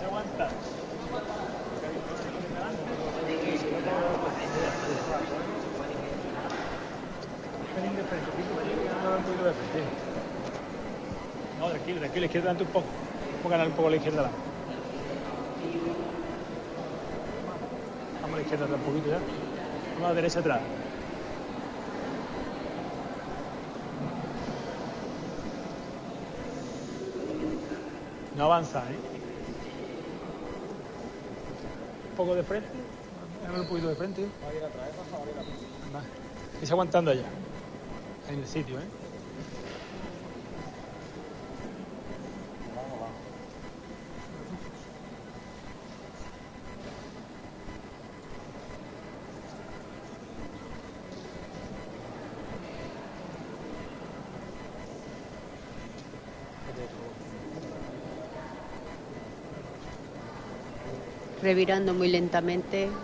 se 0.00 0.06
aguanta. 0.06 0.48
Pelín 7.74 7.96
de 7.96 8.02
frente, 8.04 8.30
pico, 8.32 8.54
pico, 8.56 8.94
no, 9.04 9.16
un 9.16 9.22
poquito 9.22 9.44
de 9.44 9.52
frente. 9.52 9.80
No, 11.58 11.68
tranquilo, 11.68 11.98
tranquilo, 12.00 12.24
izquierda 12.24 12.50
adelante 12.50 12.64
un 12.64 12.70
poco. 12.70 12.86
Vamos 13.36 13.46
a 13.46 13.48
ganar 13.50 13.66
un 13.66 13.72
poco 13.74 13.88
a 13.88 13.90
la 13.90 13.96
izquierda 13.96 14.20
adelante. 14.20 14.42
Vamos 18.22 18.32
a 18.32 18.36
la 18.36 18.42
izquierda 18.42 18.64
atrás 18.64 18.80
un 18.80 18.86
poquito 18.92 19.10
ya. 19.10 19.20
A 20.36 20.38
atrás. 20.38 20.60
No 28.36 28.44
avanza, 28.44 28.78
¿eh? 28.78 28.96
Un 32.10 32.16
poco 32.16 32.34
de 32.36 32.44
frente. 32.44 32.68
Déjame 33.40 33.60
un 33.60 33.66
poquito 33.66 33.88
de 33.88 33.96
frente. 33.96 34.22
Va. 35.92 36.02
Está 36.62 36.74
aguantando 36.74 37.10
allá. 37.10 37.26
En 38.28 38.38
el 38.38 38.46
sitio, 38.46 38.78
¿eh? 38.78 39.09
Revirando 61.40 61.94
muy 61.94 62.08
lentamente. 62.08 63.00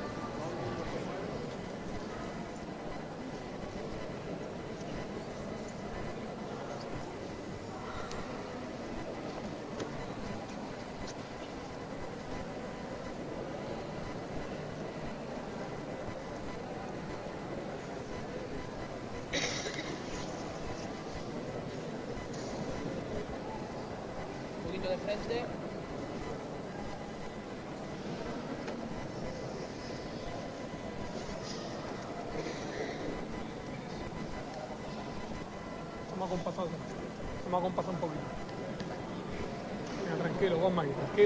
Un 41.16 41.22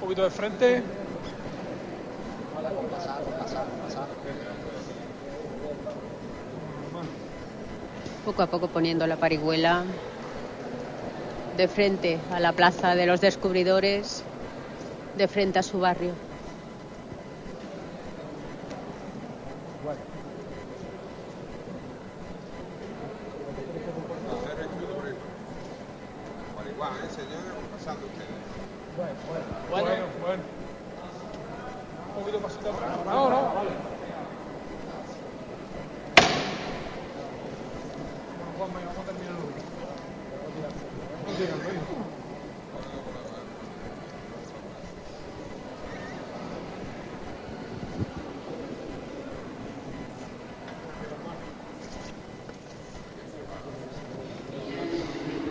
poquito 0.00 0.22
de 0.22 0.30
frente. 0.30 0.82
Poco 8.24 8.42
a 8.42 8.46
poco 8.46 8.68
poniendo 8.68 9.04
la 9.08 9.16
parihuela 9.16 9.82
de 11.56 11.66
frente 11.66 12.20
a 12.32 12.38
la 12.38 12.52
plaza 12.52 12.94
de 12.94 13.06
los 13.06 13.20
descubridores, 13.20 14.22
de 15.16 15.26
frente 15.26 15.58
a 15.58 15.64
su 15.64 15.80
barrio. 15.80 16.12
Bueno, 29.70 29.88
bueno. 30.22 30.42
Un 32.08 32.22
poquito 32.22 32.38
pasito 32.40 32.70
atrás. 32.70 32.96
No, 33.04 33.30
no, 33.30 33.54
vale. 33.54 33.70
Juan, 38.56 38.70
venga, 38.72 38.86
vamos 38.86 38.98
a 38.98 39.04
terminarlo. 39.04 39.40
No 41.26 41.32
digan, 41.38 41.58
no 41.58 41.64
digan. 41.70 42.16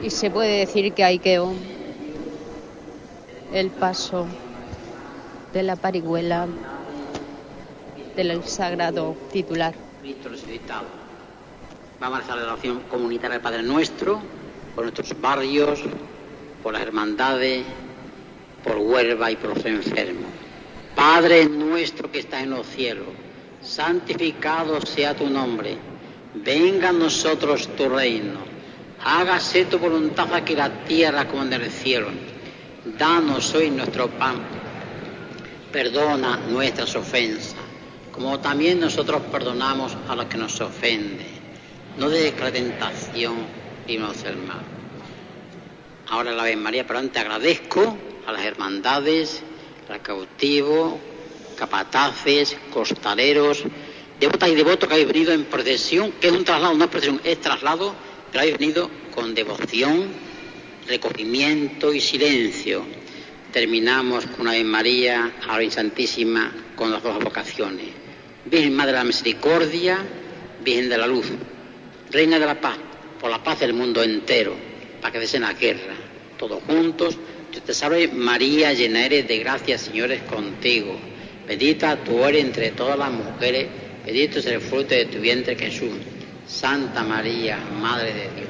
Y 0.01 0.04
se 0.15 0.31
puede 0.31 0.59
decir 0.59 0.93
que 0.93 1.03
ahí 1.03 1.19
quedó 1.19 1.53
el 3.51 3.69
paso 3.69 4.25
de 5.51 5.61
la 5.61 5.75
parihuela 5.75 6.47
del 8.15 8.41
sagrado 8.45 9.17
titular. 9.33 9.75
Vamos 11.99 12.19
a 12.19 12.21
hacer 12.23 12.35
la 12.37 12.43
oración 12.53 12.81
comunitaria 12.89 13.33
del 13.33 13.41
Padre 13.41 13.63
Nuestro, 13.63 14.21
por 14.73 14.85
nuestros 14.85 15.19
barrios, 15.19 15.81
por 16.63 16.71
las 16.71 16.81
hermandades, 16.83 17.65
por 18.63 18.77
Huelva 18.77 19.31
y 19.31 19.35
por 19.35 19.57
los 19.57 19.65
enfermos. 19.65 20.31
Padre 20.95 21.45
nuestro 21.45 22.09
que 22.09 22.19
está 22.19 22.41
en 22.41 22.51
los 22.51 22.65
cielos, 22.67 23.09
santificado 23.61 24.79
sea 24.79 25.13
tu 25.13 25.29
nombre. 25.29 25.77
Venga 26.35 26.89
a 26.89 26.93
nosotros 26.93 27.67
tu 27.75 27.89
reino. 27.89 28.54
Hágase 29.07 29.65
tu 29.65 29.77
voluntad 29.77 30.33
aquí 30.33 30.55
la 30.55 30.83
tierra 30.83 31.27
como 31.27 31.43
en 31.43 31.53
el 31.53 31.69
cielo. 31.69 32.07
Danos 32.97 33.53
hoy 33.53 33.69
nuestro 33.69 34.09
pan. 34.09 34.41
Perdona 35.71 36.37
nuestras 36.49 36.95
ofensas, 36.95 37.53
como 38.11 38.39
también 38.39 38.79
nosotros 38.79 39.21
perdonamos 39.31 39.95
a 40.09 40.15
los 40.15 40.25
que 40.25 40.37
nos 40.37 40.59
ofenden. 40.59 41.27
No 41.99 42.09
dejes 42.09 42.41
la 42.41 42.51
tentación 42.51 43.35
y 43.85 43.99
no 43.99 44.11
el 44.11 44.37
mal. 44.37 44.63
Ahora 46.09 46.31
la 46.31 46.41
Ave 46.41 46.55
María, 46.55 46.87
pero 46.87 46.97
antes 46.97 47.21
agradezco 47.21 47.95
a 48.25 48.31
las 48.31 48.43
hermandades, 48.43 49.43
al 49.87 50.01
cautivo, 50.01 50.99
capataces, 51.55 52.57
costaleros, 52.73 53.65
devotas 54.19 54.49
y 54.49 54.55
devotos 54.55 54.89
que 54.89 54.95
habéis 54.95 55.09
venido 55.09 55.31
en 55.31 55.45
procesión, 55.45 56.13
que 56.13 56.29
es 56.29 56.33
un 56.33 56.43
traslado, 56.43 56.73
no 56.73 56.85
es 56.85 56.89
procesión, 56.89 57.21
es 57.23 57.39
traslado, 57.39 57.93
pero 58.35 58.43
habéis 58.43 58.59
venido 58.59 58.91
con 59.13 59.33
devoción, 59.33 60.09
recogimiento 60.89 61.93
y 61.93 62.01
silencio. 62.01 62.83
Terminamos 63.53 64.25
con 64.25 64.41
una 64.41 64.51
Ave 64.51 64.65
María, 64.65 65.31
a 65.41 65.53
la 65.53 65.57
Virgen 65.57 65.71
Santísima, 65.71 66.53
con 66.75 66.91
las 66.91 67.01
dos 67.01 67.17
vocaciones. 67.23 67.85
Virgen 68.43 68.75
Madre 68.75 68.91
de 68.91 68.97
la 68.97 69.03
Misericordia, 69.05 69.99
Virgen 70.65 70.89
de 70.89 70.97
la 70.97 71.07
Luz, 71.07 71.27
Reina 72.11 72.37
de 72.37 72.45
la 72.45 72.59
Paz, 72.59 72.77
por 73.21 73.31
la 73.31 73.41
paz 73.41 73.61
del 73.61 73.71
mundo 73.71 74.03
entero, 74.03 74.53
para 74.99 75.13
que 75.13 75.21
cesen 75.21 75.43
la 75.43 75.53
guerra. 75.53 75.95
Todos 76.37 76.61
juntos, 76.63 77.17
Dios 77.53 77.63
te 77.63 77.73
salve 77.73 78.09
María, 78.09 78.73
llena 78.73 79.05
eres 79.05 79.29
de 79.29 79.39
gracia, 79.39 79.77
Señor 79.77 80.11
es 80.11 80.23
contigo. 80.23 80.99
Bendita 81.47 82.03
tú 82.03 82.21
eres 82.25 82.43
entre 82.43 82.71
todas 82.71 82.99
las 82.99 83.11
mujeres, 83.11 83.67
bendito 84.05 84.39
es 84.39 84.45
el 84.47 84.59
fruto 84.59 84.93
de 84.93 85.05
tu 85.05 85.19
vientre 85.19 85.55
Jesús. 85.55 86.14
Santa 86.47 87.03
María, 87.03 87.57
Madre 87.57 88.13
de 88.13 88.29
Dios, 88.35 88.49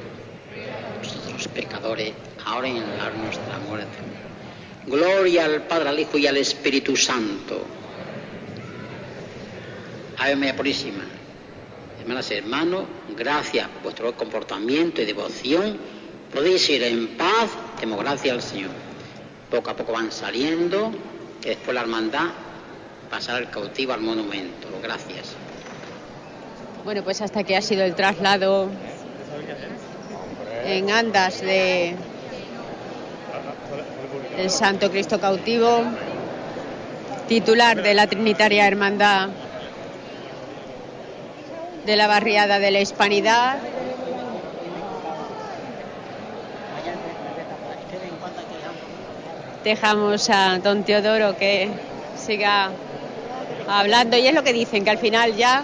nosotros 1.02 1.48
pecadores, 1.50 2.14
ahora 2.46 2.68
en 2.68 2.98
la 2.98 3.10
nuestra 3.12 3.58
muerte. 3.68 3.98
Gloria 4.86 5.46
al 5.46 5.64
Padre, 5.64 5.90
al 5.90 6.00
Hijo 6.00 6.18
y 6.18 6.28
al 6.28 6.38
Espíritu 6.38 6.96
Santo. 6.96 7.66
Ave 10.18 10.36
María 10.36 10.56
Purísima. 10.56 11.04
Hermanas 12.00 12.30
y 12.32 12.36
hermanos, 12.36 12.86
gracias 13.18 13.68
por 13.68 13.84
vuestro 13.84 14.16
comportamiento 14.16 15.02
y 15.02 15.06
devoción. 15.06 15.78
Podéis 16.32 16.70
ir 16.70 16.84
en 16.84 17.18
paz, 17.18 17.50
demos 17.80 18.00
gracias 18.00 18.34
al 18.34 18.42
Señor. 18.42 18.72
Poco 19.50 19.70
a 19.70 19.76
poco 19.76 19.94
van 19.94 20.12
saliendo, 20.12 20.92
que 21.42 21.50
después 21.50 21.74
la 21.74 21.82
hermandad 21.82 22.28
pasará 23.10 23.40
el 23.40 23.50
cautivo 23.50 23.94
al 23.94 24.02
monumento. 24.02 24.68
Gracias. 24.84 25.36
Bueno, 26.86 27.02
pues 27.02 27.20
hasta 27.24 27.44
que 27.44 27.58
ha 27.58 27.64
sido 27.64 27.84
el 27.84 27.96
traslado 27.96 28.70
en 30.66 30.92
andas 30.92 31.42
de 31.42 31.96
el 34.38 34.52
Santo 34.52 34.92
Cristo 34.92 35.20
cautivo, 35.20 35.82
titular 37.28 37.82
de 37.82 37.96
la 37.96 38.06
Trinitaria 38.06 38.68
Hermandad 38.68 39.30
de 41.88 41.96
la 41.96 42.06
barriada 42.06 42.60
de 42.60 42.70
la 42.70 42.82
Hispanidad. 42.82 43.58
Dejamos 49.64 50.30
a 50.30 50.60
don 50.60 50.84
Teodoro 50.84 51.36
que 51.36 51.68
siga 52.16 52.70
hablando 53.68 54.18
y 54.18 54.28
es 54.28 54.36
lo 54.36 54.44
que 54.44 54.54
dicen, 54.54 54.84
que 54.84 54.92
al 54.92 55.00
final 55.00 55.36
ya 55.36 55.64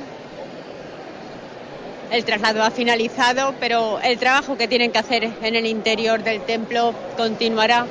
el 2.11 2.25
traslado 2.25 2.61
ha 2.61 2.71
finalizado, 2.71 3.55
pero 3.59 3.99
el 4.01 4.19
trabajo 4.19 4.57
que 4.57 4.67
tienen 4.67 4.91
que 4.91 4.99
hacer 4.99 5.23
en 5.41 5.55
el 5.55 5.65
interior 5.65 6.21
del 6.21 6.41
templo 6.41 6.93
continuará 7.15 7.87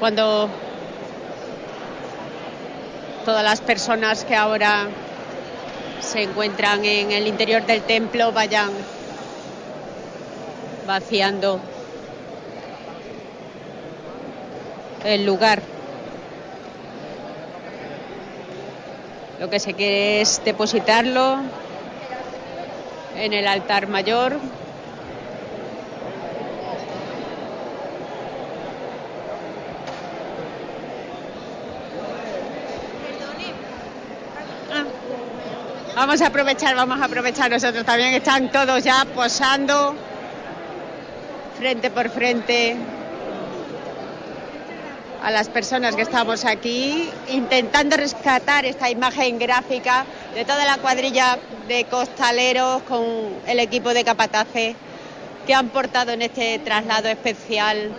cuando 0.00 0.48
todas 3.24 3.44
las 3.44 3.60
personas 3.60 4.24
que 4.24 4.34
ahora 4.34 4.88
se 6.00 6.24
encuentran 6.24 6.84
en 6.84 7.12
el 7.12 7.28
interior 7.28 7.64
del 7.64 7.82
templo 7.82 8.32
vayan 8.32 8.72
vaciando 10.86 11.60
el 15.04 15.24
lugar. 15.24 15.62
Lo 19.38 19.48
que 19.48 19.60
se 19.60 19.74
quiere 19.74 20.20
es 20.22 20.42
depositarlo 20.44 21.38
en 23.16 23.32
el 23.32 23.46
altar 23.46 23.86
mayor. 23.88 24.38
Ah. 34.72 34.84
Vamos 35.94 36.20
a 36.20 36.26
aprovechar, 36.26 36.74
vamos 36.74 37.00
a 37.00 37.04
aprovechar 37.04 37.50
nosotros 37.50 37.84
también. 37.84 38.14
Están 38.14 38.50
todos 38.50 38.82
ya 38.82 39.04
posando 39.14 39.94
frente 41.56 41.90
por 41.90 42.10
frente 42.10 42.76
a 45.22 45.30
las 45.30 45.48
personas 45.48 45.96
que 45.96 46.02
estamos 46.02 46.44
aquí, 46.44 47.08
intentando 47.30 47.96
rescatar 47.96 48.66
esta 48.66 48.90
imagen 48.90 49.38
gráfica 49.38 50.04
de 50.34 50.44
toda 50.44 50.64
la 50.64 50.78
cuadrilla 50.78 51.38
de 51.68 51.84
costaleros 51.84 52.82
con 52.82 53.04
el 53.46 53.60
equipo 53.60 53.94
de 53.94 54.02
capataces 54.02 54.74
que 55.46 55.54
han 55.54 55.68
portado 55.68 56.12
en 56.12 56.22
este 56.22 56.58
traslado 56.58 57.08
especial 57.08 57.92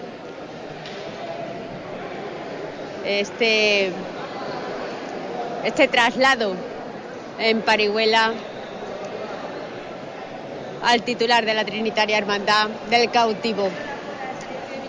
este, 3.05 3.91
este 5.63 5.87
traslado 5.87 6.55
en 7.39 7.61
Parihuela 7.61 8.33
al 10.83 11.03
titular 11.03 11.45
de 11.45 11.53
la 11.53 11.63
Trinitaria 11.63 12.17
Hermandad 12.17 12.67
del 12.89 13.09
Cautivo. 13.11 13.69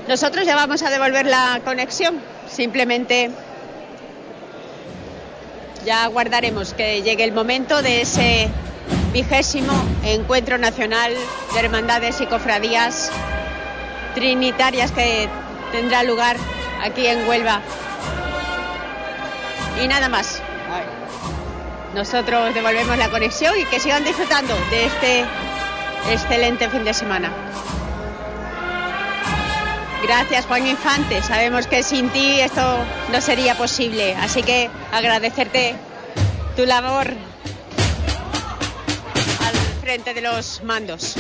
Nosotros 0.09 0.44
ya 0.47 0.56
vamos 0.56 0.82
a 0.82 0.90
devolver 0.90 1.27
la 1.27 1.60
conexión, 1.64 2.20
simplemente 2.48 3.31
ya 5.87 6.03
aguardaremos 6.03 6.75
que 6.75 7.01
llegue 7.03 7.23
el 7.23 7.33
momento 7.33 7.81
de 7.81 8.03
ese 8.03 8.49
vigésimo 9.13 9.73
encuentro 10.03 10.59
nacional 10.59 11.15
de 11.55 11.61
hermandades 11.61 12.21
y 12.21 12.27
cofradías 12.27 13.13
trinitarias 14.17 14.91
que 14.91 15.29
tendrá 15.71 16.03
lugar 16.03 16.37
aquí 16.83 17.07
en 17.07 17.27
Huelva. 17.29 17.61
Y 19.81 19.87
nada 19.87 20.09
más. 20.09 20.43
Nosotros 21.95 22.53
devolvemos 22.53 22.99
la 22.99 23.09
conexión 23.09 23.55
y 23.59 23.65
que 23.65 23.79
sigan 23.79 24.05
disfrutando 24.05 24.55
de 24.71 24.87
este 24.87 25.25
excelente 26.11 26.69
fin 26.69 26.85
de 26.85 26.93
semana. 26.93 27.31
Gracias 30.02 30.47
Juan 30.47 30.66
Infante, 30.66 31.23
sabemos 31.23 31.66
que 31.66 31.82
sin 31.82 32.10
ti 32.10 32.40
esto 32.40 32.78
no 33.10 33.20
sería 33.20 33.56
posible, 33.56 34.14
así 34.16 34.43
que 34.43 34.70
agradecerte 34.93 35.74
tu 36.55 36.64
labor 36.64 37.09
al 39.40 39.56
frente 39.81 40.14
de 40.14 40.20
los 40.20 40.62
mandos. 40.62 41.16